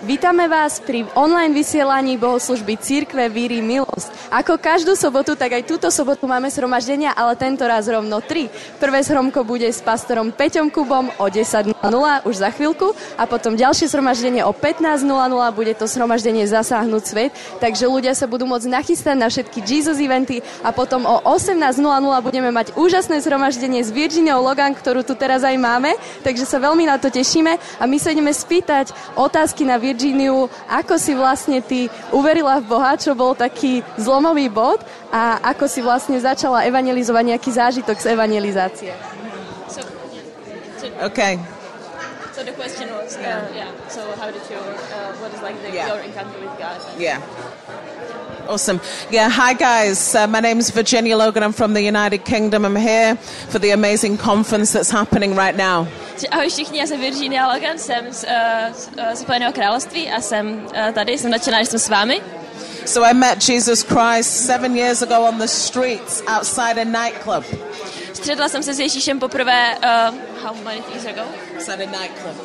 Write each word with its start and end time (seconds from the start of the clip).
Vítame 0.00 0.48
vás 0.48 0.80
pri 0.80 1.04
online 1.12 1.52
vysielaní 1.52 2.16
bohoslužby 2.16 2.80
Církve 2.80 3.28
Víry 3.28 3.60
Milosť. 3.60 4.32
Ako 4.32 4.56
každú 4.56 4.96
sobotu, 4.96 5.36
tak 5.36 5.52
aj 5.52 5.68
túto 5.68 5.92
sobotu 5.92 6.24
máme 6.24 6.48
zhromaždenia, 6.48 7.12
ale 7.12 7.36
tento 7.36 7.68
raz 7.68 7.84
rovno 7.84 8.24
tri. 8.24 8.48
Prvé 8.80 9.04
zhromko 9.04 9.44
bude 9.44 9.68
s 9.68 9.84
pastorom 9.84 10.32
Peťom 10.32 10.72
Kubom 10.72 11.12
o 11.20 11.28
10.00 11.28 11.76
už 12.24 12.32
za 12.32 12.48
chvíľku 12.48 12.96
a 13.20 13.28
potom 13.28 13.60
ďalšie 13.60 13.92
zhromaždenie 13.92 14.40
o 14.40 14.56
15.00 14.56 15.04
bude 15.52 15.76
to 15.76 15.84
zhromaždenie 15.84 16.48
Zasáhnuť 16.48 17.02
svet, 17.04 17.36
takže 17.60 17.84
ľudia 17.84 18.16
sa 18.16 18.24
budú 18.24 18.48
môcť 18.48 18.72
nachystať 18.72 19.20
na 19.20 19.28
všetky 19.28 19.60
Jesus 19.60 20.00
eventy 20.00 20.40
a 20.64 20.72
potom 20.72 21.04
o 21.04 21.20
18.00 21.28 21.60
budeme 22.24 22.48
mať 22.48 22.72
úžasné 22.72 23.20
zhromaždenie 23.20 23.84
s 23.84 23.92
Virginiou 23.92 24.40
Logan, 24.40 24.72
ktorú 24.72 25.04
tu 25.04 25.12
teraz 25.12 25.44
aj 25.44 25.60
máme, 25.60 25.92
takže 26.24 26.48
sa 26.48 26.56
veľmi 26.56 26.88
na 26.88 26.96
to 26.96 27.12
tešíme 27.12 27.52
a 27.52 27.84
my 27.84 28.00
sa 28.00 28.16
ideme 28.16 28.32
spýtať 28.32 28.96
otázky 29.20 29.68
na 29.68 29.76
Virginiu, 29.76 29.89
ako 30.68 30.94
si 30.98 31.12
vlastne 31.14 31.58
ty 31.60 31.90
uverila 32.10 32.60
v 32.62 32.66
Boha, 32.66 32.94
čo 32.96 33.14
bol 33.14 33.34
taký 33.34 33.82
zlomový 33.96 34.48
bod 34.48 34.82
a 35.10 35.38
ako 35.54 35.66
si 35.66 35.80
vlastne 35.82 36.18
začala 36.18 36.66
evangelizovať 36.66 37.24
nejaký 37.36 37.50
zážitok 37.50 37.96
z 37.98 38.06
evangelizácie. 38.14 38.92
So, 39.66 39.80
so, 40.78 40.86
okay. 41.04 41.38
So 42.32 42.46
the 42.46 42.56
question 42.56 42.88
was, 42.94 43.20
uh, 43.20 43.44
yeah. 43.52 43.68
So 43.92 44.00
how 44.16 44.32
did 44.32 44.40
your, 44.48 44.64
uh, 44.64 45.12
what 45.20 45.34
is 45.34 45.42
like 45.42 45.60
the, 45.60 45.74
yeah. 45.74 45.92
your 45.92 46.00
encounter 46.00 46.40
with 46.40 46.56
God? 46.56 46.78
Yeah. 46.96 47.20
Awesome. 48.50 48.80
Yeah, 49.12 49.28
hi 49.28 49.54
guys. 49.54 50.12
Uh, 50.12 50.26
my 50.26 50.40
name 50.40 50.58
is 50.58 50.70
Virginia 50.70 51.16
Logan. 51.16 51.44
I'm 51.44 51.52
from 51.52 51.72
the 51.72 51.82
United 51.82 52.24
Kingdom. 52.24 52.64
I'm 52.64 52.74
here 52.74 53.14
for 53.48 53.60
the 53.60 53.70
amazing 53.70 54.18
conference 54.18 54.72
that's 54.72 54.90
happening 54.90 55.36
right 55.36 55.56
now. 55.56 55.86
Ahoj 56.30 56.50
všichni, 56.50 56.78
já 56.78 56.86
jsem 56.86 57.00
Virginia 57.00 57.46
Logan, 57.52 57.78
jsem 57.78 58.12
z, 58.12 58.24
uh, 58.24 59.14
z 59.14 59.20
Spojeného 59.20 59.52
království 59.52 60.10
a 60.10 60.20
jsem 60.20 60.64
uh, 60.64 60.92
tady, 60.92 61.18
jsem 61.18 61.30
nadšená, 61.30 61.62
že 61.62 61.66
jsem 61.66 61.78
s 61.78 61.88
vámi. 61.88 62.20
So 62.86 63.10
I 63.10 63.14
met 63.14 63.48
Jesus 63.48 63.82
Christ 63.82 64.46
seven 64.46 64.76
years 64.76 65.02
ago 65.02 65.20
on 65.28 65.38
the 65.38 65.48
streets 65.48 66.22
outside 66.26 66.80
a 66.80 66.84
nightclub. 66.84 67.44
Střetla 68.12 68.48
jsem 68.48 68.62
se 68.62 68.74
s 68.74 68.80
Ježíšem 68.80 69.18
poprvé, 69.18 69.76
uh, 69.78 70.14
how 70.42 70.56
many 70.64 70.82
years 70.88 71.06
ago? 71.06 71.28
Outside 71.56 71.84
a 71.84 71.90
nightclub. 72.00 72.36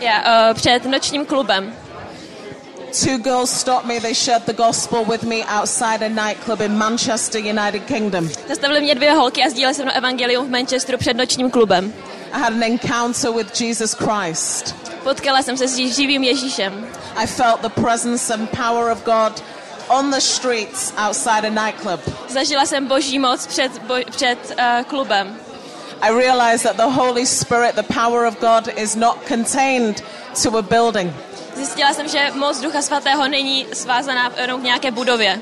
Yeah, 0.00 0.50
uh, 0.50 0.54
před 0.54 0.84
nočním 0.84 1.26
klubem. 1.26 1.76
Two 2.92 3.18
girls 3.18 3.50
stopped 3.50 3.86
me. 3.86 4.00
They 4.00 4.14
shared 4.14 4.46
the 4.46 4.52
gospel 4.52 5.04
with 5.04 5.22
me 5.22 5.44
outside 5.44 6.02
a 6.02 6.08
nightclub 6.08 6.60
in 6.60 6.78
Manchester, 6.78 7.40
United 7.40 7.84
Kingdom. 7.86 8.28
Zastavili 8.48 8.80
mě 8.80 8.94
dvě 8.94 9.12
holky 9.12 9.44
a 9.44 9.50
sdíleli 9.50 9.74
se 9.74 9.82
mnou 9.82 9.92
evangelium 9.94 10.46
v 10.46 10.50
Manchesteru 10.50 10.98
před 10.98 11.16
nočním 11.16 11.50
klubem. 11.50 11.92
I 12.32 12.40
had 12.40 12.52
an 12.52 12.62
encounter 12.62 13.32
with 13.32 13.60
Jesus 13.60 13.94
Christ. 13.94 14.74
Potkala 15.02 15.42
jsem 15.42 15.56
se 15.56 15.68
s 15.68 15.76
živým 15.76 16.24
Ježíšem. 16.24 16.86
I 17.16 17.26
felt 17.26 17.60
the 17.60 17.80
presence 17.80 18.34
and 18.34 18.50
power 18.50 18.92
of 18.92 19.04
God 19.04 19.42
on 19.88 20.10
the 20.10 20.20
streets 20.20 20.92
outside 21.08 21.46
a 21.46 21.50
nightclub. 21.50 22.00
Zažila 22.28 22.66
jsem 22.66 22.86
boží 22.86 23.18
moc 23.18 23.46
před, 23.46 23.78
bo, 23.78 23.94
před 24.10 24.38
uh, 24.50 24.84
klubem. 24.84 25.36
I 26.02 26.10
realized 26.10 26.62
that 26.62 26.76
the 26.76 26.94
Holy 27.00 27.26
Spirit, 27.26 27.74
the 27.74 27.94
power 27.94 28.26
of 28.26 28.40
God, 28.40 28.68
is 28.76 28.96
not 28.96 29.18
contained 29.28 30.02
to 30.42 30.56
a 30.56 30.62
building. 30.62 31.12
Zjistila 31.60 31.92
jsem, 31.92 32.08
že 32.08 32.30
moc 32.34 32.60
Ducha 32.60 32.82
Svatého 32.82 33.28
není 33.28 33.66
svázaná 33.72 34.32
jenom 34.40 34.60
k 34.60 34.64
nějaké 34.64 34.90
budově. 34.90 35.40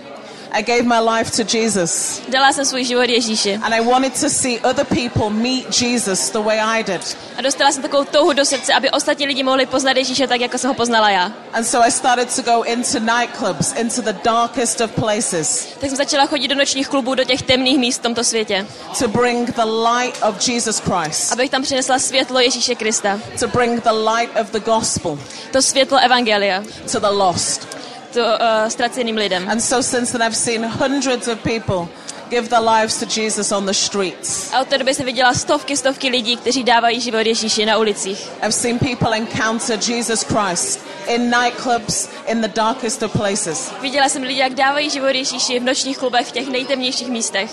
I 0.53 0.63
gave 0.63 0.83
my 0.83 1.01
life 1.01 1.45
to 1.45 1.57
Jesus. 1.57 2.23
Dala 2.29 2.53
jsem 2.53 2.65
svůj 2.65 2.85
život 2.85 3.09
Ježíši. 3.09 3.55
And 3.63 3.75
I 3.75 3.81
wanted 3.81 4.21
to 4.21 4.29
see 4.31 4.61
other 4.61 4.85
people 4.85 5.31
meet 5.31 5.83
Jesus 5.83 6.31
the 6.31 6.39
way 6.39 6.61
I 6.61 6.85
did. 6.85 7.17
A 7.37 7.43
dostala 7.43 7.73
jsem 7.73 7.83
takovou 7.83 8.05
touhu 8.05 8.33
do 8.33 8.45
srdce, 8.45 8.75
aby 8.75 8.91
ostatní 8.91 9.27
lidi 9.27 9.43
mohli 9.43 9.67
poznat 9.67 9.97
Ježíše 9.97 10.27
tak, 10.27 10.41
jako 10.41 10.59
jsem 10.59 10.69
ho 10.69 10.75
poznala 10.75 11.11
já. 11.11 11.33
And 11.53 11.65
so 11.65 11.87
I 11.87 11.91
started 11.91 12.37
to 12.37 12.43
go 12.43 12.63
into 12.63 12.99
nightclubs, 12.99 13.73
into 13.73 14.03
the 14.03 14.19
darkest 14.25 14.81
of 14.81 14.91
places. 14.91 15.69
Tak 15.81 15.89
jsem 15.91 15.97
začala 15.97 16.27
chodit 16.27 16.49
do 16.49 16.55
nočních 16.55 16.89
klubů, 16.89 17.15
do 17.15 17.25
těch 17.25 17.43
temných 17.43 17.79
míst 17.79 17.99
v 17.99 18.03
tomto 18.03 18.25
světě. 18.25 18.67
To 18.99 19.09
bring 19.09 19.55
the 19.55 19.65
light 19.65 20.23
of 20.23 20.49
Jesus 20.49 20.79
Christ. 20.79 21.33
Abych 21.33 21.51
tam 21.51 21.63
přinesla 21.63 21.99
světlo 21.99 22.41
Ježíše 22.41 22.75
Krista. 22.75 23.21
To 23.41 23.49
bring 23.49 23.85
the 23.85 23.91
light 23.91 24.41
of 24.41 24.51
the 24.51 24.61
gospel. 24.61 25.19
To 25.53 25.63
světlo 25.63 25.99
evangelia. 25.99 26.65
To 26.93 27.01
the 27.01 27.07
lost 27.07 27.79
to 28.13 28.21
uh, 28.21 28.69
ztraceným 28.69 29.17
lidem. 29.17 29.49
And 29.49 29.61
so 29.61 29.83
since 29.83 30.13
then 30.13 30.23
I've 30.23 30.37
seen 30.37 30.65
hundreds 30.65 31.29
of 31.29 31.39
people 31.43 31.89
give 32.31 32.49
their 32.49 32.61
lives 32.61 32.99
to 33.01 33.07
Jesus 33.21 33.53
on 33.53 33.67
the 33.67 33.73
streets. 33.73 34.53
A 34.53 34.61
od 34.61 34.69
té 34.69 34.79
doby 34.79 34.95
jsem 34.95 35.07
viděla 35.07 35.35
stovky, 35.35 35.77
stovky 35.77 36.09
lidí, 36.09 36.37
kteří 36.37 36.65
dávají 36.65 37.01
život 37.01 37.27
Ježíši 37.27 37.67
na 37.67 37.77
ulicích. 37.77 38.29
I've 38.43 38.53
seen 38.53 38.79
people 38.79 39.17
encounter 39.17 39.79
Jesus 39.91 40.23
Christ 40.23 40.81
in 41.07 41.31
nightclubs, 41.31 42.09
in 42.27 42.41
the 42.41 42.49
darkest 42.49 43.03
of 43.03 43.13
places. 43.13 43.71
Viděla 43.81 44.09
jsem 44.09 44.23
lidi, 44.23 44.41
jak 44.41 44.55
dávají 44.55 44.91
život 44.91 45.15
Ježíši 45.15 45.61
v 45.61 45.63
nočních 45.63 45.99
klubech, 45.99 46.27
v 46.27 46.33
těch 46.33 46.49
nejtemnějších 46.49 47.09
místech. 47.09 47.51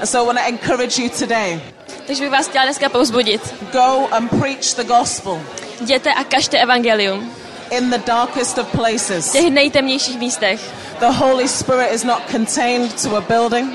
And 0.00 0.06
so 0.06 0.22
I 0.22 0.26
want 0.26 0.38
to 0.38 0.44
encourage 0.48 1.02
you 1.02 1.08
today. 1.18 1.60
Takže 2.06 2.22
bych 2.22 2.32
vás 2.32 2.48
chtěla 2.48 2.64
dneska 2.64 2.88
povzbudit. 2.88 3.54
Go 3.72 4.08
and 4.10 4.28
preach 4.28 4.74
the 4.76 4.84
gospel. 4.84 5.40
Jděte 5.80 6.14
a 6.14 6.24
kažte 6.24 6.58
evangelium 6.58 7.32
in 7.70 7.90
the 7.90 7.98
darkest 8.06 8.58
of 8.58 8.66
places. 8.72 9.28
V 9.28 9.32
těch 9.32 9.50
nejtemnějších 9.50 10.18
místech. 10.18 10.60
The 11.00 11.06
Holy 11.06 11.48
Spirit 11.48 11.92
is 11.92 12.04
not 12.04 12.22
contained 12.30 13.02
to 13.02 13.16
a 13.16 13.20
building. 13.20 13.70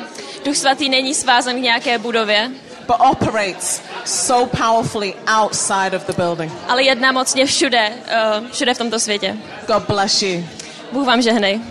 Duch 0.45 0.57
svatý 0.57 0.89
není 0.89 1.13
svázan 1.13 1.55
k 1.55 1.61
nějaké 1.61 1.97
budově. 1.97 2.51
But 2.87 2.95
operates 2.99 3.81
so 4.05 4.57
powerfully 4.57 5.13
outside 5.41 5.95
of 5.95 6.05
the 6.05 6.13
building. 6.13 6.51
Ale 6.67 6.83
jedná 6.83 7.11
mocně 7.11 7.45
všude, 7.45 7.89
uh, 7.89 8.47
všude 8.51 8.73
v 8.73 8.77
tomto 8.77 8.99
světě. 8.99 9.37
God 9.67 9.83
bless 9.87 10.21
you. 10.21 10.43
Bůh 10.91 11.07
vám 11.07 11.21
žehnej. 11.21 11.61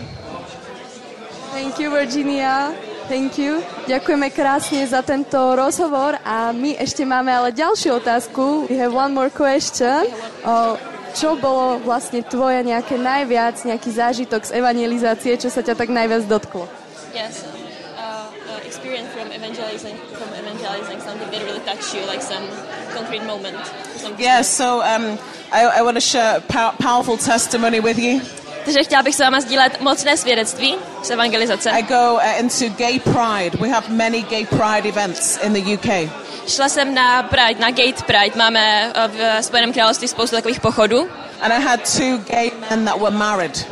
Thank 1.52 1.80
you, 1.80 1.90
Virginia. 1.90 2.72
Thank 3.08 3.38
you. 3.38 3.60
Ďakujeme 3.86 4.30
krásne 4.30 4.86
za 4.86 5.02
tento 5.02 5.36
rozhovor 5.52 6.16
a 6.24 6.48
my 6.54 6.80
ešte 6.80 7.04
máme 7.04 7.28
ale 7.28 7.52
ďalšiu 7.52 8.00
otázku. 8.00 8.70
We 8.70 8.80
have 8.80 8.94
one 8.96 9.12
more 9.12 9.28
question. 9.28 10.08
Oh, 10.46 10.80
čo 11.12 11.36
bolo 11.36 11.78
vlastne 11.80 12.24
tvoje 12.24 12.64
nejaké 12.64 12.96
najviac, 12.96 13.60
nejaký 13.64 13.90
zážitok 13.92 14.48
z 14.48 14.56
evangelizácie, 14.58 15.36
čo 15.36 15.48
sa 15.52 15.60
ťa 15.60 15.76
tak 15.76 15.88
najviac 15.92 16.24
dotklo? 16.26 16.66
Yes, 17.12 17.44
uh, 17.44 17.52
uh, 18.00 18.60
experience 18.64 19.12
from 19.12 19.28
evangelizing, 19.30 19.96
from 20.16 20.32
evangelizing 20.32 20.98
something 21.04 21.28
that 21.28 21.40
really 21.44 21.60
touched 21.68 21.92
you, 21.92 22.02
like 22.08 22.24
some 22.24 22.42
concrete 22.96 23.24
moment. 23.28 23.56
Yeah, 24.18 24.42
so 24.42 24.80
um, 24.82 25.20
I, 25.52 25.78
I 25.78 25.80
want 25.82 25.96
to 25.96 26.04
share 26.04 26.38
a 26.38 26.40
pow- 26.40 26.74
powerful 26.80 27.16
testimony 27.16 27.80
with 27.80 28.00
you. 28.00 28.20
Takže 28.64 28.84
chtěla 28.84 29.02
bych 29.02 29.14
s 29.14 29.18
váma 29.18 29.40
sdílet 29.40 29.80
mocné 29.80 30.16
svědectví 30.16 30.76
z 31.02 31.10
evangelizace. 31.10 31.70
I 31.70 31.82
go 31.82 32.14
uh, 32.14 32.40
into 32.40 32.68
Gay 32.78 33.00
Pride. 33.00 33.58
We 33.58 33.68
have 33.68 33.88
many 33.88 34.22
Gay 34.22 34.46
Pride 34.46 34.88
events 34.88 35.38
in 35.42 35.52
the 35.52 35.74
UK. 35.74 36.10
Šla 36.46 36.68
jsem 36.68 36.94
na 36.94 37.22
Pride, 37.22 37.60
na 37.60 37.70
Gate 37.70 38.02
Pride. 38.06 38.36
Máme 38.36 38.92
eh, 38.94 39.08
v 39.08 39.44
Spojeném 39.44 39.72
království 39.72 40.08
spoustu 40.08 40.36
takových 40.36 40.60
pochodů. 40.60 41.08
And 41.40 41.52
I 41.52 41.62
had 41.62 41.80
two 41.96 42.18
gay 42.30 42.50
men 42.70 42.84
that 42.84 43.00
were 43.00 43.16
married. 43.16 43.66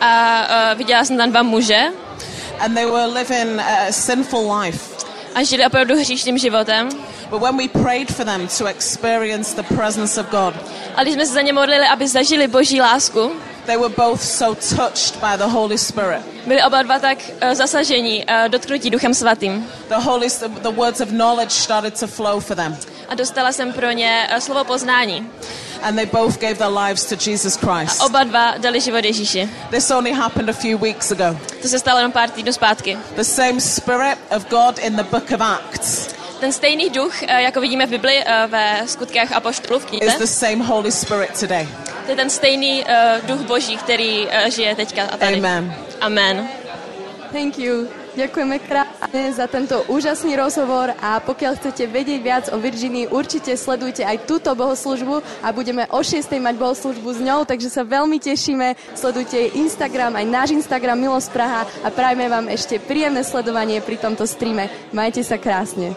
A 0.00 0.42
uh, 0.72 0.78
viděla 0.78 1.04
jsem 1.04 1.16
tam 1.16 1.30
dva 1.30 1.42
muže. 1.42 1.92
And 2.60 2.74
they 2.74 2.86
were 2.86 3.06
living 3.06 3.60
a 3.60 3.92
sinful 3.92 4.52
life. 4.60 4.78
A 5.34 5.42
žili 5.42 5.66
opravdu 5.66 5.94
hříšným 5.94 6.38
životem. 6.38 6.88
But 7.30 7.42
when 7.42 7.56
we 7.56 7.68
prayed 7.68 8.12
for 8.12 8.24
them 8.24 8.48
to 8.58 8.66
experience 8.66 9.62
the 9.62 9.74
presence 9.74 10.20
of 10.20 10.26
God. 10.30 10.54
A 10.96 11.02
když 11.02 11.14
jsme 11.14 11.26
se 11.26 11.32
za 11.32 11.40
ně 11.40 11.52
modlili, 11.52 11.86
aby 11.86 12.08
zažili 12.08 12.48
Boží 12.48 12.80
lásku. 12.80 13.32
They 13.66 13.76
were 13.76 13.94
both 13.94 14.20
so 14.20 14.54
touched 14.54 15.20
by 15.20 15.36
the 15.36 15.46
Holy 15.46 15.78
Spirit. 15.78 16.22
Byli 16.46 16.62
oba 16.62 16.82
dva 16.82 16.98
tak 16.98 17.18
uh, 17.18 17.54
zasažení, 17.54 18.24
uh, 18.24 18.48
dotknutí 18.48 18.90
Duchem 18.90 19.14
Svatým. 19.14 19.66
The 19.88 19.94
Holy, 19.94 20.28
the 20.62 20.70
words 20.70 21.00
of 21.00 21.08
knowledge 21.08 21.50
started 21.50 22.00
to 22.00 22.06
flow 22.06 22.40
for 22.40 22.56
them. 22.56 22.76
A 23.08 23.14
dostala 23.14 23.52
jsem 23.52 23.72
pro 23.72 23.90
ně 23.90 24.28
uh, 24.32 24.38
slovo 24.38 24.64
poznání. 24.64 25.30
And 25.82 25.96
they 25.96 26.06
both 26.06 26.38
gave 26.40 26.54
their 26.54 26.70
lives 26.70 27.04
to 27.04 27.30
Jesus 27.30 27.56
Christ. 27.56 28.00
A 28.00 28.04
oba 28.04 28.24
dva 28.24 28.54
dali 28.58 28.80
život 28.80 29.04
Ježíši. 29.04 29.50
This 29.70 29.90
only 29.90 30.12
happened 30.12 30.50
a 30.50 30.52
few 30.52 30.78
weeks 30.78 31.12
ago. 31.12 31.38
To 31.62 31.68
se 31.68 31.78
stalo 31.78 31.98
jenom 31.98 32.12
pár 32.12 32.30
týdnů 32.30 32.52
zpátky. 32.52 32.98
The 33.16 33.24
same 33.24 33.60
Spirit 33.60 34.18
of 34.36 34.48
God 34.48 34.78
in 34.78 34.96
the 34.96 35.02
book 35.02 35.30
of 35.30 35.40
Acts. 35.40 36.08
Ten 36.40 36.52
stejný 36.52 36.90
duch, 36.90 37.22
jako 37.22 37.60
vidíme 37.60 37.86
v 37.86 37.90
Bibli 37.90 38.24
ve 38.46 38.82
skutkách 38.86 39.32
apoštolů 39.32 39.78
v 39.78 39.84
knize, 39.84 40.06
is 40.06 40.18
the 40.18 40.26
same 40.26 40.64
Holy 40.64 40.92
Spirit 40.92 41.40
today. 41.40 41.68
To 42.04 42.10
je 42.10 42.16
ten 42.16 42.30
stejný 42.30 42.84
uh, 42.84 43.26
duch 43.26 43.46
Boží, 43.46 43.76
který 43.76 44.26
uh, 44.26 44.50
žije 44.50 44.74
teďka 44.74 45.02
a 45.02 45.16
tady. 45.16 45.38
Amen. 45.38 45.74
Amen. 46.00 46.48
Thank 47.32 47.58
you. 47.58 47.88
Ďakujeme 48.12 48.60
krásne 48.60 49.32
za 49.32 49.48
tento 49.48 49.88
úžasný 49.88 50.36
rozhovor 50.36 50.92
a 51.00 51.16
pokiaľ 51.24 51.56
chcete 51.56 51.88
vedieť 51.88 52.20
viac 52.20 52.44
o 52.52 52.60
Virginii, 52.60 53.08
určite 53.08 53.56
sledujte 53.56 54.04
aj 54.04 54.28
túto 54.28 54.52
bohoslužbu 54.52 55.24
a 55.40 55.48
budeme 55.48 55.88
o 55.88 56.04
6. 56.04 56.28
mať 56.28 56.60
bohoslužbu 56.60 57.08
s 57.08 57.20
ňou, 57.24 57.48
takže 57.48 57.72
sa 57.72 57.88
veľmi 57.88 58.20
tešíme. 58.20 58.76
Sledujte 58.92 59.40
jej 59.40 59.56
Instagram, 59.56 60.20
aj 60.20 60.26
náš 60.28 60.48
Instagram 60.52 61.00
Milos 61.00 61.32
Praha 61.32 61.64
a 61.80 61.88
prajme 61.88 62.28
vám 62.28 62.52
ešte 62.52 62.76
príjemné 62.84 63.24
sledovanie 63.24 63.80
pri 63.80 63.96
tomto 63.96 64.28
streame. 64.28 64.68
Majte 64.92 65.24
sa 65.24 65.40
krásne. 65.40 65.96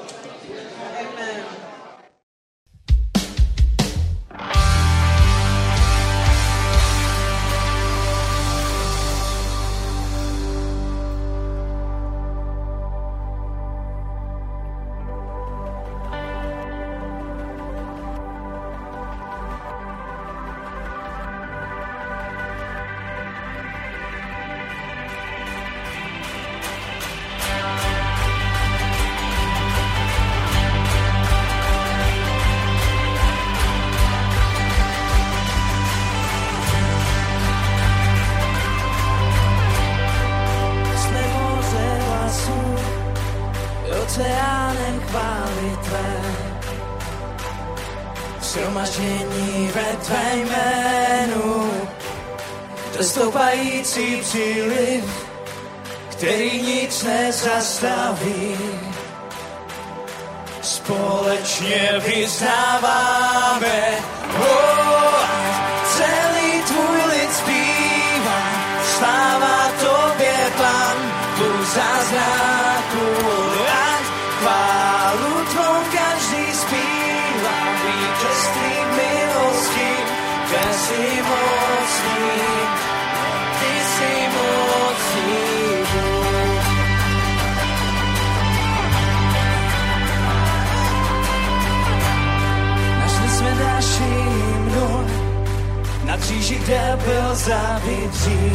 kříži, 96.35 96.55
kde 96.55 96.97
byl 97.05 97.35
závidří. 97.35 98.51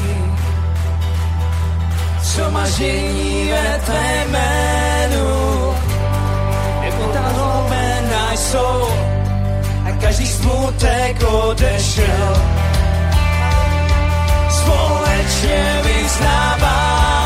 Somažení 2.23 3.51
ve 3.51 3.81
tvé 3.85 4.25
jménu 4.29 5.75
ta 7.13 7.33
mé 7.71 8.37
jsou, 8.37 8.89
a 9.87 9.93
každý 10.01 10.27
smutek 10.27 11.23
odešel. 11.33 12.43
Společně 14.51 15.81
vyznávám 15.85 17.20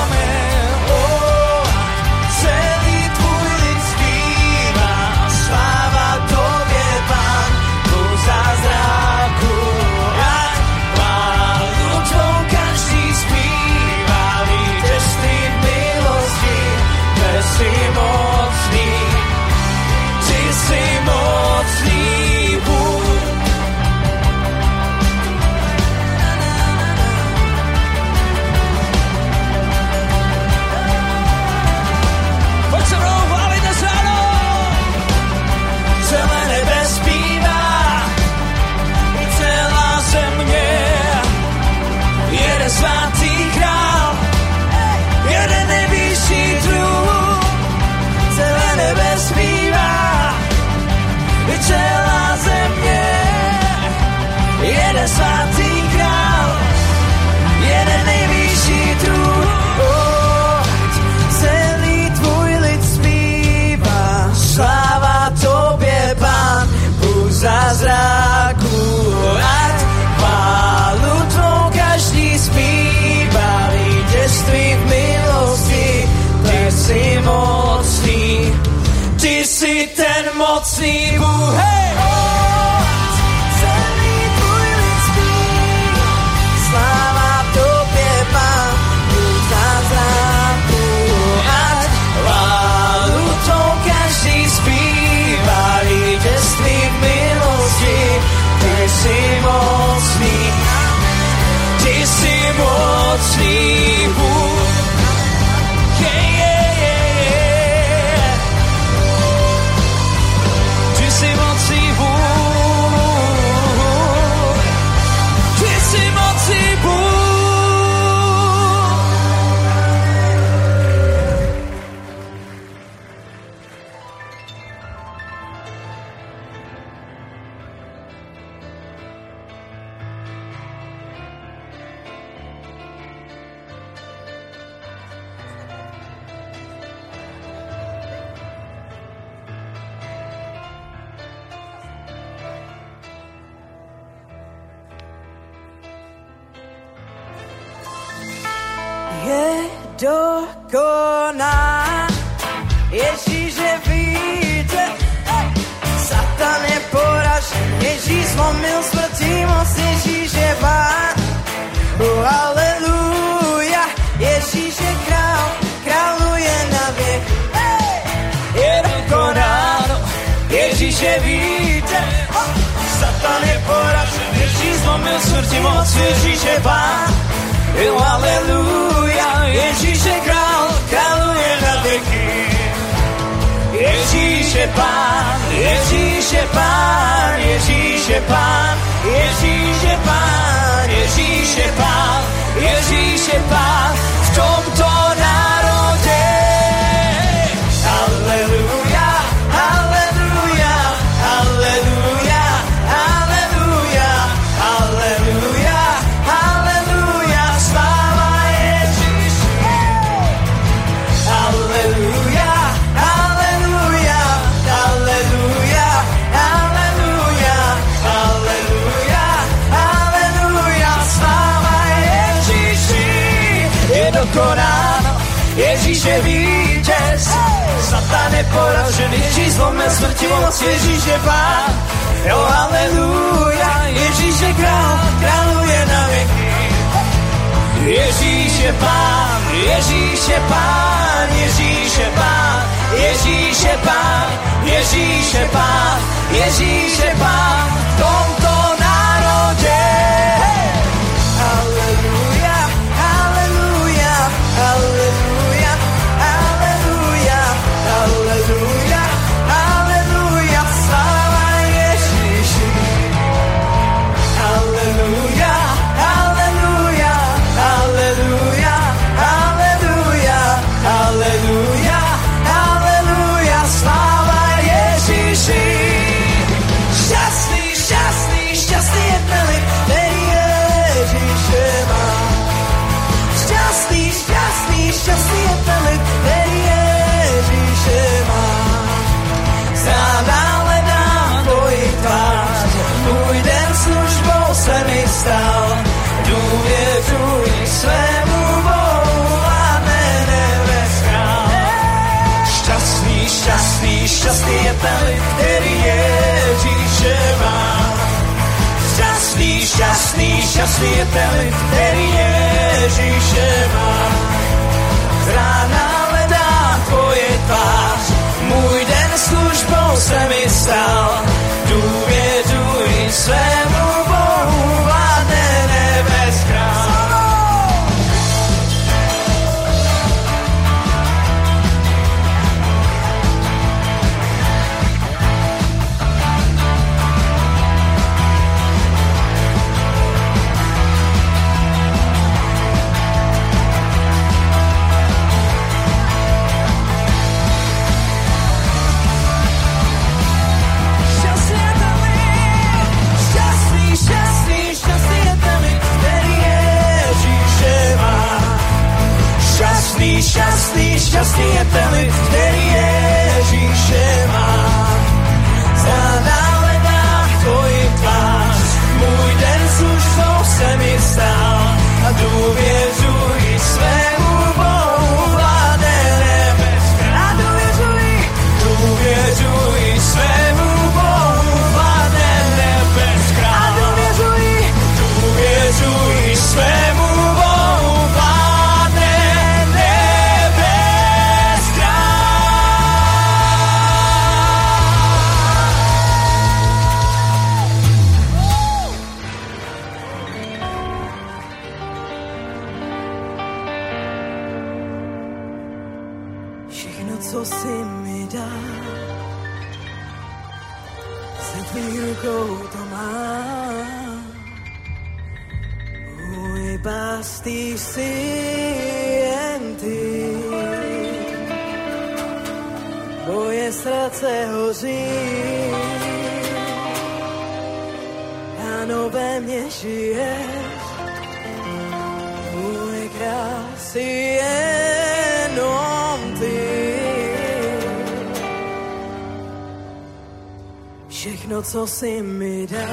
so 441.75 441.87
se 441.89 442.23
me 442.23 442.67
da. 442.67 442.87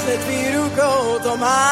Se 0.00 0.14
tiru 0.26 0.64
ko 0.76 0.90
to 1.24 1.36
my 1.36 1.65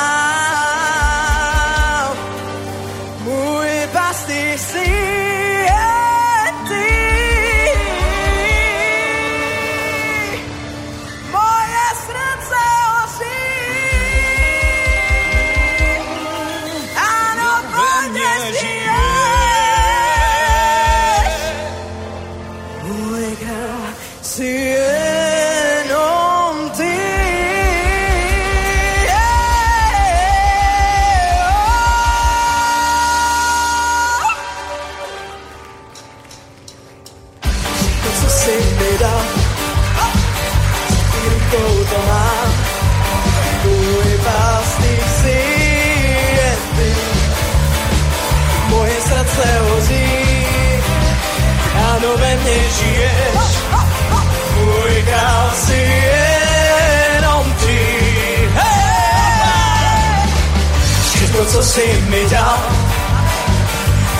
si 61.74 61.86
mi 62.06 62.22
dal 62.30 62.58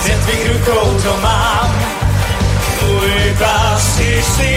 Ze 0.03 0.11
tvých 0.11 0.43
rukou 0.51 0.85
to 0.99 1.13
mám. 1.23 1.71
Iba 3.31 3.79
si 3.79 4.21
si 4.21 4.55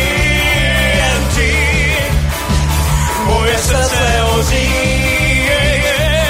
jen 0.99 1.21
ty 1.35 1.55
Moje 3.27 3.59
srdce 3.59 4.07
ozí 4.39 4.67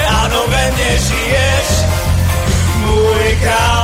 Áno, 0.09 0.45
ve 0.47 0.63
mne 0.73 0.91
žiješ. 0.97 1.69
Môj 2.85 3.29
král. 3.43 3.78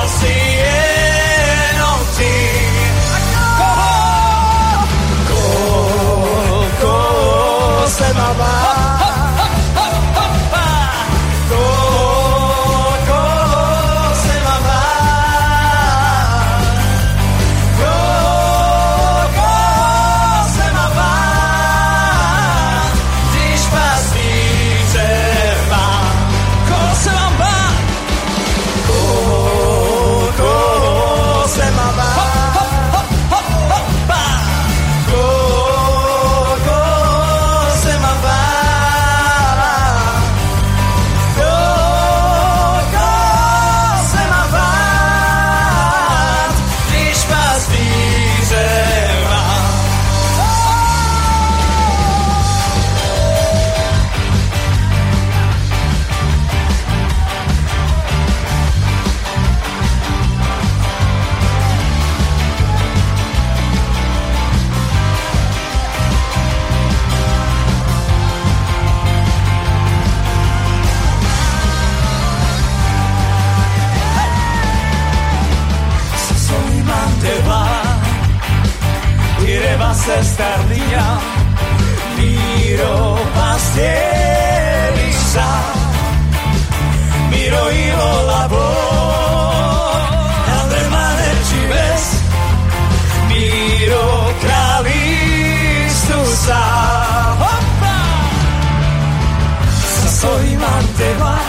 de 100.97 101.13
bar 101.15 101.41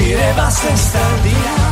y 0.00 0.08
de 0.10 0.32
basta 0.34 0.68
estar 0.72 1.22
día. 1.22 1.63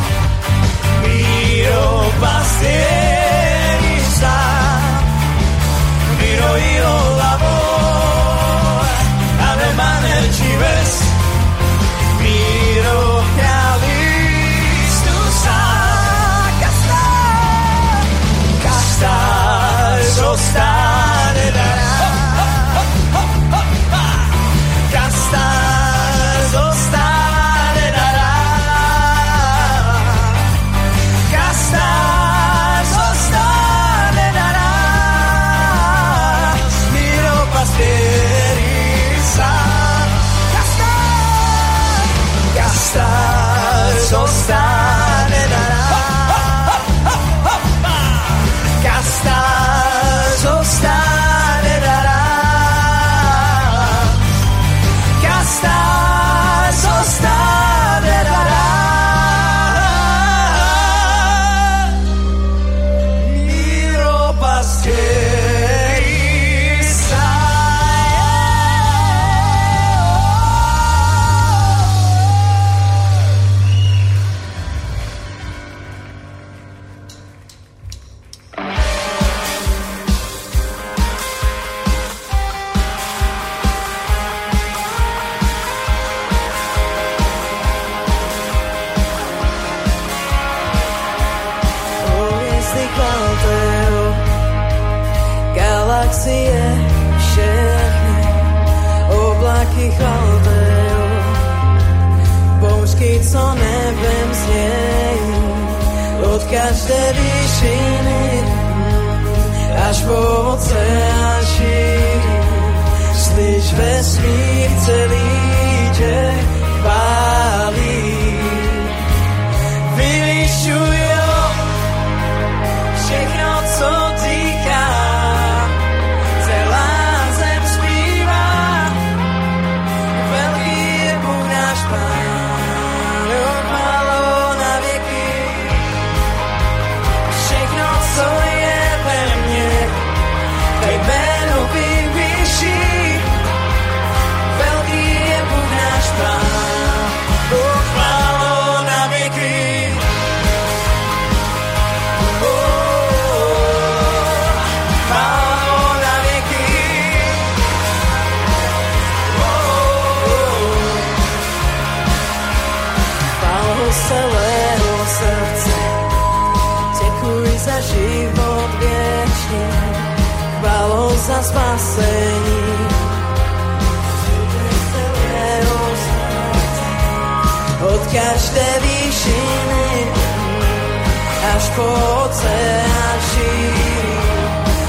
v 181.73 181.79
oceán 181.79 183.19
šíri. 183.33 183.95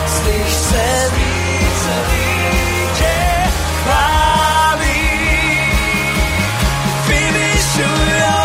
Slyš 0.07 0.51
celý, 0.69 1.35
celý 1.83 2.31
deň 2.99 3.51
chváli. 3.83 5.01
Vyvyšujú 7.07 8.39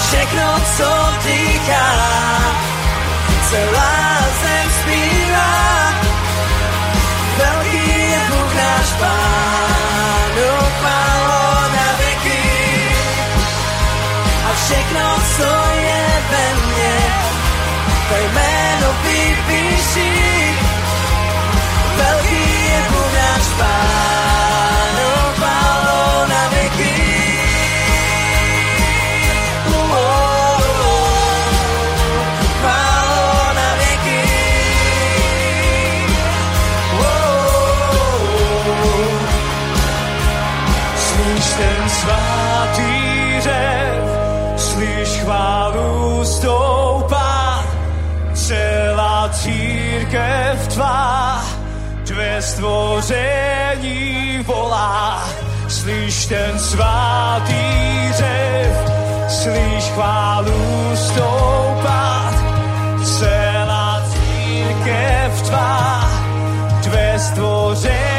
všechno, 0.00 0.48
co 0.76 0.90
dýchá. 1.24 1.90
Celá 3.52 3.96
zem 4.42 4.66
zpívá. 4.80 5.54
Veľký 7.36 7.88
je 8.12 8.20
Bůh 8.28 8.52
náš 8.54 8.88
Pán. 9.00 10.36
Upálo 10.40 11.44
na 11.76 11.88
veky. 12.00 12.44
A 14.48 14.50
všechno, 14.56 15.04
co 15.36 15.52
je 15.76 16.01
καημένο 18.12 18.88
BBC 19.04 19.94
Βελγίε 21.98 22.78
που 22.90 23.00
να 23.16 23.30
σπάει 23.48 24.21
tvá, 50.72 51.44
tvé 52.06 52.42
stvoření 52.42 54.38
volá. 54.46 55.24
Slyš 55.68 56.26
ten 56.26 56.58
svatý 56.58 57.64
řev, 58.12 58.76
slyš 59.28 59.84
chválu 59.94 60.96
stoupat, 60.96 62.34
celá 63.18 64.02
církev 64.12 65.42
tvá, 65.42 66.10
tvé 66.82 67.18
stvoření 67.18 68.11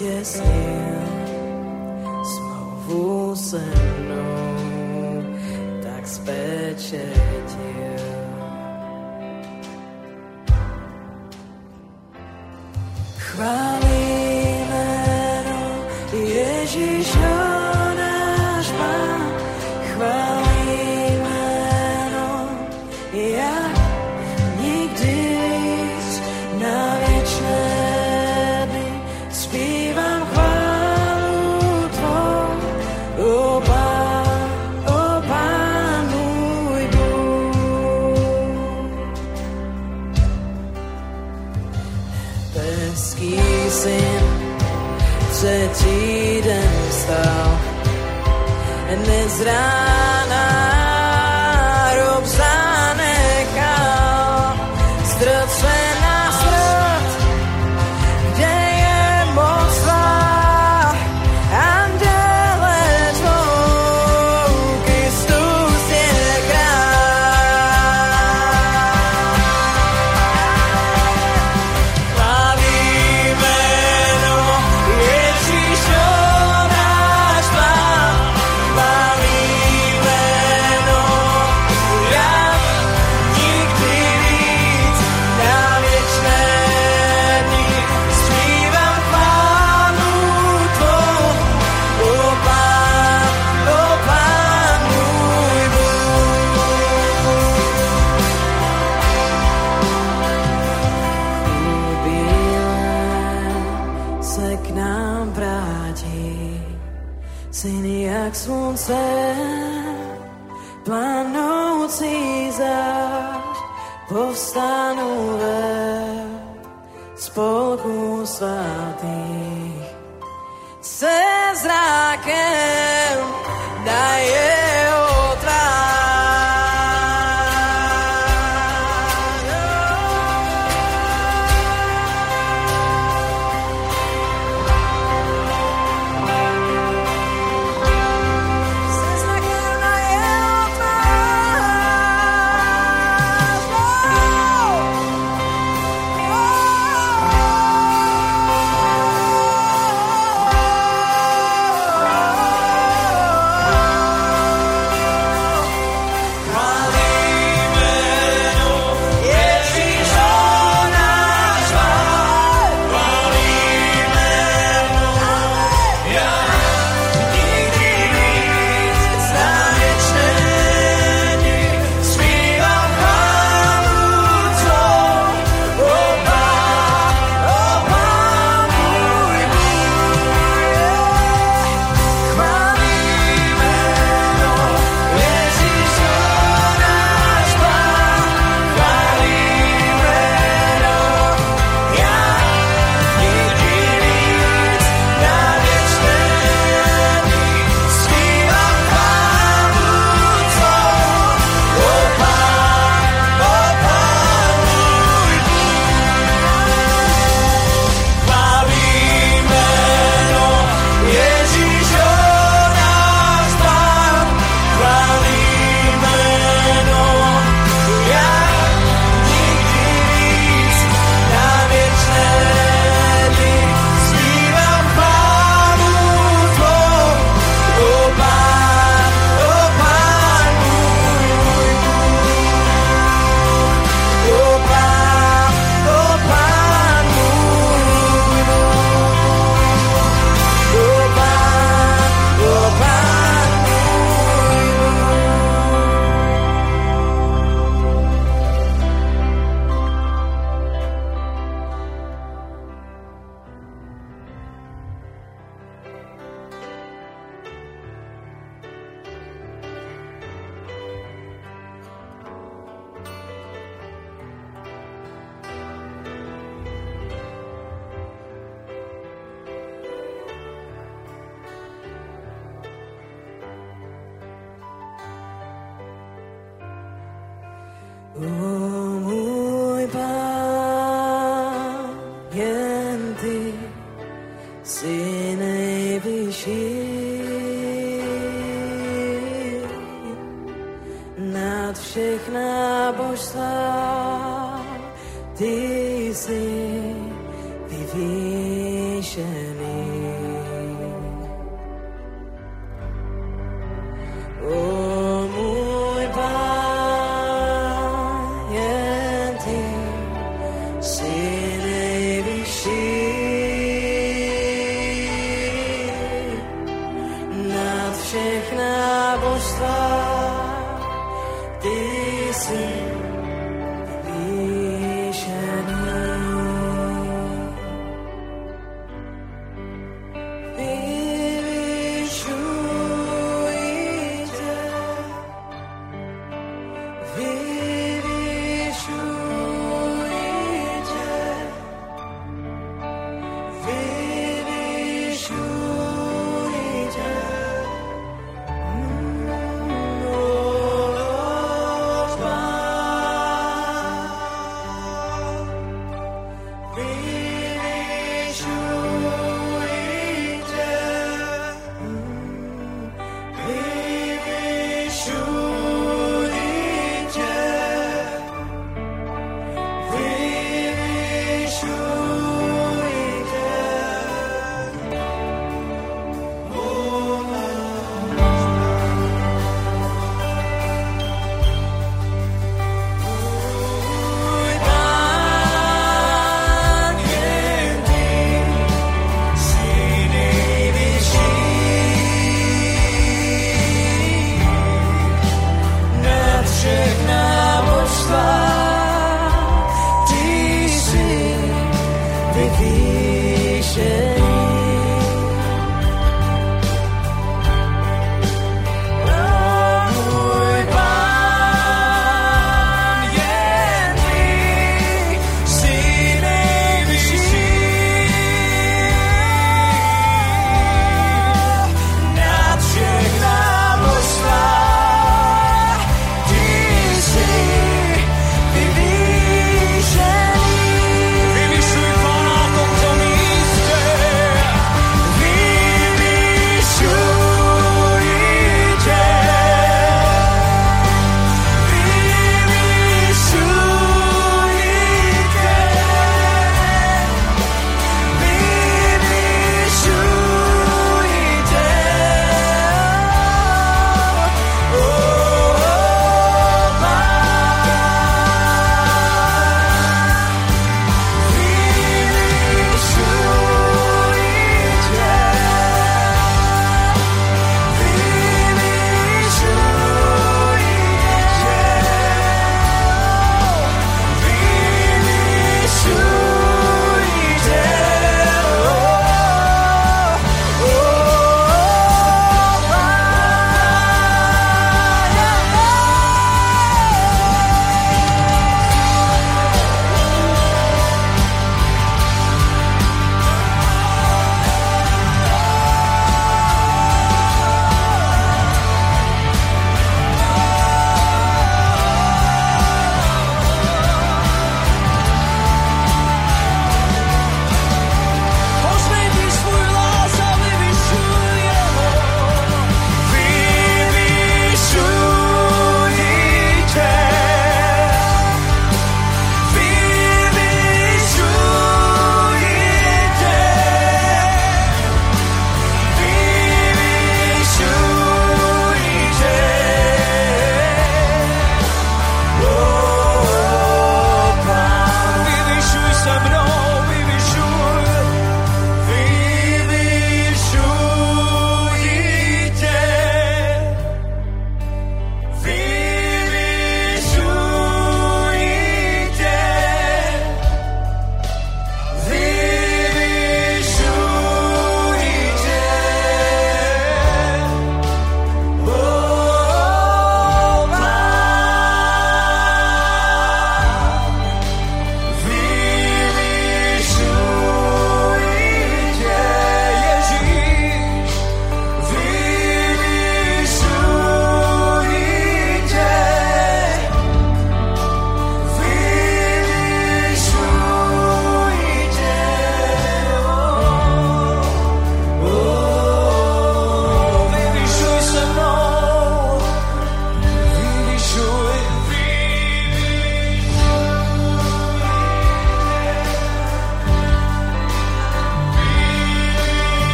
ji 0.00 0.06
utesnil, 0.06 1.02
smlouvu 2.24 3.36
se 3.36 3.62
mnou 3.98 5.22
tak 5.82 6.06
spečetil. 6.06 7.97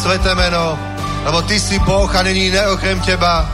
Sveté 0.00 0.32
meno, 0.32 0.80
lebo 1.28 1.44
Ty 1.44 1.60
si 1.60 1.76
Boh 1.84 2.08
a 2.08 2.22
není 2.24 2.48
iné 2.48 2.64
okrem 2.72 2.96
Teba. 3.04 3.44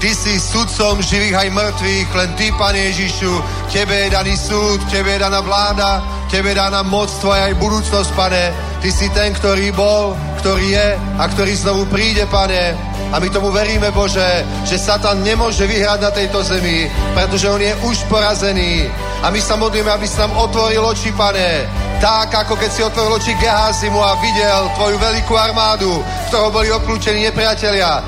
Ty 0.00 0.10
si 0.16 0.40
sudcom 0.40 0.98
živých 0.98 1.36
aj 1.36 1.48
mŕtvych, 1.52 2.08
len 2.16 2.30
Ty, 2.34 2.46
Pane 2.56 2.80
Ježišu, 2.90 3.32
Tebe 3.68 3.94
je 3.94 4.08
daný 4.10 4.34
súd, 4.34 4.80
Tebe 4.88 5.14
je 5.14 5.20
daná 5.20 5.44
vláda, 5.44 6.02
Tebe 6.32 6.56
je 6.56 6.58
daná 6.58 6.82
moc 6.82 7.12
Tvoja 7.20 7.52
aj 7.52 7.60
budúcnosť, 7.60 8.10
Pane. 8.16 8.44
Ty 8.80 8.88
si 8.90 9.06
ten, 9.12 9.30
ktorý 9.36 9.70
bol, 9.76 10.16
ktorý 10.42 10.74
je 10.74 10.88
a 10.98 11.24
ktorý 11.28 11.52
znovu 11.54 11.86
príde, 11.86 12.24
Pane. 12.26 12.74
A 13.12 13.20
my 13.20 13.28
tomu 13.28 13.52
veríme, 13.52 13.92
Bože, 13.92 14.42
že 14.64 14.80
Satan 14.80 15.20
nemôže 15.20 15.68
vyhrať 15.68 16.00
na 16.00 16.10
tejto 16.10 16.40
zemi, 16.40 16.88
pretože 17.12 17.52
on 17.52 17.60
je 17.60 17.76
už 17.84 18.08
porazený. 18.08 18.88
A 19.22 19.28
my 19.28 19.38
sa 19.38 19.60
modlíme, 19.60 19.92
aby 19.92 20.08
si 20.08 20.16
nám 20.16 20.32
otvoril 20.34 20.80
oči, 20.82 21.12
Pane. 21.12 21.81
Tak, 22.02 22.34
ako 22.34 22.58
keď 22.58 22.70
si 22.74 22.82
otvoril 22.82 23.14
oči 23.14 23.38
Gehazimu 23.38 24.02
a 24.02 24.18
videl 24.18 24.74
tvoju 24.74 24.98
veľkú 24.98 25.38
armádu, 25.38 26.02
ktorou 26.26 26.50
boli 26.50 26.74
obklúčení 26.74 27.30
nepriatelia 27.30 28.02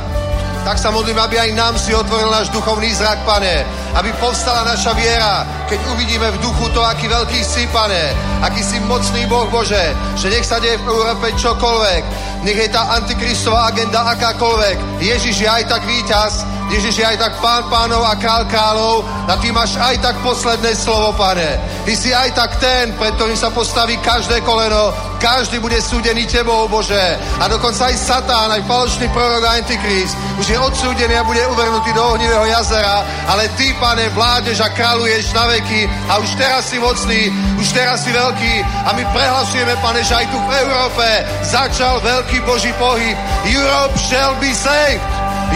tak 0.64 0.80
sa 0.80 0.88
modlím, 0.88 1.20
aby 1.20 1.36
aj 1.36 1.50
nám 1.52 1.76
si 1.76 1.92
otvoril 1.92 2.32
náš 2.32 2.48
duchovný 2.48 2.88
zrak, 2.96 3.20
pane. 3.28 3.68
Aby 3.92 4.16
povstala 4.16 4.64
naša 4.64 4.96
viera, 4.96 5.44
keď 5.68 5.76
uvidíme 5.92 6.24
v 6.32 6.40
duchu 6.40 6.72
to, 6.72 6.80
aký 6.80 7.04
veľký 7.04 7.44
si, 7.44 7.68
pane. 7.68 8.16
Aký 8.40 8.64
si 8.64 8.80
mocný 8.80 9.28
Boh, 9.28 9.44
Bože. 9.52 9.92
Že 10.16 10.32
nech 10.32 10.48
sa 10.48 10.56
deje 10.64 10.80
v 10.80 10.88
Európe 10.88 11.36
čokoľvek. 11.36 12.02
Nech 12.48 12.58
je 12.64 12.72
tá 12.72 12.96
antikristová 12.96 13.68
agenda 13.68 14.08
akákoľvek. 14.16 15.04
Ježiš 15.04 15.44
je 15.44 15.48
aj 15.52 15.68
tak 15.68 15.84
víťaz, 15.84 16.48
Ježiš 16.72 16.96
je 16.96 17.04
aj 17.04 17.20
tak 17.20 17.32
pán 17.44 17.68
pánov 17.68 18.00
a 18.00 18.16
král 18.16 18.48
kráľov 18.48 19.04
a 19.24 19.36
ty 19.40 19.48
máš 19.52 19.80
aj 19.80 20.04
tak 20.04 20.16
posledné 20.20 20.76
slovo, 20.76 21.16
pane. 21.16 21.56
Ty 21.84 21.92
si 21.96 22.12
aj 22.12 22.36
tak 22.36 22.60
ten, 22.60 22.92
pred 22.96 23.16
ktorým 23.16 23.36
sa 23.36 23.48
postaví 23.48 23.96
každé 24.04 24.44
koleno, 24.44 24.92
každý 25.16 25.60
bude 25.60 25.80
súdený 25.80 26.28
tebou, 26.28 26.68
Bože. 26.68 27.16
A 27.40 27.48
dokonca 27.48 27.88
aj 27.88 27.96
Satán, 27.96 28.52
aj 28.52 28.68
falošný 28.68 29.08
prorok 29.16 29.44
Antikrist 29.48 30.16
už 30.36 30.46
je 30.52 30.58
odsúdený 30.58 31.16
a 31.16 31.24
bude 31.24 31.40
uvrhnutý 31.46 31.96
do 31.96 32.04
ohnivého 32.04 32.44
jazera, 32.44 33.00
ale 33.24 33.48
ty, 33.56 33.72
pane, 33.80 34.12
vládeš 34.12 34.60
a 34.60 34.68
kráľuješ 34.68 35.32
na 35.32 35.48
veky 35.48 35.88
a 36.10 36.20
už 36.20 36.30
teraz 36.36 36.68
si 36.68 36.76
mocný, 36.76 37.32
už 37.56 37.68
teraz 37.72 38.04
si 38.04 38.12
veľký 38.12 38.54
a 38.84 38.92
my 38.92 39.02
prehlasujeme, 39.14 39.74
pane, 39.80 40.04
že 40.04 40.20
aj 40.20 40.26
tu 40.28 40.36
v 40.36 40.52
Európe 40.68 41.06
začal 41.46 42.02
veľký 42.04 42.44
Boží 42.44 42.72
pohyb. 42.76 43.16
Europe 43.48 43.96
shall 43.96 44.36
be 44.36 44.52
saved. 44.52 45.00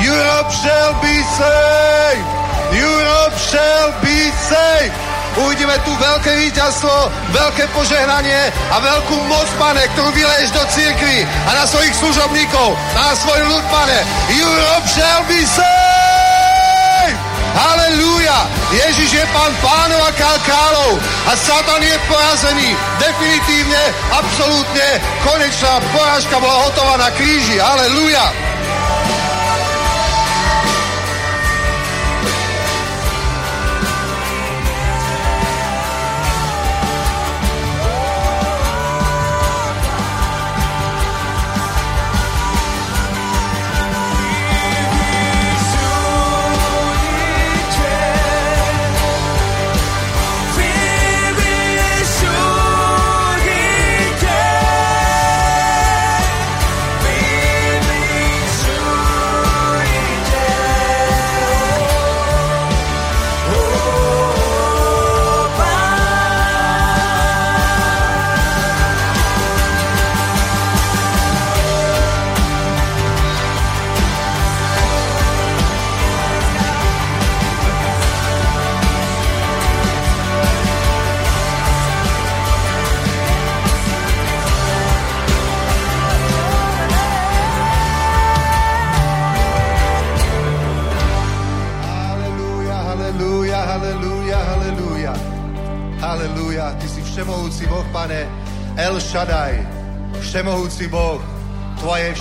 Europe 0.00 0.50
shall 0.54 0.94
be 1.02 1.20
saved. 1.36 2.37
Europe 2.72 3.36
shall 3.40 3.92
be 4.04 4.28
saved. 4.44 4.92
Uvidíme 5.38 5.78
tu 5.86 5.94
veľké 5.94 6.34
víťazstvo, 6.48 6.90
veľké 7.30 7.70
požehnanie 7.70 8.50
a 8.74 8.76
veľkú 8.82 9.16
moc, 9.30 9.46
pane, 9.54 9.86
ktorú 9.94 10.10
vyleješ 10.10 10.50
do 10.50 10.64
církvy 10.66 11.22
a 11.22 11.50
na 11.54 11.64
svojich 11.64 11.94
služobníkov 11.94 12.74
na 12.98 13.14
svoj 13.14 13.40
ľud, 13.46 13.64
pane. 13.70 13.98
Europe 14.34 14.86
shall 14.90 15.22
be 15.30 15.40
saved. 15.46 17.16
Halelúja! 17.58 18.38
Ježiš 18.70 19.10
je 19.18 19.24
pán 19.32 19.50
pánov 19.64 19.98
a 20.04 20.12
král 20.14 20.38
kráľov 20.44 20.92
a 21.26 21.32
Satan 21.34 21.82
je 21.82 21.96
porazený. 22.06 22.70
Definitívne, 23.00 23.82
absolútne, 24.14 24.88
konečná 25.24 25.80
porážka 25.94 26.36
bola 26.38 26.68
hotová 26.68 26.94
na 27.00 27.10
kríži. 27.16 27.56
Halelúja! 27.58 28.47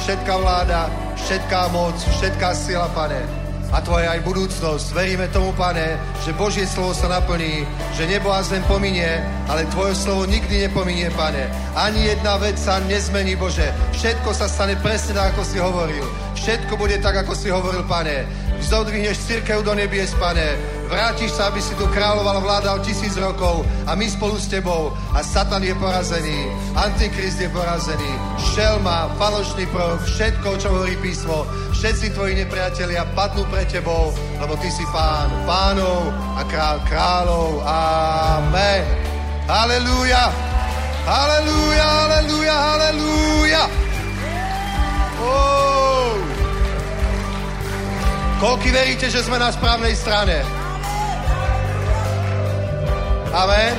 Všetká 0.08 0.40
vláda, 0.40 0.88
všetká 1.20 1.68
moc, 1.76 2.00
všetká 2.00 2.56
sila, 2.56 2.88
Pane. 2.96 3.20
A 3.76 3.84
Tvoja 3.84 4.16
aj 4.16 4.24
budúcnosť. 4.24 4.96
Veríme 4.96 5.28
tomu, 5.36 5.52
Pane, 5.52 6.00
že 6.24 6.32
Božie 6.32 6.64
slovo 6.64 6.96
sa 6.96 7.12
naplní, 7.12 7.68
že 7.92 8.08
nebo 8.08 8.32
a 8.32 8.40
zem 8.40 8.64
pominie, 8.72 9.20
ale 9.52 9.68
Tvoje 9.68 10.00
slovo 10.00 10.24
nikdy 10.24 10.64
nepominie, 10.64 11.12
Pane. 11.12 11.52
Ani 11.76 12.08
jedna 12.08 12.40
vec 12.40 12.56
sa 12.56 12.80
nezmení, 12.88 13.36
Bože. 13.36 13.68
Všetko 14.00 14.32
sa 14.32 14.48
stane 14.48 14.80
presne 14.80 15.12
tak, 15.12 15.36
ako 15.36 15.44
si 15.44 15.60
hovoril. 15.60 16.08
Všetko 16.40 16.80
bude 16.80 16.96
tak, 17.04 17.28
ako 17.28 17.36
si 17.36 17.52
hovoril, 17.52 17.84
Pane. 17.84 18.24
Zodvihneš 18.64 19.28
církev 19.28 19.60
do 19.60 19.76
nebies, 19.76 20.16
Pane 20.16 20.56
Vrátiš 20.88 21.36
sa, 21.36 21.52
aby 21.52 21.60
si 21.60 21.76
tu 21.76 21.84
kráľoval, 21.92 22.40
vládal 22.40 22.80
tisíc 22.80 23.12
rokov 23.20 23.68
a 23.84 23.92
my 23.92 24.08
spolu 24.08 24.40
s 24.40 24.48
tebou. 24.48 24.96
A 25.12 25.20
Satan 25.20 25.60
je 25.60 25.76
porazený, 25.76 26.48
Antikrist 26.80 27.44
je 27.44 27.52
porazený, 27.52 28.08
šelma, 28.56 29.12
falošný 29.20 29.68
prorok, 29.68 30.00
všetko, 30.08 30.50
čo 30.56 30.72
hovorí 30.72 30.96
písmo, 31.04 31.44
všetci 31.76 32.16
tvoji 32.16 32.40
nepriatelia 32.40 33.04
padnú 33.12 33.44
pre 33.52 33.68
tebou, 33.68 34.16
lebo 34.40 34.56
ty 34.64 34.72
si 34.72 34.88
pán 34.96 35.28
pánov 35.44 36.08
a 36.40 36.42
král 36.48 36.80
kráľov. 36.88 37.60
Amen. 37.68 38.88
Halelúja. 39.52 40.32
Halelúja, 41.04 41.88
halelúja, 41.88 42.56
halelúja. 42.56 43.64
Oh. 45.20 46.16
Koľky 48.40 48.72
veríte, 48.72 49.08
že 49.12 49.24
sme 49.24 49.36
na 49.36 49.52
správnej 49.52 49.96
strane? 49.96 50.67
Amen. 53.34 53.74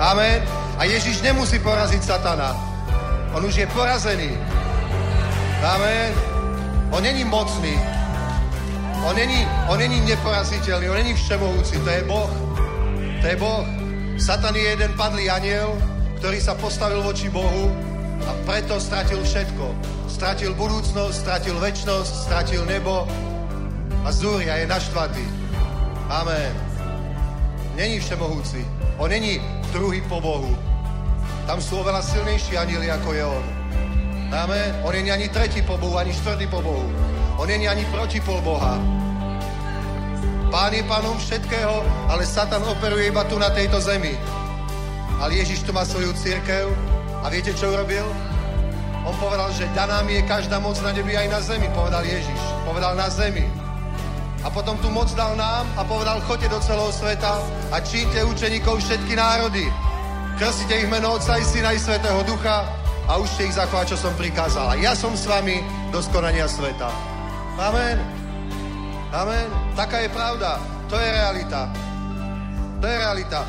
Amen. 0.00 0.40
A 0.78 0.84
Ježiš 0.84 1.22
nemusí 1.22 1.58
poraziť 1.62 2.02
satana. 2.02 2.52
On 3.34 3.42
už 3.44 3.56
je 3.56 3.66
porazený. 3.70 4.34
Amen. 5.62 6.10
On 6.90 7.02
není 7.02 7.24
mocný. 7.24 7.74
On 9.04 9.14
není, 9.16 9.46
on 9.68 9.78
není 9.78 10.00
neporaziteľný, 10.00 10.88
on 10.88 10.96
není 10.96 11.14
všemohúci. 11.14 11.76
To 11.78 11.90
je 11.90 12.02
Boh. 12.04 12.32
To 13.20 13.26
je 13.26 13.36
Boh. 13.36 13.66
Satan 14.16 14.54
je 14.54 14.62
jeden 14.62 14.92
padlý 14.94 15.28
aniel, 15.28 15.74
ktorý 16.22 16.38
sa 16.40 16.54
postavil 16.54 17.02
voči 17.02 17.28
Bohu 17.28 17.68
a 18.24 18.32
preto 18.46 18.80
stratil 18.80 19.20
všetko. 19.20 19.74
Stratil 20.08 20.54
budúcnosť, 20.54 21.16
stratil 21.16 21.58
väčnosť, 21.58 22.12
stratil 22.30 22.62
nebo 22.64 23.04
a 24.06 24.08
zúria 24.14 24.62
je 24.62 24.66
naštvatý. 24.70 25.26
Amen 26.08 26.63
není 27.76 28.00
všemohúci. 28.00 28.66
On 28.98 29.10
není 29.10 29.40
druhý 29.72 30.00
po 30.06 30.20
Bohu. 30.20 30.54
Tam 31.46 31.60
sú 31.60 31.84
oveľa 31.84 32.00
silnejší 32.00 32.56
anieli, 32.56 32.88
ako 32.88 33.12
je 33.12 33.24
on. 33.24 33.44
Amen. 34.32 34.70
On 34.82 34.92
není 34.92 35.10
ani 35.10 35.28
tretí 35.28 35.62
po 35.62 35.76
Bohu, 35.76 35.98
ani 35.98 36.14
štvrtý 36.14 36.46
po 36.46 36.62
Bohu. 36.62 36.86
On 37.36 37.46
není 37.46 37.68
ani 37.68 37.84
protipol 37.90 38.40
Boha. 38.40 38.78
Pán 40.54 40.70
je 40.70 40.86
pánom 40.86 41.18
všetkého, 41.18 41.82
ale 42.06 42.22
Satan 42.22 42.62
operuje 42.62 43.10
iba 43.10 43.26
tu 43.26 43.38
na 43.38 43.50
tejto 43.50 43.82
zemi. 43.82 44.14
Ale 45.18 45.34
Ježiš 45.34 45.66
tu 45.66 45.74
má 45.74 45.82
svoju 45.82 46.14
církev 46.14 46.70
a 47.22 47.30
viete, 47.30 47.50
čo 47.58 47.74
urobil? 47.74 48.06
On 49.04 49.14
povedal, 49.18 49.50
že 49.52 49.68
daná 49.74 50.00
mi 50.06 50.16
je 50.16 50.22
každá 50.24 50.62
moc 50.62 50.78
na 50.80 50.94
nebi 50.94 51.12
aj 51.18 51.28
na 51.28 51.40
zemi, 51.42 51.68
povedal 51.74 52.06
Ježiš. 52.06 52.40
Povedal 52.64 52.94
na 52.94 53.10
zemi. 53.10 53.63
A 54.44 54.52
potom 54.52 54.76
tu 54.78 54.92
moc 54.92 55.08
dal 55.16 55.32
nám 55.40 55.64
a 55.74 55.82
povedal, 55.88 56.20
choďte 56.28 56.52
do 56.52 56.60
celého 56.60 56.92
sveta 56.92 57.40
a 57.72 57.80
čínte 57.80 58.20
učeníkov 58.28 58.76
všetky 58.84 59.16
národy. 59.16 59.64
Krstite 60.36 60.84
ich 60.84 60.90
meno 60.92 61.16
Otca 61.16 61.40
i 61.40 61.44
Syna 61.44 61.72
i 61.72 61.80
Svetého 61.80 62.20
Ducha 62.28 62.68
a 63.08 63.16
učte 63.16 63.48
ich 63.48 63.56
zachovať, 63.56 63.96
čo 63.96 63.96
som 63.96 64.12
prikázal. 64.20 64.68
A 64.68 64.74
ja 64.76 64.92
som 64.92 65.16
s 65.16 65.24
vami 65.24 65.64
do 65.88 66.04
skonania 66.04 66.44
sveta. 66.44 66.92
Amen. 67.56 67.96
Amen. 69.14 69.48
Taká 69.78 70.04
je 70.04 70.10
pravda. 70.12 70.60
To 70.92 71.00
je 71.00 71.08
realita. 71.08 71.70
To 72.82 72.84
je 72.84 72.96
realita. 73.00 73.40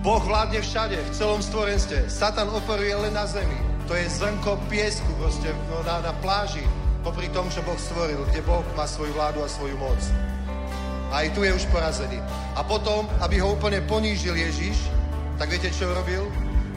Boh 0.00 0.22
vládne 0.24 0.64
všade, 0.64 0.96
v 0.96 1.12
celom 1.12 1.44
stvorenstve. 1.44 2.08
Satan 2.08 2.48
operuje 2.48 2.96
len 2.96 3.12
na 3.12 3.28
zemi. 3.28 3.58
To 3.84 3.92
je 3.92 4.08
zrnko 4.08 4.56
piesku 4.72 5.10
proste 5.20 5.52
na, 5.84 6.00
na 6.00 6.14
pláži, 6.22 6.64
popri 7.04 7.28
tom, 7.34 7.50
čo 7.52 7.60
Boh 7.66 7.76
stvoril, 7.76 8.22
kde 8.30 8.40
Boh 8.46 8.64
má 8.78 8.86
svoju 8.86 9.12
vládu 9.12 9.44
a 9.44 9.48
svoju 9.50 9.76
moc. 9.76 10.29
A 11.10 11.26
aj 11.26 11.34
tu 11.34 11.42
je 11.42 11.50
už 11.50 11.66
porazený. 11.74 12.22
A 12.54 12.62
potom, 12.62 13.10
aby 13.18 13.42
ho 13.42 13.58
úplne 13.58 13.82
ponížil 13.82 14.38
Ježiš, 14.38 14.78
tak 15.38 15.50
viete, 15.50 15.74
čo 15.74 15.90
robil? 15.90 16.22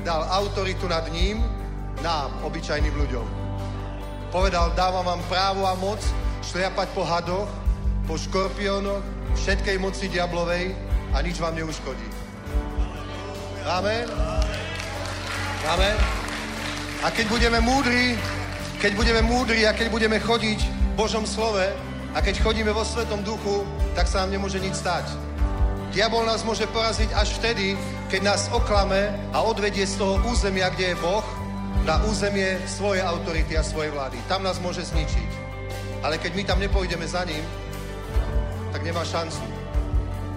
Dal 0.01 0.25
autoritu 0.25 0.89
nad 0.89 1.05
ním, 1.13 1.39
nám, 2.01 2.33
obyčajným 2.41 2.97
ľuďom. 2.97 3.27
Povedal, 4.33 4.73
dávam 4.73 5.05
vám 5.05 5.21
právo 5.29 5.69
a 5.69 5.77
moc 5.77 6.01
šliapať 6.41 6.87
po 6.97 7.05
hadoch, 7.05 7.49
po 8.09 8.17
škorpiónoch, 8.17 9.05
všetkej 9.37 9.77
moci 9.77 10.09
diablovej 10.09 10.73
a 11.13 11.21
nič 11.21 11.37
vám 11.37 11.53
neuškodí. 11.53 12.07
Amen. 13.69 14.09
Amen. 15.69 15.97
A 17.05 17.07
keď 17.13 17.25
budeme 17.29 17.59
múdri, 17.61 18.17
keď 18.81 18.91
budeme 18.97 19.21
múdri 19.23 19.63
a 19.63 19.71
keď 19.71 19.87
budeme 19.87 20.19
chodiť 20.19 20.59
v 20.59 20.93
Božom 20.99 21.23
slove 21.23 21.92
a 22.13 22.21
keď 22.21 22.45
chodíme 22.45 22.69
vo 22.69 22.85
Svetom 22.85 23.25
duchu, 23.25 23.65
tak 23.97 24.05
sa 24.05 24.21
nám 24.23 24.37
nemôže 24.37 24.61
nič 24.61 24.77
stať. 24.77 25.09
Diabol 25.93 26.25
nás 26.25 26.45
môže 26.45 26.65
poraziť 26.69 27.13
až 27.13 27.37
vtedy, 27.37 27.77
keď 28.09 28.21
nás 28.33 28.49
oklame 28.49 29.13
a 29.33 29.41
odvedie 29.45 29.85
z 29.85 29.97
toho 29.97 30.17
územia, 30.25 30.73
kde 30.73 30.93
je 30.93 31.01
Boh, 31.01 31.25
na 31.85 32.01
územie 32.07 32.57
svojej 32.65 33.03
autority 33.03 33.57
a 33.57 33.65
svojej 33.65 33.91
vlády. 33.91 34.17
Tam 34.25 34.41
nás 34.41 34.57
môže 34.57 34.85
zničiť. 34.85 35.29
Ale 36.01 36.17
keď 36.17 36.31
my 36.33 36.43
tam 36.43 36.59
nepôjdeme 36.59 37.05
za 37.05 37.25
ním, 37.25 37.43
tak 38.71 38.81
nemá 38.81 39.05
šancu. 39.05 39.43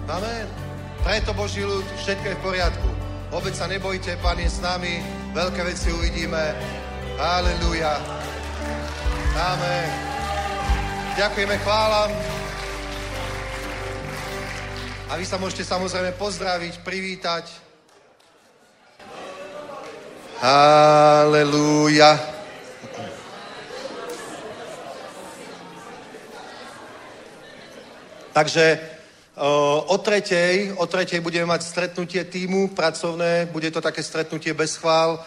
Amen. 0.07 0.47
Preto 1.03 1.33
Boží 1.33 1.63
ľud, 1.63 1.85
všetko 2.03 2.25
je 2.25 2.37
v 2.37 2.43
poriadku. 2.43 2.89
Obec 3.31 3.55
sa 3.55 3.67
nebojte, 3.67 4.15
Pán 4.23 4.39
je 4.39 4.47
s 4.47 4.59
nami, 4.63 5.03
veľké 5.35 5.61
veci 5.67 5.91
uvidíme. 5.91 6.55
Halleluja. 7.19 7.97
Amen. 9.35 10.06
Ďakujeme, 11.17 11.57
chválam. 11.65 12.13
A 15.09 15.17
vy 15.17 15.25
sa 15.25 15.41
môžete 15.41 15.65
samozrejme 15.65 16.13
pozdraviť, 16.13 16.85
privítať. 16.85 17.49
Halleluja. 20.37 22.21
Takže 28.29 28.77
o 29.89 29.97
tretej, 29.97 30.77
o 30.77 30.85
tretej 30.85 31.17
budeme 31.25 31.49
mať 31.49 31.65
stretnutie 31.65 32.21
týmu 32.29 32.77
pracovné, 32.77 33.49
bude 33.49 33.73
to 33.73 33.81
také 33.81 34.05
stretnutie 34.05 34.53
bez 34.53 34.77
chvál 34.77 35.17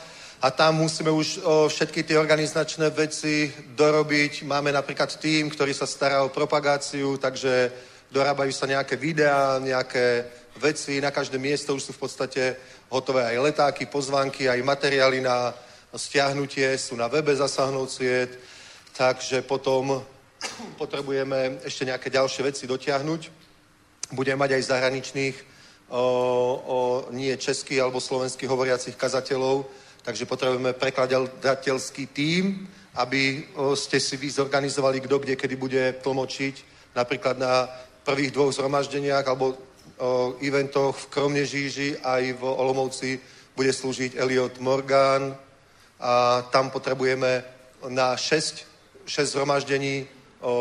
a 0.40 0.50
tam 0.50 0.80
musíme 0.80 1.12
už 1.12 1.44
o, 1.44 1.68
všetky 1.68 2.02
tie 2.02 2.16
organizačné 2.16 2.88
veci 2.90 3.52
dorobiť. 3.76 4.48
Máme 4.48 4.72
napríklad 4.72 5.12
tým, 5.20 5.52
ktorý 5.52 5.76
sa 5.76 5.84
stará 5.84 6.24
o 6.24 6.32
propagáciu, 6.32 7.20
takže 7.20 7.72
dorábajú 8.08 8.48
sa 8.48 8.64
nejaké 8.64 8.96
videá, 8.96 9.60
nejaké 9.60 10.24
veci, 10.56 11.00
na 11.00 11.12
každé 11.12 11.36
miesto 11.36 11.76
už 11.76 11.82
sú 11.82 11.92
v 11.92 12.02
podstate 12.08 12.56
hotové 12.88 13.24
aj 13.24 13.36
letáky, 13.36 13.84
pozvánky, 13.86 14.48
aj 14.48 14.64
materiály 14.64 15.20
na 15.20 15.52
stiahnutie, 15.92 16.72
sú 16.78 16.96
na 16.96 17.08
webe 17.12 17.36
zasahnúť 17.36 17.90
takže 18.96 19.44
potom 19.44 20.00
potrebujeme 20.80 21.60
ešte 21.68 21.84
nejaké 21.84 22.08
ďalšie 22.08 22.42
veci 22.48 22.64
dotiahnuť. 22.64 23.20
Budeme 24.16 24.40
mať 24.40 24.56
aj 24.56 24.68
zahraničných, 24.72 25.36
o, 25.92 26.00
o, 26.00 26.78
nie 27.12 27.36
českých 27.36 27.84
alebo 27.84 28.00
slovenských 28.00 28.48
hovoriacich 28.48 28.96
kazateľov, 28.96 29.68
takže 30.02 30.26
potrebujeme 30.26 30.72
prekladateľský 30.72 32.06
tím, 32.12 32.68
aby 32.96 33.46
ste 33.74 34.00
si 34.00 34.16
vy 34.16 34.30
zorganizovali, 34.30 35.00
kto 35.00 35.18
kde, 35.18 35.34
kedy 35.36 35.54
bude 35.56 35.82
tlmočiť, 36.02 36.54
napríklad 36.96 37.38
na 37.38 37.70
prvých 38.02 38.34
dvoch 38.34 38.50
zhromaždeniach 38.50 39.26
alebo 39.28 39.54
o, 39.54 39.56
eventoch 40.42 40.96
v 40.96 41.06
Kromnežíži 41.06 42.00
aj 42.02 42.34
v 42.34 42.42
Olomouci 42.42 43.20
bude 43.54 43.70
slúžiť 43.70 44.16
Elliot 44.16 44.58
Morgan. 44.58 45.36
A 46.00 46.42
tam 46.48 46.72
potrebujeme 46.72 47.44
na 47.92 48.16
6, 48.16 48.64
6 49.04 49.32
zhromaždení 49.36 50.08
o, 50.40 50.54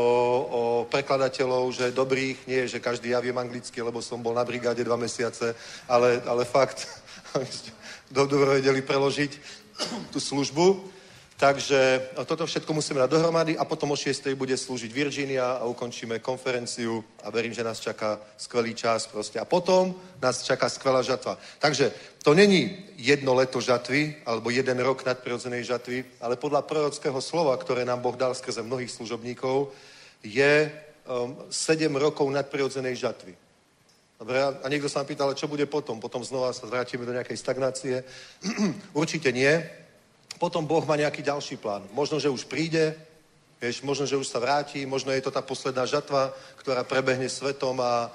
o 0.51 0.61
prekladateľov, 0.91 1.71
že 1.71 1.95
dobrých, 1.95 2.43
nie, 2.43 2.67
že 2.67 2.83
každý 2.83 3.15
ja 3.15 3.23
viem 3.23 3.37
anglicky, 3.39 3.79
lebo 3.79 4.03
som 4.03 4.19
bol 4.19 4.35
na 4.35 4.43
brigáde 4.43 4.83
dva 4.83 4.99
mesiace, 4.99 5.55
ale, 5.87 6.19
ale 6.27 6.43
fakt, 6.43 6.87
dobro 8.11 8.57
vedeli 8.57 8.81
preložiť 8.81 9.31
tú 10.13 10.19
službu. 10.19 10.97
Takže 11.39 12.11
toto 12.27 12.43
všetko 12.43 12.67
musíme 12.75 12.99
dať 12.99 13.15
dohromady 13.15 13.55
a 13.55 13.63
potom 13.63 13.91
o 13.91 13.95
6. 13.95 14.35
bude 14.35 14.51
slúžiť 14.59 14.91
Virginia 14.91 15.55
a 15.55 15.63
ukončíme 15.71 16.19
konferenciu 16.19 16.99
a 17.23 17.31
verím, 17.31 17.55
že 17.55 17.63
nás 17.63 17.79
čaká 17.79 18.19
skvelý 18.35 18.75
čas 18.75 19.07
proste. 19.07 19.39
A 19.39 19.47
potom 19.47 19.95
nás 20.19 20.43
čaká 20.43 20.67
skvelá 20.67 20.99
žatva. 20.99 21.39
Takže 21.63 21.95
to 22.27 22.35
není 22.35 22.83
jedno 22.99 23.39
leto 23.39 23.63
žatvy 23.63 24.19
alebo 24.27 24.51
jeden 24.51 24.83
rok 24.83 25.07
nadprirodzenej 25.07 25.63
žatvy, 25.63 26.03
ale 26.19 26.35
podľa 26.35 26.67
prorockého 26.67 27.23
slova, 27.23 27.55
ktoré 27.55 27.87
nám 27.87 28.03
Boh 28.03 28.19
dal 28.19 28.35
skrze 28.35 28.59
mnohých 28.59 28.91
služobníkov, 28.91 29.71
je 30.19 30.67
um, 31.07 31.39
7 31.47 31.87
rokov 31.95 32.27
nadprirodzenej 32.27 32.99
žatvy. 32.99 33.48
Dobre, 34.19 34.35
a 34.43 34.67
niekto 34.67 34.91
sa 34.91 34.99
nám 34.99 35.07
pýtal, 35.07 35.31
čo 35.31 35.47
bude 35.47 35.63
potom? 35.63 36.03
Potom 36.03 36.19
znova 36.19 36.51
sa 36.51 36.67
vrátime 36.67 37.07
do 37.07 37.15
nejakej 37.15 37.39
stagnácie. 37.39 38.03
Určite 38.91 39.31
nie 39.31 39.63
potom 40.39 40.63
Boh 40.63 40.87
má 40.87 40.95
nejaký 40.95 41.19
ďalší 41.19 41.59
plán. 41.59 41.83
Možno, 41.91 42.15
že 42.15 42.31
už 42.31 42.47
príde, 42.47 42.95
vieš, 43.59 43.83
možno, 43.83 44.07
že 44.07 44.15
už 44.15 44.23
sa 44.23 44.39
vráti, 44.39 44.87
možno 44.87 45.11
je 45.11 45.19
to 45.19 45.35
tá 45.35 45.43
posledná 45.43 45.83
žatva, 45.83 46.31
ktorá 46.55 46.87
prebehne 46.87 47.27
svetom 47.27 47.75
a 47.83 48.07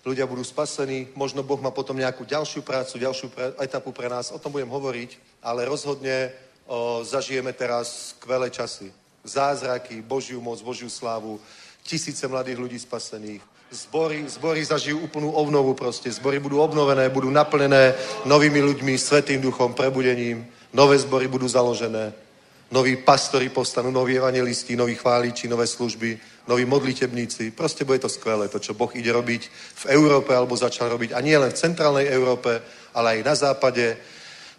ľudia 0.00 0.24
budú 0.24 0.40
spasení. 0.40 1.12
Možno 1.12 1.44
Boh 1.44 1.60
má 1.60 1.68
potom 1.68 2.00
nejakú 2.00 2.24
ďalšiu 2.24 2.64
prácu, 2.64 2.96
ďalšiu 2.96 3.28
etapu 3.60 3.92
pre 3.92 4.08
nás. 4.08 4.32
O 4.32 4.40
tom 4.40 4.56
budem 4.56 4.72
hovoriť, 4.72 5.44
ale 5.44 5.68
rozhodne 5.68 6.32
o, 6.64 7.04
zažijeme 7.04 7.52
teraz 7.52 8.16
skvelé 8.16 8.48
časy. 8.48 8.88
Zázraky, 9.20 10.00
Božiu 10.00 10.40
moc, 10.40 10.64
Božiu 10.64 10.88
slávu, 10.88 11.36
tisíce 11.84 12.24
mladých 12.24 12.56
ľudí 12.56 12.78
spasených. 12.80 13.44
Zbory, 13.68 14.24
zbory 14.24 14.64
zažijú 14.64 14.96
úplnú 15.04 15.28
obnovu 15.36 15.76
proste. 15.76 16.08
Zbory 16.08 16.40
budú 16.40 16.64
obnovené, 16.64 17.12
budú 17.12 17.28
naplnené 17.28 17.92
novými 18.24 18.64
ľuďmi, 18.64 18.96
svetým 18.96 19.44
duchom, 19.44 19.76
prebudením. 19.76 20.48
Nové 20.72 20.96
zbory 20.96 21.28
budú 21.28 21.44
založené, 21.48 22.12
noví 22.72 22.96
pastori 22.96 23.52
postanú, 23.52 23.92
noví 23.92 24.16
evangelisti, 24.16 24.72
noví 24.72 24.96
chváliči, 24.96 25.48
nové 25.48 25.68
služby, 25.68 26.18
noví 26.48 26.64
modlitebníci. 26.64 27.52
Proste 27.52 27.84
bude 27.84 28.00
to 28.00 28.08
skvelé, 28.08 28.48
to, 28.48 28.56
čo 28.56 28.72
Boh 28.72 28.88
ide 28.96 29.12
robiť 29.12 29.42
v 29.52 29.84
Európe, 29.92 30.32
alebo 30.32 30.56
začal 30.56 30.88
robiť. 30.88 31.12
A 31.12 31.20
nie 31.20 31.36
len 31.36 31.52
v 31.52 31.60
centrálnej 31.60 32.08
Európe, 32.08 32.64
ale 32.96 33.20
aj 33.20 33.24
na 33.24 33.34
západe, 33.36 33.96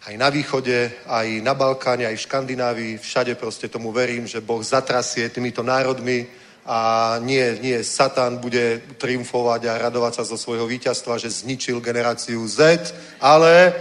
aj 0.06 0.14
na 0.14 0.30
východe, 0.30 0.86
aj 1.10 1.42
na 1.42 1.58
Balkáne, 1.58 2.06
aj 2.06 2.14
v 2.14 2.24
Škandinávii. 2.30 2.94
Všade 2.98 3.34
proste 3.34 3.66
tomu 3.66 3.90
verím, 3.90 4.30
že 4.30 4.38
Boh 4.38 4.62
zatrasie 4.62 5.26
týmito 5.34 5.66
národmi 5.66 6.26
a 6.70 7.18
nie, 7.18 7.58
nie 7.58 7.82
Satan 7.82 8.38
bude 8.38 8.78
triumfovať 8.94 9.66
a 9.66 9.78
radovať 9.90 10.22
sa 10.22 10.24
zo 10.24 10.38
svojho 10.38 10.70
víťazstva, 10.70 11.18
že 11.18 11.26
zničil 11.26 11.82
generáciu 11.82 12.46
Z, 12.46 12.94
ale 13.18 13.74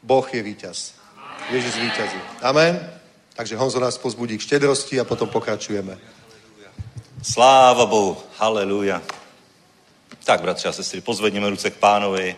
Boh 0.00 0.24
je 0.24 0.40
víťaz. 0.40 0.96
Ježiš 1.52 1.76
víťazí. 1.76 2.20
Amen. 2.40 2.80
Takže 3.36 3.60
Honzo 3.60 3.76
nás 3.76 4.00
pozbudí 4.00 4.40
k 4.40 4.46
štedrosti 4.48 4.96
a 4.96 5.04
potom 5.04 5.28
pokračujeme. 5.28 6.00
Sláva 7.20 7.84
Bohu. 7.84 8.16
Halelúja. 8.40 9.04
Tak, 10.24 10.40
bratři 10.40 10.68
a 10.68 10.72
sestry, 10.72 11.00
pozvedněme 11.00 11.50
ruce 11.50 11.70
k 11.70 11.76
pánovi. 11.76 12.36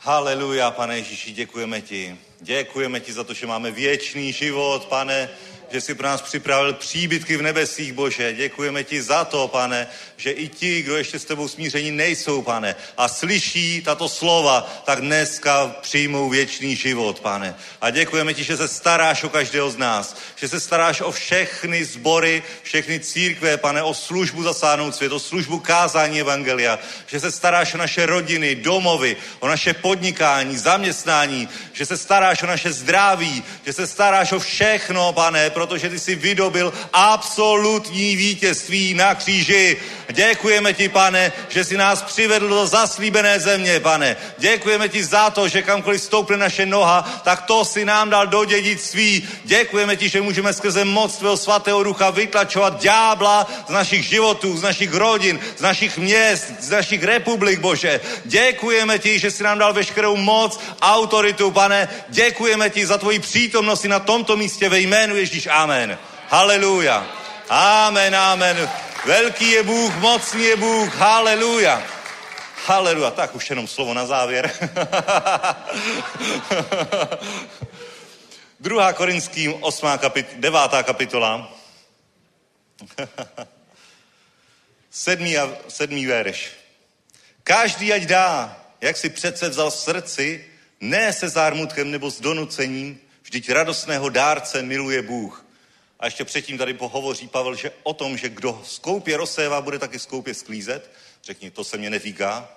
Haleluja, 0.00 0.70
pane 0.70 0.96
Ježíši, 0.96 1.32
děkujeme 1.32 1.80
ti. 1.80 2.16
Děkujeme 2.40 3.00
ti 3.00 3.12
za 3.12 3.24
to, 3.24 3.34
že 3.34 3.46
máme 3.46 3.70
věčný 3.70 4.32
život, 4.32 4.84
pane. 4.84 5.28
Že 5.70 5.80
jsi 5.80 5.94
pro 5.94 6.06
nás 6.06 6.22
připravil 6.22 6.72
příbytky 6.72 7.36
v 7.36 7.42
nebesích, 7.42 7.92
Bože. 7.92 8.32
Děkujeme 8.32 8.84
ti 8.84 9.02
za 9.02 9.24
to, 9.24 9.48
pane, 9.48 9.86
že 10.16 10.30
i 10.30 10.48
ti, 10.48 10.82
kdo 10.82 10.96
ještě 10.96 11.18
s 11.18 11.24
tebou 11.24 11.48
smíření 11.48 11.90
nejsou, 11.90 12.42
pane, 12.42 12.76
a 12.96 13.08
slyší 13.08 13.82
tato 13.82 14.08
slova, 14.08 14.82
tak 14.84 15.00
dneska 15.00 15.74
přijmou 15.80 16.28
věčný 16.28 16.76
život, 16.76 17.20
pane. 17.20 17.54
A 17.80 17.90
děkujeme 17.90 18.34
ti, 18.34 18.44
že 18.44 18.56
se 18.56 18.68
staráš 18.68 19.24
o 19.24 19.28
každého 19.28 19.70
z 19.70 19.76
nás, 19.76 20.16
že 20.36 20.48
se 20.48 20.60
staráš 20.60 21.00
o 21.00 21.12
všechny 21.12 21.84
sbory, 21.84 22.42
všechny 22.62 23.00
církve, 23.00 23.56
pane, 23.56 23.82
o 23.82 23.94
službu 23.94 24.42
zasáhnout 24.42 24.94
svět, 24.94 25.12
o 25.12 25.20
službu 25.20 25.58
kázání 25.58 26.20
Evangelia, 26.20 26.78
že 27.06 27.20
se 27.20 27.32
staráš 27.32 27.74
o 27.74 27.78
naše 27.78 28.06
rodiny, 28.06 28.54
domovy, 28.54 29.16
o 29.40 29.48
naše 29.48 29.74
podnikání, 29.74 30.58
zaměstnání, 30.58 31.48
že 31.72 31.86
se 31.86 31.96
staráš 31.96 32.42
o 32.42 32.46
naše 32.46 32.72
zdraví, 32.72 33.44
že 33.66 33.72
se 33.72 33.86
staráš 33.86 34.32
o 34.32 34.38
všechno, 34.38 35.12
pane, 35.12 35.50
protože 35.60 35.88
ty 35.88 35.98
jsi 35.98 36.14
vydobil 36.14 36.72
absolutní 36.92 38.16
vítězství 38.16 38.94
na 38.94 39.14
kříži. 39.14 39.76
Děkujeme 40.12 40.72
ti, 40.72 40.88
pane, 40.88 41.32
že 41.48 41.64
jsi 41.64 41.76
nás 41.76 42.02
přivedl 42.02 42.48
do 42.48 42.66
zaslíbené 42.66 43.40
země, 43.40 43.80
pane. 43.80 44.16
Děkujeme 44.38 44.88
ti 44.88 45.04
za 45.04 45.30
to, 45.30 45.48
že 45.48 45.62
kamkoliv 45.62 46.02
stoupne 46.02 46.36
naše 46.36 46.66
noha, 46.66 47.20
tak 47.24 47.42
to 47.42 47.64
si 47.64 47.84
nám 47.84 48.10
dal 48.10 48.26
do 48.26 48.44
dědictví. 48.44 49.28
Děkujeme 49.44 49.96
ti, 49.96 50.08
že 50.08 50.22
můžeme 50.22 50.52
skrze 50.52 50.84
moc 50.84 51.16
tvého 51.16 51.36
svatého 51.36 51.82
ducha 51.82 52.10
vytlačovat 52.10 52.80
ďábla 52.80 53.46
z 53.68 53.72
našich 53.72 54.04
životů, 54.04 54.56
z 54.56 54.62
našich 54.62 54.94
rodin, 54.94 55.40
z 55.56 55.60
našich 55.60 55.98
měst, 55.98 56.52
z 56.60 56.70
našich 56.70 57.04
republik, 57.04 57.60
Bože. 57.60 58.00
Děkujeme 58.24 58.98
ti, 58.98 59.18
že 59.18 59.30
jsi 59.30 59.42
nám 59.42 59.58
dal 59.58 59.72
veškerou 59.72 60.16
moc, 60.16 60.60
autoritu, 60.80 61.50
pane. 61.50 61.88
Děkujeme 62.08 62.70
ti 62.70 62.86
za 62.86 62.98
tvoji 62.98 63.18
přítomnost 63.18 63.84
na 63.84 63.98
tomto 63.98 64.36
místě 64.36 64.68
ve 64.68 64.80
jménu 64.80 65.16
Ježíš. 65.16 65.49
Amen. 65.50 65.98
Haleluja. 66.28 67.06
Amen, 67.48 68.14
amen. 68.14 68.70
Velký 69.04 69.50
je 69.50 69.62
Bůh, 69.62 69.96
mocný 69.96 70.44
je 70.44 70.56
Bůh. 70.56 70.94
Haleluja. 70.94 71.82
Haleluja. 72.66 73.10
Tak 73.10 73.34
už 73.34 73.50
jenom 73.50 73.66
slovo 73.68 73.94
na 73.94 74.06
závěr. 74.06 74.50
Druhá 78.60 78.92
Korinským, 78.92 79.54
8. 79.60 79.98
Kapit, 79.98 80.26
9. 80.36 80.60
kapitola. 80.82 81.52
sedmý, 84.90 85.38
a, 85.38 85.50
sedmý 85.68 86.06
verš. 86.06 86.50
Každý 87.42 87.92
ať 87.92 88.02
dá, 88.02 88.56
jak 88.80 88.96
si 88.96 89.10
přece 89.10 89.48
vzal 89.48 89.70
v 89.70 89.74
srdci, 89.74 90.44
ne 90.80 91.12
se 91.12 91.28
zármutkem 91.28 91.90
nebo 91.90 92.10
s 92.10 92.20
donucením, 92.20 93.00
vždyť 93.30 93.50
radostného 93.50 94.08
dárce 94.08 94.62
miluje 94.62 95.02
Bůh. 95.02 95.46
A 96.00 96.04
ještě 96.04 96.24
předtím 96.24 96.58
tady 96.58 96.74
pohovoří 96.74 97.28
Pavel, 97.28 97.54
že 97.54 97.72
o 97.82 97.94
tom, 97.94 98.16
že 98.16 98.28
kdo 98.28 98.62
skoupě 98.64 99.16
rozsévá, 99.16 99.60
bude 99.60 99.78
taky 99.78 99.98
skoupě 99.98 100.34
sklízet. 100.34 100.90
Řekni, 101.24 101.50
to 101.50 101.64
se 101.64 101.76
mě 101.76 101.90
netýká. 101.90 102.48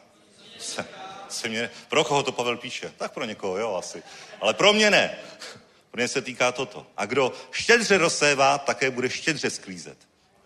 Se, 0.60 0.86
se 1.30 1.50
mě, 1.50 1.70
pro 1.90 2.04
koho 2.04 2.24
to 2.24 2.32
Pavel 2.32 2.58
píše? 2.58 2.94
Tak 2.98 3.14
pro 3.14 3.26
někoho, 3.26 3.58
jo, 3.58 3.76
asi. 3.76 4.04
Ale 4.42 4.54
pro 4.54 4.74
mě 4.74 4.92
ne. 4.92 5.18
Pro 5.92 6.00
mě 6.00 6.08
se 6.08 6.22
týká 6.22 6.52
toto. 6.52 6.88
A 6.98 7.06
kdo 7.06 7.34
štědře 7.52 7.98
rozsévá, 7.98 8.58
také 8.58 8.92
bude 8.92 9.10
štědře 9.10 9.50
sklízet. 9.50 9.98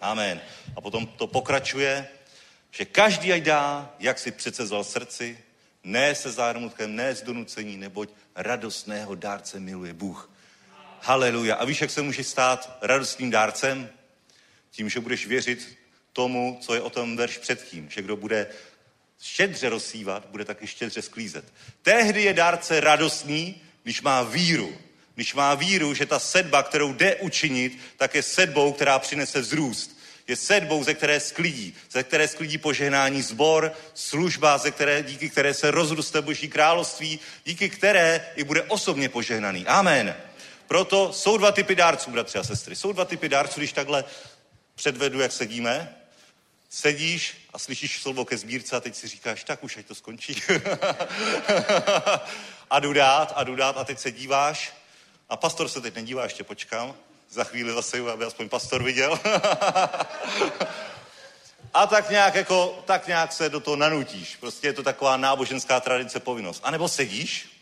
Amen. 0.01 0.41
A 0.75 0.82
potom 0.82 1.07
to 1.07 1.28
pokračuje, 1.28 2.07
že 2.71 2.86
každý 2.86 3.34
ať 3.34 3.43
dá, 3.43 3.95
jak 3.99 4.19
si 4.19 4.32
přece 4.32 4.63
vzal 4.63 4.84
srdci, 4.84 5.38
ne 5.88 6.16
se 6.16 6.32
zármutkem, 6.32 6.96
ne 6.96 7.16
z 7.16 7.22
donucení, 7.22 7.78
neboť 7.78 8.10
radostného 8.36 9.16
dárce 9.16 9.60
miluje 9.60 9.94
Bůh. 9.94 10.32
Haleluja. 11.02 11.56
A 11.56 11.66
víš, 11.66 11.82
jak 11.82 11.92
se 11.92 12.02
může 12.02 12.24
stát 12.24 12.78
radostným 12.82 13.32
dárcem? 13.32 13.90
Tím, 14.72 14.90
že 14.90 15.00
budeš 15.00 15.28
věřit 15.28 15.78
tomu, 16.14 16.60
co 16.62 16.74
je 16.74 16.82
o 16.82 16.90
tom 16.90 17.18
verš 17.18 17.38
předtím, 17.38 17.90
že 17.90 18.02
kdo 18.02 18.16
bude 18.16 18.48
štědře 19.22 19.70
rozsívat, 19.70 20.26
bude 20.26 20.46
taky 20.46 20.68
štědře 20.68 21.02
sklízet. 21.02 21.54
Tehdy 21.82 22.24
je 22.24 22.34
dárce 22.34 22.80
radostný, 22.80 23.62
když 23.84 24.02
má 24.02 24.24
víru. 24.24 24.78
Když 25.16 25.34
má 25.34 25.56
víru, 25.56 25.94
že 25.94 26.06
ta 26.06 26.20
sedba, 26.20 26.64
kterou 26.64 26.94
jde 26.94 27.16
učinit, 27.16 27.80
tak 27.98 28.16
je 28.16 28.24
sedbou, 28.24 28.74
která 28.74 29.00
přinese 29.00 29.42
vzrůst. 29.42 29.97
Je 30.28 30.36
sedbou, 30.36 30.84
ze 30.84 30.93
které 30.93 31.19
sklidí, 31.19 31.75
ze 31.91 32.03
které 32.03 32.28
sklidí 32.28 32.57
požehnání 32.57 33.21
zbor, 33.21 33.71
služba, 33.93 34.57
ze 34.57 34.71
které, 34.71 35.03
díky 35.03 35.30
které 35.30 35.53
se 35.53 35.71
rozroste 35.71 36.21
Boží 36.21 36.47
království, 36.47 37.19
díky 37.45 37.69
které 37.69 38.30
i 38.36 38.43
bude 38.43 38.61
osobně 38.61 39.09
požehnaný. 39.09 39.65
Amen. 39.65 40.15
Proto 40.67 41.13
jsou 41.13 41.38
dva 41.38 41.51
typy 41.51 41.75
dárců, 41.75 42.11
bratři 42.11 42.38
a 42.38 42.43
sestry. 42.43 42.75
Jsou 42.75 42.91
dva 42.91 43.05
typy 43.05 43.30
dárců, 43.30 43.59
když 43.59 43.73
takhle 43.73 44.03
předvedu, 44.75 45.19
jak 45.19 45.32
sedíme. 45.32 45.95
Sedíš 46.69 47.47
a 47.53 47.59
slyšíš 47.59 48.01
slovo 48.01 48.25
ke 48.25 48.38
sbírce 48.38 48.75
a 48.75 48.80
teď 48.80 48.95
si 48.95 49.07
říkáš, 49.07 49.43
tak 49.43 49.63
už 49.63 49.78
ať 49.78 49.86
to 49.86 49.95
skončí. 49.95 50.41
a 52.69 52.80
jdu 52.80 52.93
dát, 52.93 53.34
a 53.36 53.43
jdu 53.43 53.55
dát 53.55 53.78
a 53.78 53.84
teď 53.84 53.99
se 53.99 54.11
díváš 54.11 54.73
a 55.30 55.38
pastor 55.38 55.69
se 55.69 55.82
teď 55.82 55.95
nedívá, 55.95 56.23
ještě 56.23 56.43
počkám. 56.43 56.95
Za 57.30 57.43
chvíli 57.43 57.73
zase, 57.73 58.11
aby 58.11 58.25
aspoň 58.25 58.49
pastor 58.49 58.84
viděl. 58.84 59.19
a 61.73 61.88
tak 61.88 62.09
nějak, 62.09 62.36
jako, 62.36 62.84
tak 62.86 63.07
nějak 63.07 63.34
se 63.34 63.49
do 63.49 63.59
toho 63.59 63.75
nanutíš. 63.75 64.36
Prostě 64.36 64.67
je 64.67 64.73
to 64.73 64.84
taková 64.84 65.17
náboženská 65.17 65.80
tradice, 65.80 66.19
povinnost. 66.19 66.61
A 66.63 66.71
nebo 66.71 66.88
sedíš 66.88 67.57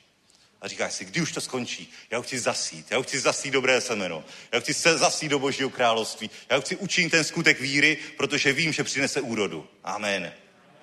a 0.61 0.67
říkáš 0.67 0.93
si, 0.93 1.05
kdy 1.05 1.21
už 1.21 1.31
to 1.31 1.41
skončí? 1.41 1.93
Já 2.11 2.21
chci 2.21 2.39
zasít, 2.39 2.91
já 2.91 3.01
chci 3.01 3.19
zasít 3.19 3.53
dobré 3.53 3.81
semeno, 3.81 4.23
já 4.51 4.59
chci 4.59 4.73
se 4.73 4.97
zasít 4.97 5.31
do 5.31 5.39
Božího 5.39 5.69
království, 5.69 6.29
já 6.49 6.59
chci 6.59 6.75
učinit 6.75 7.09
ten 7.09 7.23
skutek 7.23 7.59
víry, 7.59 7.97
protože 8.17 8.53
vím, 8.53 8.73
že 8.73 8.83
přinese 8.83 9.21
úrodu. 9.21 9.67
Amen. 9.83 10.33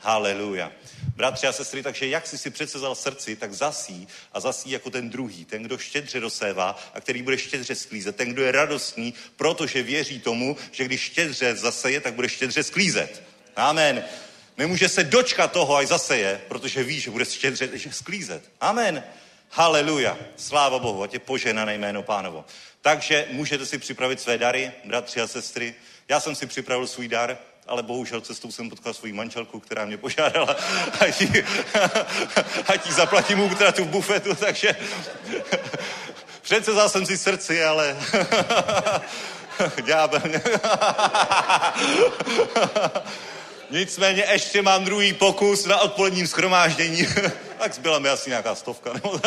Haleluja. 0.04 0.72
Bratři 1.16 1.46
a 1.46 1.52
sestry, 1.52 1.82
takže 1.82 2.06
jak 2.06 2.26
jsi 2.26 2.38
si 2.38 2.50
přece 2.50 2.78
vzal 2.78 2.94
srdci, 2.94 3.36
tak 3.36 3.52
zasí 3.52 4.08
a 4.32 4.40
zasí 4.40 4.70
jako 4.70 4.90
ten 4.90 5.10
druhý, 5.10 5.44
ten, 5.44 5.62
kdo 5.62 5.78
štědře 5.78 6.20
dosévá 6.20 6.78
a 6.94 7.00
který 7.00 7.22
bude 7.22 7.38
štědře 7.38 7.74
sklízet, 7.74 8.16
ten, 8.16 8.32
kdo 8.32 8.42
je 8.42 8.52
radostný, 8.52 9.14
protože 9.36 9.82
věří 9.82 10.20
tomu, 10.20 10.56
že 10.72 10.84
když 10.84 11.00
štědře 11.00 11.56
zaseje, 11.56 12.00
tak 12.00 12.14
bude 12.14 12.28
štědře 12.28 12.62
sklízet. 12.62 13.22
Amen. 13.56 14.04
Nemůže 14.58 14.88
se 14.88 15.04
dočkat 15.04 15.52
toho, 15.52 15.76
až 15.76 15.88
zaseje, 15.88 16.40
protože 16.48 16.84
ví, 16.84 17.00
že 17.00 17.10
bude 17.10 17.24
štědře 17.24 17.68
sklízet. 17.90 18.50
Amen. 18.60 19.04
Haleluja. 19.50 20.18
Sláva 20.36 20.78
Bohu, 20.78 21.02
ať 21.02 21.12
je 21.12 21.18
poženané 21.18 21.74
jméno 21.74 22.02
pánovo. 22.02 22.44
Takže 22.80 23.26
můžete 23.30 23.66
si 23.66 23.78
připravit 23.78 24.20
své 24.20 24.38
dary, 24.38 24.72
bratři 24.84 25.20
a 25.20 25.26
sestry. 25.26 25.74
Já 26.08 26.20
jsem 26.20 26.34
si 26.34 26.46
připravil 26.46 26.86
svůj 26.86 27.08
dar, 27.08 27.38
ale 27.66 27.82
bohužel 27.82 28.20
cestou 28.20 28.50
jsem 28.50 28.70
potkal 28.70 28.94
svou 28.94 29.14
manželku, 29.14 29.60
která 29.60 29.84
mě 29.84 29.96
požádala, 29.96 30.56
ať 32.66 32.86
jí, 32.86 32.92
zaplatím 32.92 33.40
útratu 33.40 33.84
v 33.84 33.88
bufetu, 33.88 34.34
takže 34.40 34.76
přece 36.42 36.72
vzal 36.72 36.88
jsem 36.88 37.06
si 37.06 37.18
srdci, 37.18 37.64
ale 37.64 37.96
ďábel. 39.84 40.22
Nicméně 43.70 44.24
ještě 44.32 44.62
mám 44.62 44.84
druhý 44.84 45.12
pokus 45.12 45.64
na 45.66 45.80
odpoledním 45.80 46.26
schromáždění. 46.26 47.06
tak 47.58 47.74
zbyla 47.74 47.98
mi 47.98 48.08
asi 48.08 48.30
nějaká 48.30 48.54
stovka. 48.54 48.92
Nebo 48.92 49.20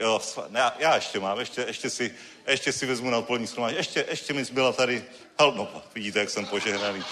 jo, 0.00 0.20
já, 0.52 0.74
já 0.78 0.94
ještě 0.94 1.20
mám, 1.20 1.40
ještě, 1.40 1.64
ještě, 1.66 1.90
si, 1.90 2.14
ještě 2.50 2.72
si 2.72 2.86
vezmu 2.86 3.10
na 3.10 3.18
odpolední 3.18 3.46
schromáždění. 3.46 3.78
Ještě, 3.78 4.04
ještě 4.10 4.32
mi 4.32 4.44
zbyla 4.44 4.72
tady, 4.72 5.04
no, 5.40 5.68
vidíte, 5.94 6.18
jak 6.18 6.30
jsem 6.30 6.46
požehnaný. 6.46 7.04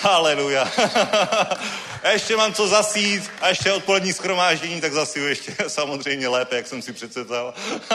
Haleluja. 0.00 0.72
ještě 2.12 2.36
mám 2.36 2.54
co 2.54 2.68
zasít 2.68 3.30
a 3.40 3.48
ještě 3.48 3.72
odpolední 3.72 4.12
schromáždění, 4.12 4.80
tak 4.80 4.92
zasiju 4.92 5.26
ještě 5.26 5.54
samozřejmě 5.68 6.28
lépe, 6.28 6.56
jak 6.56 6.66
jsem 6.66 6.82
si 6.82 6.92
představil. 6.92 7.54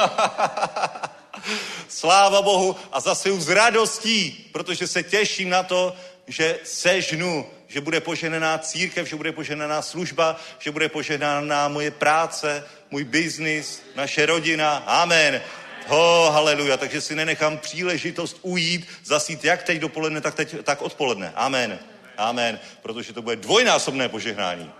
Sláva 1.87 2.41
Bohu 2.41 2.75
a 2.91 2.99
zase 2.99 3.41
s 3.41 3.49
radostí, 3.49 4.49
protože 4.51 4.87
se 4.87 5.03
těším 5.03 5.49
na 5.49 5.63
to, 5.63 5.95
že 6.27 6.59
sežnu, 6.63 7.45
že 7.67 7.81
bude 7.81 8.01
poženená 8.01 8.57
církev, 8.57 9.07
že 9.07 9.15
bude 9.15 9.31
poženená 9.31 9.81
služba, 9.81 10.35
že 10.59 10.71
bude 10.71 10.89
poženená 10.89 11.67
moje 11.67 11.91
práce, 11.91 12.63
můj 12.91 13.03
biznis, 13.03 13.81
naše 13.95 14.25
rodina. 14.25 14.83
Amen. 14.85 15.41
Ho, 15.87 16.27
oh, 16.27 16.33
haleluja. 16.33 16.77
Takže 16.77 17.01
si 17.01 17.15
nenechám 17.15 17.57
příležitost 17.57 18.37
ujít, 18.41 18.87
zasít 19.03 19.45
jak 19.45 19.63
teď 19.63 19.79
dopoledne, 19.79 20.21
tak, 20.21 20.35
teď, 20.35 20.55
tak 20.63 20.81
odpoledne. 20.81 21.33
Amen. 21.35 21.79
Amen. 22.17 22.59
Protože 22.81 23.13
to 23.13 23.21
bude 23.21 23.35
dvojnásobné 23.35 24.09
požehnání. 24.09 24.71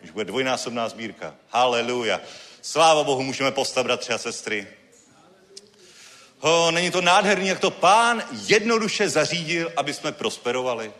Když 0.00 0.10
bude 0.10 0.24
dvojnásobná 0.24 0.88
sbírka. 0.88 1.34
Haleluja. 1.48 2.20
Sláva 2.62 3.04
Bohu, 3.04 3.22
můžeme 3.22 3.50
postavit, 3.50 3.84
bratři 3.84 4.12
a 4.12 4.18
sestry. 4.18 4.66
Ho, 6.38 6.70
není 6.70 6.90
to 6.90 7.00
nádherný, 7.00 7.48
jak 7.48 7.60
to 7.60 7.70
pán 7.70 8.22
jednoduše 8.46 9.08
zařídil, 9.08 9.72
aby 9.76 9.94
jsme 9.94 10.12
prosperovali? 10.12 10.92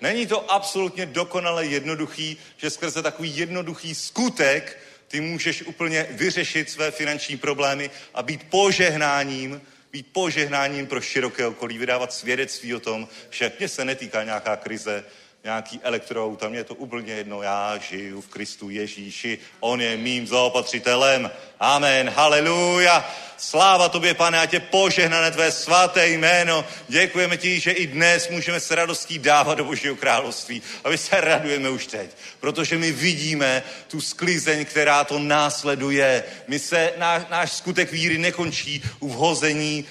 Není 0.00 0.26
to 0.26 0.52
absolutně 0.52 1.06
dokonale 1.06 1.66
jednoduchý, 1.66 2.36
že 2.56 2.70
skrze 2.70 3.02
takový 3.02 3.36
jednoduchý 3.36 3.94
skutek 3.94 4.78
ty 5.08 5.20
můžeš 5.20 5.62
úplně 5.62 6.06
vyřešit 6.10 6.70
své 6.70 6.90
finanční 6.90 7.36
problémy 7.36 7.90
a 8.14 8.22
být 8.22 8.42
požehnáním, 8.50 9.62
být 9.92 10.06
požehnáním 10.12 10.86
pro 10.86 11.00
široké 11.00 11.46
okolí, 11.46 11.78
vydávat 11.78 12.12
svědectví 12.12 12.74
o 12.74 12.80
tom, 12.80 13.08
že 13.30 13.52
mě 13.58 13.68
se 13.68 13.84
netýká 13.84 14.24
nějaká 14.24 14.56
krize, 14.56 15.04
nějaký 15.48 15.80
elektroauta, 15.82 16.48
mě 16.48 16.58
je 16.58 16.64
to 16.64 16.74
úplně 16.74 17.12
jedno, 17.12 17.42
já 17.42 17.78
žiju 17.78 18.20
v 18.20 18.28
Kristu 18.28 18.70
Ježíši, 18.70 19.38
on 19.60 19.80
je 19.80 19.96
mým 19.96 20.26
zaopatřitelem. 20.26 21.30
Amen, 21.60 22.08
haleluja. 22.08 23.10
Sláva 23.36 23.88
tobě, 23.88 24.14
pane, 24.14 24.40
a 24.40 24.46
tě 24.46 24.60
požehnané 24.60 25.30
tvé 25.30 25.52
svaté 25.52 26.08
jméno. 26.08 26.64
Děkujeme 26.88 27.36
ti, 27.36 27.60
že 27.60 27.70
i 27.70 27.86
dnes 27.86 28.28
můžeme 28.28 28.60
s 28.60 28.70
radostí 28.70 29.18
dávat 29.18 29.54
do 29.54 29.64
Božího 29.64 29.96
království. 29.96 30.62
A 30.84 30.88
my 30.88 30.98
se 30.98 31.20
radujeme 31.20 31.70
už 31.70 31.86
teď, 31.86 32.10
protože 32.40 32.78
my 32.78 32.92
vidíme 32.92 33.62
tu 33.88 34.00
sklizeň, 34.00 34.64
která 34.64 35.04
to 35.04 35.18
následuje. 35.18 36.24
My 36.48 36.58
se, 36.58 36.92
náš, 36.98 37.22
náš 37.30 37.52
skutek 37.52 37.92
víry 37.92 38.18
nekončí 38.18 38.82
u 39.00 39.08
vhození 39.08 39.84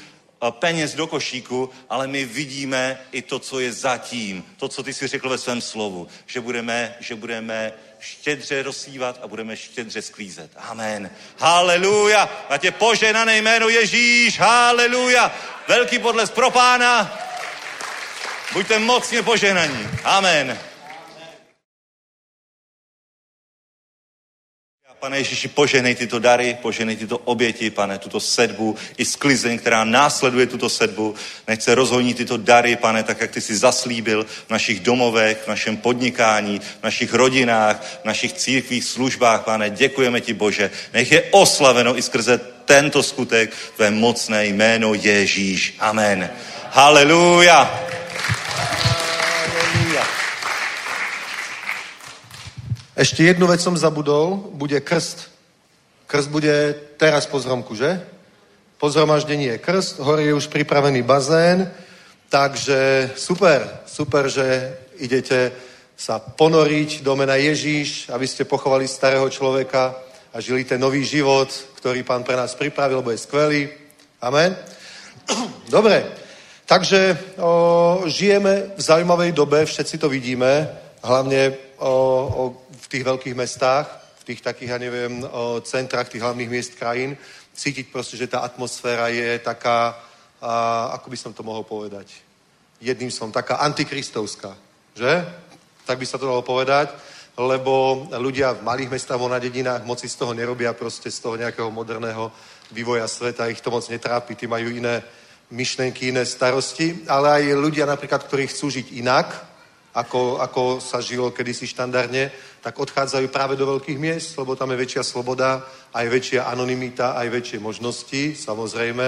peněz 0.52 0.94
do 0.96 1.08
košíku, 1.08 1.70
ale 1.90 2.08
my 2.08 2.26
vidíme 2.26 3.00
i 3.12 3.22
to, 3.22 3.40
co 3.40 3.60
je 3.60 3.74
zatím. 3.74 4.46
To, 4.58 4.68
co 4.68 4.84
ty 4.84 4.94
si 4.94 5.08
řekl 5.08 5.30
ve 5.30 5.38
svém 5.38 5.62
slovu. 5.62 6.08
Že 6.26 6.42
budeme, 6.42 6.96
že 7.00 7.16
budeme 7.16 7.74
štědře 8.00 8.64
rozsívat 8.64 9.20
a 9.22 9.28
budeme 9.28 9.58
štědře 9.58 10.02
sklízet. 10.02 10.52
Amen. 10.58 11.10
Haleluja. 11.38 12.30
A 12.50 12.58
tě 12.58 12.72
poženané 12.72 13.38
jméno 13.38 13.70
Ježíš. 13.70 14.40
Haleluja. 14.40 15.32
Velký 15.68 16.00
podles 16.00 16.32
pro 16.32 16.52
pána. 16.52 17.20
Buďte 18.54 18.80
mocně 18.80 19.24
poženaní. 19.24 19.88
Amen. 20.04 20.60
Pane 25.08 25.18
Ježíši, 25.18 25.48
poženej 25.48 25.96
tyto 25.96 26.20
dary, 26.20 26.58
poženej 26.62 26.96
tyto 26.96 27.18
oběti, 27.18 27.70
pane, 27.70 27.98
tuto 27.98 28.20
sedbu 28.20 28.76
i 28.98 29.06
sklizeň, 29.06 29.60
která 29.60 29.84
následuje 29.84 30.46
tuto 30.46 30.70
sedbu. 30.70 31.16
Nech 31.48 31.62
se 31.64 31.76
rozhoní 31.76 32.14
tyto 32.14 32.38
dary, 32.38 32.76
pane, 32.76 33.04
tak 33.04 33.22
jak 33.22 33.32
ty 33.32 33.42
jsi 33.42 33.58
zaslíbil 33.58 34.26
v 34.48 34.50
našich 34.50 34.80
domovech, 34.80 35.38
v 35.46 35.48
našem 35.48 35.78
podnikání, 35.78 36.60
v 36.60 36.84
našich 36.84 37.14
rodinách, 37.14 37.84
v 38.04 38.06
našich 38.06 38.34
církvích, 38.34 38.84
službách, 38.84 39.44
pane. 39.44 39.70
Děkujeme 39.70 40.22
ti, 40.22 40.34
Bože. 40.34 40.72
Nech 40.94 41.12
je 41.12 41.24
oslaveno 41.32 41.98
i 41.98 42.02
skrze 42.02 42.40
tento 42.66 43.04
skutek 43.04 43.54
tvé 43.76 43.92
mocné 43.92 44.46
jméno 44.46 44.94
Ježíš. 44.94 45.76
Amen. 45.80 46.30
Haleluja. 46.72 47.88
Ešte 52.98 53.30
jednu 53.30 53.46
vec 53.46 53.62
som 53.62 53.78
zabudol, 53.78 54.50
bude 54.58 54.82
krst. 54.82 55.30
Krst 56.10 56.34
bude 56.34 56.74
teraz 56.98 57.30
po 57.30 57.38
zromku, 57.38 57.78
že? 57.78 58.02
Po 58.82 58.90
zhromaždení 58.90 59.54
je 59.54 59.62
krst, 59.62 60.02
hore 60.02 60.26
je 60.26 60.34
už 60.34 60.50
pripravený 60.50 61.06
bazén, 61.06 61.70
takže 62.34 63.14
super, 63.14 63.86
super, 63.86 64.26
že 64.34 64.74
idete 64.98 65.54
sa 65.94 66.18
ponoriť 66.18 67.06
do 67.06 67.14
mena 67.14 67.38
Ježíš, 67.38 68.10
aby 68.10 68.26
ste 68.26 68.50
pochovali 68.50 68.90
starého 68.90 69.30
človeka 69.30 69.94
a 70.34 70.42
žili 70.42 70.66
ten 70.66 70.82
nový 70.82 71.06
život, 71.06 71.54
ktorý 71.78 72.02
pán 72.02 72.26
pre 72.26 72.34
nás 72.34 72.58
pripravil, 72.58 73.06
lebo 73.06 73.14
je 73.14 73.22
skvelý. 73.22 73.70
Amen. 74.26 74.58
Dobre, 75.70 76.02
takže 76.66 77.14
o, 77.38 78.02
žijeme 78.10 78.74
v 78.74 78.82
zaujímavej 78.82 79.38
dobe, 79.38 79.66
všetci 79.70 80.02
to 80.02 80.10
vidíme, 80.10 80.66
hlavne 81.06 81.54
o, 81.78 81.94
o 82.26 82.44
v 82.88 82.92
tých 82.96 83.04
veľkých 83.04 83.36
mestách, 83.36 83.84
v 84.24 84.32
tých 84.32 84.40
takých, 84.40 84.72
ja 84.72 84.80
neviem, 84.80 85.28
centrách 85.68 86.08
tých 86.08 86.24
hlavných 86.24 86.48
miest 86.48 86.80
krajín, 86.80 87.20
cítiť 87.52 87.92
proste, 87.92 88.16
že 88.16 88.32
tá 88.32 88.48
atmosféra 88.48 89.12
je 89.12 89.44
taká, 89.44 90.00
a, 90.40 90.96
ako 90.96 91.12
by 91.12 91.18
som 91.20 91.36
to 91.36 91.44
mohol 91.44 91.68
povedať, 91.68 92.16
jedným 92.80 93.12
som, 93.12 93.28
taká 93.28 93.60
antikristovská, 93.60 94.56
že? 94.96 95.28
Tak 95.84 96.00
by 96.00 96.06
sa 96.08 96.16
to 96.16 96.32
dalo 96.32 96.48
povedať, 96.48 96.96
lebo 97.36 98.08
ľudia 98.16 98.56
v 98.56 98.64
malých 98.64 98.96
mestách 98.96 99.20
na 99.20 99.36
dedinách 99.36 99.84
moci 99.84 100.08
z 100.08 100.16
toho 100.16 100.32
nerobia 100.32 100.72
proste 100.72 101.12
z 101.12 101.20
toho 101.20 101.36
nejakého 101.36 101.68
moderného 101.68 102.32
vývoja 102.72 103.04
sveta, 103.04 103.52
ich 103.52 103.60
to 103.60 103.68
moc 103.68 103.84
netrápi, 103.92 104.40
tí 104.40 104.48
majú 104.48 104.72
iné 104.72 105.04
myšlenky, 105.52 106.08
iné 106.08 106.24
starosti, 106.24 107.04
ale 107.08 107.44
aj 107.44 107.44
ľudia 107.52 107.84
napríklad, 107.84 108.24
ktorí 108.24 108.48
chcú 108.48 108.72
žiť 108.72 108.88
inak, 108.96 109.28
ako, 109.98 110.38
ako 110.38 110.64
sa 110.78 111.02
žilo 111.02 111.34
kedysi 111.34 111.66
štandardne, 111.66 112.30
tak 112.62 112.78
odchádzajú 112.78 113.34
práve 113.34 113.58
do 113.58 113.66
veľkých 113.66 113.98
miest, 113.98 114.38
lebo 114.38 114.54
tam 114.54 114.70
je 114.70 114.78
väčšia 114.78 115.02
sloboda, 115.02 115.66
aj 115.90 116.06
väčšia 116.06 116.46
anonimita, 116.46 117.18
aj 117.18 117.28
väčšie 117.34 117.58
možnosti, 117.58 118.38
samozrejme, 118.38 119.08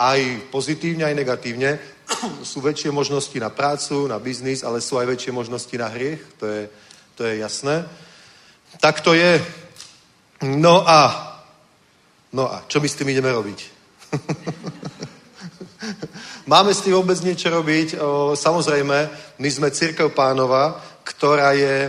aj 0.00 0.20
pozitívne, 0.48 1.04
aj 1.04 1.14
negatívne. 1.20 1.76
sú 2.42 2.64
väčšie 2.64 2.88
možnosti 2.88 3.36
na 3.36 3.52
prácu, 3.52 4.08
na 4.08 4.16
biznis, 4.16 4.64
ale 4.64 4.80
sú 4.80 4.96
aj 4.96 5.12
väčšie 5.12 5.32
možnosti 5.36 5.76
na 5.76 5.92
hriech, 5.92 6.20
to 6.40 6.48
je, 6.48 6.62
to 7.20 7.22
je 7.28 7.34
jasné. 7.44 7.84
Tak 8.80 9.04
to 9.04 9.12
je. 9.12 9.44
No 10.40 10.88
a, 10.88 11.00
no 12.32 12.48
a, 12.48 12.64
čo 12.64 12.80
my 12.80 12.88
s 12.88 12.96
tým 12.96 13.12
ideme 13.12 13.28
robiť? 13.28 13.58
Máme 16.44 16.76
s 16.76 16.84
tým 16.84 16.92
vôbec 17.00 17.16
niečo 17.24 17.48
robiť? 17.48 17.96
Samozrejme, 18.36 18.98
my 19.40 19.48
sme 19.48 19.72
církev 19.72 20.12
pánova, 20.12 20.76
ktorá 21.00 21.56
je 21.56 21.88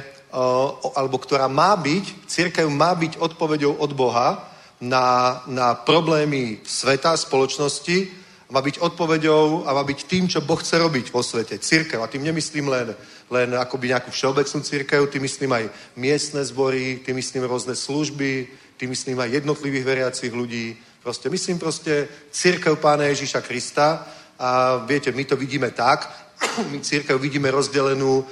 alebo 0.95 1.19
ktorá 1.19 1.51
má 1.51 1.75
byť, 1.75 2.23
církev 2.23 2.63
má 2.71 2.95
byť 2.95 3.19
odpovedou 3.19 3.75
od 3.83 3.91
Boha 3.91 4.47
na, 4.79 5.39
na 5.51 5.75
problémy 5.75 6.63
sveta, 6.63 7.19
spoločnosti, 7.19 8.23
má 8.47 8.63
byť 8.63 8.79
odpovedou 8.79 9.67
a 9.67 9.75
má 9.75 9.83
byť 9.83 9.99
tým, 10.07 10.31
čo 10.31 10.39
Boh 10.39 10.59
chce 10.59 10.79
robiť 10.79 11.11
vo 11.11 11.19
svete. 11.19 11.59
Církev. 11.59 11.99
A 11.99 12.07
tým 12.07 12.23
nemyslím 12.23 12.71
len, 12.71 12.95
len 13.27 13.51
akoby 13.59 13.91
nejakú 13.91 14.07
všeobecnú 14.15 14.63
církev, 14.63 15.11
tým 15.11 15.27
myslím 15.27 15.51
aj 15.51 15.65
miestne 15.99 16.39
zbory, 16.47 17.03
tým 17.03 17.19
myslím 17.19 17.43
rôzne 17.43 17.75
služby, 17.75 18.47
tým 18.79 18.87
myslím 18.95 19.19
aj 19.19 19.43
jednotlivých 19.43 19.83
veriacich 19.83 20.31
ľudí. 20.31 20.79
Proste 21.03 21.27
myslím 21.27 21.59
proste 21.59 22.07
církev 22.31 22.79
Pána 22.79 23.11
Ježíša 23.11 23.43
Krista 23.43 24.07
a 24.39 24.77
viete, 24.85 25.11
my 25.11 25.23
to 25.25 25.35
vidíme 25.35 25.71
tak, 25.71 26.11
my 26.71 26.79
církev 26.79 27.19
vidíme 27.21 27.51
rozdelenú 27.51 28.25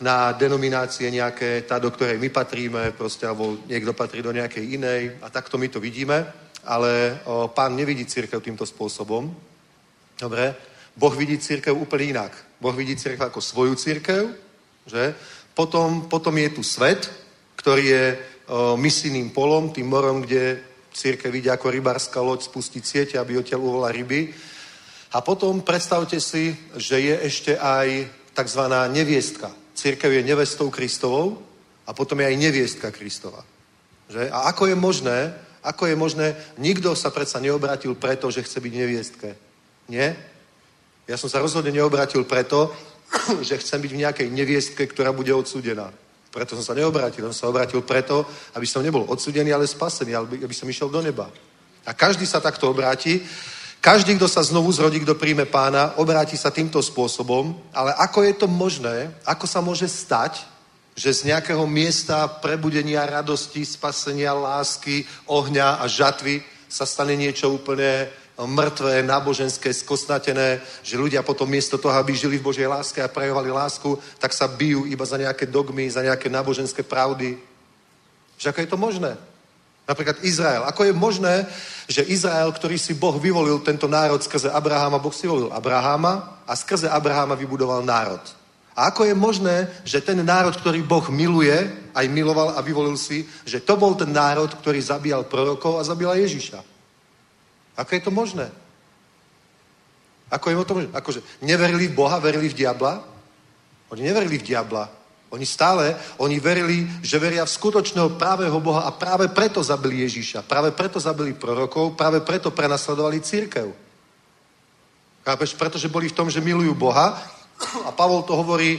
na 0.00 0.32
denominácie 0.32 1.10
nejaké, 1.10 1.62
tá, 1.68 1.78
do 1.78 1.90
ktorej 1.90 2.18
my 2.18 2.28
patríme, 2.28 2.90
proste, 2.96 3.26
alebo 3.26 3.58
niekto 3.68 3.92
patrí 3.92 4.22
do 4.22 4.32
nejakej 4.32 4.64
inej 4.74 5.02
a 5.22 5.30
takto 5.30 5.58
my 5.58 5.68
to 5.68 5.78
vidíme, 5.78 6.26
ale 6.64 7.20
o, 7.24 7.48
pán 7.48 7.76
nevidí 7.76 8.04
církev 8.04 8.40
týmto 8.40 8.66
spôsobom. 8.66 9.30
Dobre? 10.18 10.54
Boh 10.96 11.14
vidí 11.14 11.38
církev 11.38 11.76
úplne 11.76 12.16
inak. 12.16 12.32
Boh 12.60 12.72
vidí 12.72 12.96
církev 12.96 13.28
ako 13.28 13.40
svoju 13.40 13.74
církev, 13.74 14.32
že? 14.86 15.14
Potom, 15.54 16.08
potom 16.08 16.34
je 16.38 16.50
tu 16.50 16.62
svet, 16.66 17.06
ktorý 17.54 17.84
je 17.84 18.04
o, 18.08 18.16
misijným 18.80 19.30
polom, 19.30 19.70
tým 19.70 19.86
morom, 19.86 20.24
kde 20.24 20.58
církev 20.90 21.30
vidí 21.30 21.50
ako 21.50 21.70
rybárska 21.70 22.18
loď 22.18 22.48
spustiť 22.48 22.82
siete, 22.82 23.14
aby 23.18 23.38
odtiaľ 23.38 23.60
uvola 23.60 23.92
ryby. 23.92 24.32
A 25.14 25.22
potom 25.22 25.62
predstavte 25.62 26.18
si, 26.18 26.58
že 26.74 26.98
je 26.98 27.14
ešte 27.22 27.52
aj 27.54 28.10
tzv. 28.34 28.62
neviestka. 28.90 29.54
Církev 29.74 30.10
je 30.10 30.26
nevestou 30.26 30.70
Kristovou 30.74 31.38
a 31.86 31.94
potom 31.94 32.18
je 32.18 32.26
aj 32.26 32.36
neviestka 32.36 32.90
Kristova. 32.90 33.46
Že? 34.10 34.26
A 34.34 34.50
ako 34.50 34.66
je 34.66 34.74
možné, 34.74 35.18
ako 35.62 35.86
je 35.86 35.96
možné, 35.96 36.26
nikto 36.58 36.98
sa 36.98 37.14
predsa 37.14 37.38
neobratil 37.38 37.94
preto, 37.94 38.26
že 38.30 38.42
chce 38.42 38.58
byť 38.58 38.72
neviestke. 38.74 39.30
Nie? 39.88 40.18
Ja 41.06 41.14
som 41.14 41.30
sa 41.30 41.38
rozhodne 41.38 41.70
neobratil 41.70 42.26
preto, 42.26 42.74
že 43.46 43.62
chcem 43.62 43.78
byť 43.80 43.92
v 43.94 44.02
nejakej 44.02 44.28
neviestke, 44.34 44.82
ktorá 44.90 45.14
bude 45.14 45.30
odsudená. 45.30 45.94
Preto 46.34 46.58
som 46.58 46.66
sa 46.66 46.74
neobratil. 46.74 47.30
Som 47.30 47.46
sa 47.46 47.50
obratil 47.54 47.86
preto, 47.86 48.26
aby 48.58 48.66
som 48.66 48.82
nebol 48.82 49.06
odsudený, 49.06 49.54
ale 49.54 49.70
spasený, 49.70 50.18
aby, 50.18 50.42
aby 50.42 50.54
som 50.54 50.66
išiel 50.66 50.90
do 50.90 50.98
neba. 50.98 51.30
A 51.86 51.94
každý 51.94 52.26
sa 52.26 52.42
takto 52.42 52.66
obráti. 52.66 53.22
Každý, 53.84 54.16
kto 54.16 54.24
sa 54.32 54.40
znovu 54.40 54.72
zrodí, 54.72 54.96
kto 55.04 55.12
príjme 55.12 55.44
pána, 55.44 55.92
obráti 56.00 56.40
sa 56.40 56.48
týmto 56.48 56.80
spôsobom, 56.80 57.52
ale 57.68 57.92
ako 58.00 58.24
je 58.24 58.32
to 58.32 58.48
možné, 58.48 59.12
ako 59.28 59.44
sa 59.44 59.60
môže 59.60 59.84
stať, 59.92 60.40
že 60.96 61.12
z 61.12 61.28
nejakého 61.28 61.60
miesta 61.68 62.24
prebudenia, 62.24 63.04
radosti, 63.04 63.60
spasenia, 63.60 64.32
lásky, 64.32 65.04
ohňa 65.28 65.76
a 65.76 65.84
žatvy 65.84 66.40
sa 66.64 66.88
stane 66.88 67.12
niečo 67.12 67.52
úplne 67.52 68.08
mŕtvé, 68.40 69.04
náboženské, 69.04 69.68
skosnatené, 69.76 70.64
že 70.80 70.96
ľudia 70.96 71.20
potom 71.20 71.44
miesto 71.44 71.76
toho, 71.76 71.92
aby 72.00 72.16
žili 72.16 72.40
v 72.40 72.46
Božej 72.48 72.64
láske 72.64 73.04
a 73.04 73.12
prejovali 73.12 73.52
lásku, 73.52 74.00
tak 74.16 74.32
sa 74.32 74.48
bijú 74.48 74.88
iba 74.88 75.04
za 75.04 75.20
nejaké 75.20 75.44
dogmy, 75.44 75.92
za 75.92 76.00
nejaké 76.00 76.32
náboženské 76.32 76.88
pravdy. 76.88 77.36
Že 78.40 78.48
ako 78.48 78.60
je 78.64 78.70
to 78.72 78.78
možné? 78.80 79.12
Napríklad 79.84 80.24
Izrael. 80.24 80.64
Ako 80.64 80.88
je 80.88 80.94
možné, 80.96 81.44
že 81.84 82.08
Izrael, 82.08 82.48
ktorý 82.48 82.80
si 82.80 82.96
Boh 82.96 83.20
vyvolil 83.20 83.60
tento 83.60 83.84
národ 83.84 84.16
skrze 84.24 84.48
Abraháma, 84.48 84.96
Boh 84.96 85.12
si 85.12 85.28
volil 85.28 85.52
Abraháma 85.52 86.40
a 86.48 86.56
skrze 86.56 86.88
Abraháma 86.88 87.36
vybudoval 87.36 87.84
národ. 87.84 88.20
A 88.74 88.90
ako 88.90 89.06
je 89.06 89.14
možné, 89.14 89.70
že 89.86 90.02
ten 90.02 90.18
národ, 90.24 90.56
ktorý 90.56 90.82
Boh 90.82 91.04
miluje, 91.12 91.54
aj 91.94 92.06
miloval 92.10 92.56
a 92.56 92.64
vyvolil 92.64 92.96
si, 92.98 93.22
že 93.46 93.62
to 93.62 93.76
bol 93.78 93.94
ten 93.94 94.10
národ, 94.10 94.50
ktorý 94.50 94.80
zabíjal 94.82 95.28
prorokov 95.30 95.78
a 95.78 95.86
zabíjal 95.86 96.18
Ježiša? 96.18 96.58
Ako 97.78 97.90
je 97.94 98.02
to 98.02 98.10
možné? 98.10 98.50
Ako 100.32 100.50
je 100.50 100.56
o 100.58 100.66
tom, 100.66 100.78
akože 100.90 101.20
neverili 101.44 101.86
v 101.86 101.94
Boha, 101.94 102.18
verili 102.18 102.50
v 102.50 102.58
diabla? 102.58 103.04
Oni 103.94 104.02
neverili 104.02 104.40
v 104.40 104.46
diabla. 104.48 105.03
Oni 105.34 105.42
stále, 105.42 105.98
oni 106.22 106.38
verili, 106.38 106.86
že 107.02 107.18
veria 107.18 107.42
v 107.42 107.50
skutočného 107.50 108.14
právého 108.14 108.54
Boha 108.62 108.86
a 108.86 108.94
práve 108.94 109.26
preto 109.34 109.66
zabili 109.66 110.06
Ježíša. 110.06 110.46
Práve 110.46 110.70
preto 110.70 111.02
zabili 111.02 111.34
prorokov, 111.34 111.98
práve 111.98 112.22
preto 112.22 112.54
prenasledovali 112.54 113.18
církev. 113.18 113.66
Chápeš? 115.26 115.58
Pretože 115.58 115.90
boli 115.90 116.06
v 116.06 116.14
tom, 116.14 116.30
že 116.30 116.38
milujú 116.38 116.70
Boha 116.78 117.18
a 117.82 117.90
Pavol 117.90 118.22
to 118.22 118.38
hovorí 118.38 118.78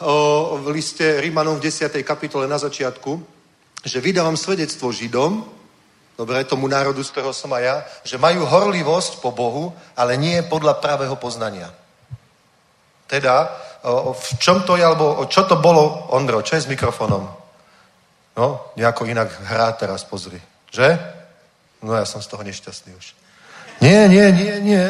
o, 0.00 0.56
v 0.64 0.72
liste 0.72 1.04
Rímanom 1.20 1.60
v 1.60 1.68
10. 1.68 1.92
kapitole 2.00 2.48
na 2.48 2.56
začiatku, 2.56 3.20
že 3.84 4.00
vydávam 4.00 4.40
svedectvo 4.40 4.88
Židom, 4.88 5.44
dobre, 6.16 6.48
tomu 6.48 6.64
národu, 6.64 7.04
z 7.04 7.12
ktorého 7.12 7.36
som 7.36 7.52
aj 7.52 7.62
ja, 7.64 7.76
že 8.08 8.16
majú 8.16 8.48
horlivosť 8.48 9.20
po 9.20 9.36
Bohu, 9.36 9.76
ale 9.92 10.16
nie 10.16 10.40
podľa 10.48 10.80
pravého 10.80 11.16
poznania. 11.20 11.68
Teda, 13.04 13.52
v 14.12 14.28
čom 14.38 14.62
to 14.62 14.76
je, 14.76 14.84
alebo 14.84 15.24
čo 15.26 15.48
to 15.48 15.56
bolo, 15.56 16.12
Ondro, 16.12 16.44
čo 16.44 16.56
je 16.56 16.64
s 16.64 16.70
mikrofonom? 16.70 17.24
No, 18.36 18.72
nejako 18.76 19.08
inak 19.08 19.32
hrá 19.48 19.72
teraz, 19.72 20.04
pozri. 20.04 20.40
Že? 20.70 21.00
No 21.82 21.96
ja 21.96 22.04
som 22.04 22.20
z 22.20 22.28
toho 22.28 22.44
nešťastný 22.44 22.92
už. 22.92 23.06
Nie, 23.80 24.08
nie, 24.08 24.28
nie, 24.32 24.54
nie. 24.60 24.86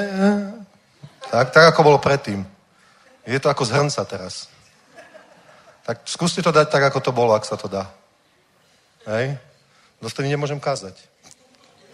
Tak, 1.31 1.55
tak 1.55 1.65
ako 1.71 1.87
bolo 1.87 1.99
predtým. 2.03 2.43
Je 3.27 3.39
to 3.39 3.47
ako 3.47 3.63
z 3.63 3.75
hrnca 3.79 4.03
teraz. 4.05 4.51
Tak 5.87 6.03
skúste 6.05 6.43
to 6.43 6.51
dať 6.51 6.67
tak, 6.71 6.83
ako 6.91 6.99
to 7.01 7.13
bolo, 7.15 7.35
ak 7.35 7.47
sa 7.47 7.55
to 7.55 7.71
dá. 7.71 7.87
Hej? 9.07 9.39
Dostane 10.03 10.27
nemôžem 10.27 10.59
kázať. 10.59 10.99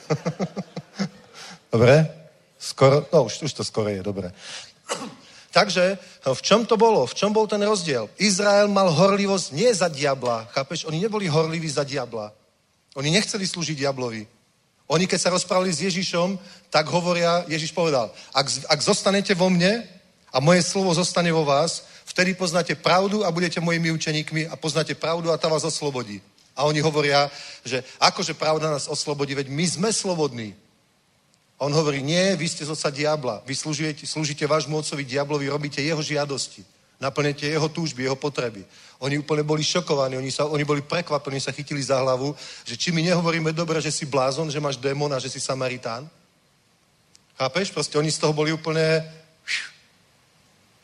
dobre? 1.73 2.09
Skoro, 2.57 3.05
no 3.13 3.29
už, 3.29 3.45
už 3.45 3.53
to 3.53 3.65
skoro 3.65 3.93
je, 3.93 4.01
dobre. 4.01 4.33
Takže 5.57 5.97
v 6.21 6.41
čom 6.45 6.69
to 6.69 6.77
bolo? 6.77 7.09
V 7.09 7.17
čom 7.17 7.33
bol 7.33 7.49
ten 7.49 7.65
rozdiel? 7.65 8.13
Izrael 8.21 8.69
mal 8.69 8.93
horlivosť 8.93 9.57
nie 9.57 9.73
za 9.73 9.89
diabla, 9.89 10.45
chápeš? 10.53 10.85
Oni 10.85 11.01
neboli 11.01 11.33
horliví 11.33 11.65
za 11.65 11.81
diabla. 11.81 12.29
Oni 12.93 13.09
nechceli 13.09 13.49
slúžiť 13.49 13.81
diablovi. 13.81 14.29
Oni, 14.93 15.09
keď 15.09 15.17
sa 15.17 15.33
rozprávali 15.33 15.73
s 15.73 15.81
Ježišom, 15.81 16.37
tak 16.69 16.93
hovoria, 16.93 17.49
Ježiš 17.49 17.73
povedal, 17.73 18.13
ak, 18.37 18.69
ak 18.69 18.81
zostanete 18.85 19.33
vo 19.33 19.49
mne 19.49 19.81
a 20.29 20.45
moje 20.45 20.61
slovo 20.61 20.93
zostane 20.93 21.33
vo 21.33 21.49
vás, 21.49 21.89
vtedy 22.05 22.37
poznáte 22.37 22.77
pravdu 22.77 23.25
a 23.25 23.33
budete 23.33 23.57
mojimi 23.57 23.91
učeníkmi 23.97 24.53
a 24.53 24.61
poznáte 24.61 24.93
pravdu 24.93 25.33
a 25.33 25.41
tá 25.41 25.49
vás 25.49 25.65
oslobodí. 25.65 26.21
A 26.53 26.69
oni 26.69 26.85
hovoria, 26.85 27.33
že 27.65 27.81
akože 27.97 28.37
pravda 28.37 28.77
nás 28.77 28.93
oslobodí, 28.93 29.33
veď 29.33 29.49
my 29.49 29.65
sme 29.65 29.89
slobodní. 29.89 30.53
A 31.57 31.65
on 31.65 31.73
hovorí, 31.73 32.05
nie, 32.05 32.37
vy 32.37 32.49
ste 32.49 32.69
z 32.69 32.71
oca 32.71 32.93
diabla. 32.93 33.41
Vy 33.49 33.57
slúžite, 33.57 34.05
slúžite 34.05 34.45
vášmu 34.45 34.77
otcovi 34.77 35.09
diablovi, 35.09 35.49
robíte 35.49 35.81
jeho 35.81 36.05
žiadosti. 36.05 36.61
Naplnete 37.01 37.49
jeho 37.49 37.69
túžby, 37.69 38.05
jeho 38.05 38.17
potreby. 38.17 38.65
Oni 39.01 39.21
úplne 39.21 39.45
boli 39.45 39.65
šokovaní, 39.65 40.17
oni, 40.17 40.33
sa, 40.33 40.49
oni 40.49 40.65
boli 40.65 40.81
prekvapení, 40.81 41.41
sa 41.41 41.53
chytili 41.53 41.81
za 41.81 42.01
hlavu, 42.01 42.37
že 42.65 42.77
či 42.77 42.93
my 42.93 43.05
nehovoríme 43.05 43.53
dobre, 43.53 43.81
že 43.81 43.93
si 43.93 44.09
blázon, 44.09 44.49
že 44.49 44.61
máš 44.61 44.81
démon 44.81 45.13
a 45.13 45.21
že 45.21 45.29
si 45.29 45.41
Samaritán. 45.41 46.09
Chápeš? 47.37 47.73
Proste 47.73 48.01
oni 48.01 48.09
z 48.09 48.21
toho 48.21 48.33
boli 48.33 48.53
úplne 48.53 49.05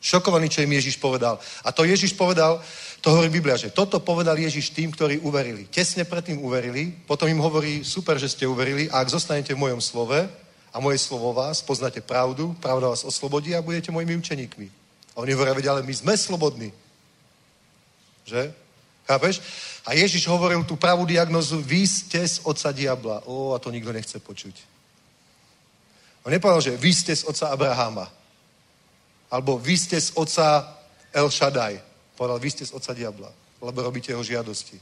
šokovaní, 0.01 0.49
čo 0.49 0.61
im 0.61 0.73
Ježiš 0.73 1.01
povedal. 1.01 1.39
A 1.65 1.71
to 1.71 1.85
Ježiš 1.85 2.13
povedal, 2.13 2.61
to 3.01 3.09
hovorí 3.09 3.29
Biblia, 3.29 3.57
že 3.57 3.73
toto 3.73 3.97
povedal 3.97 4.37
Ježiš 4.37 4.69
tým, 4.69 4.91
ktorí 4.93 5.17
uverili. 5.25 5.65
Tesne 5.65 6.05
predtým 6.05 6.37
uverili, 6.43 6.93
potom 7.07 7.25
im 7.25 7.41
hovorí, 7.41 7.81
super, 7.81 8.19
že 8.21 8.29
ste 8.29 8.45
uverili 8.45 8.85
a 8.89 9.01
ak 9.01 9.09
zostanete 9.09 9.53
v 9.53 9.61
mojom 9.65 9.81
slove 9.81 10.42
a 10.73 10.79
moje 10.81 10.97
slovo 10.97 11.33
vás, 11.33 11.61
poznáte 11.61 12.01
pravdu, 12.01 12.57
pravda 12.57 12.89
vás 12.89 13.05
oslobodí 13.05 13.55
a 13.55 13.61
budete 13.61 13.93
mojimi 13.93 14.17
učeníkmi. 14.17 14.71
A 15.13 15.21
oni 15.21 15.37
hovoria, 15.37 15.53
veď, 15.53 15.67
ale 15.69 15.85
my 15.85 15.93
sme 15.93 16.17
slobodní. 16.17 16.73
Že? 18.25 18.49
Chápeš? 19.05 19.41
A 19.85 19.93
Ježiš 19.93 20.25
hovoril 20.25 20.65
tú 20.65 20.73
pravú 20.73 21.05
diagnozu, 21.05 21.61
vy 21.61 21.85
ste 21.85 22.25
z 22.25 22.41
oca 22.41 22.73
diabla. 22.73 23.21
O, 23.29 23.53
a 23.53 23.61
to 23.61 23.69
nikto 23.69 23.93
nechce 23.93 24.17
počuť. 24.17 24.55
On 26.25 26.33
nepovedal, 26.33 26.73
že 26.73 26.79
vy 26.79 26.89
ste 26.89 27.13
z 27.13 27.29
oca 27.29 27.53
Abraháma. 27.53 28.09
Alebo 29.29 29.61
vy 29.61 29.77
ste 29.77 30.01
z 30.01 30.09
oca 30.17 30.73
El 31.13 31.29
Shaddai. 31.29 31.77
Povedal, 32.17 32.41
vy 32.41 32.49
ste 32.49 32.65
z 32.65 32.73
oca 32.73 32.97
diabla, 32.97 33.29
lebo 33.61 33.77
robíte 33.85 34.09
jeho 34.09 34.25
žiadosti. 34.25 34.81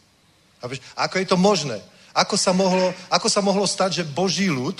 Chápeš? 0.63 0.79
A 0.95 1.11
ako 1.11 1.19
je 1.19 1.27
to 1.27 1.35
možné? 1.35 1.81
Ako 2.15 2.39
sa 2.39 2.55
mohlo, 2.55 2.93
ako 3.11 3.27
sa 3.27 3.41
mohlo 3.43 3.67
stať, 3.67 4.03
že 4.03 4.07
Boží 4.07 4.47
ľud, 4.47 4.79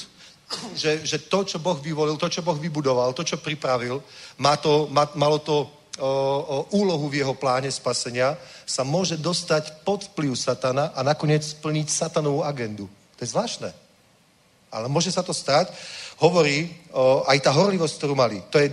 že, 0.75 1.05
že 1.05 1.17
to, 1.27 1.43
čo 1.43 1.57
Boh 1.59 1.79
vyvolil, 1.79 2.17
to, 2.17 2.29
čo 2.29 2.41
Boh 2.41 2.57
vybudoval, 2.57 3.13
to, 3.13 3.23
čo 3.23 3.37
pripravil, 3.39 4.03
má 4.37 4.57
to, 4.57 4.87
má, 4.91 5.07
malo 5.15 5.39
to 5.39 5.63
o, 5.63 5.67
o 6.41 6.57
úlohu 6.75 7.09
v 7.09 7.23
jeho 7.23 7.33
pláne 7.33 7.71
spasenia, 7.71 8.37
sa 8.65 8.83
môže 8.83 9.19
dostať 9.19 9.83
pod 9.83 10.07
vplyv 10.11 10.35
satana 10.35 10.91
a 10.95 11.03
nakoniec 11.03 11.43
splniť 11.43 11.87
satanovú 11.89 12.43
agendu. 12.43 12.87
To 13.17 13.19
je 13.21 13.31
zvláštne. 13.31 13.71
Ale 14.71 14.87
môže 14.87 15.11
sa 15.11 15.23
to 15.23 15.35
stať. 15.35 15.71
Hovorí 16.19 16.71
o, 16.91 17.27
aj 17.27 17.37
tá 17.43 17.51
horlivosť, 17.51 17.95
ktorú 17.99 18.15
mali. 18.15 18.39
To, 18.49 18.57
je, 18.59 18.71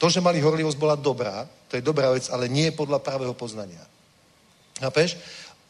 to, 0.00 0.06
že 0.08 0.24
mali 0.24 0.40
horlivosť, 0.40 0.78
bola 0.80 0.96
dobrá. 0.96 1.44
To 1.68 1.76
je 1.76 1.84
dobrá 1.84 2.08
vec, 2.16 2.32
ale 2.32 2.48
nie 2.48 2.72
podľa 2.72 2.98
pravého 3.04 3.36
poznania. 3.36 3.84
Chápeš? 4.80 5.20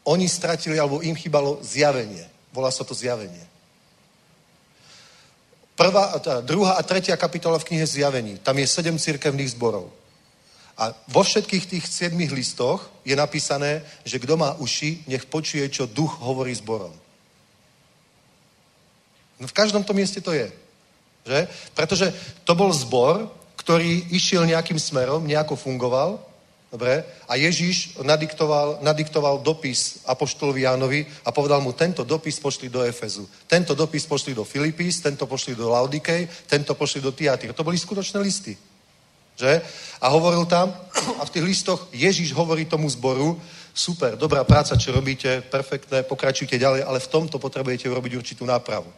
Oni 0.06 0.30
stratili, 0.30 0.78
alebo 0.78 1.02
im 1.02 1.18
chýbalo 1.18 1.58
zjavenie. 1.60 2.22
Volá 2.54 2.70
sa 2.70 2.86
to 2.86 2.94
zjavenie. 2.94 3.57
Prvá, 5.78 6.18
druhá 6.42 6.74
a 6.74 6.82
tretia 6.82 7.14
kapitola 7.14 7.54
v 7.62 7.70
knihe 7.70 7.86
Zjavení. 7.86 8.42
Tam 8.42 8.58
je 8.58 8.66
sedem 8.66 8.98
cirkevných 8.98 9.54
zborov. 9.54 9.86
A 10.74 10.90
vo 11.06 11.22
všetkých 11.22 11.70
tých 11.70 11.84
siedmých 11.86 12.34
listoch 12.34 12.90
je 13.06 13.14
napísané, 13.14 13.86
že 14.02 14.18
kto 14.18 14.34
má 14.34 14.58
uši, 14.58 15.06
nech 15.06 15.22
počuje, 15.30 15.62
čo 15.70 15.86
duch 15.86 16.18
hovorí 16.18 16.50
zborom. 16.50 16.90
No 19.38 19.46
v 19.46 19.54
každom 19.54 19.86
tom 19.86 19.94
mieste 19.94 20.18
to 20.18 20.34
je. 20.34 20.50
Že? 21.22 21.46
Pretože 21.78 22.10
to 22.42 22.58
bol 22.58 22.74
zbor, 22.74 23.30
ktorý 23.54 24.10
išiel 24.10 24.50
nejakým 24.50 24.82
smerom, 24.82 25.22
nejako 25.22 25.54
fungoval, 25.54 26.18
dobre, 26.72 27.04
a 27.28 27.34
Ježíš 27.34 27.96
nadiktoval, 28.02 28.78
nadiktoval 28.84 29.40
dopis 29.40 30.04
Apoštolovi 30.04 30.68
Jánovi 30.68 31.06
a 31.24 31.32
povedal 31.32 31.60
mu, 31.60 31.72
tento 31.72 32.04
dopis 32.04 32.36
pošli 32.40 32.68
do 32.68 32.84
Efezu, 32.84 33.28
tento 33.48 33.74
dopis 33.74 34.04
pošli 34.04 34.36
do 34.36 34.44
Filipís, 34.44 35.00
tento 35.00 35.26
pošli 35.26 35.56
do 35.56 35.68
Laudikej, 35.68 36.28
tento 36.46 36.76
pošli 36.76 37.00
do 37.00 37.12
Tiatyr. 37.12 37.52
To 37.52 37.64
boli 37.64 37.78
skutočné 37.80 38.20
listy. 38.20 38.56
Že? 39.38 39.62
A 40.02 40.10
hovoril 40.10 40.44
tam, 40.50 40.74
a 41.18 41.22
v 41.24 41.30
tých 41.30 41.46
listoch 41.46 41.88
Ježíš 41.94 42.34
hovorí 42.34 42.66
tomu 42.66 42.90
zboru, 42.90 43.40
super, 43.70 44.18
dobrá 44.18 44.42
práca, 44.42 44.74
čo 44.74 44.90
robíte, 44.90 45.40
perfektné, 45.46 46.02
pokračujte 46.02 46.58
ďalej, 46.58 46.82
ale 46.82 46.98
v 46.98 47.10
tomto 47.10 47.38
potrebujete 47.38 47.86
urobiť 47.86 48.12
určitú 48.18 48.42
nápravu. 48.42 48.90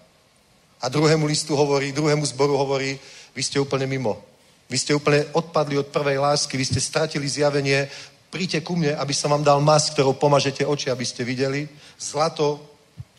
A 0.80 0.88
druhému 0.88 1.28
listu 1.28 1.52
hovorí, 1.52 1.92
druhému 1.92 2.24
zboru 2.24 2.56
hovorí, 2.56 2.96
vy 3.36 3.42
ste 3.44 3.60
úplne 3.60 3.84
mimo. 3.84 4.29
Vy 4.70 4.78
ste 4.78 4.94
úplne 4.94 5.26
odpadli 5.34 5.74
od 5.74 5.90
prvej 5.90 6.22
lásky, 6.22 6.54
vy 6.54 6.62
ste 6.62 6.78
stratili 6.78 7.26
zjavenie, 7.26 7.90
príďte 8.30 8.62
ku 8.62 8.78
mne, 8.78 8.94
aby 8.94 9.10
som 9.10 9.34
vám 9.34 9.42
dal 9.42 9.58
mas, 9.58 9.90
ktorou 9.90 10.14
pomažete 10.14 10.62
oči, 10.62 10.94
aby 10.94 11.02
ste 11.02 11.26
videli, 11.26 11.66
zlato, 11.98 12.62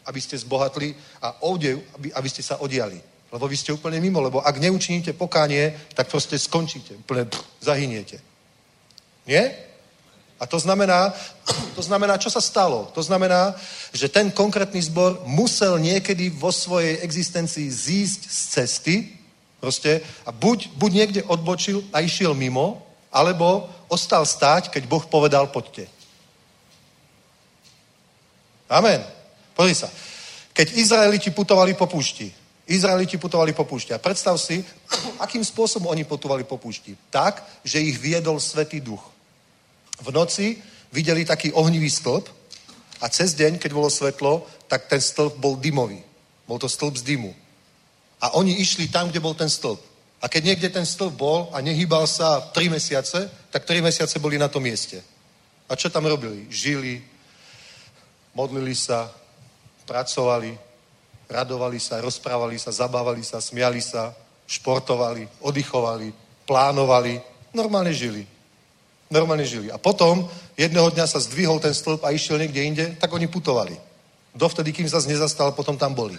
aby 0.08 0.20
ste 0.24 0.40
zbohatli 0.40 0.96
a 1.20 1.44
odev, 1.44 1.84
aby, 2.00 2.08
aby 2.16 2.28
ste 2.32 2.40
sa 2.40 2.64
odiali. 2.64 2.98
Lebo 3.32 3.48
vy 3.48 3.56
ste 3.60 3.76
úplne 3.76 4.00
mimo, 4.00 4.24
lebo 4.24 4.40
ak 4.40 4.60
neučiníte 4.64 5.12
pokánie, 5.12 5.76
tak 5.92 6.08
proste 6.08 6.40
skončíte, 6.40 6.96
úplne 7.04 7.28
pff, 7.28 7.44
zahyniete. 7.60 8.24
Nie? 9.28 9.52
A 10.40 10.48
to 10.48 10.56
znamená, 10.56 11.14
to 11.78 11.84
znamená, 11.84 12.16
čo 12.18 12.32
sa 12.32 12.40
stalo? 12.40 12.88
To 12.96 13.04
znamená, 13.04 13.56
že 13.92 14.08
ten 14.08 14.32
konkrétny 14.32 14.80
zbor 14.82 15.22
musel 15.28 15.76
niekedy 15.84 16.32
vo 16.32 16.52
svojej 16.52 17.04
existencii 17.04 17.68
zísť 17.68 18.22
z 18.32 18.40
cesty, 18.48 18.96
proste, 19.62 20.02
a 20.26 20.34
buď, 20.34 20.74
buď 20.76 20.92
niekde 20.92 21.22
odbočil 21.24 21.86
a 21.94 22.02
išiel 22.02 22.34
mimo, 22.34 22.82
alebo 23.14 23.70
ostal 23.86 24.26
stáť, 24.26 24.74
keď 24.74 24.90
Boh 24.90 25.06
povedal, 25.06 25.48
poďte. 25.54 25.86
Amen. 28.72 29.04
Pozri 29.54 29.76
sa. 29.76 29.92
Keď 30.52 30.80
Izraeliti 30.80 31.30
putovali 31.30 31.78
po 31.78 31.86
púšti, 31.86 32.34
Izraeliti 32.72 33.20
putovali 33.20 33.52
po 33.52 33.68
púšti. 33.68 33.92
A 33.94 34.00
predstav 34.00 34.40
si, 34.40 34.64
akým 35.24 35.44
spôsobom 35.44 35.92
oni 35.92 36.08
putovali 36.08 36.48
po 36.48 36.58
púšti. 36.58 36.96
Tak, 37.12 37.44
že 37.68 37.84
ich 37.84 38.00
viedol 38.00 38.40
Svetý 38.40 38.80
duch. 38.80 39.04
V 40.02 40.10
noci 40.10 40.58
videli 40.90 41.28
taký 41.28 41.54
ohnivý 41.54 41.92
stĺp 41.92 42.26
a 43.02 43.10
cez 43.10 43.34
deň, 43.34 43.60
keď 43.60 43.72
bolo 43.74 43.90
svetlo, 43.90 44.46
tak 44.66 44.88
ten 44.88 45.02
stĺp 45.02 45.38
bol 45.38 45.58
dymový. 45.58 46.02
Bol 46.48 46.58
to 46.58 46.70
stĺp 46.70 46.98
z 46.98 47.04
dymu. 47.06 47.34
A 48.22 48.38
oni 48.38 48.62
išli 48.62 48.88
tam, 48.88 49.10
kde 49.10 49.20
bol 49.20 49.34
ten 49.34 49.50
stĺp. 49.50 49.82
A 50.22 50.30
keď 50.30 50.54
niekde 50.54 50.70
ten 50.70 50.86
stĺp 50.86 51.14
bol 51.18 51.50
a 51.50 51.62
nehýbal 51.62 52.06
sa 52.06 52.54
3 52.54 52.70
mesiace, 52.70 53.26
tak 53.50 53.66
3 53.66 53.82
mesiace 53.82 54.22
boli 54.22 54.38
na 54.38 54.48
tom 54.48 54.62
mieste. 54.62 55.02
A 55.66 55.74
čo 55.74 55.90
tam 55.90 56.06
robili? 56.06 56.46
Žili, 56.54 57.02
modlili 58.38 58.78
sa, 58.78 59.10
pracovali, 59.90 60.54
radovali 61.26 61.80
sa, 61.80 61.98
rozprávali 61.98 62.60
sa, 62.62 62.70
zabávali 62.70 63.24
sa, 63.26 63.42
smiali 63.42 63.82
sa, 63.82 64.14
športovali, 64.46 65.28
oddychovali, 65.42 66.14
plánovali, 66.46 67.18
normálne 67.56 67.96
žili. 67.96 68.28
Normálne 69.12 69.44
žili. 69.44 69.72
A 69.72 69.80
potom 69.80 70.30
jedného 70.56 70.88
dňa 70.92 71.08
sa 71.08 71.20
zdvihol 71.20 71.60
ten 71.60 71.74
stĺp 71.74 72.04
a 72.04 72.16
išiel 72.16 72.40
niekde 72.40 72.62
inde, 72.64 72.86
tak 72.96 73.12
oni 73.12 73.28
putovali. 73.28 73.76
Dovtedy, 74.32 74.72
kým 74.72 74.88
sa 74.88 75.04
nezastal, 75.04 75.52
potom 75.52 75.76
tam 75.76 75.92
boli. 75.92 76.16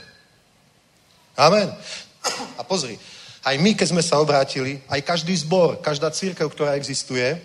Amen. 1.36 1.72
A 2.58 2.62
pozri, 2.62 2.98
aj 3.42 3.58
my, 3.58 3.74
keď 3.74 3.88
sme 3.90 4.02
sa 4.02 4.22
obrátili, 4.22 4.78
aj 4.86 5.02
každý 5.02 5.34
zbor, 5.34 5.82
každá 5.82 6.10
církev, 6.14 6.46
ktorá 6.46 6.78
existuje, 6.78 7.40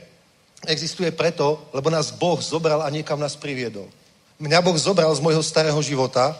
existuje 0.65 1.09
preto, 1.11 1.57
lebo 1.73 1.89
nás 1.89 2.13
Boh 2.13 2.37
zobral 2.37 2.85
a 2.85 2.93
niekam 2.93 3.17
nás 3.17 3.33
priviedol. 3.33 3.89
Mňa 4.37 4.61
Boh 4.61 4.77
zobral 4.77 5.09
z 5.15 5.23
môjho 5.25 5.41
starého 5.41 5.81
života 5.81 6.37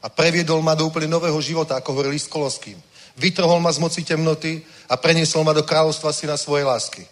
a 0.00 0.08
previedol 0.08 0.64
ma 0.64 0.72
do 0.72 0.88
úplne 0.88 1.08
nového 1.08 1.36
života, 1.44 1.76
ako 1.76 1.92
hovorili 1.92 2.16
s 2.16 2.28
Koloským. 2.28 2.80
Vytrhol 3.16 3.60
ma 3.60 3.68
z 3.72 3.78
moci 3.78 4.00
temnoty 4.00 4.64
a 4.88 4.96
preniesol 4.96 5.44
ma 5.44 5.52
do 5.52 5.62
kráľovstva 5.62 6.10
syna 6.12 6.40
svojej 6.40 6.64
lásky. 6.64 7.04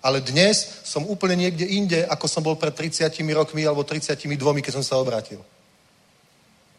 Ale 0.00 0.24
dnes 0.24 0.80
som 0.88 1.04
úplne 1.04 1.36
niekde 1.36 1.66
inde, 1.66 2.06
ako 2.06 2.26
som 2.30 2.42
bol 2.42 2.56
pred 2.56 2.72
30 2.72 3.12
rokmi 3.34 3.66
alebo 3.66 3.84
32, 3.84 4.24
keď 4.64 4.72
som 4.80 4.84
sa 4.84 4.96
obrátil. 4.96 5.42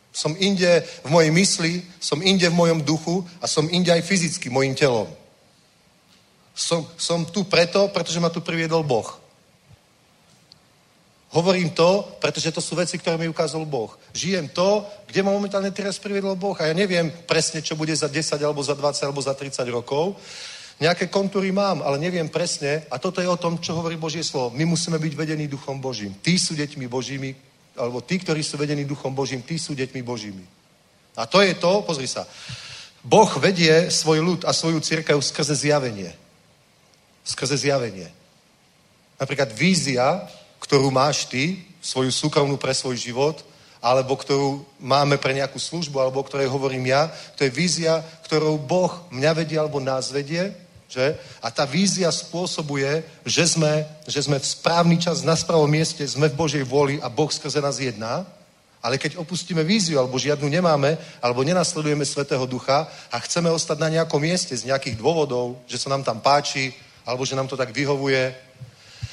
Som 0.09 0.35
inde 0.39 0.83
v 1.05 1.09
mojej 1.09 1.31
mysli, 1.31 1.73
som 2.01 2.21
inde 2.21 2.49
v 2.49 2.57
mojom 2.57 2.81
duchu 2.81 3.21
a 3.41 3.45
som 3.47 3.69
inde 3.69 3.93
aj 3.93 4.01
fyzicky, 4.01 4.49
mojim 4.49 4.73
telom. 4.73 5.07
Som, 6.55 6.83
som 6.97 7.23
tu 7.23 7.47
preto, 7.47 7.87
pretože 7.93 8.19
ma 8.19 8.27
tu 8.27 8.41
priviedol 8.41 8.83
Boh. 8.83 9.07
Hovorím 11.29 11.69
to, 11.77 12.17
pretože 12.17 12.49
to 12.49 12.57
sú 12.57 12.73
veci, 12.73 12.97
ktoré 12.97 13.21
mi 13.21 13.29
ukázal 13.29 13.61
Boh. 13.61 13.93
Žijem 14.17 14.49
to, 14.49 14.81
kde 15.05 15.21
ma 15.21 15.29
momentálne 15.29 15.69
teraz 15.69 16.01
priviedol 16.01 16.33
Boh 16.33 16.57
a 16.57 16.65
ja 16.65 16.73
neviem 16.73 17.13
presne, 17.29 17.61
čo 17.61 17.77
bude 17.77 17.93
za 17.93 18.09
10 18.09 18.41
alebo 18.41 18.65
za 18.65 18.73
20 18.73 19.05
alebo 19.05 19.21
za 19.21 19.37
30 19.37 19.61
rokov. 19.69 20.17
Nejaké 20.79 21.11
kontúry 21.11 21.51
mám, 21.51 21.83
ale 21.83 22.01
neviem 22.01 22.31
presne. 22.31 22.87
A 22.89 22.97
toto 22.97 23.21
je 23.21 23.27
o 23.27 23.37
tom, 23.37 23.59
čo 23.59 23.75
hovorí 23.75 23.99
Božie 23.99 24.23
slovo. 24.23 24.55
My 24.55 24.63
musíme 24.65 24.97
byť 24.97 25.13
vedení 25.13 25.45
duchom 25.45 25.77
Božím. 25.77 26.15
Tí 26.23 26.39
sú 26.39 26.55
deťmi 26.55 26.87
Božími, 26.87 27.35
alebo 27.77 28.01
tí, 28.01 28.19
ktorí 28.19 28.41
sú 28.43 28.57
vedení 28.57 28.85
duchom 28.85 29.13
Božím, 29.13 29.41
tí 29.41 29.59
sú 29.59 29.75
deťmi 29.75 30.01
Božími. 30.01 30.45
A 31.17 31.25
to 31.25 31.41
je 31.43 31.53
to, 31.57 31.83
pozri 31.83 32.07
sa, 32.07 32.23
Boh 33.03 33.29
vedie 33.39 33.91
svoj 33.91 34.19
ľud 34.19 34.41
a 34.43 34.51
svoju 34.51 34.79
církev 34.79 35.19
skrze 35.19 35.55
zjavenie. 35.55 36.11
Skrze 37.23 37.55
zjavenie. 37.57 38.11
Napríklad 39.19 39.51
vízia, 39.55 40.27
ktorú 40.59 40.91
máš 40.91 41.27
ty, 41.27 41.59
svoju 41.79 42.11
súkromnú 42.11 42.59
pre 42.59 42.75
svoj 42.75 42.99
život, 42.99 43.43
alebo 43.79 44.19
ktorú 44.19 44.67
máme 44.83 45.15
pre 45.15 45.31
nejakú 45.31 45.55
službu, 45.55 45.95
alebo 45.99 46.19
o 46.19 46.27
ktorej 46.27 46.51
hovorím 46.51 46.91
ja, 46.91 47.07
to 47.39 47.47
je 47.47 47.51
vízia, 47.51 48.03
ktorou 48.27 48.59
Boh 48.59 48.91
mňa 49.11 49.31
vedie 49.31 49.55
alebo 49.55 49.79
nás 49.79 50.11
vedie 50.11 50.51
že? 50.89 51.13
A 51.39 51.53
tá 51.53 51.69
vízia 51.69 52.09
spôsobuje, 52.09 53.05
že 53.21 53.45
sme, 53.45 53.85
že 54.09 54.25
sme 54.25 54.41
v 54.41 54.49
správny 54.49 54.97
čas 54.97 55.21
na 55.21 55.37
spravom 55.37 55.69
mieste, 55.69 56.01
sme 56.01 56.33
v 56.33 56.35
Božej 56.35 56.65
vôli 56.65 56.97
a 56.97 57.07
Boh 57.13 57.29
skrze 57.29 57.61
nás 57.61 57.77
jedná. 57.77 58.25
Ale 58.81 58.97
keď 58.97 59.21
opustíme 59.21 59.61
víziu, 59.61 59.99
alebo 59.99 60.17
žiadnu 60.17 60.49
nemáme, 60.49 60.97
alebo 61.21 61.45
nenasledujeme 61.45 62.01
Svetého 62.07 62.47
Ducha 62.49 62.89
a 63.11 63.19
chceme 63.21 63.51
ostať 63.53 63.77
na 63.77 63.89
nejakom 64.01 64.17
mieste 64.17 64.57
z 64.57 64.65
nejakých 64.65 64.97
dôvodov, 64.97 65.61
že 65.69 65.77
sa 65.77 65.93
nám 65.93 66.01
tam 66.01 66.17
páči, 66.23 66.73
alebo 67.05 67.21
že 67.21 67.35
nám 67.37 67.45
to 67.45 67.59
tak 67.59 67.69
vyhovuje, 67.69 68.33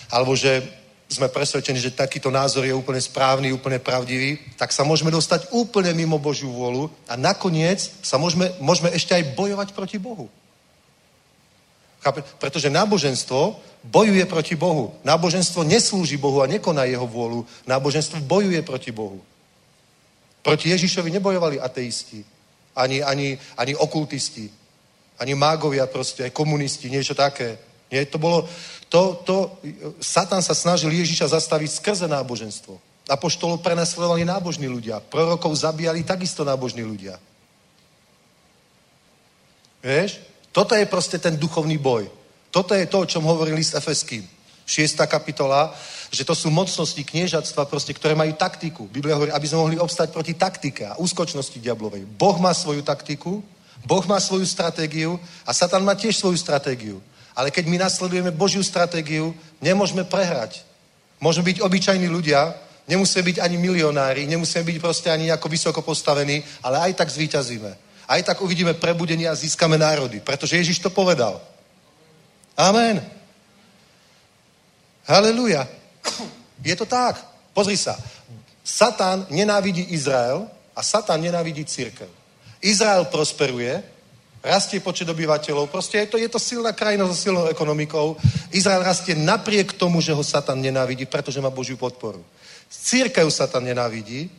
alebo 0.09 0.33
že 0.39 0.63
sme 1.07 1.31
presvedčení, 1.31 1.79
že 1.79 1.95
takýto 1.95 2.31
názor 2.31 2.67
je 2.67 2.75
úplne 2.75 2.99
správny, 2.99 3.55
úplne 3.55 3.79
pravdivý, 3.79 4.39
tak 4.59 4.75
sa 4.75 4.83
môžeme 4.83 5.11
dostať 5.11 5.55
úplne 5.55 5.95
mimo 5.95 6.19
Božiu 6.19 6.51
vôľu 6.51 6.91
a 7.07 7.15
nakoniec 7.15 7.79
sa 8.03 8.19
môžeme, 8.19 8.51
môžeme 8.59 8.91
ešte 8.91 9.15
aj 9.15 9.35
bojovať 9.39 9.69
proti 9.71 9.99
Bohu. 10.03 10.27
Pretože 12.13 12.71
náboženstvo 12.71 13.57
bojuje 13.87 14.27
proti 14.27 14.55
Bohu. 14.55 14.95
Náboženstvo 15.05 15.63
neslúži 15.63 16.17
Bohu 16.17 16.43
a 16.43 16.51
nekoná 16.51 16.85
jeho 16.85 17.07
vôľu. 17.07 17.47
Náboženstvo 17.67 18.21
bojuje 18.27 18.63
proti 18.63 18.91
Bohu. 18.91 19.23
Proti 20.43 20.71
Ježišovi 20.71 21.11
nebojovali 21.11 21.59
ateisti, 21.59 22.23
ani, 22.77 23.03
ani, 23.03 23.35
ani 23.59 23.75
okultisti, 23.75 24.47
ani 25.19 25.35
mágovia 25.35 25.91
proste, 25.91 26.23
aj 26.23 26.31
komunisti, 26.31 26.87
niečo 26.87 27.19
také. 27.19 27.59
Nie, 27.91 28.07
to 28.07 28.19
bolo, 28.19 28.47
to, 28.87 29.23
to, 29.27 29.37
Satan 29.99 30.43
sa 30.43 30.55
snažil 30.55 30.91
Ježiša 30.91 31.35
zastaviť 31.35 31.71
skrze 31.83 32.07
náboženstvo. 32.07 32.79
Apoštolov 33.07 33.63
prenasledovali 33.63 34.27
nábožní 34.27 34.67
ľudia. 34.67 34.99
Prorokov 34.99 35.55
zabíjali 35.55 36.03
takisto 36.03 36.43
nábožní 36.43 36.83
ľudia. 36.83 37.19
Vieš? 39.83 40.19
Toto 40.57 40.73
je 40.73 40.89
proste 40.89 41.21
ten 41.21 41.37
duchovný 41.37 41.77
boj. 41.77 42.09
Toto 42.49 42.73
je 42.73 42.89
to, 42.89 43.05
o 43.05 43.09
čom 43.09 43.29
hovorí 43.29 43.53
list 43.53 43.77
Efeským. 43.77 44.25
6. 44.65 44.97
kapitola, 45.05 45.69
že 46.09 46.25
to 46.25 46.33
sú 46.33 46.49
mocnosti 46.49 47.05
kniežatstva, 47.05 47.69
proste, 47.69 47.93
ktoré 47.93 48.17
majú 48.17 48.33
taktiku. 48.33 48.89
Biblia 48.89 49.21
hovorí, 49.21 49.29
aby 49.37 49.45
sme 49.45 49.61
mohli 49.61 49.77
obstať 49.77 50.17
proti 50.17 50.33
taktike 50.33 50.89
a 50.89 50.97
úskočnosti 50.97 51.61
diablovej. 51.61 52.09
Boh 52.09 52.41
má 52.41 52.57
svoju 52.57 52.81
taktiku, 52.81 53.45
Boh 53.85 54.05
má 54.09 54.17
svoju 54.17 54.49
stratégiu 54.49 55.21
a 55.45 55.53
Satan 55.53 55.85
má 55.85 55.93
tiež 55.93 56.17
svoju 56.17 56.41
stratégiu. 56.41 57.05
Ale 57.37 57.53
keď 57.53 57.69
my 57.69 57.77
nasledujeme 57.77 58.33
Božiu 58.33 58.65
stratégiu, 58.65 59.37
nemôžeme 59.61 60.09
prehrať. 60.09 60.65
Môžeme 61.21 61.53
byť 61.53 61.61
obyčajní 61.61 62.09
ľudia, 62.09 62.57
nemusíme 62.89 63.29
byť 63.29 63.45
ani 63.45 63.61
milionári, 63.61 64.25
nemusíme 64.25 64.65
byť 64.65 64.77
proste 64.81 65.13
ani 65.13 65.29
ako 65.29 65.53
vysoko 65.53 65.85
postavení, 65.85 66.41
ale 66.65 66.81
aj 66.81 67.05
tak 67.05 67.13
zvíťazíme 67.13 67.86
aj 68.09 68.23
tak 68.23 68.39
uvidíme 68.41 68.75
prebudenie 68.75 69.27
a 69.29 69.35
získame 69.35 69.79
národy. 69.79 70.23
Pretože 70.23 70.57
Ježiš 70.57 70.79
to 70.79 70.91
povedal. 70.91 71.43
Amen. 72.57 73.03
Haleluja. 75.07 75.69
Je 76.63 76.75
to 76.79 76.87
tak. 76.87 77.19
Pozri 77.53 77.77
sa. 77.77 77.99
Satan 78.65 79.27
nenávidí 79.31 79.95
Izrael 79.95 80.47
a 80.75 80.81
Satan 80.83 81.23
nenávidí 81.23 81.65
církev. 81.65 82.11
Izrael 82.63 83.05
prosperuje, 83.07 83.83
rastie 84.43 84.81
počet 84.81 85.07
obyvateľov, 85.07 85.71
proste 85.71 86.03
je 86.03 86.07
to, 86.07 86.17
je 86.19 86.29
to 86.29 86.39
silná 86.39 86.73
krajina 86.73 87.07
so 87.07 87.15
silnou 87.15 87.47
ekonomikou. 87.47 88.17
Izrael 88.51 88.83
rastie 88.83 89.15
napriek 89.15 89.79
tomu, 89.79 90.01
že 90.01 90.11
ho 90.15 90.25
Satan 90.25 90.59
nenávidí, 90.59 91.07
pretože 91.07 91.41
má 91.41 91.51
Božiu 91.51 91.77
podporu. 91.77 92.25
Církev 92.71 93.31
Satan 93.31 93.63
nenávidí, 93.63 94.31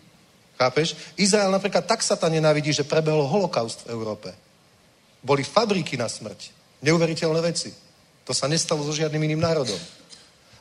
Chápeš? 0.58 0.98
Izrael 1.16 1.54
napríklad 1.54 1.86
tak 1.86 2.02
sa 2.02 2.18
tam 2.18 2.34
nenávidí, 2.34 2.74
že 2.74 2.84
prebehol 2.84 3.30
holokaust 3.30 3.86
v 3.86 3.94
Európe. 3.94 4.34
Boli 5.22 5.46
fabriky 5.46 5.96
na 5.98 6.10
smrť. 6.10 6.50
Neuveriteľné 6.82 7.42
veci. 7.42 7.70
To 8.26 8.34
sa 8.34 8.50
nestalo 8.50 8.82
so 8.82 8.92
žiadnym 8.92 9.24
iným 9.24 9.42
národom. 9.42 9.80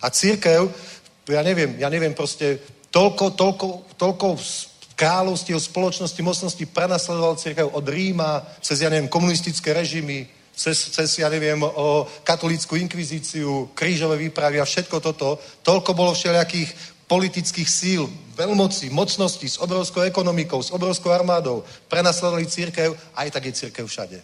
A 0.05 0.13
církev, 0.13 0.69
ja 1.27 1.43
neviem, 1.43 1.81
ja 1.81 1.89
neviem 1.89 2.13
proste, 2.13 2.61
toľko, 2.93 3.35
toľko, 3.35 3.67
toľko 3.97 4.27
kráľovstiev, 4.97 5.61
spoločnosti, 5.61 6.21
mocnosti 6.25 6.65
prenasledoval 6.69 7.37
církev 7.37 7.69
od 7.69 7.85
Ríma 7.85 8.45
cez, 8.65 8.81
ja 8.81 8.89
neviem, 8.89 9.13
komunistické 9.13 9.77
režimy, 9.77 10.25
cez, 10.57 10.89
cez, 10.89 11.21
ja 11.21 11.29
neviem, 11.29 11.61
o 11.61 12.09
katolícku 12.25 12.81
inkvizíciu, 12.81 13.77
krížové 13.77 14.17
výpravy 14.17 14.57
a 14.57 14.65
všetko 14.65 14.97
toto. 15.05 15.37
Toľko 15.61 15.93
bolo 15.93 16.17
všelijakých 16.17 16.96
politických 17.07 17.71
síl, 17.71 18.11
veľmocí, 18.35 18.91
mocností, 18.91 19.49
s 19.49 19.63
obrovskou 19.63 20.03
ekonomikou, 20.03 20.63
s 20.63 20.75
obrovskou 20.75 21.11
armádou 21.11 21.63
prenasledovali 21.87 22.47
církev, 22.47 22.99
aj 23.15 23.31
tak 23.31 23.45
je 23.47 23.53
církev 23.53 23.87
všade. 23.87 24.19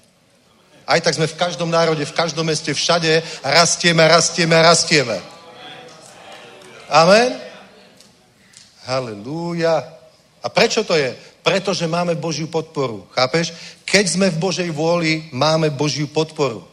Aj 0.86 0.98
tak 1.00 1.14
sme 1.14 1.30
v 1.30 1.38
každom 1.38 1.70
národe, 1.70 2.02
v 2.02 2.16
každom 2.18 2.46
meste, 2.46 2.74
všade 2.74 3.22
rastieme, 3.46 4.02
rastieme, 4.02 4.56
rastieme. 4.58 5.16
Amen? 6.90 7.38
Halelúja. 8.82 9.78
A 10.42 10.46
prečo 10.50 10.82
to 10.82 10.98
je? 10.98 11.14
Pretože 11.46 11.86
máme 11.86 12.18
Božiu 12.18 12.50
podporu. 12.50 13.06
Chápeš? 13.14 13.54
Keď 13.86 14.04
sme 14.10 14.26
v 14.30 14.40
Božej 14.42 14.70
vôli, 14.74 15.30
máme 15.30 15.70
Božiu 15.70 16.10
podporu. 16.10 16.66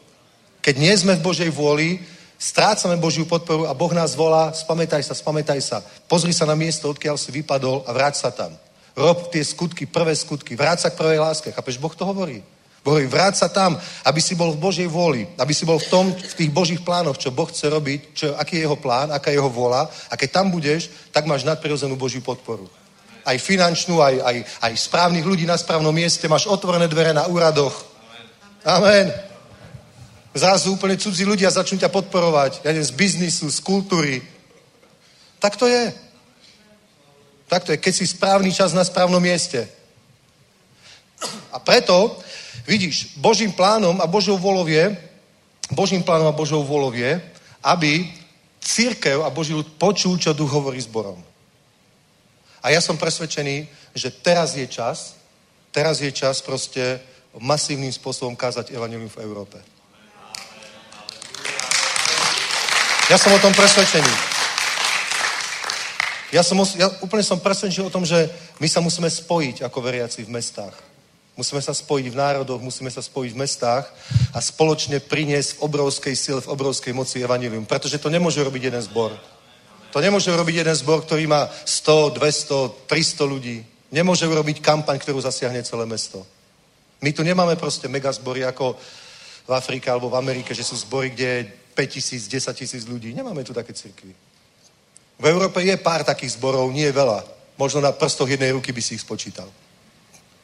Keď 0.59 0.75
nie 0.75 0.93
sme 0.97 1.13
v 1.15 1.23
Božej 1.23 1.49
vôli, 1.53 2.01
Strácame 2.39 2.95
Božiu 2.95 3.27
podporu 3.27 3.67
a 3.67 3.75
Boh 3.75 3.91
nás 3.91 4.15
volá, 4.15 4.55
spamätaj 4.55 5.03
sa, 5.03 5.11
spamätaj 5.11 5.59
sa. 5.59 5.83
Pozri 6.07 6.31
sa 6.31 6.47
na 6.47 6.55
miesto, 6.55 6.87
odkiaľ 6.87 7.19
si 7.19 7.35
vypadol 7.35 7.83
a 7.83 7.91
vráť 7.91 8.15
sa 8.15 8.31
tam. 8.31 8.55
Rob 8.95 9.27
tie 9.27 9.43
skutky, 9.43 9.83
prvé 9.83 10.15
skutky, 10.15 10.55
vráť 10.55 10.87
sa 10.87 10.89
k 10.89 10.95
prvej 10.95 11.19
láske. 11.19 11.51
Chápeš, 11.51 11.75
Boh 11.83 11.91
to 11.91 12.07
hovorí. 12.07 12.39
Hovorí, 12.87 13.11
vráť 13.11 13.43
sa 13.43 13.47
tam, 13.51 13.75
aby 14.07 14.23
si 14.23 14.39
bol 14.39 14.55
v 14.55 14.63
Božej 14.63 14.87
vôli, 14.87 15.27
aby 15.35 15.51
si 15.51 15.67
bol 15.67 15.83
v 15.83 15.91
tom, 15.91 16.15
v 16.15 16.33
tých 16.39 16.47
Božích 16.47 16.79
plánoch, 16.79 17.19
čo 17.19 17.27
Boh 17.27 17.51
chce 17.51 17.67
robiť, 17.67 17.99
čo, 18.15 18.31
aký 18.39 18.55
je 18.55 18.63
jeho 18.63 18.79
plán, 18.79 19.11
aká 19.11 19.35
je 19.35 19.35
jeho 19.35 19.51
vôľa. 19.51 19.91
A 20.07 20.15
keď 20.15 20.39
tam 20.39 20.47
budeš, 20.47 20.87
tak 21.11 21.27
máš 21.27 21.43
nadprirodzenú 21.43 21.99
Božiu 21.99 22.23
podporu. 22.23 22.71
Aj 23.27 23.35
finančnú, 23.35 23.99
aj, 23.99 24.15
aj, 24.23 24.37
aj 24.63 24.73
správnych 24.79 25.27
ľudí 25.27 25.43
na 25.43 25.59
správnom 25.59 25.91
mieste, 25.91 26.31
máš 26.31 26.47
otvorené 26.47 26.87
dvere 26.87 27.11
na 27.11 27.27
úradoch. 27.27 27.83
Amen. 28.63 29.28
Zrazu 30.33 30.77
úplne 30.77 30.97
cudzí 30.97 31.25
ľudia 31.25 31.49
začnú 31.49 31.81
ťa 31.81 31.89
podporovať, 31.89 32.61
ja 32.61 32.69
neviem, 32.69 32.85
z 32.85 32.93
biznisu, 32.93 33.49
z 33.49 33.59
kultúry. 33.65 34.21
Tak 35.41 35.57
to 35.57 35.65
je. 35.65 35.89
Tak 37.49 37.65
to 37.65 37.73
je, 37.73 37.81
keď 37.81 37.93
si 37.95 38.05
správny 38.05 38.53
čas 38.53 38.77
na 38.77 38.85
správnom 38.85 39.17
mieste. 39.17 39.65
A 41.49 41.57
preto, 41.57 42.13
vidíš, 42.69 43.17
Božím 43.17 43.51
plánom 43.51 43.97
a 43.97 44.05
Božou 44.05 44.37
volou 44.37 44.69
je, 44.69 44.93
Božím 45.73 46.05
plánom 46.05 46.29
a 46.29 46.37
Božou 46.37 46.61
volou 46.61 46.93
aby 47.63 48.05
církev 48.61 49.25
a 49.25 49.33
Boží 49.33 49.53
ľud 49.53 49.81
počul, 49.81 50.21
čo 50.21 50.37
duch 50.37 50.51
hovorí 50.51 50.77
zborom. 50.81 51.17
A 52.61 52.69
ja 52.69 52.81
som 52.81 53.01
presvedčený, 53.01 53.65
že 53.95 54.11
teraz 54.11 54.53
je 54.53 54.67
čas, 54.67 55.15
teraz 55.71 56.03
je 56.05 56.11
čas 56.11 56.41
proste 56.43 57.01
masívnym 57.39 57.91
spôsobom 57.91 58.35
kázať 58.35 58.75
evanilium 58.75 59.09
v 59.09 59.21
Európe. 59.25 59.57
Ja 63.09 63.17
som 63.17 63.33
o 63.33 63.41
tom 63.41 63.49
presvedčený. 63.57 64.13
Ja, 66.29 66.45
som, 66.45 66.61
ja 66.77 66.93
úplne 67.01 67.25
som 67.25 67.41
presvedčený 67.41 67.89
o 67.89 67.93
tom, 67.93 68.05
že 68.05 68.29
my 68.61 68.69
sa 68.69 68.85
musíme 68.85 69.09
spojiť 69.09 69.65
ako 69.65 69.81
veriaci 69.81 70.21
v 70.21 70.37
mestách. 70.37 70.77
Musíme 71.33 71.57
sa 71.57 71.73
spojiť 71.73 72.05
v 72.05 72.19
národoch, 72.19 72.61
musíme 72.61 72.93
sa 72.93 73.01
spojiť 73.01 73.33
v 73.33 73.41
mestách 73.41 73.89
a 74.29 74.37
spoločne 74.37 75.01
priniesť 75.01 75.57
v 75.57 75.61
obrovskej 75.65 76.13
sile, 76.13 76.37
v 76.45 76.53
obrovskej 76.53 76.93
moci 76.93 77.17
evanilium. 77.25 77.65
Pretože 77.65 77.97
to 77.97 78.13
nemôže 78.13 78.45
robiť 78.45 78.69
jeden 78.69 78.83
zbor. 78.85 79.17
To 79.89 79.97
nemôže 79.97 80.29
robiť 80.29 80.55
jeden 80.61 80.75
zbor, 80.77 81.01
ktorý 81.01 81.25
má 81.25 81.49
100, 81.65 82.13
200, 82.13 82.85
300 82.85 83.25
ľudí. 83.25 83.65
Nemôže 83.89 84.29
urobiť 84.29 84.61
kampaň, 84.61 85.01
ktorú 85.01 85.17
zasiahne 85.17 85.65
celé 85.65 85.89
mesto. 85.89 86.21
My 87.01 87.09
tu 87.09 87.25
nemáme 87.25 87.57
proste 87.57 87.89
megazbory 87.89 88.45
ako 88.45 88.77
v 89.49 89.51
Afrike 89.57 89.89
alebo 89.89 90.13
v 90.13 90.19
Amerike, 90.21 90.53
že 90.53 90.61
sú 90.61 90.77
zbory, 90.77 91.09
kde 91.09 91.25
je 91.25 91.41
5 91.75 91.87
tisíc, 91.87 92.27
10 92.27 92.53
tisíc 92.53 92.83
ľudí. 92.85 93.13
Nemáme 93.13 93.43
tu 93.43 93.53
také 93.53 93.73
cirkvy. 93.73 94.15
V 95.19 95.25
Európe 95.27 95.59
je 95.59 95.75
pár 95.77 96.03
takých 96.03 96.39
zborov, 96.39 96.71
nie 96.71 96.87
veľa. 96.91 97.23
Možno 97.59 97.83
na 97.83 97.91
prstoch 97.91 98.29
jednej 98.29 98.55
ruky 98.55 98.71
by 98.71 98.81
si 98.81 98.95
ich 98.95 99.03
spočítal. 99.03 99.51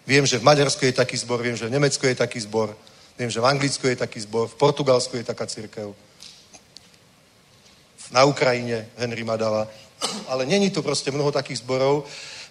Viem, 0.05 0.27
že 0.27 0.37
v 0.37 0.43
Maďarsku 0.43 0.85
je 0.85 0.93
taký 0.93 1.17
zbor, 1.17 1.41
viem, 1.41 1.55
že 1.55 1.65
v 1.65 1.71
Nemecku 1.71 2.05
je 2.05 2.15
taký 2.15 2.39
zbor, 2.39 2.75
viem, 3.17 3.31
že 3.31 3.39
v 3.39 3.45
Anglicku 3.45 3.87
je 3.87 3.95
taký 3.95 4.19
zbor, 4.19 4.47
v 4.47 4.59
Portugalsku 4.59 5.17
je 5.17 5.23
taká 5.23 5.47
církev, 5.47 5.95
na 8.11 8.23
Ukrajine 8.23 8.85
Henry 8.97 9.23
Madala. 9.23 9.67
Ale 10.27 10.45
není 10.45 10.69
tu 10.69 10.83
proste 10.83 11.11
mnoho 11.11 11.31
takých 11.31 11.57
zborov. 11.57 12.05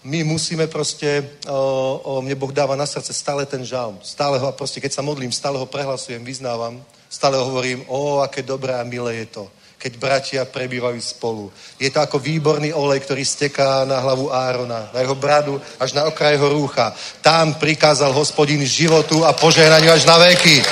My 0.05 0.25
musíme 0.25 0.67
proste, 0.67 1.31
o, 1.49 2.01
o, 2.05 2.23
mne 2.23 2.35
Boh 2.35 2.53
dáva 2.53 2.77
na 2.77 2.87
srdce 2.87 3.13
stále 3.13 3.47
ten 3.47 3.65
žalm. 3.65 4.01
Stále 4.03 4.39
ho, 4.39 4.53
proste 4.53 4.81
keď 4.81 4.93
sa 4.93 5.03
modlím, 5.03 5.33
stále 5.33 5.57
ho 5.57 5.67
prehlasujem, 5.67 6.25
vyznávam. 6.25 6.85
Stále 7.15 7.39
hovorím, 7.39 7.87
o, 7.87 8.19
aké 8.27 8.43
dobré 8.43 8.75
a 8.75 8.83
milé 8.83 9.23
je 9.23 9.27
to 9.39 9.47
keď 9.85 10.01
bratia 10.01 10.43
prebývajú 10.49 10.97
spolu. 10.97 11.53
Je 11.77 11.93
to 11.93 12.01
ako 12.01 12.17
výborný 12.17 12.73
olej, 12.73 13.05
ktorý 13.05 13.21
steká 13.21 13.85
na 13.85 14.01
hlavu 14.01 14.33
Árona, 14.33 14.89
na 14.97 15.05
jeho 15.05 15.13
bradu, 15.13 15.61
až 15.77 15.93
na 15.93 16.09
okraj 16.09 16.41
jeho 16.41 16.49
rúcha. 16.57 16.97
Tam 17.21 17.61
prikázal 17.61 18.09
hospodin 18.17 18.65
životu 18.65 19.29
a 19.29 19.37
požehnaniu 19.37 19.93
až 19.93 20.09
na 20.09 20.17
veky. 20.17 20.65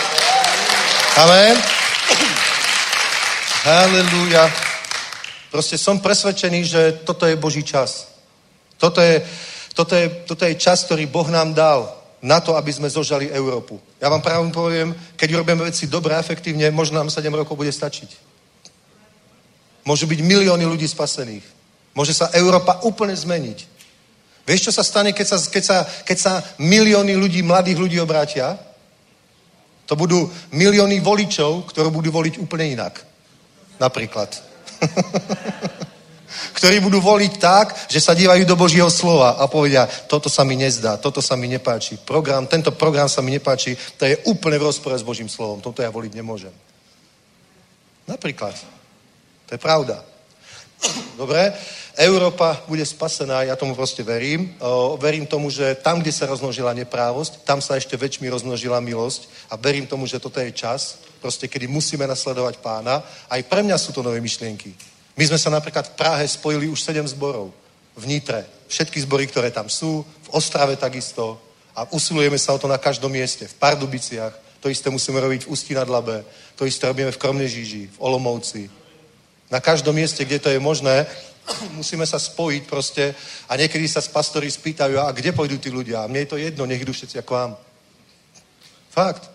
Amen. 1.21 1.61
Halelúja. 3.69 4.49
Proste 5.53 5.77
som 5.77 6.01
presvedčený, 6.01 6.61
že 6.65 6.83
toto 7.05 7.29
je 7.29 7.37
Boží 7.37 7.61
čas. 7.61 8.09
Toto 8.81 9.05
je, 9.05 9.21
toto, 9.77 9.93
je, 9.93 10.09
toto 10.25 10.49
je 10.49 10.57
čas, 10.57 10.89
ktorý 10.89 11.05
Boh 11.05 11.29
nám 11.29 11.53
dal 11.53 11.85
na 12.25 12.41
to, 12.41 12.57
aby 12.57 12.73
sme 12.73 12.89
zožali 12.89 13.29
Európu. 13.29 13.77
Ja 14.03 14.11
vám 14.11 14.19
práve 14.19 14.43
poviem, 14.51 14.91
keď 15.15 15.39
urobíme 15.39 15.63
veci 15.63 15.87
dobre, 15.87 16.19
efektívne, 16.19 16.75
možno 16.75 16.99
nám 16.99 17.07
7 17.07 17.31
rokov 17.31 17.55
bude 17.55 17.71
stačiť. 17.71 18.11
Môžu 19.87 20.11
byť 20.11 20.19
milióny 20.27 20.67
ľudí 20.67 20.91
spasených. 20.91 21.47
Môže 21.95 22.11
sa 22.11 22.35
Európa 22.35 22.83
úplne 22.83 23.15
zmeniť. 23.15 23.59
Vieš, 24.43 24.69
čo 24.69 24.73
sa 24.75 24.83
stane, 24.83 25.15
keď 25.15 25.27
sa, 25.27 25.37
keď 25.39 25.63
sa, 25.63 25.77
keď 26.03 26.19
sa 26.19 26.33
milióny 26.59 27.15
ľudí, 27.15 27.47
mladých 27.47 27.79
ľudí 27.79 27.99
obrátia? 28.03 28.59
To 29.87 29.95
budú 29.95 30.27
milióny 30.51 30.99
voličov, 30.99 31.71
ktorí 31.71 31.87
budú 31.95 32.11
voliť 32.11 32.43
úplne 32.43 32.75
inak. 32.75 33.07
Napríklad. 33.79 34.35
ktorí 36.53 36.81
budú 36.81 37.01
voliť 37.01 37.33
tak, 37.39 37.77
že 37.89 38.01
sa 38.01 38.15
dívajú 38.15 38.45
do 38.45 38.57
Božího 38.57 38.91
slova 38.91 39.39
a 39.39 39.47
povedia, 39.47 39.89
toto 40.07 40.29
sa 40.29 40.45
mi 40.45 40.57
nezdá, 40.57 40.97
toto 40.97 41.23
sa 41.23 41.37
mi 41.37 41.49
nepáči. 41.49 41.97
Program, 41.97 42.47
tento 42.47 42.73
program 42.73 43.09
sa 43.09 43.23
mi 43.23 43.31
nepáči, 43.31 43.77
to 43.97 44.07
je 44.07 44.19
úplne 44.27 44.59
v 44.59 44.67
rozpore 44.69 44.99
s 44.99 45.07
Božím 45.07 45.29
slovom. 45.29 45.61
Toto 45.61 45.83
ja 45.83 45.91
voliť 45.91 46.13
nemôžem. 46.15 46.53
Napríklad. 48.09 48.55
To 49.47 49.51
je 49.55 49.61
pravda. 49.61 50.03
Dobre? 51.15 51.53
Európa 51.93 52.57
bude 52.67 52.87
spasená, 52.87 53.43
ja 53.43 53.57
tomu 53.57 53.77
proste 53.77 54.03
verím. 54.03 54.57
Verím 54.97 55.27
tomu, 55.29 55.53
že 55.53 55.75
tam, 55.75 56.01
kde 56.01 56.13
sa 56.13 56.27
rozmnožila 56.27 56.73
neprávosť, 56.73 57.45
tam 57.45 57.61
sa 57.61 57.77
ešte 57.77 58.01
väčšmi 58.01 58.33
rozmnožila 58.33 58.81
milosť 58.81 59.29
a 59.53 59.61
verím 59.61 59.87
tomu, 59.87 60.09
že 60.09 60.19
toto 60.19 60.41
je 60.41 60.57
čas, 60.57 60.99
proste, 61.21 61.47
kedy 61.47 61.69
musíme 61.69 62.09
nasledovať 62.09 62.65
pána. 62.65 63.05
Aj 63.29 63.41
pre 63.45 63.63
mňa 63.63 63.77
sú 63.79 63.93
to 63.93 64.03
nové 64.03 64.25
myšlienky. 64.25 64.73
My 65.17 65.25
sme 65.29 65.39
sa 65.39 65.53
napríklad 65.53 65.93
v 65.93 65.97
Prahe 65.97 66.25
spojili 66.29 66.69
už 66.69 66.81
sedem 66.83 67.05
zborov. 67.05 67.53
V 67.97 68.05
Nitre. 68.09 68.49
Všetky 68.69 69.01
zbory, 69.05 69.29
ktoré 69.29 69.53
tam 69.53 69.69
sú. 69.69 70.01
V 70.01 70.29
Ostrave 70.33 70.77
takisto. 70.77 71.37
A 71.77 71.85
usilujeme 71.93 72.39
sa 72.41 72.57
o 72.57 72.61
to 72.61 72.69
na 72.69 72.81
každom 72.81 73.13
mieste. 73.13 73.45
V 73.45 73.59
Pardubiciach. 73.61 74.33
To 74.65 74.73
isté 74.73 74.89
musíme 74.89 75.21
robiť 75.21 75.45
v 75.45 75.51
Ústí 75.53 75.75
nad 75.75 75.89
Labe. 75.89 76.25
To 76.57 76.65
isté 76.65 76.87
robíme 76.89 77.13
v 77.13 77.21
Kromnežíži, 77.21 77.91
v 77.93 77.99
Olomouci, 77.99 78.71
na 79.53 79.61
každom 79.61 79.93
mieste, 79.93 80.25
kde 80.25 80.39
to 80.39 80.49
je 80.49 80.59
možné, 80.59 81.07
musíme 81.79 82.09
sa 82.09 82.17
spojiť 82.17 82.63
proste 82.65 83.15
a 83.49 83.53
niekedy 83.57 83.85
sa 83.85 84.01
s 84.01 84.09
pastori 84.09 84.49
spýtajú, 84.49 84.97
a 84.97 85.13
kde 85.13 85.37
pôjdu 85.37 85.61
tí 85.61 85.69
ľudia? 85.69 86.01
A 86.01 86.09
mne 86.09 86.25
je 86.25 86.31
to 86.33 86.41
jedno, 86.41 86.65
nech 86.65 86.81
idú 86.81 86.97
všetci 86.97 87.21
ako 87.21 87.33
vám. 87.35 87.53
Fakt. 88.89 89.29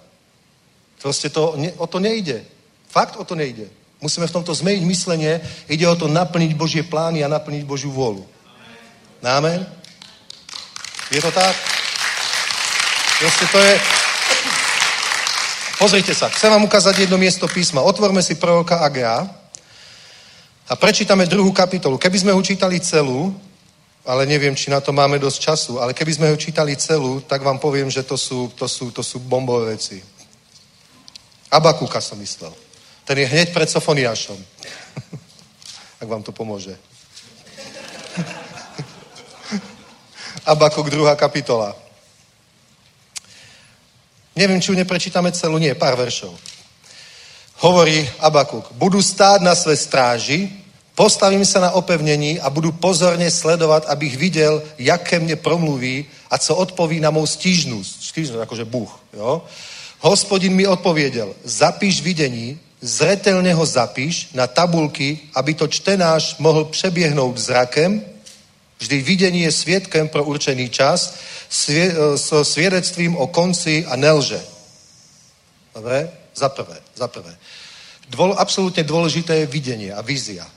Proste 0.97 1.29
to, 1.29 1.53
o 1.77 1.87
to 1.87 2.01
nejde. 2.01 2.41
Fakt 2.89 3.21
o 3.21 3.23
to 3.23 3.37
nejde. 3.37 3.69
Musíme 3.97 4.29
v 4.29 4.35
tomto 4.35 4.53
zmeniť 4.53 4.83
myslenie. 4.85 5.41
Ide 5.65 5.89
o 5.89 5.95
to 5.97 6.05
naplniť 6.05 6.53
Božie 6.53 6.83
plány 6.85 7.25
a 7.25 7.31
naplniť 7.31 7.65
Božiu 7.65 7.89
vôľu. 7.89 8.21
Amen? 9.25 9.65
Je 11.09 11.21
to 11.21 11.31
tak? 11.31 11.55
Proste 13.19 13.45
to 13.49 13.57
je... 13.57 13.73
Pozrite 15.77 16.13
sa, 16.13 16.29
chcem 16.29 16.49
vám 16.49 16.65
ukázať 16.65 17.05
jedno 17.05 17.17
miesto 17.17 17.45
písma. 17.49 17.85
Otvorme 17.85 18.21
si 18.21 18.37
proroka 18.37 18.81
Agea. 18.81 19.25
A 20.67 20.73
prečítame 20.75 21.25
druhú 21.25 21.53
kapitolu. 21.53 21.97
Keby 21.97 22.17
sme 22.17 22.31
ho 22.33 22.41
čítali 22.41 22.81
celú, 22.81 23.33
ale 24.05 24.25
neviem, 24.25 24.55
či 24.55 24.69
na 24.69 24.81
to 24.81 24.91
máme 24.93 25.19
dosť 25.19 25.39
času, 25.41 25.73
ale 25.79 25.93
keby 25.93 26.11
sme 26.13 26.27
ho 26.29 26.37
čítali 26.37 26.75
celú, 26.75 27.21
tak 27.21 27.41
vám 27.41 27.57
poviem, 27.57 27.89
že 27.89 28.03
to 28.03 28.17
sú, 28.17 28.51
to 28.57 28.67
sú, 28.67 28.91
to 28.91 29.01
sú 29.03 29.19
bombové 29.19 29.77
veci. 29.77 30.03
Abakuka 31.51 32.01
som 32.01 32.19
myslel. 32.19 32.66
Ten 33.07 33.23
je 33.23 33.31
hneď 33.31 33.55
pred 33.55 33.71
Sofoniášom. 33.71 34.35
Ak 36.03 36.07
vám 36.11 36.27
to 36.27 36.35
pomôže. 36.35 36.75
Abakuk, 40.51 40.91
druhá 40.91 41.15
kapitola. 41.15 41.71
Neviem, 44.35 44.59
či 44.59 44.69
ju 44.69 44.77
neprečítame 44.77 45.31
celú, 45.31 45.57
nie, 45.57 45.71
pár 45.71 45.95
veršov 45.95 46.35
hovorí 47.57 48.09
Abakuk, 48.19 48.71
budu 48.71 49.01
stát 49.01 49.41
na 49.41 49.55
své 49.55 49.77
stráži, 49.77 50.49
postavím 50.95 51.45
sa 51.45 51.59
na 51.59 51.71
opevnení 51.71 52.39
a 52.39 52.49
budu 52.49 52.71
pozorne 52.71 53.31
sledovať, 53.31 53.85
abych 53.85 54.17
videl, 54.17 54.63
jaké 54.77 55.19
mne 55.19 55.35
promluví 55.35 56.05
a 56.29 56.37
co 56.37 56.55
odpoví 56.55 56.99
na 56.99 57.09
mou 57.09 57.25
stížnosť. 57.25 58.03
Stížnosť, 58.03 58.43
akože 58.43 58.65
Bůh. 58.65 58.99
Jo? 59.13 59.41
Hospodin 59.99 60.53
mi 60.53 60.67
odpověděl, 60.67 61.33
zapíš 61.43 62.01
videní, 62.01 62.59
zretelne 62.81 63.53
ho 63.53 63.65
zapíš 63.65 64.29
na 64.33 64.47
tabulky, 64.47 65.19
aby 65.35 65.53
to 65.53 65.67
čtenáš 65.67 66.37
mohl 66.37 66.65
přeběhnout 66.65 67.37
zrakem, 67.37 68.01
vždy 68.79 69.01
videní 69.01 69.41
je 69.41 69.51
svědkem 69.51 70.07
pro 70.07 70.23
určený 70.23 70.69
čas, 70.69 71.13
svě, 71.49 71.95
s 72.15 72.43
svědectvím 72.43 73.17
o 73.17 73.27
konci 73.27 73.85
a 73.85 73.95
nelže. 73.95 74.41
Dobre? 75.75 76.11
Za 76.35 76.49
prvé, 76.49 76.77
za 76.95 77.07
prvé. 77.07 77.37
Dôl, 78.07 78.31
absolútne 78.39 78.87
dôležité 78.87 79.43
je 79.43 79.51
videnie 79.51 79.91
a 79.91 79.99
vízia. 79.99 80.47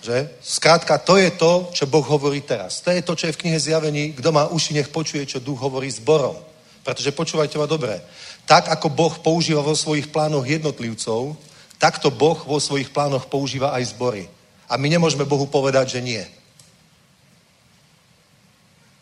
Že? 0.00 0.28
Skrátka, 0.40 0.96
to 0.98 1.16
je 1.16 1.30
to, 1.36 1.68
čo 1.72 1.84
Boh 1.84 2.04
hovorí 2.04 2.40
teraz. 2.40 2.80
To 2.80 2.92
je 2.92 3.02
to, 3.02 3.12
čo 3.16 3.26
je 3.28 3.34
v 3.36 3.40
knihe 3.40 3.58
Zjavení. 3.60 4.12
Kto 4.16 4.32
má 4.32 4.48
uši, 4.48 4.74
nech 4.74 4.88
počuje, 4.88 5.26
čo 5.26 5.44
duch 5.44 5.60
hovorí 5.60 5.90
zborom. 5.90 6.36
Pretože 6.84 7.12
počúvajte 7.12 7.56
ma 7.60 7.68
dobre. 7.68 8.00
Tak, 8.44 8.68
ako 8.68 8.92
Boh 8.92 9.14
používa 9.18 9.64
vo 9.64 9.72
svojich 9.72 10.12
plánoch 10.12 10.44
jednotlivcov, 10.44 11.36
takto 11.80 12.12
Boh 12.12 12.36
vo 12.44 12.60
svojich 12.60 12.92
plánoch 12.92 13.28
používa 13.28 13.72
aj 13.72 13.96
zbory. 13.96 14.28
A 14.68 14.76
my 14.76 14.88
nemôžeme 14.88 15.24
Bohu 15.24 15.48
povedať, 15.48 15.96
že 15.96 16.00
nie. 16.04 16.20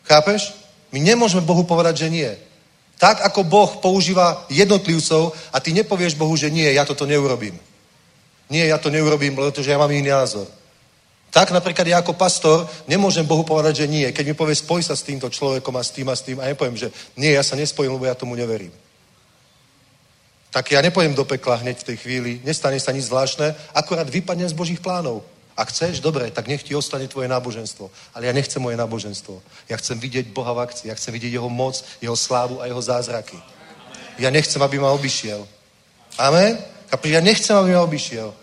Chápeš? 0.03 0.55
My 0.91 0.99
nemôžeme 0.99 1.41
Bohu 1.41 1.63
povedať, 1.63 2.07
že 2.07 2.09
nie. 2.11 2.31
Tak 2.99 3.19
ako 3.25 3.43
Boh 3.43 3.71
používa 3.83 4.45
jednotlivcov 4.47 5.35
a 5.51 5.59
ty 5.59 5.73
nepovieš 5.73 6.15
Bohu, 6.15 6.35
že 6.37 6.53
nie, 6.53 6.67
ja 6.71 6.85
toto 6.85 7.03
neurobím. 7.03 7.59
Nie, 8.47 8.67
ja 8.67 8.77
to 8.77 8.93
neurobím, 8.93 9.35
pretože 9.35 9.71
ja 9.71 9.81
mám 9.81 9.91
iný 9.91 10.13
názor. 10.13 10.47
Tak 11.33 11.49
napríklad 11.49 11.89
ja 11.89 11.97
ako 12.05 12.13
pastor 12.13 12.69
nemôžem 12.85 13.25
Bohu 13.25 13.41
povedať, 13.41 13.83
že 13.83 13.89
nie. 13.89 14.05
Keď 14.13 14.25
mi 14.27 14.35
povie, 14.37 14.53
spoj 14.53 14.85
sa 14.85 14.93
s 14.93 15.01
týmto 15.01 15.33
človekom 15.33 15.73
a 15.73 15.81
s 15.81 15.89
tým 15.89 16.07
a 16.07 16.15
s 16.15 16.21
tým 16.21 16.37
a 16.37 16.45
nepoviem, 16.45 16.77
že 16.77 16.93
nie, 17.17 17.33
ja 17.33 17.41
sa 17.41 17.57
nespojím, 17.57 17.97
lebo 17.97 18.05
ja 18.05 18.13
tomu 18.13 18.37
neverím. 18.37 18.69
Tak 20.53 20.69
ja 20.69 20.85
nepojem 20.85 21.17
do 21.17 21.25
pekla 21.25 21.65
hneď 21.65 21.81
v 21.81 21.87
tej 21.89 21.97
chvíli, 21.97 22.31
nestane 22.45 22.77
sa 22.77 22.93
nič 22.93 23.09
zvláštne, 23.09 23.57
akorát 23.73 24.05
vypadnem 24.05 24.45
z 24.45 24.53
Božích 24.53 24.77
plánov. 24.77 25.25
A 25.57 25.65
chceš, 25.65 25.97
dobre, 25.97 26.29
tak 26.29 26.45
nech 26.45 26.61
ti 26.61 26.77
ostane 26.77 27.09
tvoje 27.09 27.25
náboženstvo. 27.25 27.89
Ale 28.13 28.29
ja 28.29 28.33
nechcem 28.33 28.61
moje 28.61 28.77
náboženstvo. 28.77 29.41
Ja 29.69 29.77
chcem 29.77 29.97
vidieť 29.97 30.29
Boha 30.29 30.53
v 30.53 30.69
akcii, 30.69 30.89
ja 30.89 30.97
chcem 30.97 31.13
vidieť 31.13 31.41
jeho 31.41 31.49
moc, 31.49 31.81
jeho 32.01 32.13
slávu 32.13 32.61
a 32.61 32.69
jeho 32.69 32.81
zázraky. 32.81 33.37
Ja 34.21 34.29
nechcem, 34.29 34.61
aby 34.61 34.77
ma 34.77 34.93
obišiel. 34.93 35.41
Amen? 36.21 36.57
Ja 37.01 37.21
nechcem, 37.21 37.57
aby 37.57 37.73
ma 37.73 37.81
obišiel. 37.81 38.33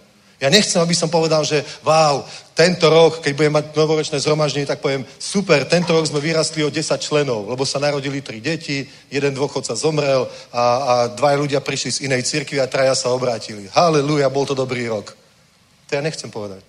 Ja 0.41 0.49
nechcem, 0.49 0.81
aby 0.81 0.97
som 0.97 1.13
povedal, 1.13 1.45
že 1.45 1.61
wow, 1.85 2.25
tento 2.57 2.89
rok, 2.89 3.21
keď 3.21 3.33
budem 3.37 3.55
mať 3.61 3.77
novoročné 3.77 4.17
zhromaždenie, 4.25 4.65
tak 4.65 4.81
poviem, 4.81 5.05
super, 5.21 5.69
tento 5.69 5.93
rok 5.93 6.09
sme 6.09 6.17
vyrastli 6.17 6.65
o 6.65 6.73
10 6.73 6.97
členov, 6.97 7.45
lebo 7.45 7.69
sa 7.69 7.77
narodili 7.77 8.25
tri 8.25 8.41
deti, 8.41 8.89
jeden 9.13 9.37
dôchodca 9.37 9.77
zomrel 9.77 10.25
a, 10.49 10.65
a 10.65 10.95
dva 11.13 11.37
ľudia 11.37 11.61
prišli 11.61 11.91
z 11.93 12.03
inej 12.09 12.25
cirkvi 12.25 12.57
a 12.57 12.73
traja 12.73 12.97
sa 12.97 13.13
obrátili. 13.13 13.69
Halleluja, 13.69 14.33
bol 14.33 14.49
to 14.49 14.57
dobrý 14.57 14.89
rok. 14.89 15.13
To 15.89 15.91
ja 15.93 16.01
nechcem 16.01 16.33
povedať. 16.33 16.65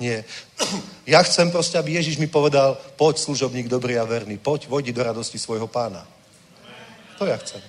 Nie. 0.00 0.24
Ja 1.04 1.20
chcem 1.20 1.52
proste, 1.52 1.76
aby 1.76 2.00
Ježiš 2.00 2.16
mi 2.16 2.32
povedal, 2.32 2.80
poď 2.96 3.20
služobník 3.20 3.68
dobrý 3.68 4.00
a 4.00 4.08
verný, 4.08 4.40
poď, 4.40 4.72
vojdi 4.72 4.88
do 4.88 5.04
radosti 5.04 5.36
svojho 5.36 5.68
pána. 5.68 6.00
To 7.20 7.28
ja 7.28 7.36
chcem. 7.36 7.60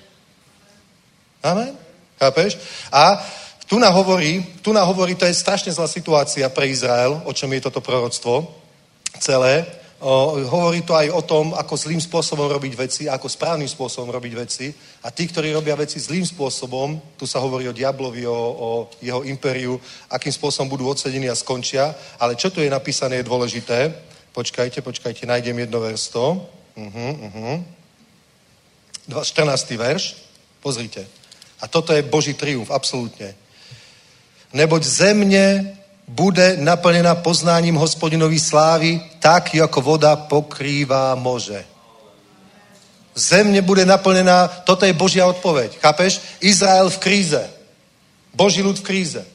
Amen? 1.44 1.76
Chápeš? 2.16 2.56
A 2.96 3.20
tu 3.66 3.80
na 3.80 3.90
hovorí, 3.90 4.46
tu 4.62 4.74
na 4.74 4.84
hovorí, 4.86 5.16
to 5.16 5.26
je 5.26 5.34
strašne 5.34 5.74
zlá 5.74 5.90
situácia 5.90 6.46
pre 6.54 6.70
Izrael, 6.70 7.22
o 7.26 7.34
čom 7.34 7.50
je 7.50 7.66
toto 7.66 7.82
proroctvo 7.82 8.46
celé. 9.18 9.66
O, 10.06 10.38
hovorí 10.38 10.86
to 10.86 10.94
aj 10.94 11.10
o 11.10 11.22
tom, 11.26 11.50
ako 11.58 11.74
zlým 11.74 11.98
spôsobom 11.98 12.46
robiť 12.46 12.74
veci, 12.78 13.04
ako 13.10 13.26
správnym 13.26 13.66
spôsobom 13.66 14.14
robiť 14.14 14.34
veci. 14.38 14.70
A 15.02 15.10
tí, 15.10 15.26
ktorí 15.26 15.50
robia 15.50 15.74
veci 15.74 15.98
zlým 15.98 16.22
spôsobom, 16.22 17.18
tu 17.18 17.26
sa 17.26 17.42
hovorí 17.42 17.66
o 17.66 17.74
diablovi, 17.74 18.28
o, 18.30 18.38
o 18.38 18.70
jeho 19.02 19.26
impériu, 19.26 19.82
akým 20.14 20.36
spôsobom 20.36 20.70
budú 20.70 20.86
odsedení 20.86 21.26
a 21.26 21.34
skončia. 21.34 21.90
Ale 22.22 22.38
čo 22.38 22.54
tu 22.54 22.62
je 22.62 22.70
napísané, 22.70 23.26
je 23.26 23.30
dôležité. 23.32 23.90
Počkajte, 24.30 24.86
počkajte, 24.86 25.26
nájdem 25.26 25.58
jedno 25.66 25.82
versto. 25.82 26.38
Uh-huh, 26.78 27.12
uh-huh. 27.34 27.58
14. 29.10 29.74
verš. 29.74 30.22
Pozrite. 30.62 31.08
A 31.64 31.72
toto 31.72 31.98
je 31.98 32.06
Boží 32.06 32.38
triumf, 32.38 32.70
absolútne 32.70 33.45
neboť 34.56 34.84
země 34.84 35.76
bude 36.08 36.56
naplnená 36.60 37.16
poznáním 37.16 37.76
hospodinový 37.76 38.40
slávy, 38.40 39.02
tak 39.20 39.56
jako 39.56 39.82
voda 39.82 40.16
pokrývá 40.16 41.16
moře. 41.16 41.66
Země 43.16 43.62
bude 43.62 43.86
naplnená, 43.86 44.48
toto 44.48 44.86
je 44.86 44.94
Božia 44.94 45.28
odpoveď, 45.28 45.80
chápeš? 45.80 46.22
Izrael 46.40 46.90
v 46.90 46.98
kríze. 46.98 47.44
Boží 48.34 48.64
ľud 48.64 48.80
v 48.80 48.84
kríze. 48.84 49.26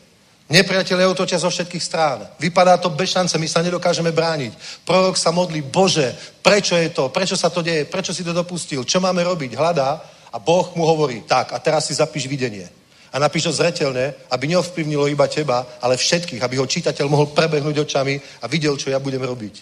Nepriatelia 0.51 1.09
otočia 1.09 1.39
zo 1.39 1.47
všetkých 1.47 1.85
strán. 1.85 2.27
Vypadá 2.41 2.77
to 2.77 2.91
bez 2.91 3.15
šance, 3.15 3.39
my 3.39 3.49
sa 3.49 3.63
nedokážeme 3.63 4.13
brániť. 4.13 4.83
Prorok 4.85 5.17
sa 5.17 5.31
modlí, 5.31 5.63
Bože, 5.63 6.13
prečo 6.43 6.77
je 6.77 6.91
to? 6.91 7.09
Prečo 7.09 7.39
sa 7.39 7.49
to 7.49 7.63
deje? 7.63 7.87
Prečo 7.87 8.11
si 8.11 8.27
to 8.27 8.35
dopustil? 8.35 8.85
Čo 8.85 9.01
máme 9.01 9.23
robiť? 9.23 9.55
Hľadá 9.55 9.91
a 10.33 10.37
Boh 10.43 10.67
mu 10.75 10.85
hovorí, 10.85 11.23
tak 11.23 11.55
a 11.55 11.59
teraz 11.63 11.87
si 11.87 11.95
zapíš 11.95 12.27
videnie 12.27 12.80
a 13.12 13.19
napíš 13.19 13.51
ho 13.51 13.53
zretelne, 13.53 14.15
aby 14.31 14.45
neovplyvnilo 14.49 15.11
iba 15.11 15.27
teba, 15.27 15.66
ale 15.82 15.97
všetkých, 15.99 16.43
aby 16.43 16.57
ho 16.57 16.66
čitateľ 16.66 17.07
mohol 17.11 17.27
prebehnúť 17.35 17.82
očami 17.82 18.20
a 18.43 18.47
videl, 18.47 18.78
čo 18.78 18.91
ja 18.91 19.03
budem 19.03 19.23
robiť. 19.23 19.55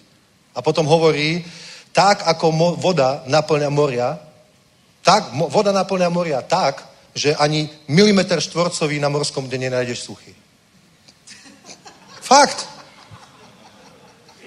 A 0.55 0.62
potom 0.62 0.85
hovorí, 0.85 1.45
tak 1.93 2.29
ako 2.29 2.77
voda 2.77 3.25
naplňa 3.27 3.70
moria, 3.73 4.19
tak 5.01 5.33
voda 5.33 5.73
naplňa 5.73 6.09
moria 6.12 6.41
tak, 6.45 6.85
že 7.15 7.35
ani 7.35 7.69
milimeter 7.89 8.41
štvorcový 8.41 9.01
na 9.01 9.09
morskom 9.09 9.49
dne 9.49 9.73
nenájdeš 9.73 10.05
suchý. 10.05 10.35
Fakt. 12.20 12.69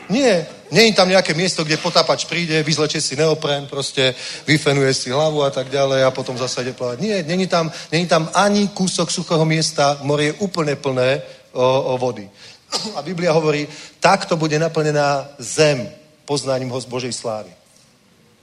Nie, 0.09 0.45
je 0.71 0.93
tam 0.95 1.11
nejaké 1.11 1.35
miesto, 1.35 1.67
kde 1.67 1.75
potápač 1.77 2.23
príde, 2.25 2.63
vyzleče 2.63 3.03
si 3.03 3.19
neopren, 3.19 3.67
proste 3.67 4.15
vyfenuje 4.47 4.93
si 4.95 5.11
hlavu 5.11 5.43
a 5.43 5.51
tak 5.51 5.67
ďalej 5.67 6.07
a 6.07 6.15
potom 6.15 6.39
zase 6.39 6.63
ide 6.63 6.71
plávať. 6.71 7.03
Nie, 7.03 7.23
není 7.23 7.47
tam, 7.47 7.67
není 7.91 8.07
tam 8.07 8.31
ani 8.31 8.71
kúsok 8.71 9.11
suchého 9.11 9.43
miesta, 9.43 9.99
more 10.07 10.31
je 10.31 10.33
úplne 10.39 10.79
plné 10.79 11.21
o, 11.51 11.63
o 11.91 11.97
vody. 11.99 12.23
A 12.95 13.03
Biblia 13.03 13.35
hovorí, 13.35 13.67
takto 13.99 14.39
bude 14.39 14.55
naplnená 14.55 15.27
zem 15.39 15.91
poznáním 16.23 16.71
ho 16.71 16.79
Božej 16.87 17.11
slávy. 17.11 17.51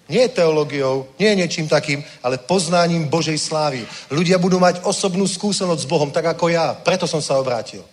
Nie 0.09 0.29
teológiou, 0.29 1.09
nie 1.21 1.37
niečím 1.37 1.69
takým, 1.69 2.05
ale 2.25 2.41
poznáním 2.41 3.09
Božej 3.09 3.37
slávy. 3.41 3.85
Ľudia 4.09 4.41
budú 4.41 4.57
mať 4.57 4.85
osobnú 4.85 5.29
skúsenosť 5.29 5.85
s 5.85 5.89
Bohom, 5.89 6.09
tak 6.09 6.25
ako 6.33 6.49
ja. 6.49 6.73
Preto 6.77 7.05
som 7.05 7.21
sa 7.21 7.37
obrátil. 7.37 7.85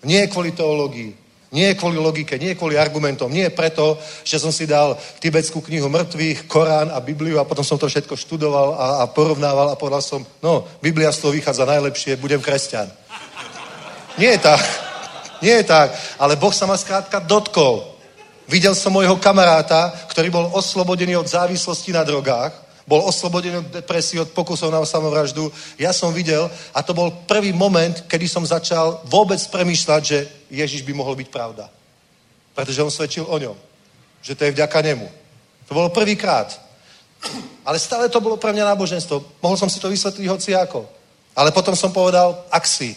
Nie 0.00 0.28
kvôli 0.28 0.56
teológii, 0.56 1.12
nie 1.50 1.74
kvôli 1.74 1.98
logike, 1.98 2.38
nie 2.38 2.54
kvôli 2.54 2.78
argumentom, 2.78 3.26
nie 3.26 3.50
preto, 3.50 3.98
že 4.22 4.38
som 4.38 4.54
si 4.54 4.70
dal 4.70 4.94
tibetskú 5.18 5.58
knihu 5.66 5.90
mŕtvych, 5.90 6.46
Korán 6.46 6.94
a 6.94 7.02
Bibliu 7.02 7.42
a 7.42 7.48
potom 7.48 7.66
som 7.66 7.78
to 7.78 7.90
všetko 7.90 8.14
študoval 8.14 8.78
a, 8.78 8.86
a 9.02 9.04
porovnával 9.10 9.74
a 9.74 9.78
povedal 9.78 10.02
som, 10.02 10.22
no, 10.42 10.66
Biblia 10.78 11.10
z 11.10 11.26
toho 11.26 11.34
vychádza 11.34 11.66
najlepšie, 11.66 12.22
budem 12.22 12.38
kresťan. 12.38 12.86
Nie 14.18 14.38
je 14.38 14.40
tak. 14.46 14.62
Nie 15.42 15.54
je 15.62 15.66
tak. 15.66 15.90
Ale 16.18 16.36
Boh 16.36 16.54
sa 16.54 16.70
ma 16.70 16.76
skrátka 16.76 17.18
dotkol. 17.18 17.82
Videl 18.50 18.74
som 18.74 18.94
môjho 18.94 19.16
kamaráta, 19.18 19.90
ktorý 20.10 20.30
bol 20.30 20.46
oslobodený 20.54 21.16
od 21.18 21.30
závislosti 21.30 21.94
na 21.94 22.02
drogách, 22.02 22.69
bol 22.86 23.04
oslobodený 23.06 23.56
od 23.60 23.68
depresie, 23.70 24.20
od 24.20 24.30
pokusov 24.30 24.72
na 24.72 24.84
samovraždu. 24.84 25.52
Ja 25.78 25.92
som 25.92 26.14
videl 26.14 26.50
a 26.74 26.82
to 26.82 26.94
bol 26.94 27.10
prvý 27.26 27.52
moment, 27.52 28.04
kedy 28.08 28.28
som 28.28 28.46
začal 28.46 29.00
vôbec 29.06 29.38
premýšľať, 29.50 30.02
že 30.02 30.18
Ježiš 30.50 30.82
by 30.82 30.92
mohol 30.92 31.14
byť 31.16 31.28
pravda. 31.28 31.70
Pretože 32.54 32.82
on 32.82 32.90
svedčil 32.90 33.24
o 33.28 33.36
ňom. 33.38 33.56
Že 34.20 34.34
to 34.34 34.44
je 34.44 34.54
vďaka 34.56 34.78
nemu. 34.82 35.06
To 35.68 35.72
bolo 35.74 35.88
prvýkrát. 35.94 36.50
Ale 37.64 37.78
stále 37.78 38.08
to 38.08 38.20
bolo 38.20 38.36
pre 38.36 38.52
mňa 38.52 38.74
náboženstvo. 38.74 39.38
Mohol 39.44 39.56
som 39.56 39.70
si 39.70 39.78
to 39.78 39.92
vysvetliť 39.92 40.26
hoci 40.26 40.50
ako. 40.56 40.88
Ale 41.36 41.54
potom 41.54 41.76
som 41.76 41.92
povedal, 41.92 42.44
ak 42.50 42.66
si, 42.66 42.96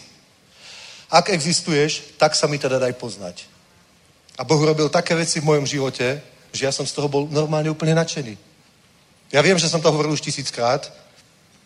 ak 1.06 1.30
existuješ, 1.30 2.18
tak 2.18 2.34
sa 2.34 2.50
mi 2.50 2.58
teda 2.58 2.82
daj 2.82 2.98
poznať. 2.98 3.46
A 4.34 4.42
Boh 4.42 4.58
robil 4.58 4.90
také 4.90 5.14
veci 5.14 5.38
v 5.38 5.46
mojom 5.46 5.66
živote, 5.66 6.18
že 6.50 6.66
ja 6.66 6.72
som 6.74 6.82
z 6.86 6.94
toho 6.94 7.06
bol 7.06 7.30
normálne 7.30 7.70
úplne 7.70 7.94
nadšený. 7.94 8.53
Ja 9.34 9.42
viem, 9.42 9.58
že 9.58 9.66
som 9.66 9.82
to 9.82 9.90
hovoril 9.90 10.14
už 10.14 10.22
tisíckrát, 10.22 10.94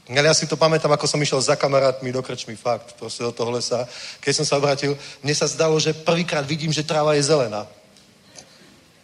ale 0.08 0.24
ja 0.24 0.32
si 0.32 0.48
to 0.48 0.56
pamätám, 0.56 0.88
ako 0.88 1.04
som 1.04 1.20
išiel 1.20 1.36
za 1.36 1.52
kamarátmi 1.52 2.08
do 2.08 2.24
krčmy, 2.24 2.56
fakt, 2.56 2.96
proste 2.96 3.20
do 3.20 3.28
toho 3.28 3.52
lesa. 3.52 3.84
Keď 4.24 4.32
som 4.40 4.44
sa 4.48 4.56
obrátil, 4.56 4.96
mne 5.20 5.34
sa 5.36 5.44
zdalo, 5.44 5.76
že 5.76 5.92
prvýkrát 5.92 6.48
vidím, 6.48 6.72
že 6.72 6.80
tráva 6.80 7.12
je 7.12 7.28
zelená. 7.28 7.68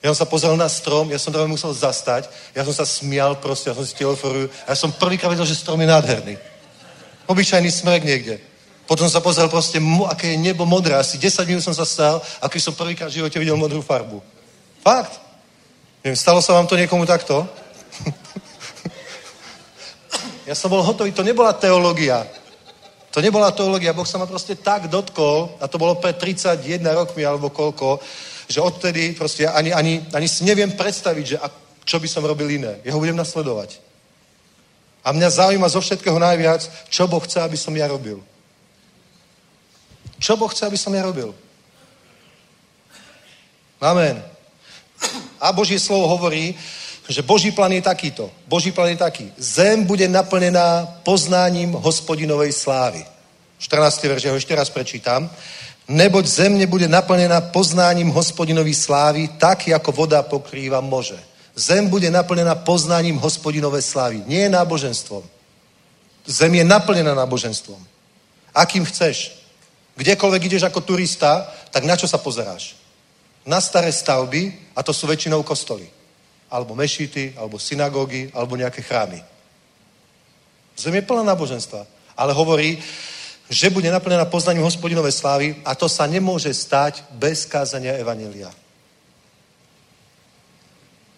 Ja 0.00 0.08
som 0.16 0.24
sa 0.24 0.28
pozrel 0.32 0.56
na 0.56 0.64
strom, 0.68 1.12
ja 1.12 1.20
som 1.20 1.28
tam 1.28 1.44
musel 1.44 1.76
zastať, 1.76 2.32
ja 2.56 2.64
som 2.64 2.72
sa 2.72 2.88
smial 2.88 3.36
proste, 3.36 3.68
ja 3.68 3.76
som 3.76 3.84
si 3.84 3.92
teleforujú, 4.00 4.48
ja 4.48 4.72
som 4.72 4.92
prvýkrát 4.96 5.28
videl, 5.28 5.44
že 5.44 5.60
strom 5.60 5.80
je 5.84 5.88
nádherný. 5.92 6.40
Obyčajný 7.28 7.68
smrek 7.68 8.00
niekde. 8.00 8.40
Potom 8.88 9.04
som 9.08 9.20
sa 9.20 9.24
pozrel 9.24 9.48
proste, 9.52 9.76
aké 10.08 10.32
je 10.32 10.40
nebo 10.40 10.64
modré. 10.64 10.96
Asi 10.96 11.20
10 11.20 11.44
minút 11.48 11.64
som 11.64 11.76
sa 11.76 11.84
stál, 11.84 12.16
a 12.40 12.48
keď 12.48 12.60
som 12.64 12.72
prvýkrát 12.72 13.12
v 13.12 13.20
živote 13.20 13.36
videl 13.36 13.60
modrú 13.60 13.84
farbu. 13.84 14.24
Fakt. 14.80 15.20
Neviem, 16.00 16.16
stalo 16.16 16.40
sa 16.40 16.56
vám 16.56 16.68
to 16.68 16.76
niekomu 16.76 17.04
takto? 17.04 17.44
Ja 20.44 20.52
som 20.52 20.68
bol 20.68 20.84
hotový, 20.84 21.12
to 21.12 21.24
nebola 21.24 21.56
teológia. 21.56 22.20
To 23.16 23.22
nebola 23.22 23.48
teológia, 23.54 23.96
Boh 23.96 24.04
sa 24.04 24.20
ma 24.20 24.28
proste 24.28 24.58
tak 24.58 24.92
dotkol, 24.92 25.56
a 25.62 25.64
to 25.70 25.78
bolo 25.78 25.96
pred 25.96 26.18
31 26.20 26.84
rokmi 26.92 27.24
alebo 27.24 27.48
koľko, 27.48 28.02
že 28.48 28.60
odtedy 28.60 29.16
proste 29.16 29.48
ani, 29.48 29.72
ani, 29.72 30.04
ani 30.12 30.28
si 30.28 30.44
neviem 30.44 30.68
predstaviť, 30.76 31.24
že 31.24 31.36
a 31.40 31.48
čo 31.84 31.96
by 31.96 32.08
som 32.08 32.26
robil 32.26 32.50
iné. 32.50 32.80
Ja 32.84 32.92
ho 32.92 33.00
budem 33.00 33.16
nasledovať. 33.16 33.80
A 35.04 35.12
mňa 35.12 35.28
zaujíma 35.30 35.68
zo 35.68 35.80
všetkého 35.80 36.16
najviac, 36.16 36.64
čo 36.88 37.08
Boh 37.08 37.20
chce, 37.24 37.40
aby 37.40 37.56
som 37.56 37.76
ja 37.76 37.88
robil. 37.88 38.20
Čo 40.20 40.36
Boh 40.36 40.48
chce, 40.48 40.64
aby 40.68 40.76
som 40.80 40.92
ja 40.96 41.04
robil. 41.04 41.32
Amen. 43.80 44.16
A 45.40 45.52
Božie 45.52 45.76
slovo 45.76 46.08
hovorí, 46.08 46.56
že 47.08 47.22
Boží 47.22 47.50
plán 47.50 47.72
je 47.72 47.82
takýto. 47.82 48.30
Boží 48.48 48.72
plán 48.72 48.88
je 48.88 48.96
taký. 48.96 49.32
Zem 49.36 49.84
bude 49.84 50.08
naplnená 50.08 51.00
poznáním 51.04 51.72
hospodinovej 51.72 52.52
slávy. 52.52 53.04
14. 53.58 54.02
verš, 54.04 54.24
ho 54.24 54.36
ešte 54.36 54.54
raz 54.56 54.70
prečítam. 54.70 55.30
Neboť 55.88 56.26
země 56.26 56.66
bude 56.66 56.88
naplnená 56.88 57.40
poznáním 57.40 58.08
hospodinovej 58.08 58.74
slávy, 58.74 59.28
tak, 59.36 59.68
ako 59.68 59.92
voda 59.92 60.22
pokrýva 60.22 60.80
može. 60.80 61.20
Zem 61.56 61.88
bude 61.88 62.10
naplnená 62.10 62.54
poznaním 62.54 63.16
hospodinovej 63.16 63.82
slávy. 63.82 64.22
Nie 64.26 64.48
náboženstvom. 64.48 65.22
Zem 66.26 66.54
je 66.54 66.64
naplnená 66.64 67.14
náboženstvom. 67.14 67.78
Akým 68.54 68.84
chceš. 68.84 69.44
Kdekoľvek 69.96 70.44
ideš 70.44 70.62
ako 70.66 70.80
turista, 70.80 71.46
tak 71.70 71.84
na 71.84 71.96
čo 71.96 72.08
sa 72.08 72.18
pozeráš? 72.18 72.74
Na 73.46 73.60
staré 73.60 73.92
stavby, 73.92 74.72
a 74.74 74.82
to 74.82 74.90
sú 74.90 75.06
väčšinou 75.06 75.42
kostoly. 75.46 75.86
Alebo 76.54 76.78
mešity, 76.78 77.34
alebo 77.34 77.58
synagógy, 77.58 78.30
alebo 78.30 78.54
nejaké 78.54 78.78
chrámy. 78.86 79.18
Zem 80.78 80.94
je 80.94 81.02
plná 81.02 81.26
náboženstva. 81.34 81.82
Ale 82.14 82.30
hovorí, 82.30 82.78
že 83.50 83.70
bude 83.70 83.90
naplnená 83.90 84.24
poznaním 84.24 84.62
hospodinovej 84.62 85.12
slávy 85.12 85.46
a 85.66 85.74
to 85.74 85.90
sa 85.90 86.06
nemôže 86.06 86.54
stať 86.54 87.02
bez 87.10 87.44
kázania 87.44 87.98
Evanelia. 87.98 88.54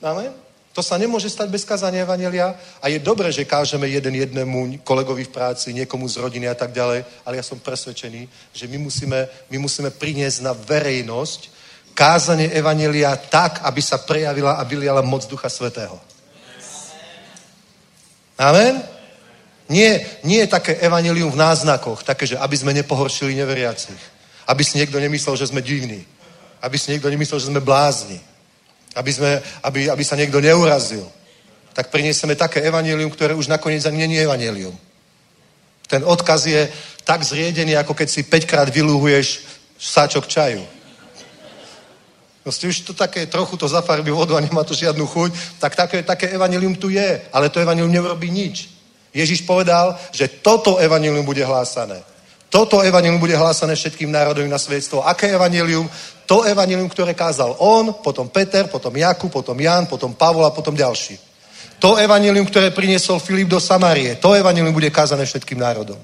Amen? 0.03 0.33
To 0.77 0.85
sa 0.85 1.01
nemôže 1.01 1.33
stať 1.33 1.49
bez 1.49 1.65
kázania 1.65 2.05
Evanelia 2.05 2.53
a 2.85 2.93
je 2.93 3.01
dobré, 3.01 3.33
že 3.33 3.49
kážeme 3.49 3.89
jeden 3.89 4.13
jednému 4.13 4.85
kolegovi 4.85 5.25
v 5.25 5.33
práci, 5.33 5.73
niekomu 5.73 6.05
z 6.05 6.21
rodiny 6.21 6.53
a 6.53 6.55
tak 6.55 6.77
ďalej, 6.77 7.01
ale 7.25 7.37
ja 7.41 7.45
som 7.47 7.57
presvedčený, 7.57 8.29
že 8.53 8.69
my 8.69 8.77
musíme, 8.85 9.25
my 9.49 9.57
musíme 9.57 9.89
priniesť 9.89 10.45
na 10.45 10.53
verejnosť 10.53 11.56
kázanie 11.97 12.53
Evanelia 12.53 13.17
tak, 13.17 13.65
aby 13.65 13.81
sa 13.81 13.97
prejavila 13.97 14.61
a 14.61 14.63
vyliala 14.69 15.01
moc 15.01 15.25
Ducha 15.25 15.49
Svetého. 15.49 15.97
Amen? 18.37 18.85
Nie, 19.67 20.05
nie 20.23 20.45
je 20.45 20.53
také 20.53 20.77
evanelium 20.79 21.33
v 21.33 21.41
náznakoch, 21.41 22.05
také, 22.05 22.29
že 22.29 22.39
aby 22.39 22.55
sme 22.55 22.77
nepohoršili 22.77 23.35
neveriacich. 23.35 23.99
Aby 24.47 24.63
si 24.63 24.79
niekto 24.79 25.01
nemyslel, 25.01 25.35
že 25.35 25.49
sme 25.49 25.65
divní. 25.65 26.05
Aby 26.63 26.79
si 26.79 26.93
niekto 26.93 27.11
nemyslel, 27.11 27.41
že 27.41 27.51
sme 27.51 27.65
blázni. 27.65 28.21
Aby, 28.95 29.11
sme, 29.11 29.31
aby, 29.65 29.91
aby 29.91 30.05
sa 30.05 30.15
niekto 30.15 30.39
neurazil. 30.39 31.03
Tak 31.75 31.91
priniesieme 31.91 32.39
také 32.39 32.63
evanelium, 32.63 33.11
ktoré 33.11 33.35
už 33.35 33.51
nakoniec 33.51 33.83
ani 33.89 34.07
je 34.07 34.23
evanelium. 34.23 34.77
Ten 35.89 36.05
odkaz 36.05 36.47
je 36.47 36.69
tak 37.03 37.25
zriedený, 37.25 37.75
ako 37.75 37.95
keď 37.95 38.09
si 38.11 38.23
5 38.23 38.47
krát 38.47 38.69
vylúhuješ 38.71 39.43
sáčok 39.79 40.27
čaju. 40.31 40.76
Proste 42.47 42.71
už 42.71 42.87
to 42.87 42.95
také, 42.95 43.27
trochu 43.27 43.59
to 43.59 43.67
zafarbí 43.67 44.15
vodu 44.15 44.39
a 44.39 44.41
nemá 44.41 44.63
to 44.63 44.71
žiadnu 44.71 45.03
chuť, 45.03 45.59
tak 45.59 45.75
také, 45.75 46.07
také 46.07 46.31
evanelium 46.31 46.79
tu 46.79 46.87
je, 46.95 47.27
ale 47.35 47.51
to 47.51 47.59
evanelium 47.59 47.91
neurobí 47.91 48.31
nič. 48.31 48.71
Ježiš 49.11 49.43
povedal, 49.43 49.99
že 50.15 50.31
toto 50.47 50.79
evanilium 50.79 51.27
bude 51.27 51.43
hlásané. 51.43 51.99
Toto 52.47 52.87
evanilium 52.87 53.19
bude 53.19 53.35
hlásané 53.35 53.75
všetkým 53.75 54.15
národom 54.15 54.47
na 54.47 54.63
svedstvo. 54.63 55.03
Aké 55.03 55.35
evanilium? 55.35 55.91
To 56.31 56.47
evanilium, 56.47 56.87
ktoré 56.87 57.19
kázal 57.19 57.59
on, 57.59 57.99
potom 57.99 58.31
Peter, 58.31 58.71
potom 58.71 58.95
Jakub, 58.95 59.35
potom 59.35 59.59
Jan, 59.59 59.91
potom 59.91 60.15
Pavol 60.15 60.47
a 60.47 60.55
potom 60.55 60.79
ďalší. 60.79 61.19
To 61.83 61.99
evanilium, 61.99 62.47
ktoré 62.47 62.71
priniesol 62.71 63.19
Filip 63.19 63.51
do 63.51 63.59
Samárie, 63.59 64.15
to 64.23 64.39
evanilium 64.39 64.71
bude 64.71 64.95
kázané 64.95 65.27
všetkým 65.27 65.59
národom. 65.59 65.99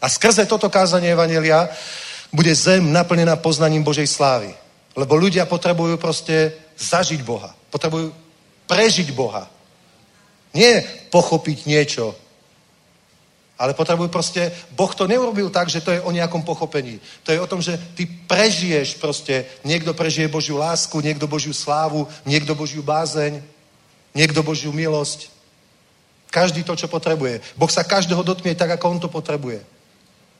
A 0.00 0.08
skrze 0.08 0.48
toto 0.48 0.72
kázanie 0.72 1.12
evanelia 1.12 1.68
bude 2.32 2.56
zem 2.56 2.88
naplnená 2.88 3.36
poznaním 3.36 3.84
Božej 3.84 4.08
slávy. 4.08 4.63
Lebo 4.94 5.18
ľudia 5.18 5.46
potrebujú 5.46 5.98
proste 5.98 6.54
zažiť 6.78 7.20
Boha. 7.26 7.50
Potrebujú 7.70 8.14
prežiť 8.70 9.10
Boha. 9.10 9.50
Nie 10.54 10.86
pochopiť 11.10 11.66
niečo, 11.66 12.14
ale 13.58 13.74
potrebujú 13.74 14.10
proste, 14.10 14.50
Boh 14.74 14.90
to 14.94 15.06
neurobil 15.06 15.50
tak, 15.50 15.70
že 15.70 15.80
to 15.80 15.94
je 15.94 16.02
o 16.02 16.10
nejakom 16.10 16.42
pochopení. 16.42 16.98
To 17.22 17.30
je 17.30 17.38
o 17.38 17.46
tom, 17.46 17.62
že 17.62 17.78
ty 17.94 18.06
prežiješ 18.06 18.98
proste, 18.98 19.46
niekto 19.62 19.94
prežije 19.94 20.26
Božiu 20.26 20.58
lásku, 20.58 20.98
niekto 20.98 21.30
Božiu 21.30 21.54
slávu, 21.54 22.06
niekto 22.26 22.54
Božiu 22.54 22.82
bázeň, 22.82 23.38
niekto 24.14 24.42
Božiu 24.42 24.74
milosť. 24.74 25.30
Každý 26.34 26.66
to, 26.66 26.74
čo 26.74 26.90
potrebuje. 26.90 27.38
Boh 27.54 27.70
sa 27.70 27.86
každého 27.86 28.26
dotkne 28.26 28.58
tak, 28.58 28.74
ako 28.74 28.90
on 28.90 28.98
to 28.98 29.06
potrebuje. 29.06 29.62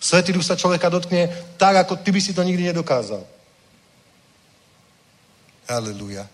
Svetý 0.02 0.34
duch 0.34 0.42
sa 0.42 0.58
človeka 0.58 0.90
dotkne 0.90 1.30
tak, 1.54 1.86
ako 1.86 2.02
ty 2.02 2.10
by 2.10 2.20
si 2.20 2.34
to 2.34 2.42
nikdy 2.42 2.66
nedokázal. 2.66 3.22
Aleluja. 5.68 6.28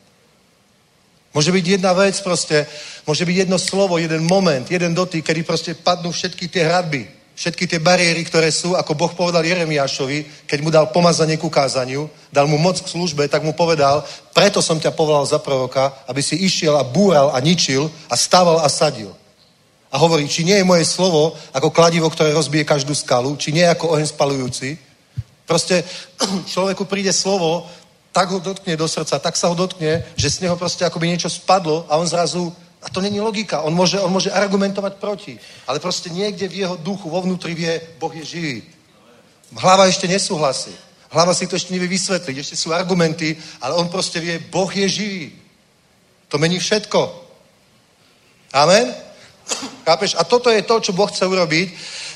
Môže 1.30 1.54
byť 1.54 1.64
jedna 1.78 1.94
vec 1.94 2.18
proste, 2.26 2.66
môže 3.06 3.22
byť 3.22 3.36
jedno 3.46 3.58
slovo, 3.58 4.02
jeden 4.02 4.26
moment, 4.26 4.66
jeden 4.66 4.90
dotyk, 4.90 5.22
kedy 5.22 5.46
proste 5.46 5.78
padnú 5.78 6.10
všetky 6.10 6.50
tie 6.50 6.66
hradby, 6.66 7.06
všetky 7.38 7.70
tie 7.70 7.78
bariéry, 7.78 8.26
ktoré 8.26 8.50
sú, 8.50 8.74
ako 8.74 8.98
Boh 8.98 9.12
povedal 9.14 9.46
Jeremiášovi, 9.46 10.44
keď 10.50 10.58
mu 10.58 10.74
dal 10.74 10.90
pomazanie 10.90 11.38
ku 11.38 11.46
kázaniu, 11.46 12.10
dal 12.34 12.50
mu 12.50 12.58
moc 12.58 12.82
k 12.82 12.90
službe, 12.90 13.30
tak 13.30 13.46
mu 13.46 13.54
povedal, 13.54 14.02
preto 14.34 14.58
som 14.58 14.82
ťa 14.82 14.90
povolal 14.90 15.22
za 15.22 15.38
proroka, 15.38 16.02
aby 16.10 16.18
si 16.18 16.34
išiel 16.34 16.74
a 16.74 16.82
búral 16.82 17.30
a 17.30 17.38
ničil 17.38 17.86
a 18.10 18.18
stával 18.18 18.58
a 18.58 18.68
sadil. 18.68 19.14
A 19.90 19.98
hovorí, 19.98 20.26
či 20.26 20.42
nie 20.42 20.58
je 20.58 20.66
moje 20.66 20.82
slovo 20.82 21.38
ako 21.54 21.70
kladivo, 21.70 22.10
ktoré 22.10 22.34
rozbije 22.34 22.66
každú 22.66 22.94
skalu, 22.94 23.38
či 23.38 23.54
nie 23.54 23.66
ako 23.66 23.94
oheň 23.94 24.06
spalujúci. 24.06 24.78
Proste 25.46 25.82
človeku 26.52 26.86
príde 26.86 27.10
slovo, 27.14 27.66
tak 28.12 28.30
ho 28.30 28.38
dotkne 28.38 28.76
do 28.76 28.88
srdca, 28.88 29.18
tak 29.18 29.36
sa 29.36 29.48
ho 29.48 29.54
dotkne, 29.54 30.02
že 30.16 30.30
z 30.30 30.40
neho 30.46 30.56
proste 30.56 30.82
akoby 30.84 31.08
niečo 31.08 31.30
spadlo 31.30 31.86
a 31.86 31.96
on 31.96 32.06
zrazu, 32.06 32.50
a 32.82 32.90
to 32.90 33.00
není 33.00 33.20
logika, 33.20 33.62
on 33.62 33.74
môže, 33.74 34.00
on 34.00 34.10
môže 34.10 34.32
argumentovať 34.32 34.94
proti, 34.98 35.38
ale 35.66 35.78
proste 35.78 36.10
niekde 36.10 36.48
v 36.48 36.66
jeho 36.66 36.76
duchu, 36.76 37.10
vo 37.10 37.22
vnútri 37.22 37.54
vie, 37.54 37.80
Boh 38.00 38.10
je 38.14 38.24
živý. 38.24 38.56
Hlava 39.54 39.86
ešte 39.86 40.08
nesúhlasí. 40.08 40.74
Hlava 41.10 41.34
si 41.34 41.46
to 41.46 41.58
ešte 41.58 41.74
nevie 41.74 41.90
vysvetliť, 41.90 42.38
ešte 42.38 42.56
sú 42.56 42.70
argumenty, 42.70 43.34
ale 43.60 43.74
on 43.74 43.90
proste 43.90 44.22
vie, 44.22 44.38
Boh 44.38 44.70
je 44.70 44.86
živý. 44.88 45.34
To 46.30 46.38
mení 46.38 46.58
všetko. 46.58 47.26
Amen? 48.54 48.94
Chápeš? 49.84 50.14
A 50.14 50.22
toto 50.22 50.50
je 50.50 50.62
to, 50.62 50.80
čo 50.80 50.92
Boh 50.94 51.10
chce 51.10 51.26
urobiť 51.26 51.68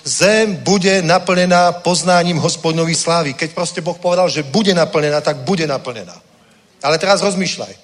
zem 0.05 0.57
bude 0.61 1.03
naplnená 1.03 1.73
poznáním 1.81 2.37
hospodnovej 2.37 2.95
slávy. 2.95 3.33
Keď 3.33 3.57
proste 3.57 3.81
Boh 3.81 3.97
povedal, 3.97 4.29
že 4.29 4.45
bude 4.45 4.77
naplnená, 4.77 5.25
tak 5.25 5.43
bude 5.49 5.67
naplnená. 5.67 6.15
Ale 6.85 7.01
teraz 7.01 7.25
rozmýšľaj. 7.25 7.75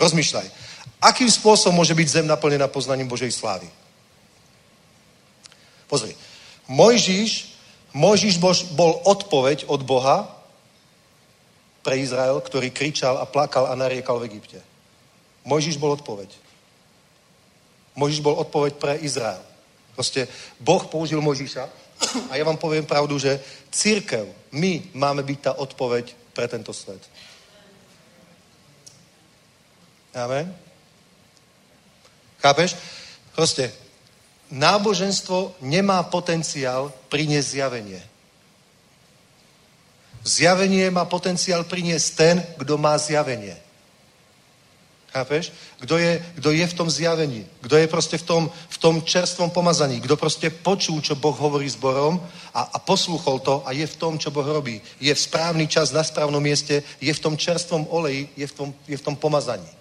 Rozmýšľaj. 0.00 0.46
Akým 1.04 1.28
spôsobom 1.28 1.76
môže 1.76 1.92
byť 1.92 2.08
zem 2.08 2.26
naplnená 2.26 2.72
poznaním 2.72 3.08
Božej 3.08 3.28
slávy? 3.28 3.68
Pozri. 5.86 6.16
Mojžiš, 6.66 7.52
Mojžiš 7.92 8.40
bol 8.72 8.92
odpoveď 9.04 9.68
od 9.68 9.84
Boha 9.84 10.26
pre 11.84 12.00
Izrael, 12.00 12.40
ktorý 12.40 12.72
kričal 12.72 13.20
a 13.20 13.28
plakal 13.28 13.70
a 13.70 13.78
nariekal 13.78 14.18
v 14.18 14.26
Egypte. 14.32 14.58
Mojžiš 15.46 15.78
bol 15.78 15.94
odpoveď. 15.94 16.32
Mojžiš 17.94 18.20
bol 18.24 18.34
odpoveď 18.34 18.72
pre 18.80 18.98
Izrael. 18.98 19.44
Proste 19.96 20.28
Boh 20.60 20.84
použil 20.84 21.24
Mojžiša 21.24 21.64
a 22.28 22.36
ja 22.36 22.44
vám 22.44 22.60
poviem 22.60 22.84
pravdu, 22.84 23.16
že 23.16 23.40
církev, 23.72 24.28
my 24.52 24.92
máme 24.92 25.24
byť 25.24 25.38
tá 25.40 25.52
odpoveď 25.56 26.12
pre 26.36 26.44
tento 26.44 26.76
svet. 26.76 27.00
Amen? 30.12 30.52
Chápeš? 32.44 32.76
Proste, 33.32 33.72
náboženstvo 34.52 35.56
nemá 35.64 36.04
potenciál 36.04 36.92
priniesť 37.08 37.48
zjavenie. 37.48 38.02
Zjavenie 40.24 40.92
má 40.92 41.08
potenciál 41.08 41.64
priniesť 41.64 42.08
ten, 42.16 42.36
kto 42.60 42.76
má 42.76 42.96
zjavenie. 43.00 43.65
Chápeš? 45.16 45.48
Kto 45.80 45.96
je, 45.96 46.20
kto 46.36 46.52
je 46.52 46.66
v 46.66 46.76
tom 46.76 46.92
zjavení, 46.92 47.48
kto 47.64 47.80
je 47.80 47.88
proste 47.88 48.20
v 48.20 48.22
tom, 48.22 48.42
v 48.52 48.76
tom 48.76 49.00
čerstvom 49.00 49.48
pomazaní, 49.48 50.04
kto 50.04 50.12
proste 50.16 50.52
počul, 50.52 51.00
čo 51.00 51.16
Boh 51.16 51.32
hovorí 51.32 51.64
zborom 51.72 52.20
a, 52.52 52.68
a 52.68 52.76
posluchol 52.76 53.40
to 53.40 53.64
a 53.64 53.72
je 53.72 53.88
v 53.88 53.96
tom, 53.96 54.20
čo 54.20 54.28
Boh 54.28 54.44
robí. 54.44 54.76
Je 55.00 55.08
v 55.08 55.16
správny 55.16 55.72
čas, 55.72 55.88
na 55.88 56.04
správnom 56.04 56.44
mieste, 56.44 56.84
je 57.00 57.08
v 57.08 57.22
tom 57.22 57.32
čerstvom 57.32 57.88
oleji, 57.88 58.28
je 58.36 58.44
v 58.44 58.52
tom, 58.52 58.68
je 58.84 58.96
v 58.96 59.04
tom 59.08 59.16
pomazaní. 59.16 59.72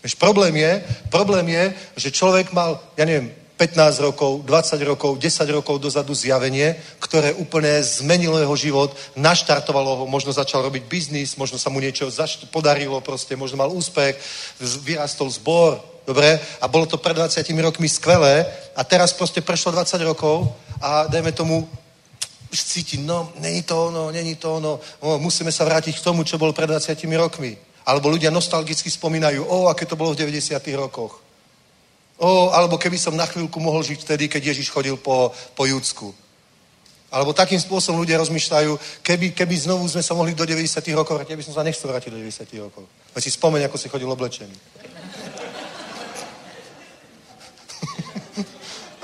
Víš, 0.00 0.16
problém 0.16 0.56
je, 0.56 0.80
problém 1.12 1.48
je, 1.48 1.64
že 1.96 2.16
človek 2.16 2.56
mal, 2.56 2.80
ja 2.96 3.04
neviem, 3.04 3.36
15 3.60 4.00
rokov, 4.00 4.40
20 4.48 4.80
rokov, 4.88 5.20
10 5.20 5.44
rokov 5.52 5.76
dozadu 5.84 6.16
zjavenie, 6.16 6.80
ktoré 6.96 7.36
úplne 7.36 7.84
zmenilo 7.84 8.40
jeho 8.40 8.56
život, 8.56 8.96
naštartovalo 9.12 10.00
ho, 10.00 10.04
možno 10.08 10.32
začal 10.32 10.64
robiť 10.64 10.88
biznis, 10.88 11.36
možno 11.36 11.60
sa 11.60 11.68
mu 11.68 11.76
niečo 11.76 12.08
podarilo, 12.48 13.04
proste, 13.04 13.36
možno 13.36 13.60
mal 13.60 13.68
úspech, 13.68 14.16
vyrastol 14.80 15.28
zbor, 15.28 15.76
dobre, 16.08 16.40
a 16.40 16.64
bolo 16.72 16.88
to 16.88 16.96
pred 16.96 17.12
20 17.12 17.44
rokmi 17.60 17.84
skvelé 17.84 18.48
a 18.72 18.80
teraz 18.80 19.12
proste 19.12 19.44
prešlo 19.44 19.76
20 19.76 20.08
rokov 20.08 20.48
a 20.80 21.04
dajme 21.04 21.36
tomu, 21.36 21.68
už 22.48 22.64
cítim, 22.64 23.04
no, 23.04 23.28
není 23.44 23.60
to 23.62 23.92
ono, 23.92 24.08
není 24.08 24.40
to 24.40 24.56
ono, 24.56 24.80
no, 25.04 25.18
musíme 25.20 25.52
sa 25.52 25.68
vrátiť 25.68 26.00
k 26.00 26.04
tomu, 26.08 26.24
čo 26.24 26.40
bolo 26.40 26.56
pred 26.56 26.64
20 26.64 26.96
rokmi. 27.12 27.60
Alebo 27.84 28.08
ľudia 28.08 28.32
nostalgicky 28.32 28.88
spomínajú, 28.88 29.44
o, 29.44 29.68
aké 29.68 29.84
to 29.84 30.00
bolo 30.00 30.16
v 30.16 30.24
90 30.24 30.56
rokoch. 30.80 31.29
O, 32.20 32.52
alebo 32.52 32.76
keby 32.76 33.00
som 33.00 33.16
na 33.16 33.24
chvíľku 33.24 33.56
mohol 33.64 33.80
žiť 33.80 34.04
vtedy, 34.04 34.28
keď 34.28 34.52
Ježiš 34.52 34.68
chodil 34.68 34.92
po, 35.00 35.32
po 35.56 35.64
Júdsku. 35.64 36.12
Alebo 37.08 37.32
takým 37.32 37.56
spôsobom 37.56 38.04
ľudia 38.04 38.20
rozmýšľajú, 38.20 39.00
keby, 39.00 39.32
keby 39.32 39.56
znovu 39.56 39.88
sme 39.88 40.04
sa 40.04 40.12
mohli 40.12 40.36
do 40.36 40.44
90 40.44 40.84
rokov 40.92 41.16
vrátiť, 41.16 41.32
ja 41.32 41.40
by 41.40 41.46
som 41.48 41.56
sa 41.56 41.64
nechcel 41.64 41.88
vrátiť 41.88 42.12
do 42.12 42.20
90 42.20 42.44
rokov. 42.60 42.84
Veď 43.16 43.22
si 43.24 43.32
spomeň, 43.32 43.72
ako 43.72 43.76
si 43.80 43.88
chodil 43.88 44.04
oblečený. 44.04 44.52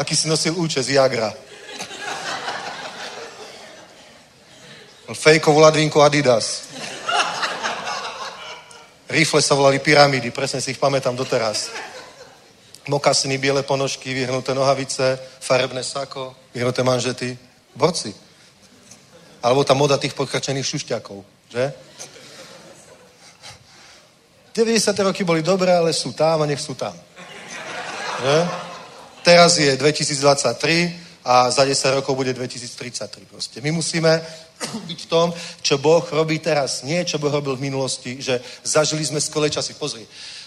Aký 0.04 0.12
si 0.12 0.28
nosil 0.28 0.52
účes, 0.52 0.84
Jagra. 0.84 1.32
Fejkovú 5.08 5.64
ladvinku 5.64 6.04
Adidas. 6.04 6.68
Rifle 9.08 9.40
sa 9.40 9.56
volali 9.56 9.80
pyramídy, 9.80 10.36
presne 10.36 10.60
si 10.60 10.76
ich 10.76 10.82
pamätám 10.82 11.16
doteraz. 11.16 11.72
Mokasiny, 12.88 13.38
biele 13.38 13.62
ponožky, 13.62 14.14
vyhnuté 14.14 14.54
nohavice, 14.54 15.18
farebné 15.40 15.82
sako, 15.82 16.36
vyhnuté 16.54 16.82
manžety. 16.82 17.38
Borci. 17.76 18.14
Alebo 19.42 19.64
tá 19.64 19.74
moda 19.74 19.98
tých 19.98 20.14
podkrčených 20.14 20.66
šušťakov, 20.66 21.24
že? 21.52 21.72
90. 24.56 24.98
roky 25.04 25.24
boli 25.24 25.42
dobré, 25.42 25.68
ale 25.68 25.92
sú 25.92 26.12
tam 26.16 26.42
a 26.42 26.46
nech 26.46 26.60
sú 26.60 26.72
tam. 26.74 26.96
Že? 28.22 28.36
Teraz 29.20 29.58
je 29.58 29.76
2023 29.76 31.06
a 31.26 31.50
za 31.50 31.64
10 31.64 32.00
rokov 32.00 32.16
bude 32.16 32.32
2033 32.32 33.28
proste. 33.28 33.60
My 33.60 33.70
musíme 33.70 34.22
byť 34.88 34.98
v 35.04 35.10
tom, 35.10 35.34
čo 35.60 35.76
Boh 35.76 36.06
robí 36.08 36.38
teraz. 36.38 36.82
Nie, 36.82 37.04
čo 37.04 37.18
Boh 37.18 37.34
robil 37.34 37.56
v 37.60 37.68
minulosti, 37.68 38.22
že 38.22 38.40
zažili 38.64 39.04
sme 39.04 39.20
skvelé 39.20 39.50
časy. 39.50 39.74
Pozri, 39.74 40.06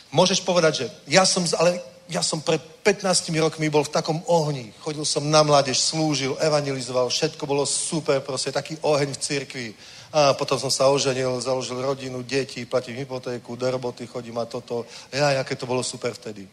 môžeš 0.10 0.41
povedať, 0.41 0.74
že 0.74 0.86
ja 1.06 1.22
som, 1.28 1.45
ale 1.60 1.78
ja 2.10 2.26
som 2.26 2.41
pred 2.41 2.57
15 2.81 3.30
rokmi 3.38 3.69
bol 3.69 3.86
v 3.86 3.94
takom 3.94 4.18
ohni. 4.26 4.73
Chodil 4.81 5.06
som 5.06 5.30
na 5.30 5.45
mládež, 5.45 5.77
slúžil, 5.77 6.34
evangelizoval, 6.41 7.14
všetko 7.14 7.45
bolo 7.45 7.69
super, 7.69 8.18
proste 8.26 8.49
taký 8.49 8.81
oheň 8.81 9.14
v 9.14 9.22
cirkvi. 9.22 9.68
A 10.10 10.34
potom 10.34 10.57
som 10.57 10.73
sa 10.73 10.90
oženil, 10.90 11.38
založil 11.38 11.77
rodinu, 11.77 12.26
deti, 12.26 12.65
platím 12.65 12.98
hypotéku, 12.98 13.53
do 13.53 13.69
roboty 13.69 14.10
chodím 14.10 14.41
a 14.41 14.49
toto. 14.49 14.90
Ja, 15.14 15.38
aké 15.38 15.53
to 15.53 15.69
bolo 15.69 15.86
super 15.86 16.18
vtedy. 16.18 16.49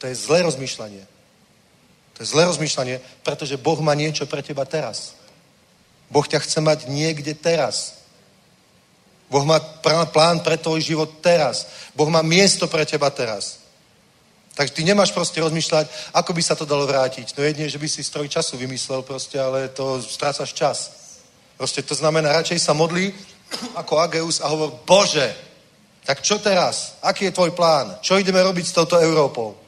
To 0.00 0.08
je 0.08 0.16
zlé 0.16 0.40
rozmýšľanie. 0.48 1.04
To 2.16 2.18
je 2.24 2.32
zlé 2.32 2.48
rozmýšľanie, 2.48 2.96
pretože 3.20 3.60
Boh 3.60 3.76
má 3.84 3.92
niečo 3.92 4.24
pre 4.24 4.40
teba 4.40 4.64
teraz. 4.64 5.12
Boh 6.08 6.24
ťa 6.24 6.40
chce 6.40 6.64
mať 6.64 6.88
niekde 6.88 7.36
teraz. 7.36 8.00
Boh 9.28 9.44
má 9.44 9.60
plán 10.08 10.40
pre 10.40 10.56
tvoj 10.56 10.80
život 10.80 11.20
teraz. 11.20 11.68
Boh 11.92 12.08
má 12.08 12.24
miesto 12.24 12.64
pre 12.64 12.88
teba 12.88 13.12
teraz. 13.12 13.65
Takže 14.56 14.72
ty 14.72 14.88
nemáš 14.88 15.12
proste 15.12 15.36
rozmýšľať, 15.44 16.16
ako 16.16 16.32
by 16.32 16.42
sa 16.42 16.56
to 16.56 16.64
dalo 16.64 16.88
vrátiť. 16.88 17.36
No 17.36 17.44
jedine, 17.44 17.68
že 17.68 17.76
by 17.76 17.88
si 17.92 18.00
stroj 18.00 18.24
času 18.24 18.56
vymyslel 18.56 19.04
proste, 19.04 19.36
ale 19.36 19.68
to 19.68 20.00
strácaš 20.00 20.56
čas. 20.56 20.78
Proste 21.60 21.84
to 21.84 21.92
znamená, 21.92 22.32
radšej 22.32 22.64
sa 22.64 22.72
modlí 22.72 23.12
ako 23.76 24.00
Ageus 24.00 24.40
a 24.40 24.48
hovor, 24.48 24.80
Bože, 24.88 25.28
tak 26.08 26.24
čo 26.24 26.40
teraz? 26.40 26.96
Aký 27.04 27.28
je 27.28 27.36
tvoj 27.36 27.52
plán? 27.52 28.00
Čo 28.00 28.16
ideme 28.16 28.40
robiť 28.40 28.64
s 28.64 28.72
touto 28.72 28.96
Európou? 28.96 29.60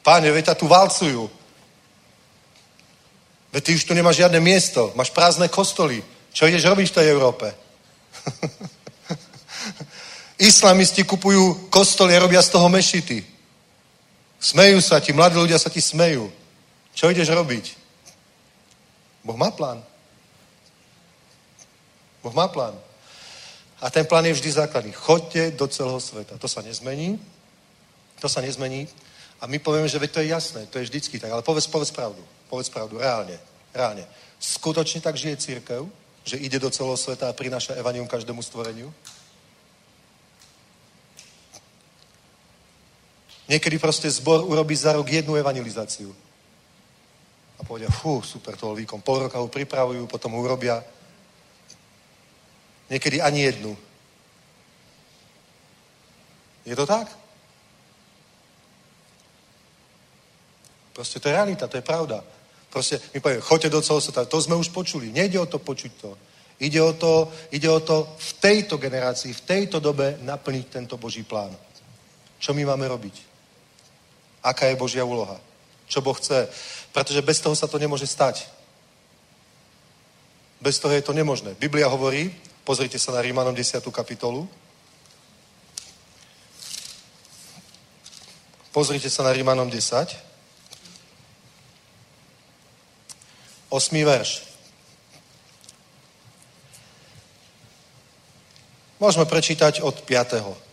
Páne, 0.00 0.32
veď 0.32 0.56
tu 0.56 0.64
valcujú. 0.64 1.28
Veď 3.52 3.62
ty 3.64 3.70
už 3.76 3.84
tu 3.84 3.92
nemáš 3.92 4.24
žiadne 4.24 4.40
miesto. 4.40 4.88
Máš 4.96 5.12
prázdne 5.12 5.52
kostoly. 5.52 6.00
Čo 6.32 6.48
ideš 6.48 6.64
robiť 6.64 6.88
v 6.88 6.96
tej 6.96 7.06
Európe? 7.12 7.52
Islamisti 10.40 11.04
kupujú 11.04 11.68
kostoly 11.68 12.16
a 12.16 12.24
robia 12.24 12.40
z 12.40 12.48
toho 12.48 12.72
mešity. 12.72 13.29
Smejú 14.40 14.80
sa 14.80 14.96
ti, 15.04 15.12
mladí 15.12 15.36
ľudia 15.36 15.60
sa 15.60 15.68
ti 15.68 15.84
smejú. 15.84 16.32
Čo 16.96 17.12
ideš 17.12 17.28
robiť? 17.28 17.76
Boh 19.20 19.36
má 19.36 19.52
plán. 19.52 19.84
Boh 22.24 22.32
má 22.32 22.48
plán. 22.48 22.72
A 23.80 23.92
ten 23.92 24.04
plán 24.08 24.24
je 24.24 24.32
vždy 24.32 24.50
základný. 24.52 24.92
Choďte 24.92 25.52
do 25.56 25.68
celého 25.68 26.00
sveta. 26.00 26.40
To 26.40 26.48
sa 26.48 26.64
nezmení. 26.64 27.20
To 28.20 28.28
sa 28.28 28.40
nezmení. 28.40 28.88
A 29.40 29.46
my 29.46 29.58
povieme, 29.58 29.88
že 29.88 29.98
veď 29.98 30.10
to 30.12 30.20
je 30.20 30.28
jasné, 30.28 30.60
to 30.68 30.78
je 30.78 30.84
vždycky 30.84 31.16
tak. 31.16 31.32
Ale 31.32 31.42
povedz, 31.42 31.66
povedz 31.66 31.90
pravdu. 31.90 32.20
Povedz 32.48 32.68
pravdu, 32.68 33.00
reálne. 33.00 33.40
Reálne. 33.72 34.04
Skutočne 34.40 35.00
tak 35.00 35.16
žije 35.16 35.36
církev, 35.36 35.88
že 36.24 36.36
ide 36.36 36.60
do 36.60 36.68
celého 36.68 36.96
sveta 36.96 37.28
a 37.28 37.36
prináša 37.36 37.72
evanium 37.76 38.08
každému 38.08 38.42
stvoreniu? 38.44 38.92
Niekedy 43.50 43.82
proste 43.82 44.06
zbor 44.06 44.46
urobí 44.46 44.78
za 44.78 44.94
rok 44.94 45.10
jednu 45.10 45.34
evangelizáciu. 45.34 46.14
A 47.58 47.66
povedia, 47.66 47.90
fú, 47.90 48.22
super, 48.22 48.54
toho 48.54 48.78
výkon. 48.78 49.02
Pol 49.02 49.26
roka 49.26 49.42
ho 49.42 49.50
pripravujú, 49.50 50.06
potom 50.06 50.38
ho 50.38 50.40
urobia. 50.40 50.78
Niekedy 52.86 53.18
ani 53.18 53.50
jednu. 53.50 53.74
Je 56.62 56.78
to 56.78 56.86
tak? 56.86 57.10
Proste 60.94 61.18
to 61.18 61.26
je 61.26 61.34
realita, 61.34 61.66
to 61.66 61.76
je 61.76 61.82
pravda. 61.82 62.22
Proste 62.70 63.02
my 63.14 63.18
povieme, 63.18 63.42
choďte 63.42 63.74
do 63.74 63.82
celého 63.82 64.04
sveta. 64.06 64.30
To 64.30 64.38
sme 64.38 64.54
už 64.54 64.70
počuli. 64.70 65.10
Nejde 65.10 65.42
o 65.42 65.50
to 65.50 65.58
počuť 65.58 65.92
to. 65.98 66.14
Ide 66.62 66.78
o 66.78 66.92
to, 66.92 67.26
ide 67.50 67.66
o 67.66 67.80
to 67.82 68.14
v 68.14 68.30
tejto 68.38 68.78
generácii, 68.78 69.34
v 69.34 69.42
tejto 69.42 69.82
dobe 69.82 70.22
naplniť 70.22 70.66
tento 70.70 70.94
Boží 71.00 71.26
plán. 71.26 71.50
Čo 72.38 72.54
my 72.54 72.62
máme 72.62 72.86
robiť? 72.86 73.29
Aká 74.40 74.66
je 74.66 74.80
Božia 74.80 75.04
úloha? 75.04 75.36
Čo 75.88 76.00
Boh 76.00 76.16
chce? 76.16 76.48
Pretože 76.92 77.22
bez 77.22 77.40
toho 77.40 77.56
sa 77.56 77.68
to 77.68 77.78
nemôže 77.78 78.06
stať. 78.06 78.48
Bez 80.60 80.78
toho 80.78 80.92
je 80.92 81.02
to 81.02 81.12
nemožné. 81.12 81.56
Biblia 81.56 81.88
hovorí, 81.88 82.32
pozrite 82.64 82.98
sa 82.98 83.12
na 83.12 83.20
Rímanom 83.20 83.54
10. 83.54 83.84
kapitolu. 83.92 84.48
Pozrite 88.72 89.10
sa 89.10 89.26
na 89.26 89.32
Rímanom 89.32 89.66
10. 89.66 90.30
8. 93.70 94.04
verš. 94.04 94.46
Môžeme 99.00 99.24
prečítať 99.24 99.80
od 99.80 100.04
5. 100.04 100.69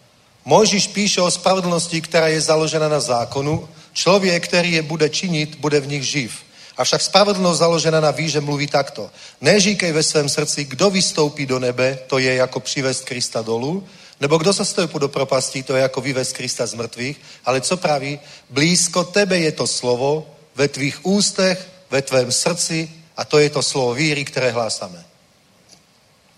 Mojžiš 0.47 0.87
píše 0.87 1.21
o 1.21 1.31
spravedlnosti, 1.31 2.01
která 2.01 2.27
je 2.27 2.41
založena 2.41 2.87
na 2.87 2.99
zákonu. 2.99 3.67
Člověk, 3.93 4.47
který 4.47 4.71
je 4.71 4.81
bude 4.81 5.09
činit, 5.09 5.59
bude 5.59 5.79
v 5.79 5.87
nich 5.87 6.03
živ. 6.03 6.31
Avšak 6.77 7.01
spravedlnost 7.01 7.59
založená 7.59 7.99
na 7.99 8.11
výže 8.11 8.41
mluví 8.41 8.67
takto. 8.67 9.09
Neříkej 9.41 9.91
ve 9.91 10.03
svém 10.03 10.29
srdci, 10.29 10.63
kdo 10.63 10.89
vystoupí 10.89 11.45
do 11.45 11.59
nebe, 11.59 11.99
to 12.07 12.17
je 12.17 12.33
jako 12.35 12.59
přivést 12.59 13.05
Krista 13.05 13.41
dolu, 13.41 13.83
nebo 14.21 14.37
kdo 14.37 14.53
se 14.53 14.65
stoupí 14.65 14.99
do 14.99 15.07
propasti, 15.07 15.63
to 15.63 15.75
je 15.75 15.81
jako 15.81 16.01
vyvést 16.01 16.33
Krista 16.33 16.65
z 16.65 16.73
mrtvých, 16.73 17.21
ale 17.45 17.61
co 17.61 17.77
praví? 17.77 18.19
Blízko 18.49 19.03
tebe 19.03 19.37
je 19.37 19.51
to 19.51 19.67
slovo, 19.67 20.27
ve 20.55 20.67
tvých 20.67 21.05
ústech, 21.05 21.67
ve 21.91 22.01
tvém 22.01 22.31
srdci 22.31 22.91
a 23.17 23.25
to 23.25 23.39
je 23.39 23.49
to 23.49 23.61
slovo 23.61 23.93
víry, 23.93 24.25
které 24.25 24.51
hlásáme. 24.51 25.05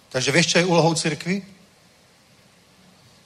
Takže 0.10 0.32
vieš, 0.32 0.48
čo 0.48 0.58
je 0.58 0.66
úlohou 0.66 0.94
cirkvi? 0.98 1.59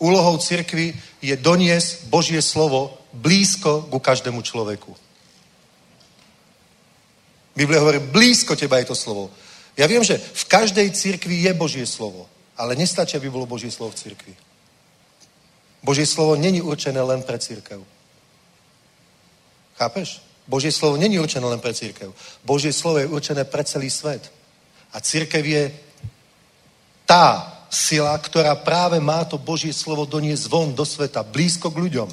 Úlohou 0.04 0.36
cirkvi 0.36 0.92
je 1.24 1.32
doniesť 1.40 2.12
Božie 2.12 2.44
slovo 2.44 2.92
blízko 3.16 3.88
ku 3.88 4.04
každému 4.04 4.44
človeku. 4.44 4.92
Biblia 7.56 7.80
hovorí, 7.80 8.04
blízko 8.04 8.60
teba 8.60 8.84
je 8.84 8.92
to 8.92 9.00
slovo. 9.00 9.32
Ja 9.80 9.88
viem, 9.88 10.04
že 10.04 10.20
v 10.20 10.44
každej 10.52 10.92
cirkvi 10.92 11.48
je 11.48 11.54
Božie 11.56 11.88
slovo, 11.88 12.28
ale 12.60 12.76
nestačí, 12.76 13.16
aby 13.16 13.32
bolo 13.32 13.48
Božie 13.48 13.72
slovo 13.72 13.96
v 13.96 14.02
cirkvi. 14.04 14.34
Božie 15.80 16.06
slovo 16.06 16.36
není 16.36 16.60
určené 16.60 17.00
len 17.00 17.24
pre 17.24 17.40
církev. 17.40 17.80
Chápeš? 19.80 20.20
Božie 20.48 20.72
slovo 20.72 20.98
není 20.98 21.20
určené 21.20 21.48
len 21.48 21.60
pre 21.64 21.74
církev. 21.74 22.12
Božie 22.44 22.74
slovo 22.74 23.00
je 23.00 23.08
určené 23.08 23.48
pre 23.48 23.64
celý 23.64 23.88
svet. 23.88 24.32
A 24.92 25.00
církev 25.00 25.46
je 25.46 25.64
tá 27.08 27.53
sila, 27.74 28.14
ktorá 28.22 28.54
práve 28.56 29.02
má 29.02 29.26
to 29.26 29.41
Božie 29.41 29.74
slovo 29.74 30.06
doniesť 30.06 30.45
von 30.48 30.72
do 30.72 30.86
sveta, 30.86 31.26
blízko 31.26 31.74
k 31.74 31.82
ľuďom. 31.90 32.10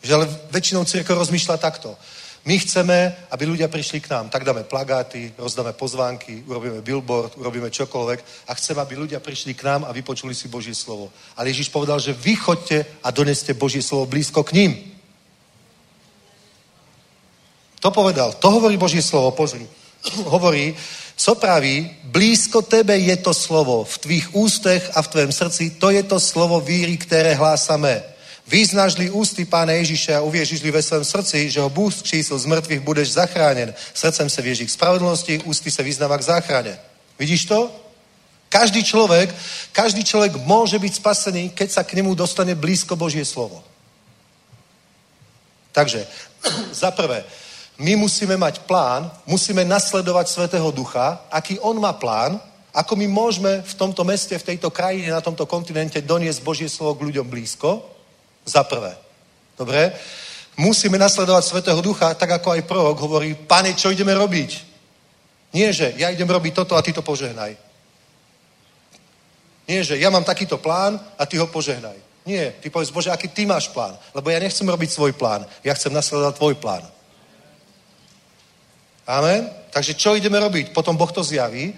Že 0.00 0.12
ale 0.14 0.26
väčšinou 0.54 0.86
církev 0.86 1.18
rozmýšľa 1.18 1.58
takto. 1.58 1.98
My 2.44 2.60
chceme, 2.60 3.16
aby 3.32 3.48
ľudia 3.48 3.72
prišli 3.72 4.04
k 4.04 4.10
nám. 4.12 4.28
Tak 4.28 4.44
dáme 4.44 4.68
plagáty, 4.68 5.32
rozdáme 5.38 5.72
pozvánky, 5.72 6.44
urobíme 6.44 6.84
billboard, 6.84 7.40
urobíme 7.40 7.72
čokoľvek 7.72 8.48
a 8.48 8.52
chceme, 8.54 8.84
aby 8.84 8.94
ľudia 9.00 9.20
prišli 9.20 9.56
k 9.56 9.64
nám 9.64 9.88
a 9.88 9.96
vypočuli 9.96 10.36
si 10.36 10.52
Božie 10.52 10.76
slovo. 10.76 11.08
Ale 11.40 11.48
Ježiš 11.48 11.72
povedal, 11.72 11.96
že 11.98 12.12
vy 12.12 12.36
chodte 12.36 12.84
a 13.00 13.08
doneste 13.10 13.56
Božie 13.56 13.80
slovo 13.80 14.04
blízko 14.04 14.44
k 14.44 14.52
ním. 14.60 14.72
To 17.80 17.88
povedal. 17.88 18.36
To 18.36 18.48
hovorí 18.52 18.76
Božie 18.76 19.00
slovo, 19.00 19.32
pozri. 19.32 19.64
hovorí, 20.36 20.76
co 21.16 21.34
praví, 21.34 21.90
blízko 22.04 22.62
tebe 22.62 22.98
je 22.98 23.16
to 23.16 23.34
slovo, 23.34 23.84
v 23.84 23.98
tvých 23.98 24.34
ústech 24.34 24.90
a 24.94 25.02
v 25.02 25.08
tvém 25.08 25.32
srdci, 25.32 25.70
to 25.70 25.90
je 25.90 26.02
to 26.02 26.20
slovo 26.20 26.60
víry, 26.60 26.96
které 26.96 27.34
hlásame. 27.34 28.02
Význažli 28.46 29.10
ústy 29.10 29.44
Pána 29.44 29.72
Ježíše 29.72 30.14
a 30.16 30.20
uvěříš 30.20 30.62
ve 30.62 30.82
svém 30.82 31.04
srdci, 31.04 31.50
že 31.50 31.60
ho 31.60 31.70
Bůh 31.70 31.94
skřísil 31.94 32.38
z 32.38 32.46
mrtvých, 32.46 32.80
budeš 32.80 33.12
zachráněn. 33.12 33.74
Srdcem 33.94 34.30
se 34.30 34.42
věří 34.42 34.66
k 34.66 34.70
spravedlnosti, 34.70 35.40
ústy 35.44 35.70
se 35.70 35.82
vyznáva 35.82 36.18
k 36.18 36.22
záchraně. 36.22 36.78
Vidíš 37.18 37.44
to? 37.44 37.72
Každý 38.48 38.84
človek, 38.84 39.34
každý 39.72 40.04
človek 40.06 40.38
môže 40.46 40.78
byť 40.78 40.92
spasený, 41.02 41.50
keď 41.58 41.68
sa 41.74 41.82
k 41.82 41.98
nemu 41.98 42.14
dostane 42.14 42.54
blízko 42.54 42.94
Božie 42.94 43.26
slovo. 43.26 43.64
Takže, 45.74 46.06
za 46.70 46.94
prvé, 46.94 47.26
my 47.78 47.96
musíme 47.96 48.36
mať 48.36 48.70
plán, 48.70 49.10
musíme 49.26 49.64
nasledovať 49.66 50.28
Svetého 50.28 50.70
Ducha, 50.70 51.26
aký 51.30 51.58
on 51.58 51.80
má 51.82 51.92
plán, 51.92 52.38
ako 52.74 52.98
my 52.98 53.06
môžeme 53.06 53.62
v 53.62 53.74
tomto 53.74 54.02
meste, 54.02 54.34
v 54.38 54.54
tejto 54.54 54.70
krajine, 54.70 55.10
na 55.10 55.22
tomto 55.22 55.46
kontinente 55.46 56.02
doniesť 56.02 56.42
Božie 56.42 56.68
slovo 56.70 56.98
k 56.98 57.06
ľuďom 57.10 57.26
blízko. 57.26 57.82
Za 58.44 58.66
prvé. 58.66 58.94
Dobre? 59.58 59.94
Musíme 60.58 60.98
nasledovať 60.98 61.44
Svetého 61.44 61.80
Ducha, 61.82 62.14
tak 62.14 62.30
ako 62.30 62.54
aj 62.54 62.66
prorok 62.66 62.98
hovorí, 62.98 63.34
pane, 63.34 63.74
čo 63.74 63.90
ideme 63.90 64.14
robiť? 64.14 64.50
Nie, 65.54 65.70
že 65.70 65.94
ja 65.98 66.10
idem 66.10 66.30
robiť 66.30 66.54
toto 66.54 66.74
a 66.74 66.82
ty 66.82 66.90
to 66.90 67.02
požehnaj. 67.02 67.54
Nie, 69.66 69.80
že 69.82 69.98
ja 69.98 70.10
mám 70.10 70.26
takýto 70.26 70.58
plán 70.58 71.00
a 71.18 71.22
ty 71.26 71.38
ho 71.38 71.46
požehnaj. 71.46 71.96
Nie, 72.26 72.54
ty 72.58 72.70
povieš, 72.70 72.90
Bože, 72.90 73.10
aký 73.10 73.28
ty 73.28 73.46
máš 73.46 73.68
plán? 73.68 73.98
Lebo 74.14 74.30
ja 74.30 74.38
nechcem 74.42 74.66
robiť 74.66 74.90
svoj 74.90 75.12
plán, 75.14 75.46
ja 75.62 75.74
chcem 75.74 75.92
nasledovať 75.92 76.34
tvoj 76.36 76.54
plán. 76.58 76.93
Amen? 79.06 79.50
Takže 79.70 79.94
čo 79.94 80.16
ideme 80.16 80.40
robiť? 80.40 80.72
Potom 80.72 80.96
Boh 80.96 81.12
to 81.12 81.20
zjaví. 81.20 81.74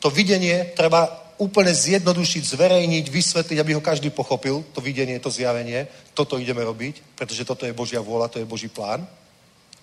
To 0.00 0.10
videnie 0.10 0.72
treba 0.76 1.22
úplne 1.38 1.74
zjednodušiť, 1.74 2.42
zverejniť, 2.44 3.04
vysvetliť, 3.10 3.58
aby 3.58 3.74
ho 3.74 3.82
každý 3.82 4.10
pochopil, 4.10 4.64
to 4.72 4.80
videnie, 4.80 5.18
to 5.18 5.30
zjavenie. 5.30 5.86
Toto 6.14 6.38
ideme 6.38 6.64
robiť, 6.64 7.18
pretože 7.18 7.44
toto 7.44 7.66
je 7.66 7.74
Božia 7.74 8.00
vôľa, 8.00 8.28
to 8.28 8.38
je 8.38 8.46
Boží 8.46 8.68
plán. 8.68 9.06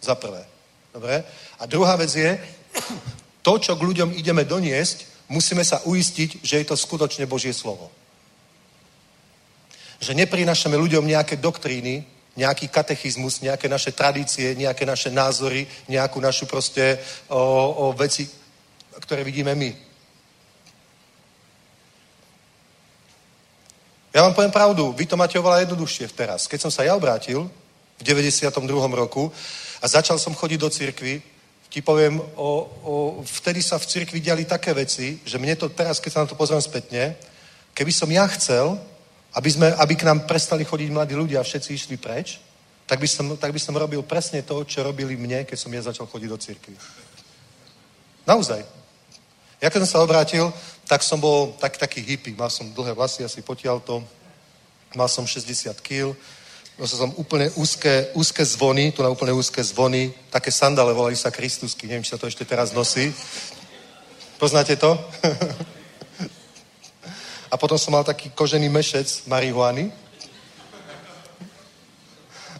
Za 0.01 0.15
prvé. 0.15 0.45
Dobre? 0.93 1.23
A 1.59 1.65
druhá 1.65 1.95
vec 1.95 2.15
je, 2.15 2.39
to, 3.41 3.59
čo 3.59 3.75
k 3.75 3.85
ľuďom 3.85 4.15
ideme 4.15 4.45
doniesť, 4.45 5.27
musíme 5.29 5.63
sa 5.63 5.83
uistiť, 5.83 6.43
že 6.43 6.57
je 6.63 6.65
to 6.65 6.75
skutočne 6.77 7.25
Božie 7.25 7.53
slovo. 7.53 7.91
Že 9.99 10.15
neprinašame 10.15 10.79
ľuďom 10.79 11.03
nejaké 11.03 11.35
doktríny, 11.37 12.07
nejaký 12.37 12.67
katechizmus, 12.67 13.41
nejaké 13.41 13.69
naše 13.69 13.91
tradície, 13.91 14.55
nejaké 14.55 14.85
naše 14.85 15.09
názory, 15.09 15.67
nejakú 15.87 16.21
našu 16.21 16.45
proste 16.45 16.99
o, 17.27 17.39
o 17.89 17.93
veci, 17.93 18.29
ktoré 18.99 19.23
vidíme 19.23 19.55
my. 19.55 19.89
Ja 24.09 24.25
vám 24.25 24.33
poviem 24.33 24.51
pravdu, 24.51 24.89
vy 24.97 25.05
to 25.05 25.13
máte 25.13 25.37
oveľa 25.37 25.69
jednoduchšie 25.69 26.09
teraz. 26.17 26.49
Keď 26.49 26.59
som 26.65 26.71
sa 26.73 26.81
ja 26.81 26.97
obrátil 26.97 27.45
v 27.99 28.03
92. 28.03 28.49
roku 28.97 29.29
a 29.81 29.85
začal 29.85 30.17
som 30.17 30.33
chodiť 30.33 30.59
do 30.59 30.69
cirkvy, 30.69 31.21
ti 31.69 31.85
poviem, 31.85 32.17
o, 32.17 32.25
o, 32.33 32.93
vtedy 33.21 33.61
sa 33.61 33.77
v 33.77 33.85
cirkvi 33.85 34.17
diali 34.17 34.49
také 34.49 34.73
veci, 34.73 35.21
že 35.21 35.37
mne 35.37 35.53
to 35.53 35.69
teraz, 35.69 36.01
keď 36.01 36.11
sa 36.11 36.21
na 36.25 36.27
to 36.27 36.33
pozriem 36.33 36.57
spätne, 36.57 37.13
keby 37.77 37.93
som 37.93 38.09
ja 38.09 38.25
chcel, 38.33 38.81
aby, 39.33 39.49
sme, 39.51 39.67
aby 39.73 39.93
k 39.95 40.07
nám 40.07 40.25
prestali 40.25 40.65
chodiť 40.65 40.89
mladí 40.89 41.13
ľudia 41.13 41.39
a 41.39 41.47
všetci 41.47 41.69
išli 41.73 41.97
preč, 41.97 42.41
tak 42.89 42.97
by, 42.97 43.07
som, 43.07 43.37
tak 43.37 43.53
by 43.53 43.61
som 43.61 43.77
robil 43.77 44.01
presne 44.01 44.41
to, 44.41 44.65
čo 44.65 44.81
robili 44.81 45.13
mne, 45.13 45.45
keď 45.45 45.57
som 45.59 45.69
ja 45.69 45.81
začal 45.85 46.09
chodiť 46.09 46.29
do 46.29 46.37
cirkvi. 46.37 46.75
Naozaj. 48.25 48.65
Ja 49.61 49.69
keď 49.69 49.85
som 49.85 49.91
sa 49.93 50.01
obrátil, 50.01 50.49
tak 50.89 51.05
som 51.05 51.21
bol 51.21 51.53
tak, 51.61 51.77
taký 51.77 52.01
hippie. 52.01 52.33
Mal 52.33 52.49
som 52.49 52.65
dlhé 52.73 52.97
vlasy, 52.97 53.21
asi 53.21 53.45
potiaľ 53.45 53.77
to. 53.85 54.01
Mal 54.97 55.05
som 55.05 55.27
60 55.27 55.77
kg. 55.85 56.17
Nosil 56.79 56.97
som 56.97 57.13
úplne 57.19 57.51
úzke, 57.59 58.09
úzke 58.15 58.41
zvony, 58.41 58.89
tu 58.95 59.03
na 59.03 59.13
úplne 59.13 59.37
úzke 59.37 59.61
zvony. 59.61 60.09
Také 60.33 60.49
sandále 60.49 60.95
volali 60.95 61.13
sa 61.13 61.29
kristusky. 61.29 61.85
Neviem, 61.85 62.07
či 62.07 62.15
sa 62.15 62.17
to 62.17 62.25
ešte 62.25 62.47
teraz 62.47 62.73
nosí. 62.73 63.13
Poznáte 64.39 64.79
to? 64.79 64.97
A 67.51 67.57
potom 67.57 67.77
som 67.77 67.91
mal 67.93 68.03
taký 68.03 68.29
kožený 68.29 68.69
mešec 68.69 69.25
marihuany. 69.27 69.91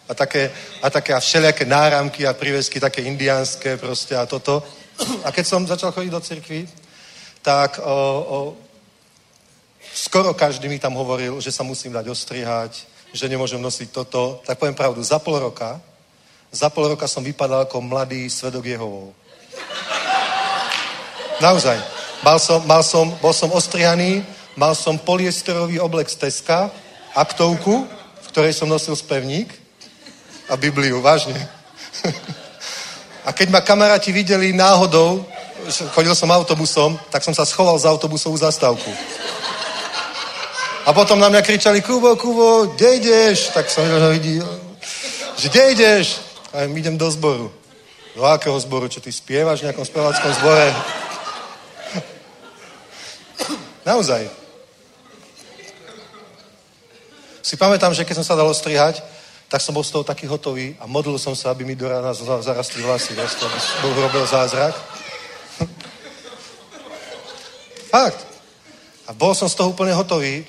A 0.08 0.14
také, 0.14 0.50
a 0.82 0.90
také 0.90 1.14
a 1.14 1.20
všelijaké 1.20 1.64
náramky 1.64 2.26
a 2.26 2.34
prívesky, 2.34 2.80
také 2.80 3.02
indiánske 3.02 3.76
proste 3.76 4.16
a 4.16 4.26
toto. 4.26 4.62
A 5.24 5.30
keď 5.32 5.46
som 5.46 5.66
začal 5.66 5.92
chodiť 5.92 6.10
do 6.10 6.20
cirkvi, 6.20 6.68
tak 7.42 7.78
o, 7.78 7.86
o, 7.86 8.56
skoro 9.94 10.34
každý 10.34 10.68
mi 10.68 10.78
tam 10.78 10.98
hovoril, 10.98 11.40
že 11.40 11.52
sa 11.52 11.62
musím 11.62 11.92
dať 11.92 12.10
ostrihať, 12.10 12.84
že 13.12 13.28
nemôžem 13.28 13.62
nosiť 13.62 13.88
toto. 13.94 14.42
Tak 14.42 14.58
poviem 14.58 14.74
pravdu, 14.74 15.02
za 15.02 15.18
pol 15.18 15.38
roka, 15.38 15.80
za 16.50 16.66
pol 16.70 16.88
roka 16.88 17.06
som 17.06 17.22
vypadal 17.22 17.70
ako 17.70 17.80
mladý 17.80 18.26
svedok 18.30 18.66
Jehovou. 18.66 19.14
Naozaj. 21.40 21.78
Mal 22.20 22.36
som, 22.36 22.60
mal 22.66 22.82
som, 22.82 23.08
bol 23.22 23.32
som 23.32 23.48
ostrihaný, 23.54 24.20
mal 24.56 24.74
som 24.74 24.98
poliesterový 24.98 25.78
oblek 25.80 26.08
z 26.10 26.16
Teska, 26.26 26.70
aktovku, 27.14 27.86
v 28.22 28.26
ktorej 28.30 28.54
som 28.54 28.70
nosil 28.70 28.94
spevník 28.96 29.50
a 30.50 30.56
Bibliu, 30.56 31.02
vážne. 31.02 31.36
A 33.20 33.36
keď 33.36 33.52
ma 33.52 33.60
kamaráti 33.60 34.16
videli 34.16 34.56
náhodou, 34.56 35.20
chodil 35.92 36.14
som 36.16 36.32
autobusom, 36.32 36.96
tak 37.12 37.20
som 37.20 37.36
sa 37.36 37.44
schoval 37.44 37.76
za 37.76 37.92
autobusovú 37.92 38.32
zastávku. 38.32 38.88
A 40.88 40.90
potom 40.96 41.20
na 41.20 41.28
mňa 41.28 41.44
kričali, 41.44 41.84
Kubo, 41.84 42.16
Kubo, 42.16 42.72
kde 42.72 42.96
ideš? 42.96 43.52
Tak 43.52 43.68
som 43.68 43.84
videl, 43.84 44.40
že 45.36 45.46
kde 45.52 45.64
ideš? 45.76 46.06
A 46.56 46.64
ja 46.64 46.66
idem 46.66 46.96
do 46.96 47.06
zboru. 47.12 47.52
Do 48.16 48.24
akého 48.24 48.56
zboru? 48.58 48.88
Čo 48.88 49.04
ty 49.04 49.12
spievaš 49.12 49.60
v 49.60 49.70
nejakom 49.70 49.84
spevackom 49.84 50.32
zbore? 50.40 50.74
Naozaj. 53.90 54.39
Si 57.40 57.56
pamätám, 57.56 57.94
že 57.96 58.04
keď 58.04 58.20
som 58.20 58.26
sa 58.26 58.36
dal 58.36 58.48
ostrihať, 58.48 59.00
tak 59.50 59.58
som 59.58 59.74
bol 59.74 59.82
z 59.82 59.90
toho 59.90 60.04
taký 60.06 60.30
hotový 60.30 60.78
a 60.78 60.86
modlil 60.86 61.18
som 61.18 61.34
sa, 61.34 61.50
aby 61.50 61.66
mi 61.66 61.74
do 61.74 61.88
rána 61.88 62.14
zarastli 62.14 62.86
vlasy, 62.86 63.18
vlastne, 63.18 63.50
aby 63.50 63.58
Boh 63.82 63.96
robil 63.98 64.22
zázrak. 64.26 64.74
Fakt. 67.90 68.22
A 69.08 69.12
bol 69.12 69.34
som 69.34 69.50
z 69.50 69.58
toho 69.58 69.74
úplne 69.74 69.90
hotový 69.90 70.46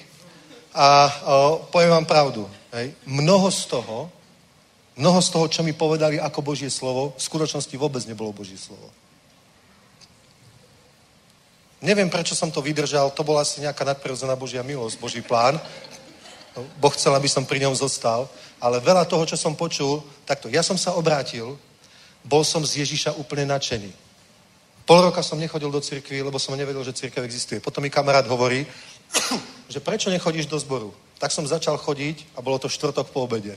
a 0.69 1.09
o, 1.25 1.65
poviem 1.73 1.89
vám 1.97 2.05
pravdu. 2.05 2.45
Hej. 2.77 2.93
Mnoho 3.09 3.49
z 3.49 3.65
toho, 3.65 4.11
mnoho 4.95 5.17
z 5.17 5.29
toho, 5.33 5.45
čo 5.49 5.65
mi 5.65 5.73
povedali 5.73 6.21
ako 6.21 6.45
Božie 6.45 6.69
slovo, 6.69 7.17
v 7.17 7.21
skutočnosti 7.25 7.73
vôbec 7.81 8.05
nebolo 8.05 8.29
Božie 8.29 8.59
slovo. 8.59 8.85
Neviem, 11.81 12.13
prečo 12.13 12.37
som 12.37 12.53
to 12.53 12.61
vydržal, 12.61 13.09
to 13.09 13.25
bola 13.25 13.41
asi 13.41 13.65
nejaká 13.65 13.81
nadprirodzená 13.81 14.37
Božia 14.37 14.61
milosť, 14.61 15.01
Boží 15.01 15.25
plán. 15.25 15.57
Boh 16.55 16.93
chcel, 16.93 17.15
aby 17.15 17.31
som 17.31 17.47
pri 17.47 17.63
ňom 17.63 17.75
zostal, 17.75 18.27
ale 18.59 18.83
veľa 18.83 19.07
toho, 19.07 19.23
čo 19.23 19.39
som 19.39 19.55
počul, 19.55 20.03
takto, 20.27 20.51
ja 20.51 20.59
som 20.63 20.75
sa 20.75 20.91
obrátil, 20.93 21.55
bol 22.27 22.43
som 22.43 22.61
z 22.61 22.83
Ježiša 22.83 23.15
úplne 23.15 23.47
nadšený. 23.47 23.91
Pol 24.85 24.99
roka 25.01 25.23
som 25.23 25.39
nechodil 25.39 25.71
do 25.71 25.81
cirkvi, 25.81 26.21
lebo 26.21 26.35
som 26.35 26.57
nevedel, 26.57 26.83
že 26.83 26.93
cirkev 26.93 27.23
existuje. 27.23 27.63
Potom 27.63 27.79
mi 27.79 27.89
kamarát 27.89 28.27
hovorí, 28.27 28.67
že 29.73 29.79
prečo 29.79 30.11
nechodíš 30.11 30.45
do 30.51 30.59
zboru? 30.59 30.91
Tak 31.15 31.31
som 31.31 31.47
začal 31.47 31.77
chodiť 31.77 32.35
a 32.35 32.41
bolo 32.41 32.59
to 32.59 32.67
štvrtok 32.67 33.07
po 33.13 33.23
obede. 33.23 33.55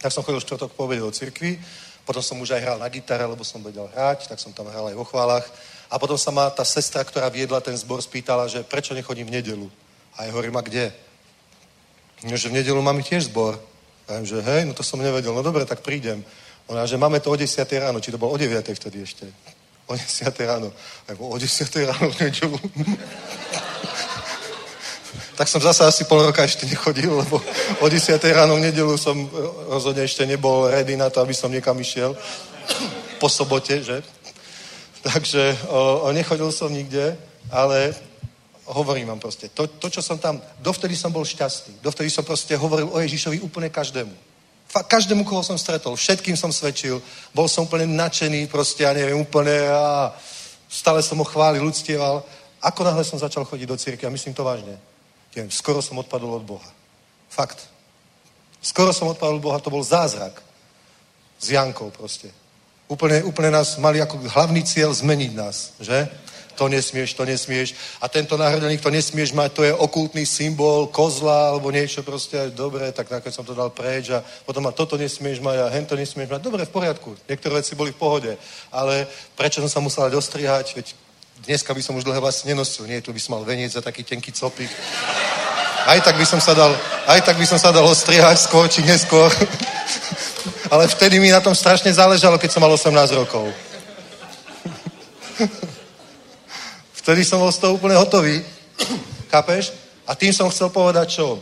Tak 0.00 0.12
som 0.12 0.24
chodil 0.24 0.40
štvrtok 0.40 0.72
po 0.72 0.88
obede 0.88 1.04
do 1.04 1.12
cirkvi, 1.12 1.60
potom 2.06 2.22
som 2.22 2.38
už 2.38 2.54
aj 2.54 2.62
hral 2.62 2.78
na 2.78 2.88
gitare, 2.88 3.26
lebo 3.26 3.42
som 3.42 3.58
vedel 3.60 3.90
hrať, 3.90 4.30
tak 4.30 4.38
som 4.38 4.54
tam 4.54 4.70
hral 4.70 4.86
aj 4.88 4.96
vo 4.96 5.04
chválach. 5.04 5.44
A 5.90 5.98
potom 5.98 6.14
sa 6.14 6.30
ma 6.30 6.46
tá 6.50 6.62
sestra, 6.62 7.02
ktorá 7.02 7.26
viedla 7.26 7.58
ten 7.60 7.74
zbor, 7.74 7.98
spýtala, 7.98 8.46
že 8.46 8.62
prečo 8.62 8.94
nechodím 8.94 9.26
v 9.26 9.42
nedelu. 9.42 9.66
A 10.14 10.24
ja 10.24 10.30
hovorím, 10.30 10.56
a 10.56 10.62
kde? 10.62 10.94
No, 12.26 12.34
že 12.34 12.50
v 12.50 12.58
nedelu 12.58 12.82
máme 12.82 13.06
tiež 13.06 13.30
zbor. 13.30 13.54
A 14.10 14.18
ja 14.18 14.24
že 14.26 14.42
hej, 14.42 14.66
no 14.66 14.74
to 14.74 14.82
som 14.82 14.98
nevedel. 14.98 15.34
No 15.34 15.42
dobre, 15.42 15.62
tak 15.62 15.82
prídem. 15.82 16.26
Ona, 16.66 16.86
že 16.86 16.98
máme 16.98 17.22
to 17.22 17.30
o 17.30 17.38
10 17.38 17.62
ráno, 17.78 18.02
či 18.02 18.10
to 18.10 18.18
bolo 18.18 18.34
o 18.34 18.38
9 18.38 18.50
vtedy 18.66 19.02
ešte. 19.02 19.26
O 19.86 19.94
10 19.94 20.02
ráno. 20.42 20.74
A 21.06 21.14
ja, 21.14 21.18
o 21.18 21.38
10 21.38 21.46
ráno 21.86 22.10
v 22.14 22.16
nedelu. 22.18 22.58
tak 25.38 25.46
som 25.46 25.60
zase 25.62 25.86
asi 25.86 26.02
pol 26.10 26.26
roka 26.26 26.42
ešte 26.42 26.66
nechodil, 26.66 27.14
lebo 27.14 27.38
o 27.78 27.86
10 27.86 28.18
ráno 28.34 28.58
v 28.58 28.66
nedelu 28.70 28.98
som 28.98 29.14
rozhodne 29.70 30.02
ešte 30.02 30.26
nebol 30.26 30.66
ready 30.66 30.98
na 30.98 31.10
to, 31.10 31.22
aby 31.22 31.34
som 31.34 31.52
niekam 31.52 31.78
išiel 31.78 32.18
po 33.22 33.30
sobote, 33.30 33.82
že? 33.82 34.02
Takže 35.06 35.70
o, 35.70 36.02
o, 36.02 36.08
nechodil 36.10 36.50
som 36.50 36.66
nikde, 36.72 37.14
ale 37.54 37.94
hovorím 38.66 39.06
vám 39.08 39.20
proste, 39.22 39.48
to, 39.48 39.66
to, 39.66 39.90
čo 39.90 40.02
som 40.02 40.18
tam, 40.18 40.42
dovtedy 40.58 40.96
som 40.96 41.12
bol 41.12 41.24
šťastný, 41.24 41.78
dovtedy 41.82 42.10
som 42.10 42.24
proste 42.24 42.56
hovoril 42.58 42.90
o 42.90 42.98
Ježišovi 42.98 43.40
úplne 43.40 43.70
každému. 43.70 44.12
Každému, 44.66 45.24
koho 45.24 45.40
som 45.46 45.56
stretol, 45.56 45.96
všetkým 45.96 46.36
som 46.36 46.52
svedčil, 46.52 47.00
bol 47.32 47.48
som 47.48 47.64
úplne 47.64 47.86
nadšený, 47.86 48.50
proste, 48.50 48.82
ja 48.82 48.92
neviem, 48.92 49.16
úplne 49.16 49.54
a 49.70 50.12
stále 50.68 51.00
som 51.00 51.16
ho 51.16 51.24
chválil, 51.24 51.64
uctieval. 51.64 52.26
Ako 52.60 52.84
náhle 52.84 53.06
som 53.06 53.18
začal 53.18 53.46
chodiť 53.46 53.66
do 53.68 53.76
cirkvi, 53.78 54.04
a 54.06 54.12
myslím 54.12 54.34
to 54.34 54.44
vážne, 54.44 54.76
neviem, 55.32 55.50
skoro 55.50 55.78
som 55.80 55.96
odpadol 55.96 56.42
od 56.42 56.44
Boha. 56.44 56.70
Fakt. 57.30 57.70
Skoro 58.60 58.92
som 58.92 59.08
odpadol 59.08 59.38
Boha, 59.38 59.62
to 59.62 59.70
bol 59.70 59.84
zázrak. 59.86 60.42
S 61.38 61.52
Jankou 61.52 61.92
proste. 61.92 62.32
Úplne, 62.88 63.22
úplne 63.22 63.50
nás 63.50 63.76
mali 63.78 64.00
ako 64.00 64.24
hlavný 64.30 64.64
cieľ 64.64 64.90
zmeniť 64.90 65.32
nás, 65.36 65.76
že? 65.78 66.08
To 66.56 66.68
nesmieš, 66.68 67.12
to 67.12 67.24
nesmieš. 67.28 67.76
A 68.00 68.08
tento 68.08 68.40
náhradelník 68.40 68.80
to 68.80 68.88
nesmieš 68.88 69.36
mať, 69.36 69.52
to 69.52 69.62
je 69.64 69.72
okultný 69.76 70.24
symbol 70.24 70.88
kozla 70.88 71.52
alebo 71.52 71.68
niečo 71.68 72.00
proste. 72.00 72.50
Dobre, 72.50 72.88
tak 72.92 73.12
nakoniec 73.12 73.36
som 73.36 73.44
to 73.44 73.52
dal 73.52 73.68
preč 73.68 74.08
a 74.08 74.24
potom 74.48 74.64
a 74.64 74.72
toto 74.72 74.96
nesmieš 74.96 75.44
mať 75.44 75.56
a 75.60 75.72
hento 75.72 75.92
nesmieš 75.92 76.32
mať. 76.32 76.40
Dobre, 76.40 76.64
v 76.64 76.72
poriadku. 76.72 77.12
Niektoré 77.28 77.60
veci 77.60 77.76
boli 77.76 77.92
v 77.92 78.00
pohode. 78.00 78.32
Ale 78.72 79.04
prečo 79.36 79.60
som 79.60 79.68
sa 79.68 79.80
musel 79.84 80.08
dostrihať? 80.08 80.72
Veď 80.72 80.86
dneska 81.44 81.76
by 81.76 81.82
som 81.84 81.96
už 82.00 82.08
dlhé 82.08 82.20
vlasy 82.24 82.48
nenosil. 82.48 82.88
Nie, 82.88 83.04
tu 83.04 83.12
by 83.12 83.20
som 83.20 83.36
mal 83.36 83.44
veniec 83.44 83.72
za 83.76 83.84
taký 83.84 84.00
tenký 84.00 84.32
copik. 84.32 84.72
Aj 85.86 86.00
tak 86.00 86.16
by 86.16 86.26
som 86.26 86.40
sa 86.40 86.56
dal, 86.56 86.72
aj 87.06 87.20
tak 87.22 87.36
by 87.38 87.46
som 87.46 87.60
sa 87.60 87.70
dal 87.70 87.84
ostrihať 87.84 88.48
skôr 88.48 88.66
či 88.66 88.82
neskôr. 88.82 89.28
Ale 90.72 90.88
vtedy 90.88 91.20
mi 91.20 91.30
na 91.30 91.38
tom 91.38 91.54
strašne 91.54 91.92
záležalo, 91.92 92.40
keď 92.40 92.50
som 92.50 92.64
mal 92.64 92.72
18 92.72 92.90
rokov. 93.14 93.52
Vtedy 97.06 97.22
som 97.22 97.38
bol 97.38 97.54
z 97.54 97.62
toho 97.62 97.78
úplne 97.78 97.94
hotový. 97.94 98.42
Chápeš? 99.30 99.70
A 100.10 100.18
tým 100.18 100.34
som 100.34 100.50
chcel 100.50 100.74
povedať, 100.74 101.22
čo? 101.22 101.38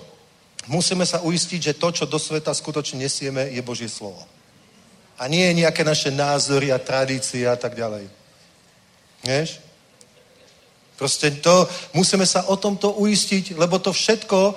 Musíme 0.68 1.08
sa 1.08 1.24
uistiť, 1.24 1.72
že 1.72 1.78
to, 1.80 1.88
čo 1.88 2.04
do 2.04 2.20
sveta 2.20 2.52
skutočne 2.52 3.00
nesieme, 3.00 3.48
je 3.48 3.64
Božie 3.64 3.88
slovo. 3.88 4.20
A 5.16 5.24
nie 5.24 5.48
nejaké 5.56 5.80
naše 5.80 6.12
názory 6.12 6.68
a 6.68 6.76
tradície 6.76 7.48
a 7.48 7.56
tak 7.56 7.80
ďalej. 7.80 8.12
Vieš? 9.24 9.64
Proste 11.00 11.32
to, 11.40 11.64
musíme 11.96 12.28
sa 12.28 12.44
o 12.52 12.60
tomto 12.60 13.00
uistiť, 13.00 13.56
lebo 13.56 13.80
to 13.80 13.88
všetko, 13.88 14.52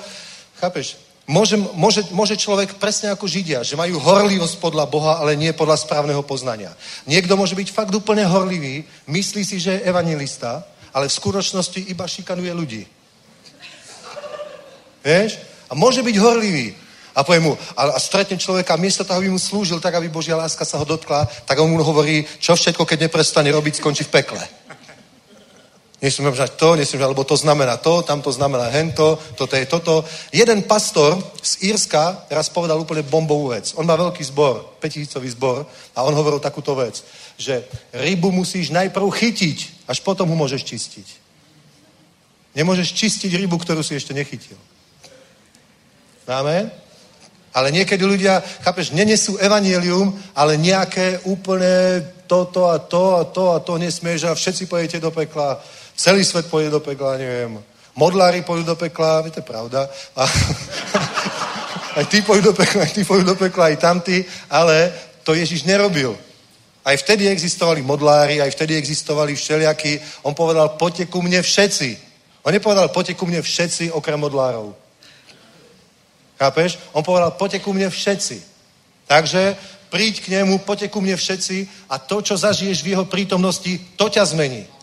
chápeš, 0.60 1.00
môže, 1.24 1.56
môže, 1.56 2.04
môže 2.12 2.36
človek 2.36 2.84
presne 2.84 3.16
ako 3.16 3.32
Židia, 3.32 3.64
že 3.64 3.80
majú 3.80 3.96
horlivosť 3.96 4.60
podľa 4.60 4.84
Boha, 4.92 5.24
ale 5.24 5.40
nie 5.40 5.56
podľa 5.56 5.80
správneho 5.88 6.20
poznania. 6.28 6.76
Niekto 7.08 7.40
môže 7.40 7.56
byť 7.56 7.72
fakt 7.72 7.96
úplne 7.96 8.28
horlivý, 8.28 8.84
myslí 9.08 9.48
si, 9.48 9.56
že 9.56 9.80
je 9.80 9.88
evangelista, 9.88 10.68
ale 10.94 11.08
v 11.08 11.18
skutočnosti 11.18 11.80
iba 11.88 12.08
šikanuje 12.08 12.52
ľudí. 12.54 12.84
Vieš? 15.04 15.40
A 15.68 15.76
môže 15.76 16.04
byť 16.04 16.16
horlivý. 16.20 16.76
A 17.18 17.26
povie 17.26 17.42
mu, 17.42 17.58
a, 17.74 17.98
a 17.98 18.00
stretne 18.00 18.38
človeka, 18.38 18.78
miesto 18.78 19.02
toho, 19.02 19.18
aby 19.18 19.30
mu 19.34 19.42
slúžil 19.42 19.82
tak, 19.82 19.96
aby 19.98 20.06
Božia 20.06 20.38
láska 20.38 20.62
sa 20.62 20.78
ho 20.78 20.86
dotkla, 20.86 21.26
tak 21.50 21.58
on 21.58 21.74
mu 21.74 21.82
hovorí, 21.82 22.22
čo 22.38 22.54
všetko, 22.54 22.86
keď 22.86 23.10
neprestane 23.10 23.50
robiť, 23.50 23.82
skončí 23.82 24.06
v 24.06 24.22
pekle. 24.22 24.44
Nesmiem 25.98 26.30
povedať 26.30 26.62
to, 26.62 26.78
nesmiem 26.78 27.10
lebo 27.10 27.26
to 27.26 27.34
znamená 27.34 27.82
to, 27.82 28.06
tam 28.06 28.22
to 28.22 28.30
znamená 28.30 28.70
hento, 28.70 29.18
toto 29.34 29.58
je 29.58 29.66
toto. 29.66 30.06
Jeden 30.30 30.62
pastor 30.70 31.18
z 31.42 31.74
Írska 31.74 32.30
raz 32.30 32.54
povedal 32.54 32.78
úplne 32.78 33.02
bombovú 33.02 33.50
vec. 33.50 33.74
On 33.74 33.86
má 33.86 33.98
veľký 33.98 34.22
zbor, 34.30 34.78
petisícový 34.78 35.26
zbor 35.34 35.66
a 35.98 36.06
on 36.06 36.14
hovoril 36.14 36.38
takúto 36.38 36.78
vec, 36.78 37.02
že 37.34 37.66
rybu 37.98 38.30
musíš 38.30 38.70
najprv 38.70 39.10
chytiť, 39.10 39.90
až 39.90 39.98
potom 40.06 40.30
ho 40.30 40.38
môžeš 40.38 40.62
čistiť. 40.62 41.08
Nemôžeš 42.54 42.94
čistiť 42.94 43.34
rybu, 43.34 43.58
ktorú 43.58 43.82
si 43.82 43.98
ešte 43.98 44.14
nechytil. 44.14 44.58
Amen? 46.30 46.70
Ale 47.58 47.74
niekedy 47.74 48.06
ľudia, 48.06 48.46
chápeš, 48.62 48.94
nenesú 48.94 49.42
evanielium, 49.42 50.14
ale 50.38 50.62
nejaké 50.62 51.26
úplne 51.26 52.06
toto 52.30 52.70
a 52.70 52.78
to 52.78 53.18
a 53.18 53.24
to 53.26 53.44
a 53.50 53.58
to 53.66 53.82
nesmieš 53.82 54.30
a 54.30 54.38
všetci 54.38 54.70
pojete 54.70 55.02
do 55.02 55.10
pekla 55.10 55.58
Celý 55.98 56.22
svet 56.22 56.46
pôjde 56.46 56.70
do 56.70 56.78
pekla, 56.78 57.18
neviem. 57.18 57.58
Modlári 57.98 58.46
pôjdu 58.46 58.62
do 58.62 58.78
pekla, 58.78 59.26
viete, 59.26 59.42
pravda. 59.42 59.90
A, 60.14 60.30
aj 61.98 62.06
ty 62.06 62.22
pôjdu 62.22 62.54
do 62.54 62.54
pekla, 62.54 62.86
aj 62.86 62.94
ty 62.94 63.02
pôjdu 63.02 63.26
do 63.26 63.36
pekla, 63.36 63.74
aj 63.74 63.82
tamty, 63.82 64.22
ale 64.46 64.94
to 65.26 65.34
Ježiš 65.34 65.66
nerobil. 65.66 66.14
Aj 66.86 66.94
vtedy 66.94 67.26
existovali 67.26 67.82
modlári, 67.82 68.38
aj 68.38 68.54
vtedy 68.54 68.78
existovali 68.78 69.34
všelijakí. 69.34 70.22
On 70.22 70.38
povedal, 70.38 70.78
poďte 70.78 71.10
ku 71.10 71.26
mne 71.26 71.42
všetci. 71.42 71.98
On 72.46 72.54
nepovedal, 72.54 72.94
poďte 72.94 73.18
ku 73.18 73.26
mne 73.26 73.42
všetci, 73.42 73.92
okrem 73.92 74.22
modlárov. 74.22 74.78
Chápeš? 76.38 76.78
On 76.94 77.02
povedal, 77.02 77.34
poďte 77.34 77.66
ku 77.66 77.74
mne 77.74 77.90
všetci. 77.90 78.38
Takže 79.10 79.58
príď 79.90 80.22
k 80.22 80.28
nemu, 80.40 80.62
poďte 80.62 80.94
ku 80.94 81.02
mne 81.02 81.18
všetci 81.18 81.90
a 81.90 81.98
to, 81.98 82.22
čo 82.22 82.38
zažiješ 82.38 82.86
v 82.86 82.94
jeho 82.94 83.10
prítomnosti, 83.10 83.82
to 83.98 84.06
ťa 84.08 84.30
zmení. 84.30 84.77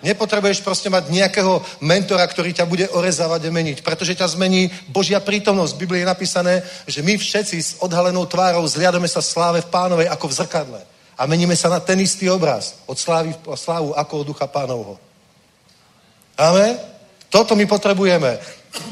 Nepotrebuješ 0.00 0.64
proste 0.64 0.88
mať 0.88 1.12
nejakého 1.12 1.60
mentora, 1.84 2.24
ktorý 2.24 2.56
ťa 2.56 2.64
bude 2.64 2.88
orezávať 2.88 3.48
a 3.48 3.50
meniť, 3.52 3.84
pretože 3.84 4.16
ťa 4.16 4.32
zmení 4.32 4.72
Božia 4.88 5.20
prítomnosť. 5.20 5.76
V 5.76 5.80
Biblii 5.84 6.00
je 6.00 6.12
napísané, 6.12 6.54
že 6.88 7.04
my 7.04 7.20
všetci 7.20 7.56
s 7.60 7.70
odhalenou 7.84 8.24
tvárou 8.24 8.64
zliadame 8.64 9.04
sa 9.04 9.20
sláve 9.20 9.60
v 9.60 9.68
pánovej 9.68 10.08
ako 10.08 10.26
v 10.32 10.36
zrkadle. 10.40 10.80
A 11.20 11.28
meníme 11.28 11.52
sa 11.52 11.68
na 11.68 11.84
ten 11.84 12.00
istý 12.00 12.32
obraz. 12.32 12.80
Od 12.88 12.96
slávy 12.96 13.36
slávu 13.52 13.92
ako 13.92 14.24
od 14.24 14.26
ducha 14.32 14.48
pánovho. 14.48 14.96
Amen? 16.40 16.80
Toto 17.28 17.52
my 17.52 17.68
potrebujeme. 17.68 18.40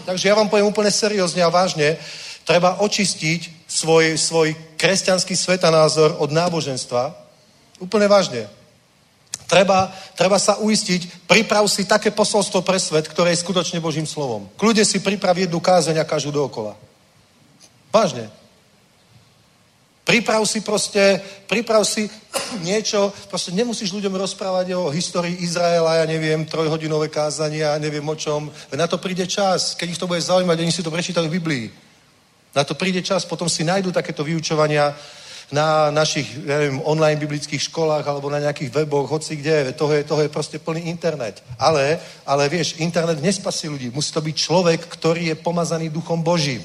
Takže 0.05 0.29
ja 0.29 0.37
vám 0.37 0.53
poviem 0.53 0.69
úplne 0.69 0.93
seriózne 0.93 1.41
a 1.41 1.49
vážne, 1.49 1.97
treba 2.45 2.85
očistiť 2.85 3.65
svoj, 3.65 4.21
svoj 4.21 4.53
kresťanský 4.77 5.33
svetanázor 5.33 6.21
od 6.21 6.29
náboženstva. 6.29 7.17
Úplne 7.81 8.07
vážne. 8.13 8.58
Treba, 9.49 9.89
treba 10.13 10.37
sa 10.37 10.61
uistiť, 10.61 11.25
priprav 11.25 11.65
si 11.73 11.89
také 11.89 12.13
posolstvo 12.13 12.61
pre 12.61 12.77
svet, 12.77 13.09
ktoré 13.09 13.33
je 13.33 13.41
skutočne 13.41 13.81
Božím 13.81 14.05
slovom. 14.05 14.45
Kľudne 14.61 14.85
si 14.85 15.01
priprav 15.01 15.33
jednu 15.41 15.57
kázeň 15.57 16.05
a 16.05 16.05
každú 16.05 16.37
dookola. 16.37 16.77
Vážne. 17.89 18.29
Priprav 20.05 20.45
si 20.45 20.61
proste, 20.61 21.21
priprav 21.49 21.85
si 21.89 22.13
niečo, 22.69 23.09
proste 23.33 23.57
nemusíš 23.57 23.93
ľuďom 23.93 24.21
rozprávať 24.21 24.77
o 24.77 24.93
histórii 24.93 25.41
Izraela, 25.41 26.01
ja 26.01 26.05
neviem, 26.05 26.45
trojhodinové 26.45 27.09
kázania, 27.09 27.73
ja 27.73 27.81
neviem 27.81 28.05
o 28.05 28.17
čom. 28.17 28.53
Na 28.77 28.85
to 28.85 29.01
príde 29.01 29.25
čas, 29.25 29.73
keď 29.77 29.97
ich 29.97 30.01
to 30.01 30.09
bude 30.09 30.21
zaujímať, 30.21 30.61
oni 30.61 30.73
si 30.73 30.85
to 30.85 30.93
prečítajú 30.93 31.25
v 31.25 31.37
Biblii. 31.41 31.65
Na 32.53 32.65
to 32.65 32.77
príde 32.77 33.01
čas, 33.01 33.25
potom 33.25 33.49
si 33.49 33.65
nájdú 33.65 33.93
takéto 33.93 34.25
vyučovania, 34.25 34.93
na 35.49 35.89
našich 35.91 36.29
neviem, 36.45 36.77
online 36.85 37.17
biblických 37.17 37.73
školách 37.73 38.05
alebo 38.05 38.29
na 38.29 38.39
nejakých 38.39 38.69
weboch, 38.69 39.09
hoci 39.09 39.41
kde, 39.41 39.73
toho 39.73 39.93
je, 39.97 40.05
toho 40.05 40.21
je 40.21 40.29
proste 40.29 40.61
plný 40.61 40.93
internet. 40.93 41.41
Ale, 41.57 41.97
ale 42.29 42.49
vieš, 42.53 42.77
internet 42.77 43.23
nespasí 43.25 43.69
ľudí. 43.69 43.89
Musí 43.89 44.13
to 44.13 44.21
byť 44.21 44.37
človek, 44.37 44.81
ktorý 44.93 45.33
je 45.33 45.37
pomazaný 45.41 45.89
duchom 45.89 46.21
Božím. 46.21 46.61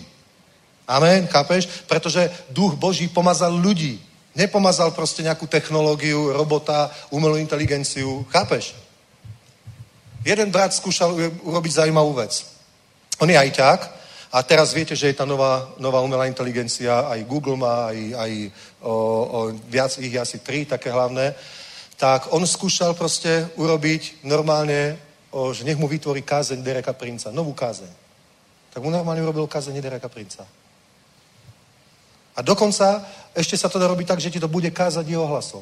Amen, 0.84 1.27
chápeš? 1.31 1.88
Pretože 1.88 2.27
duch 2.51 2.76
Boží 2.76 3.07
pomazal 3.07 3.55
ľudí. 3.55 4.03
Nepomazal 4.35 4.91
proste 4.91 5.23
nejakú 5.23 5.47
technológiu, 5.47 6.35
robota, 6.35 6.91
umelú 7.07 7.39
inteligenciu. 7.39 8.27
Chápeš? 8.35 8.76
Jeden 10.27 10.51
brat 10.51 10.76
skúšal 10.76 11.15
urobiť 11.43 11.72
zaujímavú 11.72 12.19
vec. 12.19 12.43
On 13.19 13.30
je 13.30 13.38
ajťák 13.38 14.02
a 14.34 14.41
teraz 14.41 14.73
viete, 14.73 14.97
že 14.97 15.14
je 15.14 15.19
tá 15.22 15.30
nová, 15.30 15.69
nová 15.77 16.01
umelá 16.01 16.26
inteligencia, 16.26 17.05
aj 17.05 17.22
Google 17.30 17.53
má, 17.53 17.93
aj, 17.93 17.97
aj 18.18 18.31
o, 18.81 18.89
o, 18.89 19.39
viac 19.69 19.93
ich 20.01 20.18
asi 20.18 20.41
tri, 20.41 20.65
také 20.65 20.89
hlavné. 20.89 21.38
Tak 22.01 22.34
on 22.34 22.41
skúšal 22.41 22.97
proste 22.97 23.53
urobiť 23.61 24.26
normálne, 24.26 24.97
o, 25.30 25.53
že 25.53 25.61
nech 25.61 25.77
mu 25.77 25.85
vytvorí 25.85 26.26
kázeň 26.26 26.65
Dereka 26.65 26.97
Princa, 26.97 27.30
novú 27.30 27.53
kázeň. 27.53 27.93
Tak 28.73 28.81
mu 28.81 28.89
normálne 28.89 29.22
urobil 29.22 29.45
kázeň 29.45 29.77
Dereka 29.77 30.10
Princa. 30.10 30.49
A 32.34 32.41
dokonca 32.41 33.05
ešte 33.38 33.53
sa 33.53 33.69
to 33.69 33.77
dá 33.77 33.85
robiť 33.85 34.18
tak, 34.18 34.19
že 34.19 34.34
ti 34.34 34.41
to 34.41 34.49
bude 34.49 34.73
kázať 34.73 35.05
jeho 35.05 35.30
hlasom. 35.30 35.61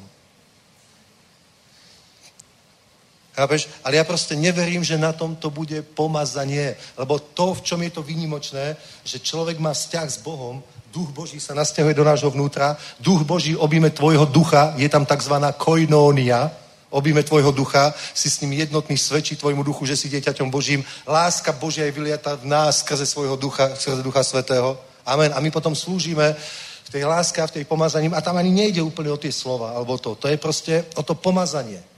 Chápeš? 3.32 3.72
Ale 3.84 3.96
ja 3.96 4.04
proste 4.04 4.36
neverím, 4.36 4.84
že 4.84 5.00
na 5.00 5.16
tom 5.16 5.40
to 5.40 5.48
bude 5.48 5.82
pomazanie. 5.96 6.76
Lebo 7.00 7.20
to, 7.20 7.56
v 7.56 7.62
čom 7.64 7.80
je 7.80 7.92
to 7.96 8.04
výnimočné, 8.04 8.76
že 9.08 9.24
človek 9.24 9.56
má 9.56 9.72
vzťah 9.72 10.08
s 10.12 10.20
Bohom, 10.20 10.60
duch 10.92 11.16
Boží 11.16 11.40
sa 11.40 11.56
nasťahuje 11.56 11.96
do 11.96 12.04
nášho 12.04 12.28
vnútra, 12.28 12.76
duch 13.00 13.24
Boží 13.24 13.56
objíme 13.56 13.90
tvojho 13.90 14.28
ducha, 14.28 14.76
je 14.76 14.90
tam 14.92 15.08
tzv. 15.08 15.32
koinónia, 15.56 16.52
objíme 16.92 17.24
tvojho 17.24 17.56
ducha, 17.56 17.96
si 18.12 18.28
s 18.28 18.44
ním 18.44 18.60
jednotný, 18.60 19.00
svedčí 19.00 19.40
tvojmu 19.40 19.64
duchu, 19.64 19.88
že 19.88 19.96
si 19.96 20.12
dieťaťom 20.12 20.52
Božím. 20.52 20.84
Láska 21.08 21.56
Božia 21.56 21.88
je 21.88 21.96
vyliata 21.96 22.36
v 22.36 22.52
nás 22.52 22.84
skrze 22.84 23.08
svojho 23.08 23.40
ducha, 23.40 23.72
skrze 23.80 24.04
ducha 24.04 24.28
svetého. 24.28 24.76
Amen. 25.08 25.32
A 25.32 25.40
my 25.40 25.48
potom 25.48 25.72
slúžime 25.72 26.36
v 26.84 26.90
tej 26.92 27.08
láske 27.08 27.40
a 27.40 27.48
v 27.48 27.64
tej 27.64 27.64
pomazaní. 27.64 28.12
A 28.12 28.20
tam 28.20 28.36
ani 28.36 28.52
nejde 28.52 28.84
úplne 28.84 29.16
o 29.16 29.18
tie 29.18 29.32
slova, 29.32 29.72
alebo 29.72 29.96
to. 29.96 30.20
To 30.20 30.28
je 30.28 30.36
proste 30.36 30.84
o 31.00 31.02
to 31.02 31.16
pomazanie 31.16 31.91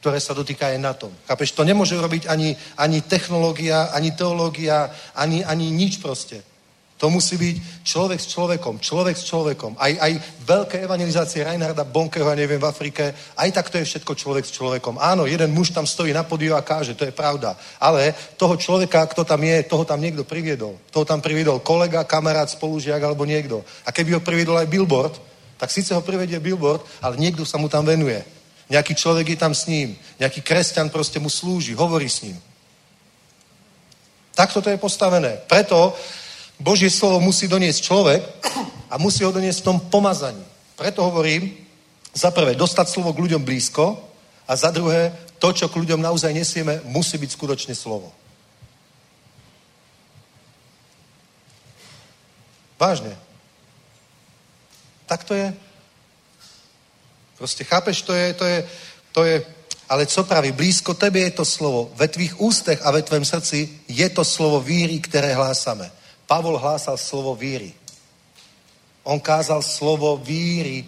ktoré 0.00 0.22
sa 0.22 0.34
dotýka 0.34 0.70
aj 0.70 0.78
na 0.78 0.94
tom. 0.94 1.10
Chápeš, 1.26 1.52
to 1.52 1.66
nemôže 1.66 1.98
robiť 1.98 2.30
ani, 2.30 2.54
ani 2.78 3.02
technológia, 3.02 3.90
ani 3.90 4.14
teológia, 4.14 4.90
ani, 5.14 5.42
ani 5.42 5.74
nič 5.74 5.98
proste. 5.98 6.42
To 6.98 7.06
musí 7.06 7.38
byť 7.38 7.86
človek 7.86 8.18
s 8.18 8.26
človekom, 8.26 8.82
človek 8.82 9.14
s 9.14 9.30
človekom. 9.30 9.78
Aj, 9.78 9.94
aj 10.02 10.12
veľké 10.42 10.82
evangelizácie 10.82 11.46
Reinharda 11.46 11.86
Bonkeho, 11.86 12.26
ja 12.26 12.34
neviem, 12.34 12.58
v 12.58 12.66
Afrike, 12.66 13.14
aj 13.38 13.50
tak 13.54 13.70
to 13.70 13.78
je 13.78 13.86
všetko 13.86 14.18
človek 14.18 14.42
s 14.42 14.54
človekom. 14.58 14.98
Áno, 14.98 15.22
jeden 15.30 15.54
muž 15.54 15.70
tam 15.70 15.86
stojí 15.86 16.10
na 16.10 16.26
podiu 16.26 16.58
a 16.58 16.66
káže, 16.66 16.98
to 16.98 17.06
je 17.06 17.14
pravda. 17.14 17.54
Ale 17.78 18.10
toho 18.34 18.58
človeka, 18.58 19.06
kto 19.14 19.22
tam 19.22 19.46
je, 19.46 19.62
toho 19.70 19.86
tam 19.86 20.02
niekto 20.02 20.26
priviedol. 20.26 20.74
Toho 20.90 21.06
tam 21.06 21.22
priviedol 21.22 21.62
kolega, 21.62 22.02
kamarát, 22.02 22.50
spolužiak 22.50 22.98
alebo 22.98 23.22
niekto. 23.22 23.62
A 23.86 23.94
keby 23.94 24.18
ho 24.18 24.20
priviedol 24.26 24.58
aj 24.58 24.66
billboard, 24.66 25.14
tak 25.54 25.70
síce 25.70 25.94
ho 25.94 26.02
privedie 26.02 26.42
billboard, 26.42 26.82
ale 26.98 27.14
niekto 27.14 27.46
sa 27.46 27.62
mu 27.62 27.70
tam 27.70 27.86
venuje. 27.86 28.37
Nejaký 28.68 28.94
človek 28.94 29.32
je 29.32 29.38
tam 29.40 29.54
s 29.56 29.66
ním. 29.66 29.96
Nejaký 30.20 30.44
kresťan 30.44 30.92
proste 30.92 31.16
mu 31.16 31.32
slúži, 31.32 31.72
hovorí 31.72 32.08
s 32.08 32.22
ním. 32.22 32.36
Takto 34.36 34.62
to 34.62 34.70
je 34.70 34.76
postavené. 34.76 35.40
Preto 35.48 35.96
Božie 36.60 36.90
slovo 36.90 37.20
musí 37.20 37.48
doniesť 37.48 37.80
človek 37.82 38.22
a 38.92 38.98
musí 38.98 39.24
ho 39.24 39.32
doniesť 39.32 39.60
v 39.60 39.68
tom 39.72 39.78
pomazaní. 39.90 40.44
Preto 40.76 41.02
hovorím, 41.02 41.50
za 42.14 42.30
prvé, 42.30 42.54
dostať 42.54 42.86
slovo 42.88 43.12
k 43.12 43.22
ľuďom 43.26 43.42
blízko 43.44 43.98
a 44.48 44.52
za 44.56 44.70
druhé, 44.70 45.12
to, 45.38 45.52
čo 45.52 45.68
k 45.68 45.78
ľuďom 45.78 46.02
naozaj 46.02 46.34
nesieme, 46.34 46.80
musí 46.84 47.18
byť 47.18 47.30
skutočne 47.30 47.74
slovo. 47.74 48.10
Vážne. 52.78 53.14
Tak 55.06 55.24
to 55.24 55.34
je. 55.34 55.50
Proste 57.38 57.64
chápeš, 57.64 58.02
to 58.02 58.12
je, 58.12 58.34
to 58.34 58.44
je, 58.44 58.68
to 59.12 59.24
je, 59.24 59.46
ale 59.88 60.06
co 60.06 60.24
praví, 60.24 60.52
blízko 60.52 60.94
tebe 60.94 61.18
je 61.18 61.30
to 61.30 61.44
slovo, 61.44 61.90
ve 61.94 62.08
tvých 62.08 62.40
ústech 62.40 62.86
a 62.86 62.90
ve 62.90 63.02
tvém 63.02 63.24
srdci 63.24 63.80
je 63.88 64.08
to 64.10 64.24
slovo 64.24 64.60
víry, 64.60 64.98
které 64.98 65.34
hlásame. 65.34 65.90
Pavol 66.26 66.58
hlásal 66.58 66.96
slovo 66.96 67.34
víry. 67.34 67.72
On 69.02 69.20
kázal 69.20 69.62
slovo 69.62 70.16
víry, 70.16 70.84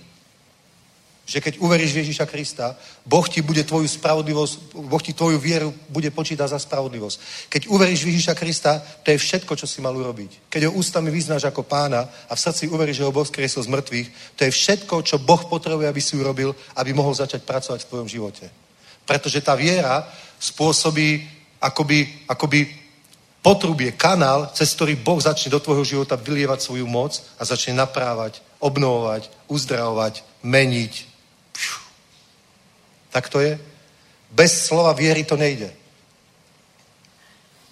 že 1.31 1.39
keď 1.39 1.63
uveríš 1.63 1.95
v 1.95 2.03
Ježíša 2.03 2.27
Krista, 2.27 2.75
Boh 3.07 3.23
ti 3.23 3.39
bude 3.39 3.63
tvoju 3.63 3.87
spravodlivosť, 3.87 4.75
Boh 4.75 4.99
ti 4.99 5.15
tvoju 5.15 5.39
vieru 5.39 5.71
bude 5.87 6.11
počítať 6.11 6.51
za 6.51 6.59
spravodlivosť. 6.59 7.47
Keď 7.47 7.63
uveríš 7.71 8.03
v 8.03 8.11
Ježíša 8.11 8.35
Krista, 8.35 8.83
to 9.07 9.15
je 9.15 9.23
všetko, 9.23 9.55
čo 9.55 9.63
si 9.71 9.79
mal 9.79 9.95
urobiť. 9.95 10.51
Keď 10.51 10.67
ho 10.67 10.75
ústami 10.75 11.07
vyznáš 11.07 11.47
ako 11.47 11.63
pána 11.63 12.03
a 12.27 12.35
v 12.35 12.43
srdci 12.43 12.67
uveríš, 12.67 12.99
že 12.99 13.07
ho 13.07 13.15
Boh 13.15 13.23
skriesil 13.23 13.63
z 13.63 13.71
mŕtvych, 13.71 14.09
to 14.35 14.43
je 14.43 14.51
všetko, 14.51 14.95
čo 15.07 15.23
Boh 15.23 15.39
potrebuje, 15.47 15.87
aby 15.87 16.03
si 16.03 16.19
urobil, 16.19 16.51
aby 16.75 16.91
mohol 16.91 17.15
začať 17.15 17.47
pracovať 17.47 17.87
v 17.87 17.89
tvojom 17.95 18.09
živote. 18.11 18.51
Pretože 19.07 19.39
tá 19.39 19.55
viera 19.55 20.03
spôsobí 20.43 21.31
akoby, 21.63 22.27
akoby 22.27 22.67
potrubie, 23.39 23.95
kanál, 23.95 24.51
cez 24.51 24.75
ktorý 24.75 24.99
Boh 24.99 25.23
začne 25.23 25.55
do 25.55 25.63
tvojho 25.63 25.87
života 25.87 26.19
vylievať 26.19 26.59
svoju 26.59 26.91
moc 26.91 27.23
a 27.39 27.47
začne 27.47 27.79
naprávať, 27.79 28.43
obnovovať, 28.59 29.31
uzdravovať, 29.47 30.27
meniť. 30.43 31.10
Tak 33.11 33.29
to 33.29 33.41
je. 33.41 33.59
Bez 34.31 34.67
slova 34.67 34.93
viery 34.93 35.25
to 35.25 35.37
nejde. 35.37 35.73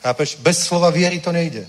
Chápeš? 0.02 0.36
Bez 0.36 0.66
slova 0.66 0.90
viery 0.90 1.20
to 1.20 1.32
nejde. 1.32 1.69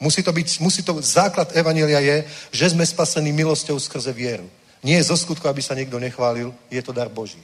Musí 0.00 0.22
to 0.22 0.32
byť, 0.32 0.60
musí 0.60 0.82
to, 0.82 1.00
základ 1.00 1.56
Evanília 1.56 2.00
je, 2.00 2.24
že 2.52 2.70
sme 2.76 2.84
spasení 2.86 3.32
milosťou 3.32 3.80
skrze 3.80 4.12
vieru. 4.12 4.44
Nie 4.84 5.00
je 5.00 5.08
zo 5.08 5.16
skutku, 5.16 5.48
aby 5.48 5.64
sa 5.64 5.72
niekto 5.72 5.96
nechválil, 5.96 6.52
je 6.68 6.82
to 6.84 6.92
dar 6.92 7.08
Boží. 7.08 7.40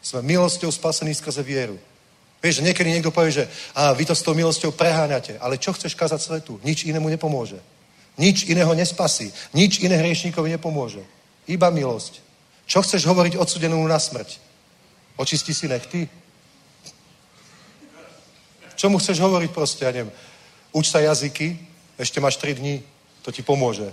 Sme 0.00 0.24
milosťou 0.24 0.72
spasení 0.72 1.12
skrze 1.12 1.44
vieru. 1.44 1.76
Vieš, 2.40 2.64
že 2.64 2.66
niekedy 2.72 2.88
niekto 2.88 3.12
povie, 3.12 3.44
že 3.44 3.44
a 3.76 3.92
vy 3.92 4.08
to 4.08 4.16
s 4.16 4.24
tou 4.24 4.32
milosťou 4.32 4.72
preháňate, 4.72 5.36
ale 5.36 5.60
čo 5.60 5.76
chceš 5.76 5.92
kázať 5.92 6.20
svetu? 6.20 6.56
Nič 6.64 6.88
inému 6.88 7.12
nepomôže. 7.12 7.60
Nič 8.16 8.48
iného 8.48 8.72
nespasí. 8.72 9.28
Nič 9.52 9.84
iné 9.84 10.00
hriešníkovi 10.00 10.56
nepomôže. 10.56 11.04
Iba 11.44 11.68
milosť. 11.68 12.29
Čo 12.70 12.86
chceš 12.86 13.02
hovoriť 13.10 13.34
odsudenému 13.34 13.82
na 13.90 13.98
smrť? 13.98 14.38
Očisti 15.18 15.50
si 15.50 15.66
nechty? 15.66 16.06
Čo 18.78 18.86
mu 18.86 19.02
chceš 19.02 19.18
hovoriť 19.18 19.50
proste, 19.50 19.82
ja 19.82 19.90
neviem. 19.90 20.14
Uč 20.70 20.86
sa 20.86 21.02
jazyky, 21.02 21.58
ešte 21.98 22.22
máš 22.22 22.38
3 22.38 22.62
dní, 22.62 22.78
to 23.26 23.34
ti 23.34 23.42
pomôže. 23.42 23.90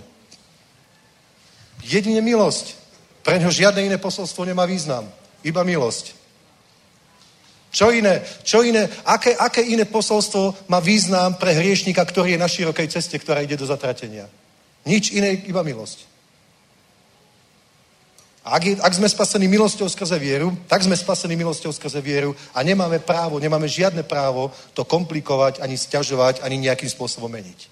Jedine 1.82 2.22
milosť. 2.22 2.78
Pre 3.26 3.34
ňo 3.42 3.50
žiadne 3.50 3.82
iné 3.82 3.98
posolstvo 3.98 4.46
nemá 4.46 4.62
význam. 4.62 5.10
Iba 5.42 5.66
milosť. 5.66 6.14
Čo 7.74 7.90
iné? 7.90 8.22
Čo 8.46 8.62
iné? 8.62 8.88
Aké, 9.04 9.34
aké 9.34 9.60
iné 9.60 9.84
posolstvo 9.84 10.70
má 10.70 10.78
význam 10.78 11.34
pre 11.34 11.50
hriešnika, 11.50 12.00
ktorý 12.06 12.38
je 12.38 12.42
na 12.42 12.48
širokej 12.48 12.88
ceste, 12.94 13.18
ktorá 13.18 13.42
ide 13.42 13.58
do 13.58 13.66
zatratenia? 13.66 14.30
Nič 14.86 15.10
iné, 15.12 15.34
iba 15.50 15.66
milosť. 15.66 16.17
Ak, 18.48 18.64
je, 18.64 18.80
ak 18.80 18.94
sme 18.96 19.08
spasení 19.08 19.44
milosťou 19.44 19.88
skrze 19.92 20.16
vieru, 20.16 20.56
tak 20.64 20.80
sme 20.80 20.96
spasení 20.96 21.36
milosťou 21.36 21.68
skrze 21.68 22.00
vieru 22.00 22.32
a 22.56 22.64
nemáme 22.64 22.98
právo, 22.98 23.36
nemáme 23.36 23.68
žiadne 23.68 24.02
právo 24.08 24.48
to 24.72 24.88
komplikovať, 24.88 25.60
ani 25.60 25.76
stiažovať, 25.76 26.40
ani 26.40 26.56
nejakým 26.56 26.88
spôsobom 26.88 27.28
meniť. 27.28 27.68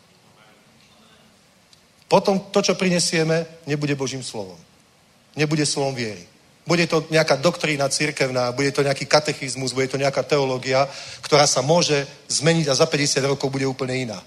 Potom 2.12 2.38
to, 2.52 2.60
čo 2.60 2.76
prinesieme, 2.76 3.64
nebude 3.64 3.96
Božím 3.96 4.20
slovom. 4.20 4.60
Nebude 5.32 5.64
slovom 5.66 5.96
viery. 5.96 6.28
Bude 6.66 6.84
to 6.86 7.08
nejaká 7.08 7.40
doktrína 7.40 7.88
církevná, 7.88 8.52
bude 8.52 8.68
to 8.68 8.84
nejaký 8.84 9.06
katechizmus, 9.06 9.72
bude 9.72 9.88
to 9.88 9.96
nejaká 9.96 10.22
teológia, 10.22 10.84
ktorá 11.24 11.46
sa 11.46 11.62
môže 11.64 12.04
zmeniť 12.28 12.68
a 12.68 12.74
za 12.74 12.86
50 12.86 13.32
rokov 13.32 13.48
bude 13.48 13.64
úplne 13.64 13.96
iná. 13.96 14.20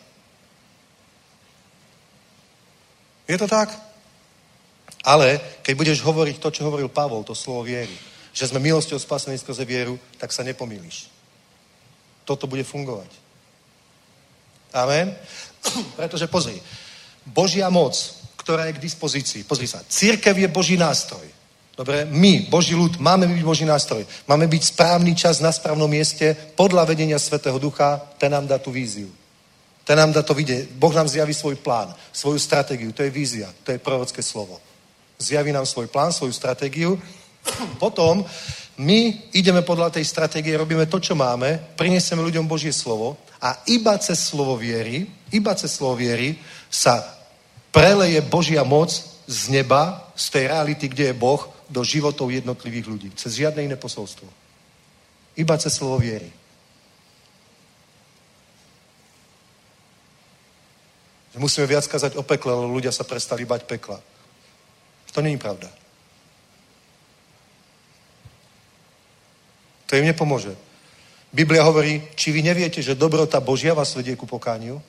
Je 3.30 3.38
to 3.38 3.46
tak? 3.46 3.89
Ale 5.04 5.40
keď 5.64 5.74
budeš 5.76 6.00
hovoriť 6.04 6.38
to, 6.40 6.52
čo 6.52 6.68
hovoril 6.68 6.92
Pavol, 6.92 7.24
to 7.24 7.36
slovo 7.36 7.64
viery, 7.64 7.94
že 8.34 8.48
sme 8.48 8.60
milosťou 8.60 9.00
spasení 9.00 9.38
skrze 9.40 9.64
vieru, 9.66 10.00
tak 10.20 10.32
sa 10.32 10.44
nepomíliš. 10.44 11.08
Toto 12.28 12.48
bude 12.48 12.64
fungovať. 12.64 13.10
Amen? 14.74 15.16
Pretože 16.00 16.28
pozri, 16.28 16.60
Božia 17.26 17.70
moc, 17.70 17.96
ktorá 18.38 18.70
je 18.70 18.78
k 18.78 18.86
dispozícii, 18.86 19.42
pozri 19.44 19.68
sa, 19.68 19.82
církev 19.88 20.38
je 20.38 20.48
Boží 20.48 20.78
nástroj. 20.78 21.26
Dobre, 21.80 22.04
my, 22.04 22.52
Boží 22.52 22.76
ľud, 22.76 23.00
máme 23.00 23.24
byť 23.24 23.44
Boží 23.44 23.64
nástroj. 23.64 24.04
Máme 24.28 24.52
byť 24.52 24.76
správny 24.76 25.16
čas 25.16 25.40
na 25.40 25.48
správnom 25.48 25.88
mieste 25.88 26.36
podľa 26.60 26.84
vedenia 26.84 27.16
Svetého 27.16 27.56
Ducha, 27.56 28.04
ten 28.20 28.36
nám 28.36 28.52
dá 28.52 28.60
tú 28.60 28.68
víziu. 28.68 29.08
Ten 29.88 29.96
nám 29.96 30.12
dá 30.12 30.20
to 30.20 30.36
vidieť. 30.36 30.76
Boh 30.76 30.92
nám 30.92 31.08
zjaví 31.08 31.34
svoj 31.34 31.56
plán, 31.56 31.96
svoju 32.12 32.36
stratégiu. 32.36 32.92
To 32.92 33.02
je 33.02 33.10
vízia, 33.10 33.48
to 33.64 33.72
je 33.72 33.80
prorocké 33.80 34.20
slovo. 34.20 34.60
Zjaví 35.20 35.52
nám 35.52 35.68
svoj 35.68 35.92
plán, 35.92 36.16
svoju 36.16 36.32
stratégiu. 36.32 36.96
Potom 37.76 38.24
my 38.80 39.28
ideme 39.36 39.60
podľa 39.68 40.00
tej 40.00 40.08
stratégie, 40.08 40.56
robíme 40.56 40.88
to, 40.88 41.04
čo 41.04 41.12
máme, 41.12 41.76
prinesieme 41.76 42.24
ľuďom 42.24 42.48
Božie 42.48 42.72
slovo 42.72 43.20
a 43.44 43.60
iba 43.68 44.00
cez 44.00 44.16
slovo 44.16 44.56
viery, 44.56 45.04
iba 45.36 45.52
cez 45.60 45.76
slovo 45.76 46.00
viery 46.00 46.40
sa 46.72 47.04
preleje 47.76 48.24
Božia 48.24 48.64
moc 48.64 48.96
z 49.28 49.42
neba, 49.52 50.08
z 50.16 50.26
tej 50.32 50.44
reality, 50.48 50.88
kde 50.88 51.12
je 51.12 51.20
Boh, 51.20 51.44
do 51.68 51.84
životov 51.84 52.32
jednotlivých 52.32 52.88
ľudí. 52.88 53.10
Cez 53.20 53.36
žiadne 53.36 53.68
iné 53.68 53.76
posolstvo. 53.76 54.26
Iba 55.36 55.60
cez 55.60 55.76
slovo 55.76 56.00
viery. 56.00 56.32
Musíme 61.40 61.68
viac 61.68 61.88
kazať 61.88 62.20
o 62.20 62.24
pekle, 62.24 62.52
lebo 62.52 62.68
ľudia 62.68 62.92
sa 62.92 63.08
prestali 63.08 63.48
bať 63.48 63.64
pekla. 63.64 64.00
To 65.12 65.22
není 65.22 65.38
pravda. 65.38 65.70
To 69.90 69.98
im 69.98 70.06
nepomôže. 70.06 70.54
Biblia 71.34 71.66
hovorí, 71.66 72.02
či 72.14 72.30
vy 72.30 72.46
neviete, 72.46 72.82
že 72.82 72.98
dobrota 72.98 73.42
Božia 73.42 73.74
vás 73.74 73.94
vedie 73.98 74.14
ku 74.14 74.30
pokániu? 74.30 74.82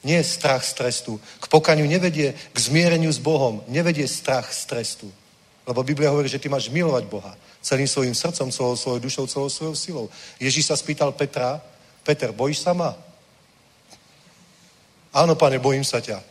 Nie 0.00 0.24
strach 0.24 0.64
z 0.64 0.72
trestu. 0.72 1.20
K 1.20 1.44
pokaniu 1.48 1.84
nevedie, 1.84 2.32
k 2.32 2.58
zmiereniu 2.58 3.12
s 3.12 3.20
Bohom, 3.20 3.60
nevedie 3.68 4.08
strach 4.08 4.48
z 4.48 4.64
trestu. 4.64 5.12
Lebo 5.68 5.84
Biblia 5.84 6.08
hovorí, 6.08 6.28
že 6.28 6.40
ty 6.40 6.48
máš 6.48 6.72
milovať 6.72 7.04
Boha 7.04 7.36
celým 7.60 7.88
svojim 7.88 8.14
srdcom, 8.16 8.52
celou 8.52 8.76
svojou 8.76 8.98
dušou, 8.98 9.26
celou 9.26 9.48
svojou 9.48 9.74
silou. 9.74 10.06
Ježíš 10.40 10.72
sa 10.72 10.76
spýtal 10.76 11.12
Petra, 11.12 11.60
Peter, 12.02 12.32
bojíš 12.32 12.64
sa 12.64 12.72
ma? 12.72 12.96
Áno, 15.12 15.36
pane, 15.36 15.60
bojím 15.60 15.84
sa 15.84 16.00
ťa. 16.00 16.22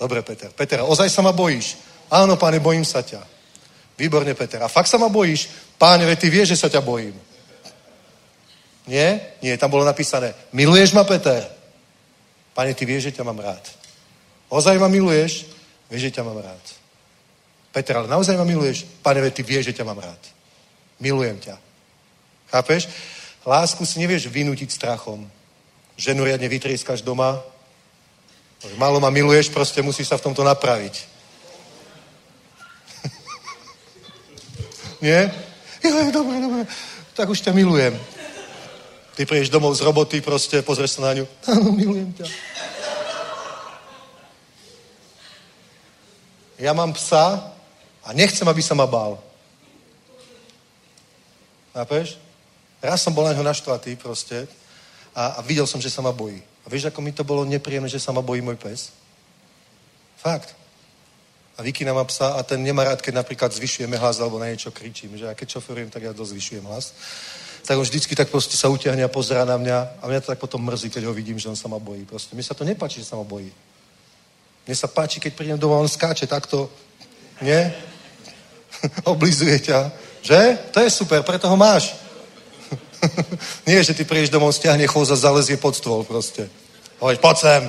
Dobre, 0.00 0.22
Peter. 0.22 0.48
Peter, 0.52 0.80
ozaj 0.80 1.12
sa 1.12 1.20
ma 1.20 1.36
bojíš? 1.36 1.76
Áno, 2.10 2.36
pane, 2.36 2.60
bojím 2.60 2.84
sa 2.84 3.02
ťa. 3.02 3.22
Výborne, 3.98 4.34
Peter. 4.34 4.62
A 4.62 4.68
fakt 4.68 4.86
sa 4.86 4.98
ma 4.98 5.08
bojíš? 5.08 5.48
Páne, 5.78 6.06
veď 6.06 6.18
ty 6.18 6.28
vieš, 6.30 6.48
že 6.54 6.60
sa 6.60 6.68
ťa 6.68 6.80
bojím. 6.80 7.16
Nie? 8.86 9.38
Nie, 9.42 9.58
tam 9.58 9.70
bolo 9.70 9.84
napísané, 9.84 10.34
miluješ 10.52 10.92
ma, 10.94 11.02
Peter? 11.04 11.42
Pane, 12.54 12.74
ty 12.74 12.84
vieš, 12.86 13.10
že 13.10 13.20
ťa 13.20 13.24
mám 13.24 13.40
rád. 13.40 13.64
Ozaj 14.48 14.78
ma 14.78 14.88
miluješ? 14.88 15.50
Vieš, 15.90 16.02
že 16.02 16.14
ťa 16.14 16.22
mám 16.22 16.38
rád. 16.38 16.64
Peter, 17.72 17.96
ale 17.98 18.08
naozaj 18.08 18.36
ma 18.38 18.46
miluješ? 18.46 18.86
Pane, 19.02 19.20
ty 19.30 19.42
vieš, 19.42 19.72
že 19.72 19.76
ťa 19.76 19.84
mám 19.84 19.98
rád. 19.98 20.22
Milujem 21.02 21.36
ťa. 21.42 21.58
Chápeš? 22.48 22.88
Lásku 23.42 23.82
si 23.86 23.98
nevieš 23.98 24.30
vynútiť 24.30 24.70
strachom. 24.70 25.26
Ženu 25.98 26.24
riadne 26.24 26.48
vytrieskaš 26.48 27.02
doma, 27.02 27.42
Málo 28.74 29.00
ma 29.00 29.12
miluješ, 29.12 29.52
proste 29.52 29.84
musíš 29.84 30.08
sa 30.08 30.16
v 30.16 30.26
tomto 30.26 30.42
napraviť. 30.42 31.15
Nie? 35.00 35.32
Jo, 35.84 36.10
dobre, 36.12 36.40
dobre. 36.40 36.62
Tak 37.12 37.28
už 37.28 37.40
ťa 37.40 37.52
milujem. 37.52 37.96
Ty 39.16 39.24
prídeš 39.24 39.48
domov 39.48 39.72
z 39.76 39.84
roboty, 39.84 40.20
proste 40.20 40.60
pozrieš 40.60 41.00
sa 41.00 41.08
na 41.08 41.20
ňu. 41.20 41.24
Áno, 41.52 41.72
milujem 41.72 42.12
ťa. 42.12 42.26
Ja 46.56 46.72
mám 46.72 46.92
psa 46.96 47.52
a 48.04 48.08
nechcem, 48.16 48.48
aby 48.48 48.64
sa 48.64 48.72
ma 48.72 48.88
bál. 48.88 49.20
Chápeš? 51.76 52.16
Raz 52.80 53.04
som 53.04 53.12
bol 53.12 53.28
na 53.28 53.36
ňo 53.36 53.44
naštvatý 53.44 53.96
proste 54.00 54.48
a, 55.12 55.36
a 55.36 55.40
videl 55.44 55.68
som, 55.68 55.80
že 55.80 55.92
sa 55.92 56.00
ma 56.00 56.12
bojí. 56.12 56.40
A 56.64 56.72
vieš, 56.72 56.88
ako 56.88 57.04
mi 57.04 57.12
to 57.12 57.24
bolo 57.24 57.44
nepríjemné, 57.44 57.88
že 57.88 58.00
sa 58.00 58.12
ma 58.12 58.24
bojí 58.24 58.40
môj 58.40 58.56
pes? 58.56 58.92
Fakt. 60.16 60.56
A 61.56 61.62
Vikina 61.62 61.96
má 61.96 62.04
psa 62.04 62.36
a 62.36 62.42
ten 62.42 62.60
nemá 62.60 62.84
rád, 62.84 63.00
keď 63.00 63.14
napríklad 63.24 63.52
zvyšujeme 63.52 63.96
hlas 63.96 64.20
alebo 64.20 64.36
na 64.36 64.52
niečo 64.52 64.68
kričím. 64.68 65.16
Že 65.16 65.24
ja 65.24 65.34
keď 65.34 65.56
šoferujem, 65.56 65.88
tak 65.88 66.02
ja 66.04 66.12
dosť 66.12 66.30
zvyšujem 66.36 66.64
hlas. 66.68 66.92
Tak 67.66 67.80
on 67.80 67.84
vždycky 67.84 68.12
tak 68.12 68.28
proste 68.28 68.60
sa 68.60 68.68
utiahne 68.68 69.02
a 69.02 69.08
pozera 69.08 69.48
na 69.48 69.56
mňa 69.56 69.78
a 69.98 70.04
mňa 70.04 70.20
to 70.20 70.30
tak 70.36 70.38
potom 70.38 70.62
mrzí, 70.68 70.92
keď 70.92 71.08
ho 71.08 71.16
vidím, 71.16 71.40
že 71.40 71.48
on 71.48 71.56
sa 71.56 71.68
ma 71.68 71.80
bojí. 71.80 72.04
Proste. 72.04 72.36
Mne 72.36 72.44
sa 72.44 72.54
to 72.54 72.62
nepáči, 72.62 73.00
že 73.00 73.08
sa 73.08 73.16
ma 73.16 73.24
bojí. 73.24 73.48
Mne 74.68 74.74
sa 74.76 74.86
páči, 74.86 75.16
keď 75.18 75.32
prídem 75.32 75.58
domov, 75.58 75.80
on 75.80 75.88
skáče 75.88 76.28
takto. 76.28 76.68
Nie? 77.40 77.72
Oblizuje 79.12 79.58
ťa. 79.64 79.90
Že? 80.22 80.40
To 80.76 80.78
je 80.84 80.90
super, 80.92 81.24
preto 81.24 81.48
ho 81.48 81.56
máš. 81.56 81.96
Nie, 83.68 83.80
že 83.82 83.94
ty 83.94 84.04
prídeš 84.04 84.28
domov, 84.28 84.52
stiahne 84.52 84.86
chôz 84.86 85.08
a 85.10 85.16
zalezie 85.16 85.56
pod 85.56 85.72
stôl 85.72 86.04
proste. 86.04 86.52
Hovoríš, 87.00 87.18
poď 87.18 87.36
sem. 87.36 87.62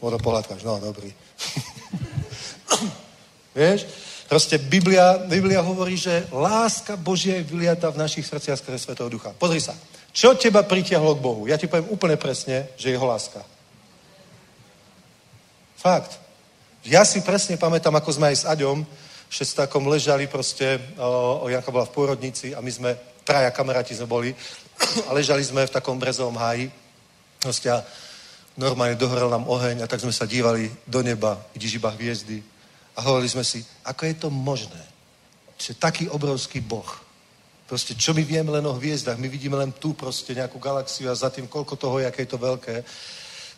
Vodo 0.00 0.18
pohľadkáš, 0.18 0.62
no 0.64 0.80
dobrý. 0.80 1.12
Vieš? 3.58 3.86
Proste 4.28 4.60
Biblia, 4.60 5.24
Biblia 5.24 5.64
hovorí, 5.64 5.96
že 5.96 6.28
láska 6.28 7.00
Božia 7.00 7.40
je 7.40 7.48
vyliata 7.48 7.88
v 7.88 7.96
našich 7.96 8.28
srdciach 8.28 8.60
skrze 8.60 8.78
Svetého 8.78 9.08
Ducha. 9.08 9.32
Pozri 9.32 9.56
sa. 9.56 9.72
Čo 10.12 10.36
teba 10.36 10.60
pritiahlo 10.62 11.16
k 11.16 11.24
Bohu? 11.24 11.42
Ja 11.48 11.56
ti 11.56 11.64
poviem 11.64 11.88
úplne 11.88 12.20
presne, 12.20 12.68
že 12.76 12.92
jeho 12.92 13.08
láska. 13.08 13.40
Fakt. 15.80 16.20
Ja 16.84 17.08
si 17.08 17.24
presne 17.24 17.56
pamätám, 17.56 17.96
ako 17.96 18.20
sme 18.20 18.28
aj 18.28 18.36
s 18.36 18.44
Aďom 18.44 18.84
šestákom 19.28 19.84
ležali 19.88 20.26
proste, 20.26 20.80
o, 20.96 21.48
Janka 21.48 21.68
bola 21.68 21.84
v 21.84 21.94
pôrodnici 21.94 22.56
a 22.56 22.64
my 22.64 22.70
sme, 22.72 22.90
traja 23.24 23.52
kamaráti 23.52 23.92
sme 23.92 24.08
boli 24.08 24.30
a 25.08 25.12
ležali 25.12 25.44
sme 25.44 25.68
v 25.68 25.74
takom 25.74 26.00
brezovom 26.00 26.36
háji. 26.36 26.72
Proste 27.40 27.68
normálne 28.56 28.96
dohorel 28.96 29.28
nám 29.28 29.44
oheň 29.44 29.84
a 29.84 29.86
tak 29.86 30.00
sme 30.00 30.12
sa 30.12 30.24
dívali 30.24 30.72
do 30.88 31.04
neba, 31.04 31.36
vidíš 31.52 31.76
iba 31.76 31.92
hviezdy. 31.92 32.40
A 32.98 33.06
hovorili 33.06 33.30
sme 33.30 33.46
si, 33.46 33.62
ako 33.86 34.02
je 34.10 34.14
to 34.18 34.28
možné, 34.28 34.82
že 35.54 35.78
taký 35.78 36.10
obrovský 36.10 36.58
Boh, 36.58 36.86
proste 37.70 37.94
čo 37.94 38.10
my 38.10 38.26
vieme 38.26 38.50
len 38.50 38.66
o 38.66 38.74
hviezdach, 38.74 39.14
my 39.22 39.30
vidíme 39.30 39.54
len 39.54 39.70
tu 39.70 39.94
proste 39.94 40.34
nejakú 40.34 40.58
galaxiu 40.58 41.06
a 41.06 41.14
za 41.14 41.30
tým 41.30 41.46
koľko 41.46 41.78
toho, 41.78 42.02
aké 42.02 42.26
je 42.26 42.32
to 42.34 42.42
veľké, 42.42 42.82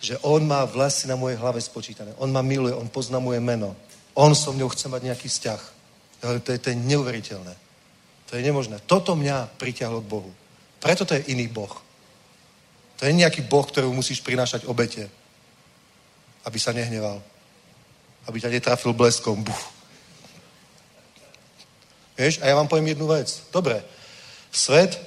že 0.01 0.21
on 0.25 0.45
má 0.45 0.65
vlasy 0.69 1.09
na 1.09 1.17
mojej 1.17 1.41
hlave 1.41 1.61
spočítané. 1.61 2.12
On 2.21 2.29
ma 2.29 2.45
miluje, 2.45 2.73
on 2.73 2.89
pozná 2.89 3.21
moje 3.21 3.41
meno. 3.41 3.77
On 4.17 4.33
so 4.35 4.53
mnou 4.53 4.69
chce 4.69 4.89
mať 4.89 5.09
nejaký 5.09 5.29
vzťah. 5.29 5.61
To 6.21 6.53
je, 6.53 6.59
to 6.61 6.69
je 6.73 6.77
neuveriteľné. 6.77 7.55
To 8.29 8.37
je 8.37 8.43
nemožné. 8.45 8.81
Toto 8.85 9.17
mňa 9.17 9.57
pritiahlo 9.57 10.01
k 10.01 10.11
Bohu. 10.11 10.33
Preto 10.81 11.05
to 11.05 11.17
je 11.17 11.33
iný 11.33 11.49
Boh. 11.49 11.73
To 12.97 13.09
je 13.09 13.12
nejaký 13.12 13.45
Boh, 13.49 13.65
ktorého 13.65 13.93
musíš 13.93 14.21
prinášať 14.21 14.65
obete. 14.69 15.09
Aby 16.45 16.59
sa 16.61 16.73
nehneval. 16.73 17.21
Aby 18.31 18.47
ťa 18.47 18.55
netrafil 18.55 18.94
bleskom. 18.94 19.43
Buch. 19.43 19.59
Vieš? 22.15 22.39
A 22.39 22.47
ja 22.47 22.55
vám 22.55 22.70
poviem 22.70 22.94
jednu 22.94 23.11
vec. 23.11 23.43
Dobre. 23.51 23.82
Svet 24.55 25.02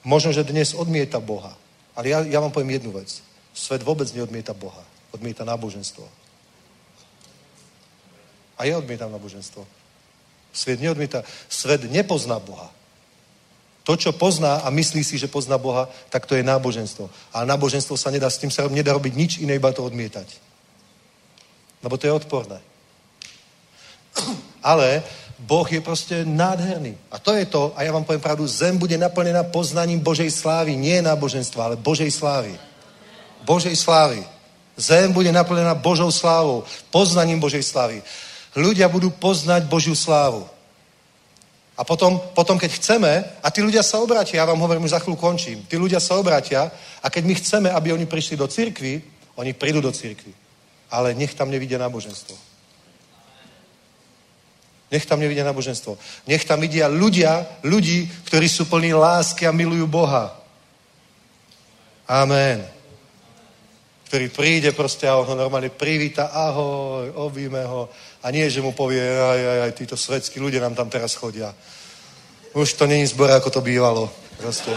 možno, 0.00 0.32
že 0.32 0.40
dnes 0.40 0.72
odmieta 0.72 1.20
Boha. 1.20 1.52
Ale 1.92 2.08
ja, 2.08 2.24
ja 2.24 2.40
vám 2.40 2.48
poviem 2.48 2.80
jednu 2.80 2.96
vec. 2.96 3.20
Svet 3.52 3.84
vôbec 3.84 4.08
neodmieta 4.16 4.56
Boha. 4.56 4.80
Odmieta 5.12 5.44
náboženstvo. 5.44 6.08
A 8.56 8.64
ja 8.64 8.80
odmietam 8.80 9.12
náboženstvo. 9.12 9.68
Svet 10.56 10.80
neodmieta. 10.80 11.28
Svet 11.52 11.84
nepozná 11.92 12.40
Boha. 12.40 12.72
To, 13.84 14.00
čo 14.00 14.16
pozná 14.16 14.64
a 14.64 14.72
myslí 14.72 15.04
si, 15.04 15.20
že 15.20 15.28
pozná 15.28 15.60
Boha, 15.60 15.92
tak 16.08 16.24
to 16.24 16.38
je 16.38 16.46
náboženstvo. 16.46 17.10
A 17.36 17.44
náboženstvo 17.44 18.00
sa 18.00 18.08
nedá, 18.08 18.30
s 18.32 18.40
tým 18.40 18.48
sa 18.48 18.64
nedá 18.70 18.96
robiť 18.96 19.12
nič 19.12 19.32
iné, 19.44 19.60
iba 19.60 19.74
to 19.74 19.84
odmietať. 19.84 20.51
Lebo 21.82 21.98
to 21.98 22.06
je 22.06 22.12
odporné. 22.12 22.58
Ale 24.62 25.02
Boh 25.42 25.66
je 25.66 25.82
proste 25.82 26.22
nádherný. 26.22 26.94
A 27.10 27.18
to 27.18 27.34
je 27.34 27.46
to, 27.50 27.74
a 27.74 27.82
ja 27.82 27.90
vám 27.90 28.06
poviem 28.06 28.22
pravdu, 28.22 28.46
zem 28.46 28.78
bude 28.78 28.94
naplnená 28.94 29.42
poznaním 29.42 29.98
Božej 29.98 30.30
slávy. 30.30 30.78
Nie 30.78 31.02
náboženstva, 31.02 31.64
ale 31.64 31.76
Božej 31.76 32.14
slávy. 32.14 32.54
Božej 33.42 33.74
slávy. 33.74 34.22
Zem 34.78 35.12
bude 35.12 35.34
naplnená 35.34 35.74
Božou 35.74 36.14
slávou, 36.14 36.62
poznaním 36.94 37.42
Božej 37.42 37.62
slávy. 37.62 38.02
Ľudia 38.54 38.86
budú 38.86 39.10
poznať 39.10 39.66
Božiu 39.66 39.98
slávu. 39.98 40.46
A 41.76 41.82
potom, 41.84 42.20
potom, 42.36 42.54
keď 42.54 42.70
chceme, 42.78 43.24
a 43.42 43.50
tí 43.50 43.64
ľudia 43.64 43.82
sa 43.82 43.98
obrátia, 43.98 44.38
ja 44.38 44.46
vám 44.46 44.60
hovorím, 44.60 44.84
už 44.86 44.94
za 44.94 45.02
chvíľu 45.02 45.18
končím, 45.18 45.66
tí 45.66 45.74
ľudia 45.74 45.98
sa 45.98 46.20
obrátia 46.20 46.70
a 47.02 47.10
keď 47.10 47.22
my 47.24 47.34
chceme, 47.34 47.68
aby 47.72 47.92
oni 47.92 48.06
prišli 48.06 48.36
do 48.36 48.46
cirkvy, 48.46 49.02
oni 49.36 49.52
prídu 49.56 49.80
do 49.80 49.90
cirkvy. 49.90 50.41
Ale 50.92 51.16
nech 51.16 51.32
tam 51.32 51.48
nevidia 51.48 51.80
náboženstvo. 51.80 52.36
Nech 54.92 55.08
tam 55.08 55.24
nevidia 55.24 55.48
náboženstvo. 55.48 55.96
Nech 56.28 56.44
tam 56.44 56.60
vidia 56.60 56.84
ľudia, 56.84 57.48
ľudí, 57.64 58.04
ktorí 58.28 58.44
sú 58.44 58.68
plní 58.68 58.92
lásky 58.92 59.48
a 59.48 59.56
milujú 59.56 59.88
Boha. 59.88 60.36
Amen 62.04 62.82
ktorý 64.12 64.28
príde 64.28 64.70
proste 64.76 65.08
a 65.08 65.16
on 65.16 65.24
ho 65.24 65.32
normálne 65.32 65.72
privíta, 65.72 66.28
ahoj, 66.28 67.16
obíme 67.16 67.64
ho. 67.64 67.88
A 68.20 68.28
nie, 68.28 68.44
že 68.52 68.60
mu 68.60 68.76
povie, 68.76 69.00
aj, 69.00 69.40
aj, 69.40 69.58
aj, 69.64 69.72
títo 69.72 69.96
svetskí 69.96 70.36
ľudia 70.36 70.60
nám 70.60 70.76
tam 70.76 70.92
teraz 70.92 71.16
chodia. 71.16 71.48
Už 72.52 72.76
to 72.76 72.84
není 72.84 73.08
zbor, 73.08 73.32
ako 73.32 73.48
to 73.48 73.60
bývalo. 73.64 74.12
Proste. 74.36 74.68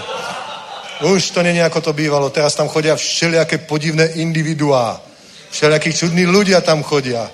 Už 1.03 1.35
to 1.35 1.43
není, 1.43 1.59
ako 1.59 1.81
to 1.81 1.91
bývalo. 1.91 2.31
Teraz 2.31 2.55
tam 2.55 2.71
chodia 2.71 2.95
všelijaké 2.95 3.67
podivné 3.67 4.23
individuá. 4.23 5.03
Všelijakí 5.51 5.93
čudní 5.93 6.26
ľudia 6.26 6.61
tam 6.61 6.84
chodia. 6.84 7.31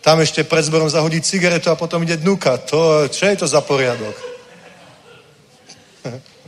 Tam 0.00 0.20
ešte 0.20 0.44
pred 0.44 0.64
zborom 0.64 0.90
zahodí 0.90 1.20
cigaretu 1.20 1.70
a 1.70 1.76
potom 1.76 2.02
ide 2.02 2.16
dnuka. 2.16 2.56
To, 2.70 3.08
čo 3.10 3.26
je 3.26 3.36
to 3.36 3.46
za 3.46 3.60
poriadok? 3.60 4.14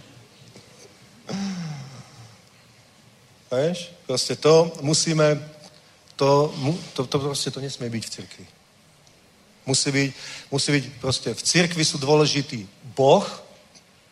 Vieš? 3.50 3.90
Proste 4.06 4.36
to 4.36 4.72
musíme, 4.80 5.38
to, 6.16 6.54
to, 6.94 7.06
to 7.06 7.18
proste 7.18 7.50
to 7.50 7.60
nesmie 7.60 7.90
byť 7.90 8.04
v 8.06 8.10
cirkvi. 8.10 8.46
Musí 9.66 9.90
byť, 9.92 10.10
musí 10.50 10.72
byť 10.72 10.84
proste, 10.98 11.34
v 11.34 11.42
cirkvi 11.42 11.84
sú 11.84 11.98
dôležitý 11.98 12.66
Boh, 12.96 13.26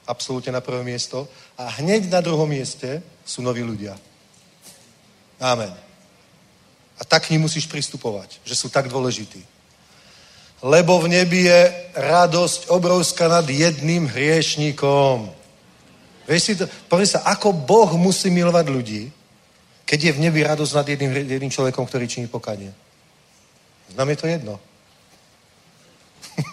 absolútne 0.06 0.52
na 0.52 0.60
prvé 0.60 0.84
miesto, 0.84 1.28
a 1.58 1.66
hneď 1.82 2.10
na 2.10 2.20
druhom 2.20 2.46
mieste 2.50 3.02
sú 3.24 3.42
noví 3.42 3.62
ľudia. 3.62 3.98
Amen. 5.40 5.87
A 6.98 7.04
tak 7.06 7.26
k 7.26 7.30
ním 7.30 7.46
musíš 7.46 7.70
pristupovať, 7.70 8.42
že 8.44 8.58
sú 8.58 8.68
tak 8.68 8.90
dôležití. 8.90 9.46
Lebo 10.62 10.98
v 10.98 11.08
nebi 11.08 11.42
je 11.46 11.72
radosť 11.94 12.66
obrovská 12.74 13.30
nad 13.30 13.46
jedným 13.46 14.10
hriešníkom. 14.10 15.30
Vieš 16.26 16.42
si 16.42 16.58
to, 16.58 16.66
povedz 16.90 17.10
sa, 17.14 17.22
ako 17.30 17.54
Boh 17.54 17.94
musí 17.94 18.26
milovať 18.30 18.66
ľudí, 18.66 19.12
keď 19.86 20.04
je 20.04 20.12
v 20.12 20.22
nebi 20.28 20.42
radosť 20.42 20.74
nad 20.74 20.88
jedným, 20.88 21.12
jedným 21.14 21.54
človekom, 21.54 21.86
ktorý 21.86 22.08
činí 22.10 22.26
pokanie. 22.26 22.74
Nám 23.96 24.10
je 24.10 24.16
to 24.20 24.26
jedno. 24.26 24.60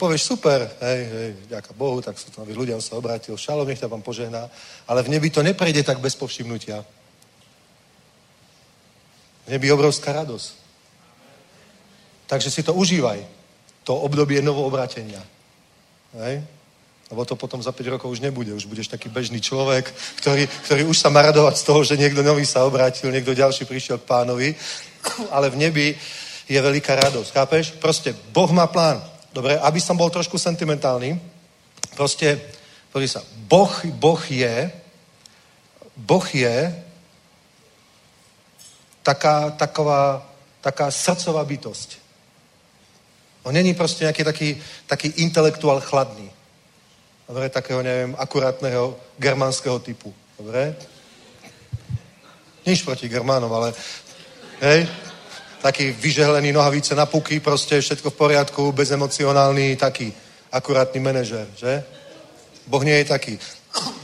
Povieš, 0.00 0.22
super, 0.22 0.70
hej, 0.80 1.00
hej, 1.04 1.36
ďaká 1.50 1.74
Bohu, 1.76 2.00
tak 2.00 2.16
sú 2.16 2.32
noví 2.38 2.54
ľudia, 2.54 2.80
sa 2.80 2.96
obrátil, 2.96 3.36
šalom, 3.36 3.68
nech 3.68 3.80
ťa 3.82 3.92
vám 3.92 4.00
požehná, 4.00 4.48
ale 4.88 5.02
v 5.02 5.08
nebi 5.12 5.28
to 5.28 5.42
neprejde 5.42 5.82
tak 5.82 6.00
bez 6.00 6.16
povšimnutia. 6.16 6.84
Nebi 9.48 9.66
je 9.66 9.74
obrovská 9.74 10.12
radosť. 10.12 10.50
Takže 12.26 12.48
si 12.50 12.62
to 12.62 12.72
užívaj, 12.74 13.20
to 13.84 13.92
obdobie 13.92 14.42
novoobratenia. 14.42 15.20
Hej? 16.16 16.42
Lebo 17.12 17.28
to 17.28 17.36
potom 17.36 17.60
za 17.60 17.76
5 17.76 17.92
rokov 17.98 18.08
už 18.08 18.24
nebude. 18.24 18.54
Už 18.56 18.64
budeš 18.64 18.88
taký 18.88 19.12
bežný 19.12 19.40
človek, 19.40 19.92
ktorý, 20.24 20.48
ktorý 20.48 20.82
už 20.88 20.96
sa 20.96 21.12
má 21.12 21.20
radovať 21.20 21.60
z 21.60 21.66
toho, 21.68 21.80
že 21.84 22.00
niekto 22.00 22.24
nový 22.24 22.46
sa 22.48 22.64
obrátil, 22.64 23.12
niekto 23.12 23.36
ďalší 23.36 23.68
prišiel 23.68 24.00
k 24.00 24.08
pánovi. 24.08 24.56
Ale 25.28 25.50
v 25.52 25.60
nebi 25.60 25.86
je 26.48 26.56
veľká 26.56 26.96
radosť. 26.96 27.28
Chápeš? 27.36 27.64
Proste 27.76 28.16
Boh 28.32 28.48
má 28.48 28.64
plán. 28.64 29.04
Dobre, 29.32 29.60
aby 29.60 29.80
som 29.80 29.96
bol 29.96 30.08
trošku 30.08 30.40
sentimentálny. 30.40 31.20
Proste, 31.92 32.40
pozri 32.88 33.08
sa, 33.08 33.20
Boh, 33.48 33.72
boh 34.00 34.22
je, 34.24 34.72
Boh 35.96 36.24
je 36.32 36.72
taká, 39.02 39.50
taková, 39.50 40.30
taká 40.60 40.90
srdcová 40.90 41.44
bytosť. 41.44 41.98
On 43.42 43.54
není 43.54 43.74
proste 43.74 44.04
nejaký 44.04 44.24
taký, 44.24 44.48
taký 44.86 45.08
intelektuál 45.08 45.80
chladný. 45.80 46.30
Dobre, 47.28 47.48
takého, 47.48 47.82
neviem, 47.82 48.14
akurátneho 48.18 48.96
germánskeho 49.18 49.78
typu. 49.78 50.14
Dobre? 50.38 50.76
Nič 52.66 52.82
proti 52.82 53.08
Germánom, 53.08 53.50
ale 53.52 53.74
hej, 54.60 54.86
taký 55.62 55.90
vyžehlený 55.90 56.52
nohavice 56.52 56.94
na 56.94 57.06
puky, 57.06 57.40
proste 57.40 57.80
všetko 57.80 58.10
v 58.10 58.14
poriadku, 58.14 58.72
bezemocionálny, 58.72 59.76
taký 59.76 60.14
akurátny 60.52 61.00
manažer, 61.00 61.46
že? 61.56 61.82
Boh 62.66 62.82
nie 62.84 62.94
je 63.02 63.04
taký. 63.04 63.38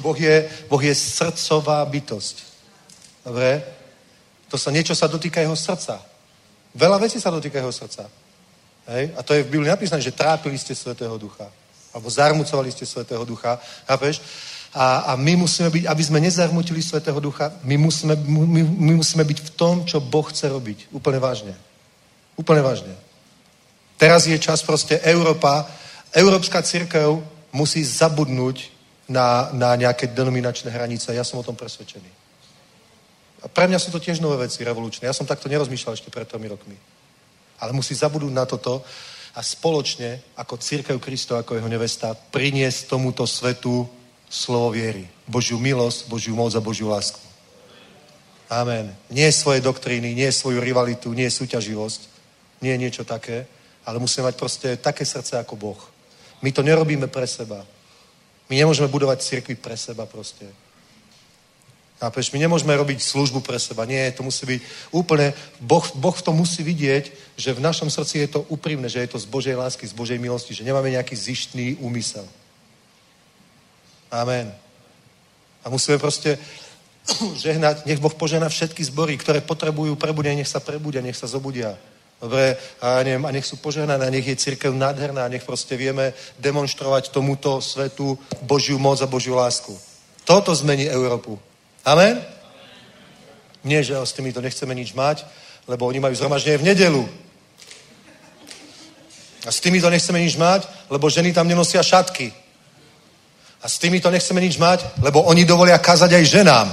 Boh 0.03 0.19
je, 0.19 0.51
boh 0.67 0.83
je 0.83 0.95
srdcová 0.95 1.85
bytosť. 1.85 2.37
Dobre? 3.23 3.63
To 4.49 4.57
sa, 4.59 4.71
niečo 4.71 4.97
sa 4.97 5.07
dotýka 5.07 5.41
jeho 5.41 5.57
srdca. 5.57 6.01
Veľa 6.75 6.99
vecí 6.99 7.21
sa 7.21 7.31
dotýka 7.31 7.59
jeho 7.59 7.73
srdca. 7.73 8.09
Hej? 8.89 9.13
A 9.17 9.23
to 9.23 9.35
je 9.35 9.43
v 9.45 9.51
Biblii 9.53 9.69
napísané, 9.69 10.01
že 10.01 10.17
trápili 10.17 10.59
ste 10.59 10.75
Svetého 10.75 11.19
Ducha. 11.19 11.49
Alebo 11.93 12.11
zarmucovali 12.11 12.73
ste 12.73 12.87
Svetého 12.87 13.25
Ducha. 13.25 13.61
Chápeš? 13.85 14.21
A, 14.75 15.13
a 15.13 15.17
my 15.17 15.37
musíme 15.37 15.71
byť, 15.71 15.85
aby 15.89 16.03
sme 16.05 16.21
nezarmutili 16.21 16.83
Svetého 16.83 17.21
Ducha, 17.21 17.53
my 17.65 17.77
musíme, 17.77 18.17
my, 18.17 18.63
my 18.63 18.93
musíme 19.01 19.25
byť 19.25 19.39
v 19.41 19.51
tom, 19.57 19.85
čo 19.85 20.01
Boh 20.01 20.29
chce 20.29 20.49
robiť. 20.49 20.93
Úplne 20.93 21.19
vážne. 21.19 21.55
Úplne 22.37 22.63
vážne. 22.63 22.95
Teraz 23.97 24.29
je 24.29 24.39
čas 24.39 24.63
proste 24.63 25.01
Európa, 25.01 25.67
Európska 26.13 26.63
církev 26.63 27.21
musí 27.53 27.85
zabudnúť 27.85 28.71
na, 29.09 29.49
na 29.57 29.73
nejaké 29.77 30.13
denominačné 30.13 30.71
hranice. 30.71 31.17
Ja 31.17 31.25
som 31.25 31.41
o 31.41 31.47
tom 31.47 31.57
presvedčený. 31.57 32.18
A 33.43 33.47
pre 33.47 33.71
mňa 33.71 33.79
sú 33.79 33.95
to 33.95 34.03
tiež 34.03 34.19
nové 34.19 34.49
veci, 34.49 34.67
revolučné. 34.67 35.07
Ja 35.07 35.15
som 35.15 35.27
takto 35.27 35.47
nerozmýšľal 35.47 35.95
ešte 35.95 36.11
pred 36.11 36.27
tromi 36.27 36.51
rokmi. 36.51 36.75
Ale 37.63 37.71
musí 37.71 37.95
zabudnúť 37.95 38.35
na 38.35 38.47
toto 38.47 38.83
a 39.35 39.41
spoločne, 39.43 40.35
ako 40.35 40.59
církev 40.59 40.99
Kristo, 40.99 41.39
ako 41.39 41.55
jeho 41.55 41.71
nevesta, 41.71 42.19
priniesť 42.35 42.91
tomuto 42.91 43.23
svetu 43.27 43.87
slovo 44.27 44.75
viery. 44.75 45.07
Božiu 45.31 45.63
milosť, 45.63 46.11
Božiu 46.11 46.35
moc 46.35 46.51
a 46.55 46.61
Božiu 46.61 46.91
lásku. 46.91 47.21
Amen. 48.51 48.97
Nie 49.13 49.31
svoje 49.31 49.61
doktríny, 49.61 50.17
nie 50.17 50.33
svoju 50.33 50.59
rivalitu, 50.59 51.13
nie 51.13 51.29
súťaživosť, 51.31 52.01
nie 52.65 52.75
niečo 52.81 53.05
také, 53.05 53.47
ale 53.85 54.01
musíme 54.03 54.27
mať 54.27 54.35
proste 54.35 54.69
také 54.77 55.05
srdce 55.05 55.39
ako 55.39 55.55
Boh. 55.57 55.81
My 56.43 56.51
to 56.53 56.65
nerobíme 56.65 57.07
pre 57.07 57.27
seba. 57.27 57.63
My 58.49 58.57
nemôžeme 58.57 58.89
budovať 58.89 59.21
cirkvi 59.21 59.55
pre 59.55 59.77
seba 59.77 60.09
proste. 60.09 60.49
Chápeš? 61.99 62.31
My 62.31 62.39
nemôžeme 62.39 62.71
robiť 62.79 63.03
službu 63.03 63.43
pre 63.43 63.59
seba. 63.59 63.83
Nie, 63.83 64.15
to 64.15 64.23
musí 64.23 64.47
byť 64.47 64.61
úplne... 64.95 65.35
Boh, 65.59 65.83
boh 65.99 66.15
v 66.15 66.23
musí 66.31 66.63
vidieť, 66.63 67.11
že 67.35 67.51
v 67.51 67.65
našom 67.65 67.91
srdci 67.91 68.23
je 68.23 68.39
to 68.39 68.47
úprimné, 68.47 68.87
že 68.87 69.03
je 69.03 69.11
to 69.11 69.19
z 69.19 69.27
Božej 69.27 69.59
lásky, 69.59 69.83
z 69.83 69.99
Božej 69.99 70.19
milosti, 70.19 70.55
že 70.55 70.63
nemáme 70.63 70.95
nejaký 70.95 71.19
zištný 71.19 71.83
úmysel. 71.83 72.23
Amen. 74.15 74.55
A 75.65 75.69
musíme 75.69 75.99
proste 75.99 76.39
žehnať, 77.43 77.83
nech 77.83 77.99
Boh 77.99 78.15
požehná 78.15 78.47
všetky 78.47 78.87
zbory, 78.87 79.19
ktoré 79.19 79.43
potrebujú 79.43 79.99
prebudenie, 79.99 80.47
nech 80.47 80.55
sa 80.55 80.63
prebudia, 80.63 81.03
nech 81.03 81.19
sa 81.19 81.27
zobudia. 81.27 81.75
Dobre, 82.23 82.55
a, 82.79 83.03
neviem, 83.03 83.27
a 83.27 83.35
nech 83.35 83.47
sú 83.47 83.59
požehnané, 83.59 84.07
a 84.07 84.11
nech 84.11 84.27
je 84.27 84.39
církev 84.39 84.71
nádherná, 84.71 85.27
a 85.27 85.33
nech 85.35 85.43
proste 85.43 85.75
vieme 85.75 86.15
demonstrovať 86.39 87.11
tomuto 87.11 87.59
svetu 87.59 88.19
Božiu 88.43 88.79
moc 88.79 89.03
a 89.03 89.11
Božiu 89.11 89.35
lásku. 89.35 89.75
Toto 90.23 90.55
zmení 90.55 90.87
Európu. 90.87 91.48
Amen? 91.85 92.25
Nie, 93.65 93.83
že 93.83 93.95
s 93.99 94.13
týmito 94.13 94.41
nechceme 94.41 94.75
nič 94.75 94.95
mať, 94.95 95.27
lebo 95.69 95.87
oni 95.87 96.01
majú 96.01 96.15
zhromaždenie 96.15 96.59
v 96.59 96.69
nedelu. 96.73 97.05
A 99.47 99.51
s 99.53 99.61
týmito 99.61 99.91
nechceme 99.91 100.21
nič 100.21 100.37
mať, 100.37 100.69
lebo 100.91 101.11
ženy 101.11 101.33
tam 101.33 101.49
nenosia 101.49 101.83
šatky. 101.83 102.33
A 103.63 103.67
s 103.69 103.79
týmito 103.79 104.11
nechceme 104.11 104.41
nič 104.41 104.59
mať, 104.59 104.85
lebo 105.03 105.23
oni 105.23 105.45
dovolia 105.45 105.79
kazať 105.79 106.15
aj 106.15 106.25
ženám. 106.25 106.69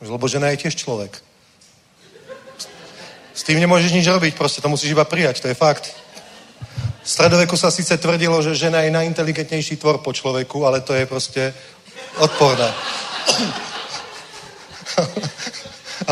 Lebo 0.00 0.28
žena 0.28 0.48
je 0.54 0.62
tiež 0.62 0.76
človek. 0.76 1.18
S 3.34 3.42
tým 3.42 3.60
nemôžeš 3.60 3.92
nič 3.94 4.06
robiť, 4.06 4.34
proste 4.34 4.62
to 4.62 4.68
musíš 4.68 4.94
iba 4.94 5.04
prijať, 5.04 5.40
to 5.40 5.48
je 5.48 5.54
fakt. 5.54 5.94
V 7.08 7.16
stredoveku 7.16 7.56
sa 7.56 7.72
síce 7.72 7.96
tvrdilo, 7.96 8.36
že 8.44 8.52
žena 8.52 8.84
je 8.84 8.92
najinteligentnejší 8.92 9.80
tvor 9.80 10.04
po 10.04 10.12
človeku, 10.12 10.68
ale 10.68 10.84
to 10.84 10.92
je 10.92 11.08
proste 11.08 11.56
odporné. 12.20 12.68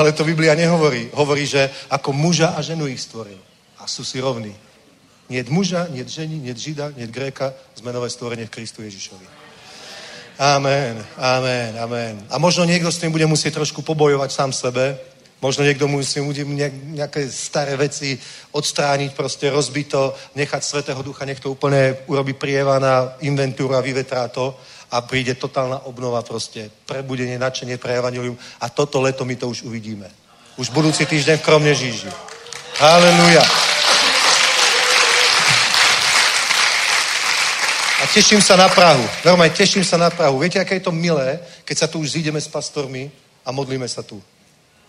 ale 0.00 0.16
to 0.16 0.24
Biblia 0.24 0.56
nehovorí. 0.56 1.12
Hovorí, 1.12 1.44
že 1.44 1.68
ako 1.92 2.16
muža 2.16 2.56
a 2.56 2.64
ženu 2.64 2.88
ich 2.88 3.04
stvoril. 3.04 3.36
A 3.76 3.84
sú 3.84 4.08
si 4.08 4.24
rovní. 4.24 4.56
Nie 5.28 5.44
muža, 5.52 5.84
nie 5.92 6.00
ženy, 6.00 6.40
nie 6.40 6.56
žida, 6.56 6.88
nie 6.96 7.04
gréka, 7.12 7.52
sme 7.76 7.92
nové 7.92 8.08
stvorenie 8.08 8.48
v 8.48 8.56
Kristu 8.56 8.80
Ježišovi. 8.80 9.28
Amen, 10.40 10.96
amen, 11.20 11.76
amen. 11.76 12.24
A 12.32 12.40
možno 12.40 12.64
niekto 12.64 12.88
s 12.88 13.04
tým 13.04 13.12
bude 13.12 13.28
musieť 13.28 13.60
trošku 13.60 13.84
pobojovať 13.84 14.32
sám 14.32 14.48
sebe, 14.48 14.96
Možno 15.36 15.68
niekto 15.68 15.84
musí 15.84 16.24
nejaké 16.96 17.28
staré 17.28 17.76
veci 17.76 18.16
odstrániť, 18.56 19.12
proste 19.12 19.52
rozbiť 19.52 19.86
to, 19.88 20.16
nechať 20.32 20.62
Svetého 20.64 21.02
Ducha, 21.04 21.28
nech 21.28 21.40
to 21.44 21.52
úplne 21.52 21.92
urobí 22.08 22.32
prieva 22.32 22.80
na 22.80 23.12
inventúru 23.20 23.76
a 23.76 23.84
vyvetrá 23.84 24.32
to 24.32 24.56
a 24.90 25.04
príde 25.04 25.36
totálna 25.36 25.84
obnova 25.84 26.24
proste, 26.24 26.72
prebudenie, 26.88 27.36
nadšenie 27.36 27.76
pre 27.76 28.00
Evangelium 28.00 28.38
a 28.60 28.72
toto 28.72 29.04
leto 29.04 29.28
my 29.28 29.36
to 29.36 29.52
už 29.52 29.68
uvidíme. 29.68 30.08
Už 30.56 30.72
budúci 30.72 31.04
týždeň 31.04 31.36
v 31.36 31.44
Kromne 31.44 31.74
Žíži. 31.76 32.08
Halleluja. 32.80 33.44
A 38.00 38.04
teším 38.08 38.40
sa 38.40 38.56
na 38.56 38.68
Prahu. 38.72 39.04
Normálne, 39.24 39.52
teším 39.52 39.84
sa 39.84 40.00
na 40.00 40.08
Prahu. 40.08 40.40
Viete, 40.40 40.56
aké 40.56 40.80
je 40.80 40.88
to 40.88 40.96
milé, 40.96 41.40
keď 41.64 41.76
sa 41.76 41.86
tu 41.92 42.00
už 42.00 42.16
zídeme 42.16 42.40
s 42.40 42.48
pastormi 42.48 43.12
a 43.44 43.52
modlíme 43.52 43.88
sa 43.88 44.00
tu. 44.00 44.22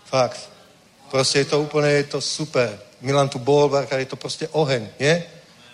Fakt. 0.08 0.50
Proste 1.12 1.40
je 1.40 1.52
to 1.52 1.62
úplne, 1.62 1.88
je 1.88 2.04
to 2.04 2.20
super. 2.22 2.72
Milan 3.00 3.30
tu 3.30 3.40
bol, 3.40 3.72
je 3.72 4.10
to 4.10 4.16
proste 4.16 4.48
oheň, 4.52 4.90
nie? 5.00 5.24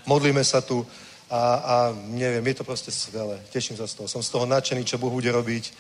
Modlíme 0.05 0.43
sa 0.43 0.61
tu 0.61 0.85
a, 1.31 1.41
a 1.55 1.75
neviem, 2.13 2.45
je 2.53 2.61
to 2.61 2.63
proste 2.63 2.91
skvelé. 2.91 3.39
Teším 3.49 3.77
sa 3.77 3.87
z 3.87 3.93
toho. 3.97 4.07
Som 4.07 4.21
z 4.21 4.29
toho 4.29 4.45
nadšený, 4.45 4.85
čo 4.85 5.01
Boh 5.01 5.09
bude 5.09 5.31
robiť. 5.31 5.73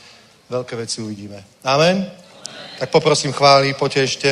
Veľké 0.49 0.73
veci 0.75 1.01
uvidíme. 1.01 1.43
Amen? 1.61 2.09
Amen. 2.09 2.23
Tak 2.79 2.89
poprosím 2.89 3.31
chváli, 3.33 3.73
poďte 3.73 4.01
ešte. 4.03 4.29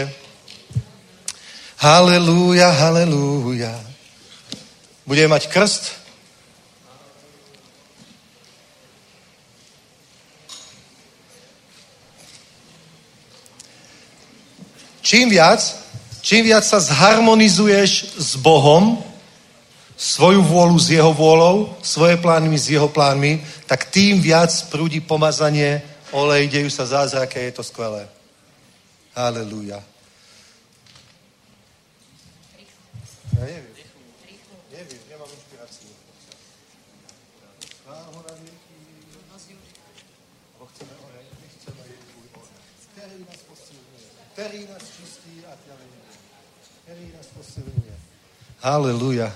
Halelúja, 1.78 2.70
halelúja. 2.74 3.74
Budeme 5.06 5.38
mať 5.38 5.48
krst. 5.48 6.01
Čím 15.12 15.28
viac, 15.28 15.60
čím 16.24 16.48
viac 16.48 16.64
sa 16.64 16.80
zharmonizuješ 16.80 18.16
s 18.16 18.40
Bohom, 18.40 19.04
svoju 20.00 20.40
vôľu 20.40 20.80
s 20.80 20.88
jeho 20.88 21.12
vôľou, 21.12 21.76
svoje 21.84 22.16
plány 22.16 22.56
s 22.56 22.72
jeho 22.72 22.88
plánmi, 22.88 23.44
tak 23.68 23.92
tým 23.92 24.24
viac 24.24 24.56
prúdi 24.72 25.04
pomazanie, 25.04 25.84
olej, 26.16 26.48
dejú 26.48 26.72
sa 26.72 26.88
zázraky, 26.88 27.44
je 27.52 27.60
to 27.60 27.64
skvelé. 27.68 28.08
Halelúja. 29.12 29.84
Ja 33.36 33.44
neviem. 33.44 33.72
Ktorý 44.42 44.66
nás 44.66 44.82
čistí 44.98 45.44
a 45.46 45.54
Ktorý 45.54 47.06
nás 47.14 47.28
posilňuje. 47.36 47.96
Halleluja. 48.62 49.34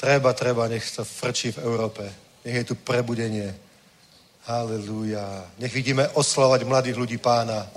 Treba, 0.00 0.32
treba, 0.32 0.64
nech 0.64 0.88
sa 0.88 1.04
frčí 1.04 1.52
v 1.52 1.60
Európe. 1.60 2.08
Nech 2.40 2.64
je 2.64 2.72
tu 2.72 2.74
prebudenie. 2.74 3.52
Halleluja. 4.48 5.44
Nech 5.60 5.76
vidíme 5.76 6.08
oslavať 6.16 6.64
mladých 6.64 6.96
ľudí 6.96 7.20
pána. 7.20 7.68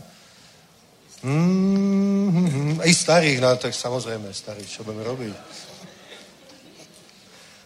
Mm-hmm. 1.20 2.80
I 2.80 2.94
starých, 2.96 3.44
no 3.44 3.60
tak 3.60 3.76
samozrejme, 3.76 4.32
starých, 4.32 4.72
čo 4.72 4.88
budeme 4.88 5.04
robiť. 5.04 5.36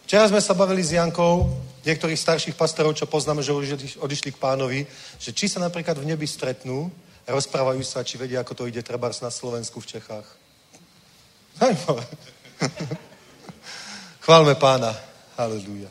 Včera 0.10 0.26
sme 0.26 0.42
sa 0.42 0.58
bavili 0.58 0.82
s 0.82 0.98
Jankou, 0.98 1.54
niektorých 1.86 2.18
starších 2.18 2.58
pastorov, 2.58 2.98
čo 2.98 3.06
poznáme, 3.06 3.46
že 3.46 3.54
už 3.54 3.78
odišli 4.02 4.34
k 4.34 4.42
pánovi, 4.42 4.90
že 5.22 5.38
či 5.38 5.46
sa 5.46 5.62
napríklad 5.62 6.02
v 6.02 6.10
nebi 6.10 6.26
stretnú, 6.26 6.90
rozprávajú 7.30 7.86
sa, 7.86 8.02
či 8.02 8.18
vedia, 8.18 8.42
ako 8.42 8.58
to 8.58 8.64
ide 8.66 8.82
trebárs 8.82 9.22
na 9.22 9.30
Slovensku, 9.30 9.78
v 9.78 10.02
Čechách. 10.02 10.39
Chválme 14.24 14.56
pána. 14.56 14.96
Halleluja. 15.36 15.90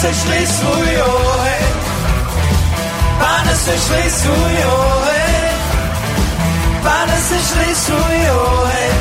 Sešli 0.00 0.46
svůj 0.46 1.02
oheň, 1.02 1.66
Pane, 3.18 3.56
sešli 3.56 4.10
svůj 4.10 4.56
oheň, 4.64 5.54
Pane, 6.82 7.16
sešli 7.28 7.74
svůj 7.74 8.30
oheň, 8.30 8.96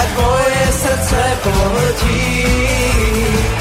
ať 0.00 0.08
moje 0.16 0.66
srdce 0.72 1.22
pohltí. 1.42 3.59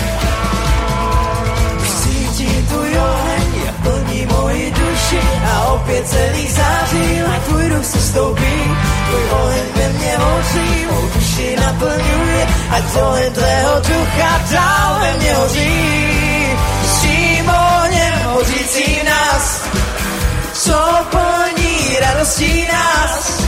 Duši 5.10 5.28
a 5.46 5.66
opět 5.66 6.08
celý 6.08 6.48
září, 6.48 7.22
ať 7.36 7.42
tvůj 7.42 7.70
duch 7.70 7.86
se 7.86 8.00
stoupí. 8.02 8.54
Tvůj 9.08 9.30
oheň 9.32 9.64
ve 9.76 9.90
mně 9.90 10.18
hoří, 10.18 10.86
mou 10.92 11.10
duši 11.16 11.56
naplňuje, 11.56 12.48
ať 12.72 12.84
oheň 12.96 13.34
tvého 13.34 13.76
ducha 13.76 14.42
dál 14.52 15.00
ve 15.00 15.14
mně 15.14 15.34
hoří. 15.34 16.58
S 16.86 17.02
tím 17.02 17.50
ohněm 17.50 18.20
hořící 18.24 19.04
nás, 19.04 19.62
co 20.54 20.80
plní 21.10 21.98
radostí 22.00 22.68
nás. 22.74 23.42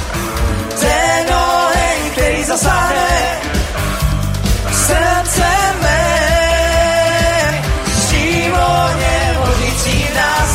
Ten 0.80 1.36
oheň, 1.36 2.12
který 2.12 2.44
zasáhne 2.44 3.40
srdce 4.72 5.50
mé. 5.82 7.64
S 8.02 8.06
tím 8.10 8.54
ohněm 8.54 9.36
hořící 9.36 10.08
nás 10.16 10.51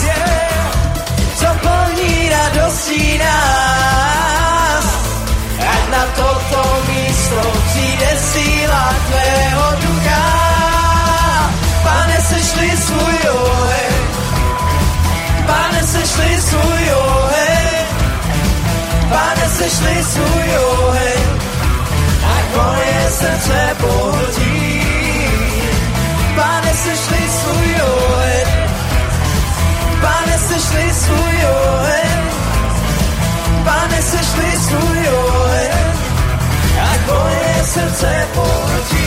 Sešli 19.66 20.04
svůj 20.04 20.50
oheň, 20.58 21.22
ať 22.36 22.44
moje 22.56 23.10
srdce 23.10 23.76
pohltí. 23.80 24.82
Pane, 26.36 26.72
sešli 26.74 27.22
svůj 27.40 27.74
oheň, 27.82 28.46
Pane, 30.00 30.38
sešli 30.38 30.94
svůj 30.94 31.38
oheň, 31.50 32.22
Pane, 33.64 34.02
sešli 34.02 34.50
svůj 34.68 35.08
oheň, 35.08 35.70
ať 36.92 37.00
moje 37.10 37.64
srdce 37.64 38.26
pohltí. 38.34 39.05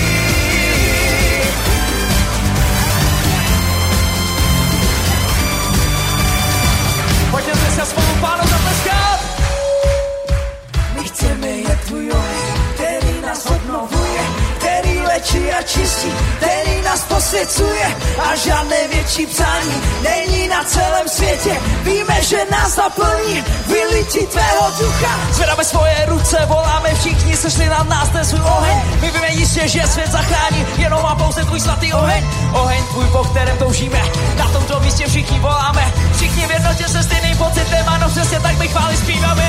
Léčí 15.40 15.53
a 15.53 15.61
čistí, 15.64 16.11
který 16.38 16.82
nás 16.82 17.02
posvěcuje 17.02 17.95
a 18.32 18.36
žádné 18.36 18.88
větší 18.94 19.26
přání 19.26 19.82
není 20.03 20.48
na 20.48 20.64
celém 20.64 21.07
světě. 21.07 21.57
Víme, 21.84 22.22
že 22.22 22.38
nás 22.52 22.76
naplní 22.76 23.44
vylití 23.68 24.28
tvého 24.28 24.72
ducha. 24.80 25.20
Zvedáme 25.32 25.64
svoje 25.64 26.06
ruce, 26.07 26.38
voláme 26.45 26.95
všichni, 26.95 27.38
sešli 27.38 27.66
na 27.70 27.84
nás 27.84 28.10
ten 28.10 28.26
svůj 28.26 28.41
oheň. 28.41 28.82
My 29.02 29.11
víme 29.11 29.30
jistě, 29.32 29.68
že 29.68 29.88
svět 29.88 30.11
zachrání, 30.11 30.66
jenom 30.78 31.03
má 31.03 31.16
pouze 31.16 31.45
tvůj 31.45 31.60
svatý 31.60 31.94
oheň. 31.94 32.24
Oheň 32.53 32.84
tvůj, 32.91 33.06
po 33.11 33.24
kterém 33.24 33.57
toužíme, 33.57 34.02
na 34.38 34.48
tomto 34.48 34.80
místě 34.80 35.07
všichni 35.07 35.40
voláme. 35.40 35.94
Všichni 36.16 36.48
v 36.48 36.52
jednotě 36.52 36.88
se 36.88 37.03
stejným 37.40 37.53
pocitem, 37.53 37.86
ano 37.88 38.10
přesně 38.10 38.40
tak 38.40 38.57
my 38.57 38.68
chváli 38.68 38.98
zpíváme. 38.98 39.44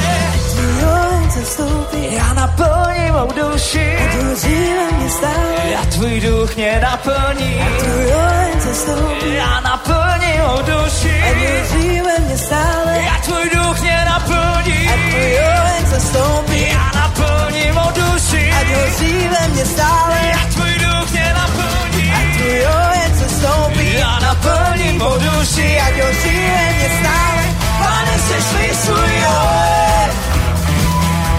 Tvůj 0.51 0.85
oheň 0.85 1.31
se 1.31 1.45
stoupí, 1.45 2.15
Já 2.15 2.33
naplním 2.35 3.15
mou 3.15 3.33
duši, 3.33 3.99
hoří 4.25 4.73
ve 4.75 4.97
mě 4.97 5.11
stále. 5.11 5.75
a 5.83 5.85
tvůj 5.87 6.21
duch 6.21 6.57
mě 6.57 6.81
naplní. 6.83 7.61
Tvůj 7.79 8.07
oheň 8.15 8.61
se 8.61 8.75
stoupí, 8.75 9.35
Já 9.35 9.61
naplním 9.61 10.41
mou 10.47 10.59
duši, 10.63 11.23
hoří 11.23 12.01
ve 12.01 12.25
mě 12.25 12.39
stále. 12.39 12.99
a 13.17 13.19
tvůj 13.25 13.51
duch 13.55 13.81
mě 13.81 14.05
naplní. 14.07 14.89
A 14.89 14.93
tvůj 14.93 15.39
oheň 15.55 15.87
se 15.91 16.01
stoupí, 16.01 16.69
Já 16.69 16.91
naplním 16.95 17.75
mou 17.75 17.91
duši, 17.95 18.53
ať 18.61 18.67
hoří 18.67 19.29
ve 19.29 19.49
mě 19.49 19.65
stále. 19.67 20.19
a 20.33 20.53
tvůj 20.55 20.73
duch 20.79 21.11
mě 21.13 21.35
naplní. 21.35 22.13
Tvůj 22.37 22.67
oheň 22.67 23.19
se 23.19 23.29
stoupí, 23.29 23.95
Já 23.95 24.19
naplním 24.19 24.99
mou 24.99 25.15
duši, 25.19 25.81
ať 25.87 25.93
hoří 26.03 26.37
ve 26.39 26.73
mě 26.77 26.91
stále. 27.01 27.60
Pane, 27.91 28.17
sešli 28.19 28.71
svůj 28.83 29.15
oheň, 29.27 30.11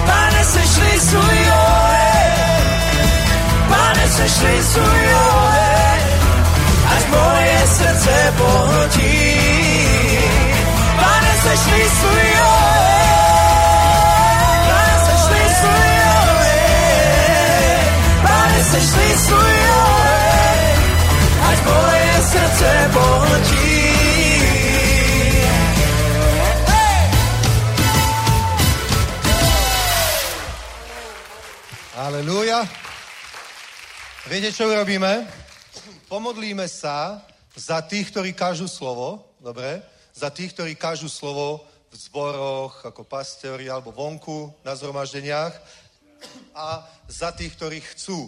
Pane, 0.06 0.44
sešli 0.44 1.00
svůj 1.00 1.40
oheň, 1.52 2.66
Pane, 3.70 4.06
sešli 4.18 4.64
svůj 4.64 5.04
oheň, 5.32 6.02
ať 6.96 7.04
moje 7.08 7.60
srdce 7.78 8.34
pohltí. 8.38 9.40
Pane, 10.96 11.34
sešli 11.44 11.84
svůj 12.00 12.32
oheň, 12.52 13.02
Pane, 14.68 14.96
sešli 15.08 15.44
svůj 15.60 15.94
oheň, 16.20 17.80
Pane, 18.28 18.60
sešli 18.72 19.08
svůj 19.26 19.60
oheň, 19.84 20.76
ať 21.52 21.58
moje 21.66 22.14
srdce 22.32 22.90
pohltí. 22.94 23.91
Aleluja. 32.12 32.68
Viete, 34.28 34.52
čo 34.52 34.68
urobíme? 34.68 35.24
Pomodlíme 36.12 36.68
sa 36.68 37.24
za 37.56 37.80
tých, 37.88 38.12
ktorí 38.12 38.36
kážu 38.36 38.68
slovo, 38.68 39.32
dobre? 39.40 39.80
Za 40.12 40.28
tých, 40.28 40.52
ktorí 40.52 40.76
kážu 40.76 41.08
slovo 41.08 41.64
v 41.88 41.96
zboroch, 41.96 42.84
ako 42.84 43.08
pastori, 43.08 43.72
alebo 43.72 43.96
vonku 43.96 44.52
na 44.60 44.76
zhromaždeniach. 44.76 45.56
A 46.52 46.84
za 47.08 47.32
tých, 47.32 47.56
ktorí 47.56 47.80
chcú. 47.80 48.28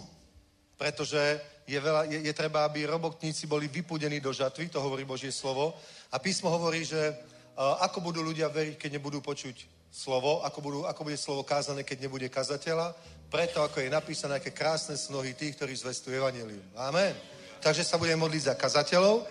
Pretože 0.80 1.44
je, 1.68 1.76
veľa, 1.76 2.08
je, 2.08 2.24
je 2.24 2.32
treba, 2.32 2.64
aby 2.64 2.88
robotníci 2.88 3.44
boli 3.44 3.68
vypudení 3.68 4.16
do 4.16 4.32
žatvy, 4.32 4.72
to 4.72 4.80
hovorí 4.80 5.04
Božie 5.04 5.28
slovo. 5.28 5.76
A 6.08 6.16
písmo 6.16 6.48
hovorí, 6.48 6.88
že 6.88 7.12
uh, 7.52 7.84
ako 7.84 8.00
budú 8.00 8.24
ľudia 8.24 8.48
veriť, 8.48 8.80
keď 8.80 8.96
nebudú 8.96 9.20
počuť 9.20 9.84
slovo, 9.94 10.42
ako, 10.42 10.58
budú, 10.64 10.80
ako 10.88 11.04
bude 11.04 11.14
slovo 11.20 11.46
kázané, 11.46 11.86
keď 11.86 12.10
nebude 12.10 12.26
kazateľa, 12.32 12.96
preto, 13.34 13.66
ako 13.66 13.82
je 13.82 13.90
napísané, 13.90 14.38
aké 14.38 14.54
krásne 14.54 14.94
sú 14.94 15.10
nohy 15.10 15.34
tých, 15.34 15.58
ktorí 15.58 15.74
zvestujú 15.74 16.22
evanelium. 16.22 16.62
Amen. 16.78 17.10
Takže 17.58 17.82
sa 17.82 17.98
budeme 17.98 18.22
modliť 18.22 18.46
za 18.46 18.54
kazateľov, 18.54 19.26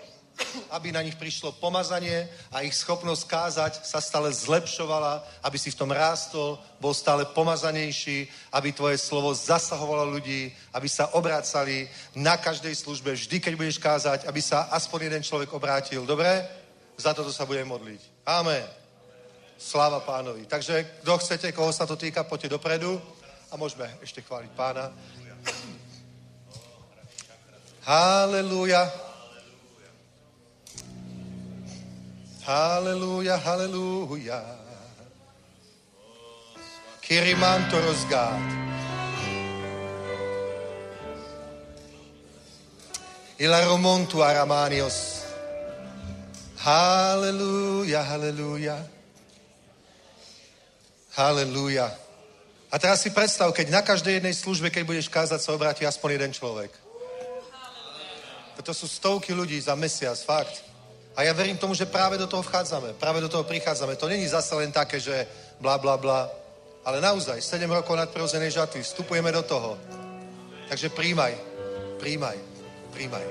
aby 0.75 0.91
na 0.91 0.99
nich 0.99 1.15
prišlo 1.15 1.55
pomazanie 1.55 2.27
a 2.51 2.67
ich 2.67 2.75
schopnosť 2.75 3.23
kázať 3.23 3.73
sa 3.87 4.03
stále 4.03 4.27
zlepšovala, 4.27 5.23
aby 5.47 5.55
si 5.55 5.71
v 5.71 5.79
tom 5.79 5.87
rástol, 5.87 6.59
bol 6.83 6.91
stále 6.91 7.23
pomazanejší, 7.31 8.27
aby 8.51 8.75
tvoje 8.75 8.99
slovo 8.99 9.31
zasahovalo 9.31 10.19
ľudí, 10.19 10.51
aby 10.75 10.89
sa 10.91 11.15
obrácali 11.15 11.87
na 12.11 12.35
každej 12.35 12.75
službe, 12.75 13.15
vždy, 13.15 13.39
keď 13.39 13.53
budeš 13.55 13.79
kázať, 13.79 14.27
aby 14.27 14.43
sa 14.43 14.67
aspoň 14.75 15.07
jeden 15.07 15.23
človek 15.23 15.47
obrátil. 15.55 16.03
Dobre? 16.03 16.27
Za 16.99 17.15
toto 17.15 17.31
sa 17.31 17.47
budeme 17.47 17.71
modliť. 17.71 18.27
Amen. 18.27 18.67
Sláva 19.55 20.03
pánovi. 20.03 20.43
Takže, 20.43 21.07
kto 21.07 21.13
chcete, 21.23 21.55
koho 21.55 21.71
sa 21.71 21.87
to 21.87 21.95
týka, 21.95 22.27
poďte 22.27 22.59
dopredu 22.59 22.99
a 23.53 23.57
môžeme 23.57 23.85
ešte 24.01 24.25
chváliť 24.25 24.49
pána. 24.57 24.89
Halelúja. 27.85 28.89
Halleluja, 32.49 33.37
halleluja. 33.37 34.41
Kirimanto 36.97 37.77
rozgát. 37.77 38.41
Ila 43.37 43.59
romontu 43.69 44.25
aramanios. 44.25 45.21
Halleluja, 46.57 48.01
halleluja. 48.01 48.81
Halleluja. 51.13 52.12
A 52.73 52.81
teraz 52.81 53.05
si 53.05 53.13
predstav, 53.13 53.53
keď 53.53 53.69
na 53.69 53.85
každej 53.85 54.17
jednej 54.17 54.33
službe, 54.33 54.73
keď 54.73 54.81
budeš 54.81 55.05
kázať, 55.05 55.37
sa 55.37 55.53
obráti 55.53 55.85
aspoň 55.85 56.17
jeden 56.17 56.33
človek. 56.33 56.73
To 58.63 58.73
sú 58.73 58.89
stovky 58.89 59.29
ľudí 59.29 59.59
za 59.61 59.77
mesiac, 59.77 60.17
fakt. 60.17 60.65
A 61.13 61.21
ja 61.21 61.37
verím 61.37 61.59
tomu, 61.59 61.77
že 61.77 61.85
práve 61.85 62.17
do 62.17 62.25
toho 62.25 62.41
vchádzame, 62.41 62.97
práve 62.97 63.21
do 63.21 63.29
toho 63.29 63.45
prichádzame. 63.45 63.93
To 64.01 64.09
není 64.09 64.25
zase 64.25 64.55
len 64.57 64.73
také, 64.73 64.97
že 64.97 65.27
bla 65.61 65.77
bla 65.77 66.01
bla, 66.01 66.25
ale 66.81 66.97
naozaj 66.97 67.37
7 67.37 67.69
rokov 67.69 67.93
nadprirodzenej 67.93 68.49
žatvy, 68.49 68.81
vstupujeme 68.81 69.29
do 69.29 69.43
toho. 69.45 69.77
Takže 70.65 70.89
príjmaj, 70.89 71.37
príjmaj, 72.01 72.37
príjmaj. 72.89 73.25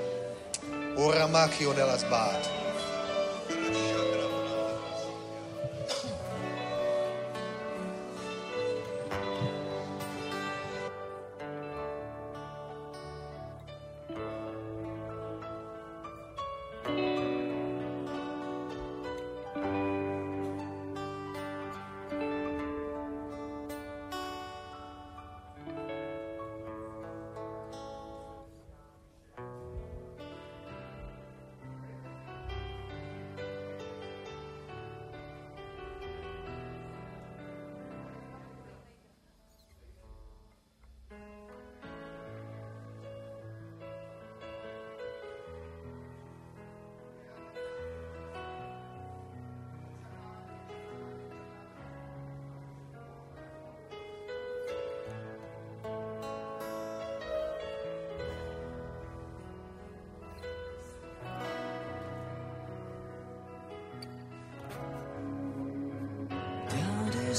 Ora 0.95 1.27
machio 1.27 1.75
nella 1.75 1.99
sbata. 1.99 2.62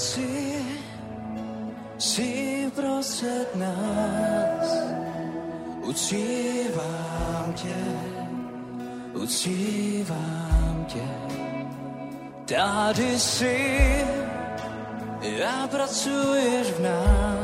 Si, 0.05 0.61
si 1.99 2.71
prostřed 2.77 3.57
nás, 3.57 4.69
uctívám 5.83 7.53
tě, 7.55 7.81
uctívám 9.15 10.87
tě. 10.89 11.09
Tady 12.45 13.19
si, 13.19 14.05
a 15.49 15.69
pracuješ 15.69 16.67
v 16.71 16.81
nás, 16.81 17.44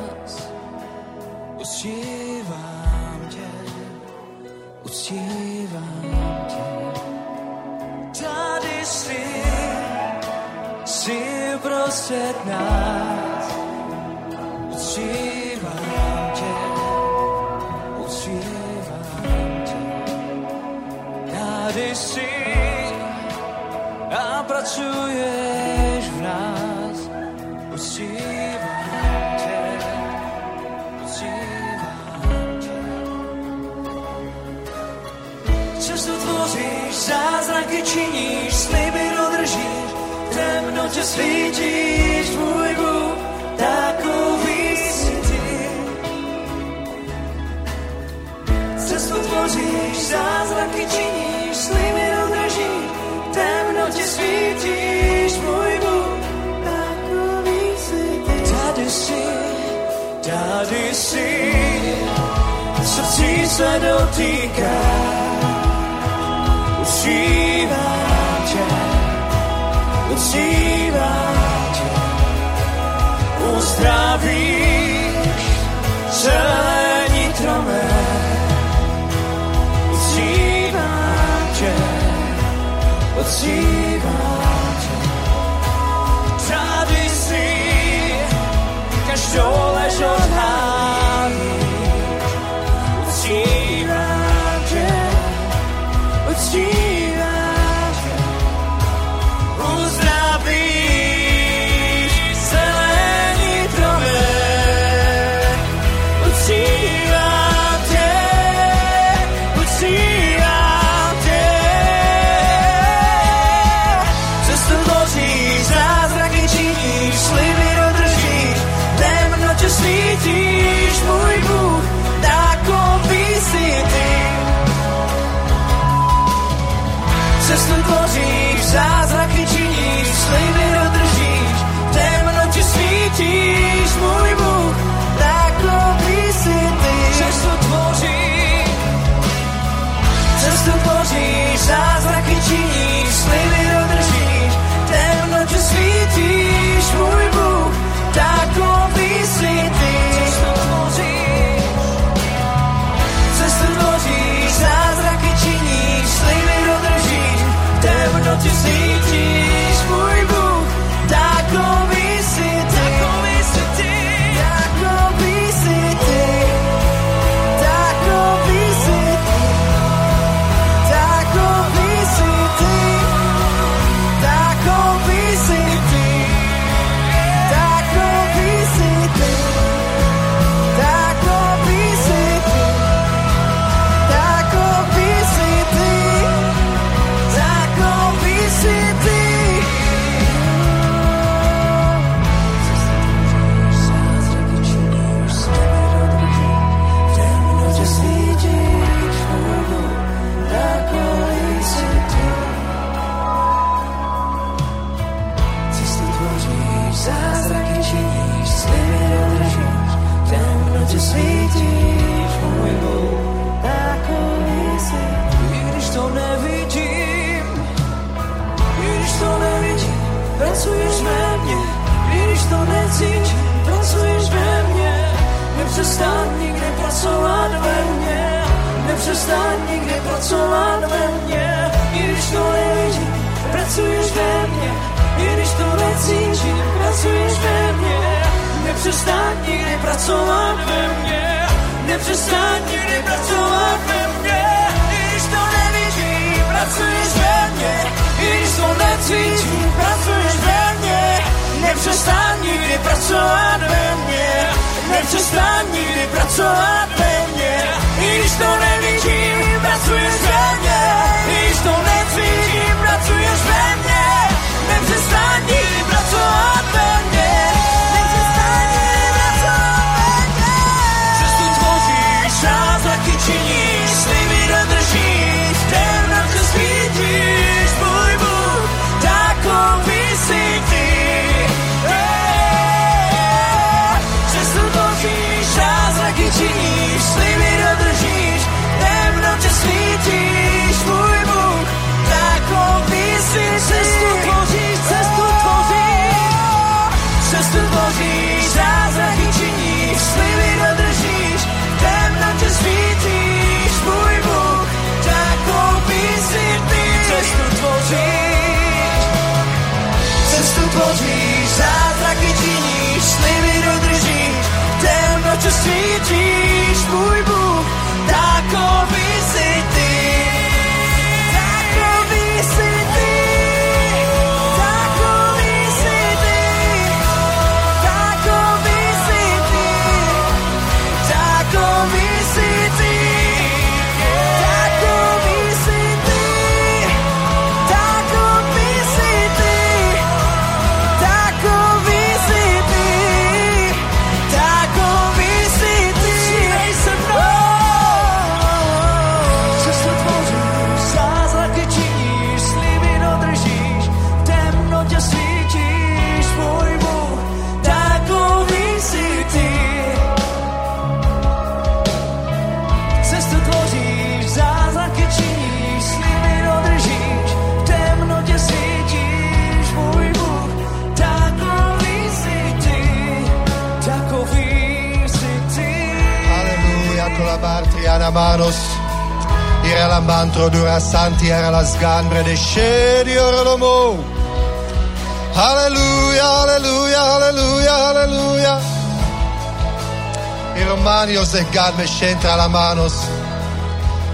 c'entra 392.01 392.35
la 392.35 392.48
manos. 392.48 392.94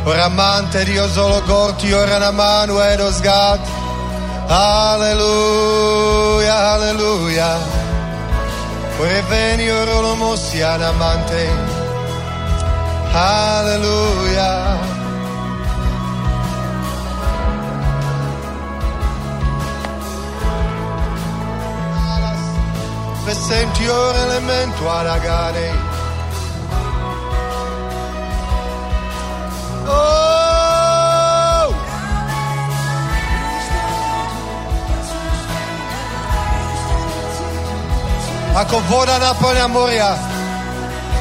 Oramante 0.04 0.84
Dio 0.84 1.08
solo 1.08 1.40
corti, 1.42 1.92
ora 1.92 2.18
la 2.18 2.32
mano 2.32 2.82
ed 2.82 2.98
dos. 2.98 3.60
Alleluia, 4.48 5.52
alleluia. 6.72 7.56
Ora 8.98 9.22
veni 9.28 9.70
ora 9.70 10.00
lo 10.00 10.16
mossia 10.16 10.76
l'amante. 10.76 11.48
Alleluia. 13.12 14.94
Senti 23.46 23.86
ora 23.86 24.18
elemento 24.18 24.90
agare. 24.90 25.20
gare. 25.20 25.85
ako 38.56 38.80
voda 38.88 39.20
naplňa 39.20 39.66
moria, 39.68 40.16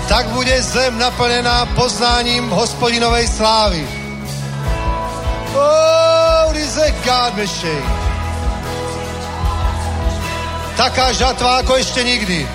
tak 0.07 0.31
bude 0.31 0.55
zem 0.63 0.95
naplnená 0.95 1.67
poznáním 1.75 2.47
hospodinovej 2.47 3.27
slávy. 3.27 3.83
Oh, 5.51 6.55
this 6.55 6.79
is 6.79 6.95
God 7.03 7.35
machine. 7.35 7.87
Taká 10.79 11.11
žatva 11.11 11.63
ako 11.63 11.75
ešte 11.75 12.03
nikdy. 12.07 12.47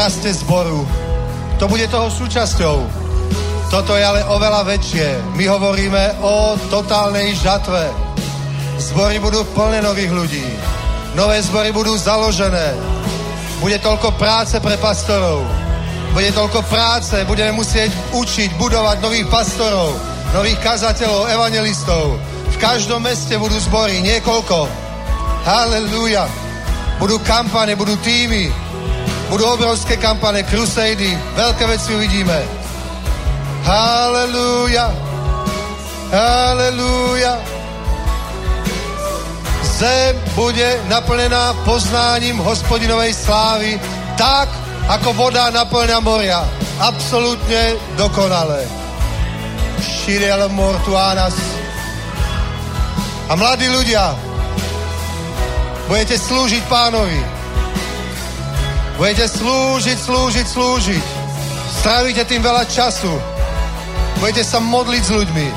Raste 0.00 0.32
zboru. 0.32 0.88
To 1.60 1.68
bude 1.68 1.84
toho 1.92 2.08
súčasťou. 2.08 2.76
Toto 3.68 3.92
je 3.92 4.00
ale 4.00 4.24
oveľa 4.32 4.64
väčšie. 4.64 5.36
My 5.36 5.44
hovoríme 5.44 6.24
o 6.24 6.56
totálnej 6.72 7.36
žatve. 7.36 7.84
Zbory 8.80 9.20
budú 9.20 9.44
plné 9.52 9.84
nových 9.84 10.08
ľudí. 10.08 10.46
Nové 11.12 11.44
zbory 11.44 11.68
budú 11.68 12.00
založené. 12.00 12.72
Bude 13.60 13.76
toľko 13.76 14.16
práce 14.16 14.56
pre 14.56 14.80
pastorov. 14.80 15.44
Bude 16.16 16.32
toľko 16.32 16.64
práce. 16.64 17.20
Budeme 17.28 17.52
musieť 17.52 17.92
učiť, 18.16 18.56
budovať 18.56 19.04
nových 19.04 19.28
pastorov, 19.28 20.00
nových 20.32 20.56
kazateľov, 20.64 21.28
evangelistov. 21.28 22.16
V 22.48 22.56
každom 22.56 23.04
meste 23.04 23.36
budú 23.36 23.60
zbory, 23.60 24.00
niekoľko. 24.00 24.64
Halelúja. 25.44 26.24
Budú 26.96 27.20
kampane, 27.20 27.76
budú 27.76 28.00
týmy, 28.00 28.48
budú 29.30 29.46
obrovské 29.46 29.94
kampane, 29.94 30.42
crusady, 30.42 31.14
veľké 31.38 31.64
veci 31.70 31.94
uvidíme. 31.94 32.34
Halelúja. 33.62 34.90
Halelúja. 36.10 37.38
Zem 39.80 40.18
bude 40.34 40.66
naplnená 40.90 41.54
poznáním 41.62 42.42
hospodinovej 42.42 43.14
slávy 43.16 43.78
tak, 44.18 44.50
ako 44.90 45.14
voda 45.14 45.48
naplňa 45.54 45.98
moria. 46.02 46.42
Absolútne 46.82 47.78
dokonalé. 47.94 48.66
Širiel 49.80 50.50
mortuanas. 50.52 51.38
A 53.30 53.38
mladí 53.38 53.70
ľudia, 53.70 54.10
budete 55.86 56.18
slúžiť 56.18 56.66
pánovi. 56.66 57.39
Budete 59.00 59.32
slúžiť, 59.32 59.96
slúžiť, 59.96 60.44
slúžiť. 60.44 61.04
Strávíte 61.80 62.20
tým 62.28 62.44
veľa 62.44 62.68
času. 62.68 63.08
Budete 64.20 64.44
sa 64.44 64.60
modliť 64.60 65.00
s 65.00 65.08
ľuďmi. 65.08 65.48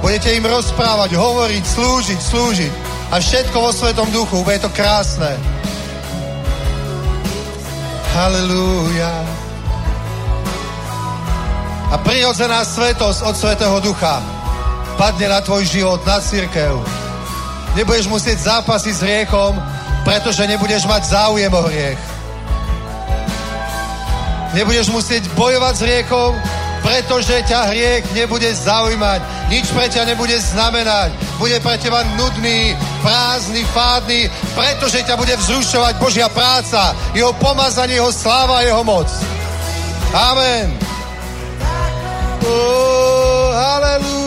Budete 0.00 0.32
im 0.32 0.48
rozprávať, 0.48 1.12
hovoriť, 1.12 1.60
slúžiť, 1.60 2.16
slúžiť. 2.16 2.72
A 3.12 3.20
všetko 3.20 3.52
vo 3.52 3.68
Svetom 3.68 4.08
duchu. 4.08 4.40
Bude 4.40 4.64
to 4.64 4.72
krásne. 4.72 5.36
Halelúja. 8.16 9.12
A 11.92 12.00
prirodzená 12.00 12.64
svetosť 12.64 13.28
od 13.28 13.34
Svetého 13.36 13.76
Ducha 13.84 14.24
padne 14.96 15.28
na 15.28 15.44
tvoj 15.44 15.68
život, 15.68 16.00
na 16.08 16.16
církev. 16.16 16.80
Nebudeš 17.76 18.08
musieť 18.08 18.40
zápasiť 18.40 18.94
s 18.96 19.04
hriechom, 19.04 19.52
pretože 20.08 20.48
nebudeš 20.48 20.88
mať 20.88 21.12
záujem 21.12 21.52
o 21.52 21.62
hriech. 21.68 22.07
Nebudeš 24.56 24.88
musieť 24.88 25.28
bojovať 25.36 25.74
s 25.76 25.84
hriechom, 25.84 26.32
pretože 26.80 27.44
ťa 27.44 27.68
hriech 27.68 28.04
nebude 28.16 28.48
zaujímať. 28.48 29.20
Nič 29.52 29.68
pre 29.72 29.92
ťa 29.92 30.08
nebude 30.08 30.36
znamenať. 30.40 31.12
Bude 31.36 31.60
pre 31.60 31.76
teba 31.76 32.00
nudný, 32.16 32.72
prázdny, 33.04 33.62
fádny, 33.76 34.32
pretože 34.56 35.04
ťa 35.04 35.14
bude 35.20 35.36
vzrušovať 35.36 35.94
Božia 36.00 36.28
práca, 36.32 36.96
jeho 37.12 37.32
pomazanie, 37.36 38.00
jeho 38.00 38.12
sláva 38.12 38.64
jeho 38.64 38.82
moc. 38.84 39.08
Amen. 40.16 40.72
Oh, 42.48 43.52
halleluja, 43.52 44.17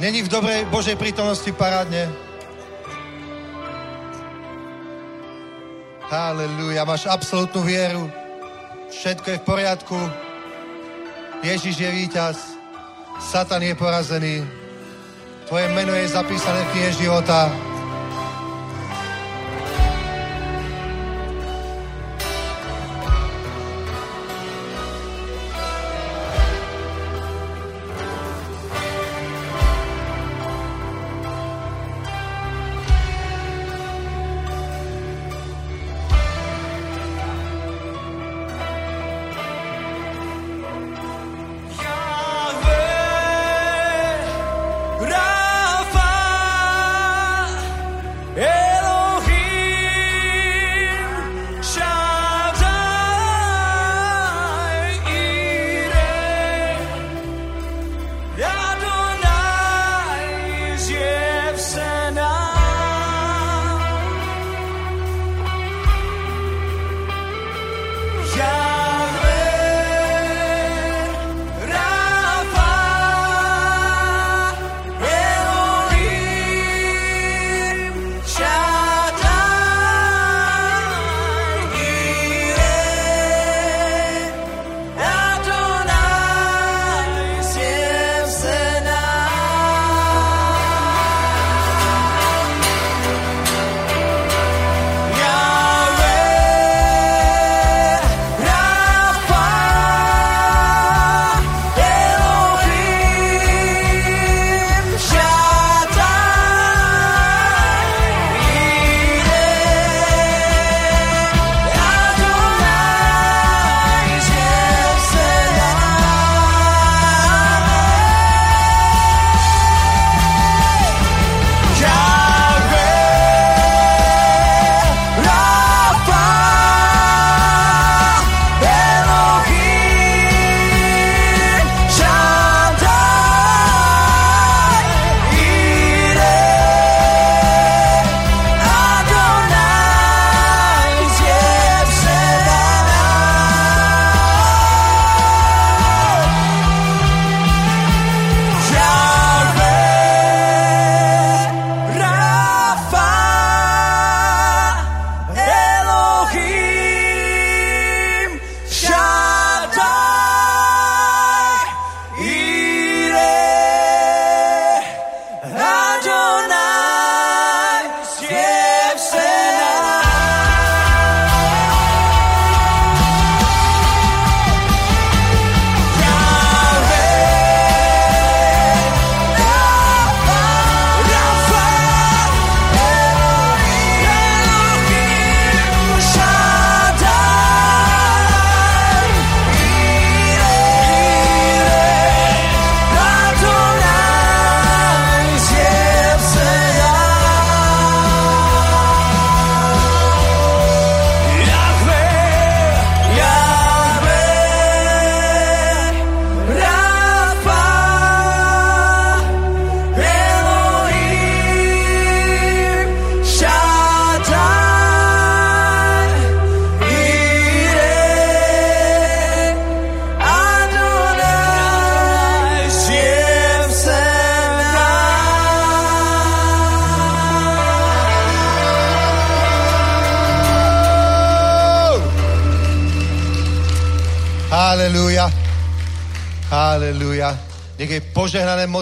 Není 0.00 0.24
v 0.24 0.32
dobrej 0.32 0.64
Božej 0.72 0.96
prítomnosti 0.96 1.52
parádne? 1.52 2.08
Halleluja, 6.08 6.88
máš 6.88 7.04
absolútnu 7.04 7.60
vieru. 7.60 8.08
Všetko 8.88 9.26
je 9.30 9.38
v 9.38 9.46
poriadku. 9.46 9.98
Ježiš 11.44 11.76
je 11.76 11.90
víťaz. 11.92 12.56
Satan 13.20 13.60
je 13.60 13.74
porazený. 13.76 14.36
Tvoje 15.44 15.68
meno 15.76 15.92
je 15.92 16.08
zapísané 16.08 16.64
v 16.64 16.70
knihe 16.72 16.90
života. 17.04 17.52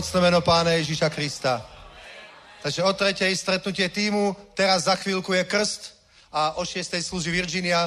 Mocné 0.03 0.19
meno 0.19 0.43
Pána 0.43 0.75
Ježíša 0.83 1.15
Krista. 1.15 1.63
Takže 2.59 2.83
o 2.83 2.91
tretej 2.91 3.39
stretnutie 3.39 3.87
týmu, 3.87 4.35
teraz 4.51 4.91
za 4.91 4.99
chvíľku 4.99 5.31
je 5.31 5.47
krst 5.47 5.95
a 6.35 6.59
o 6.59 6.67
šiestej 6.67 7.07
slúži 7.07 7.31
Virginia. 7.31 7.87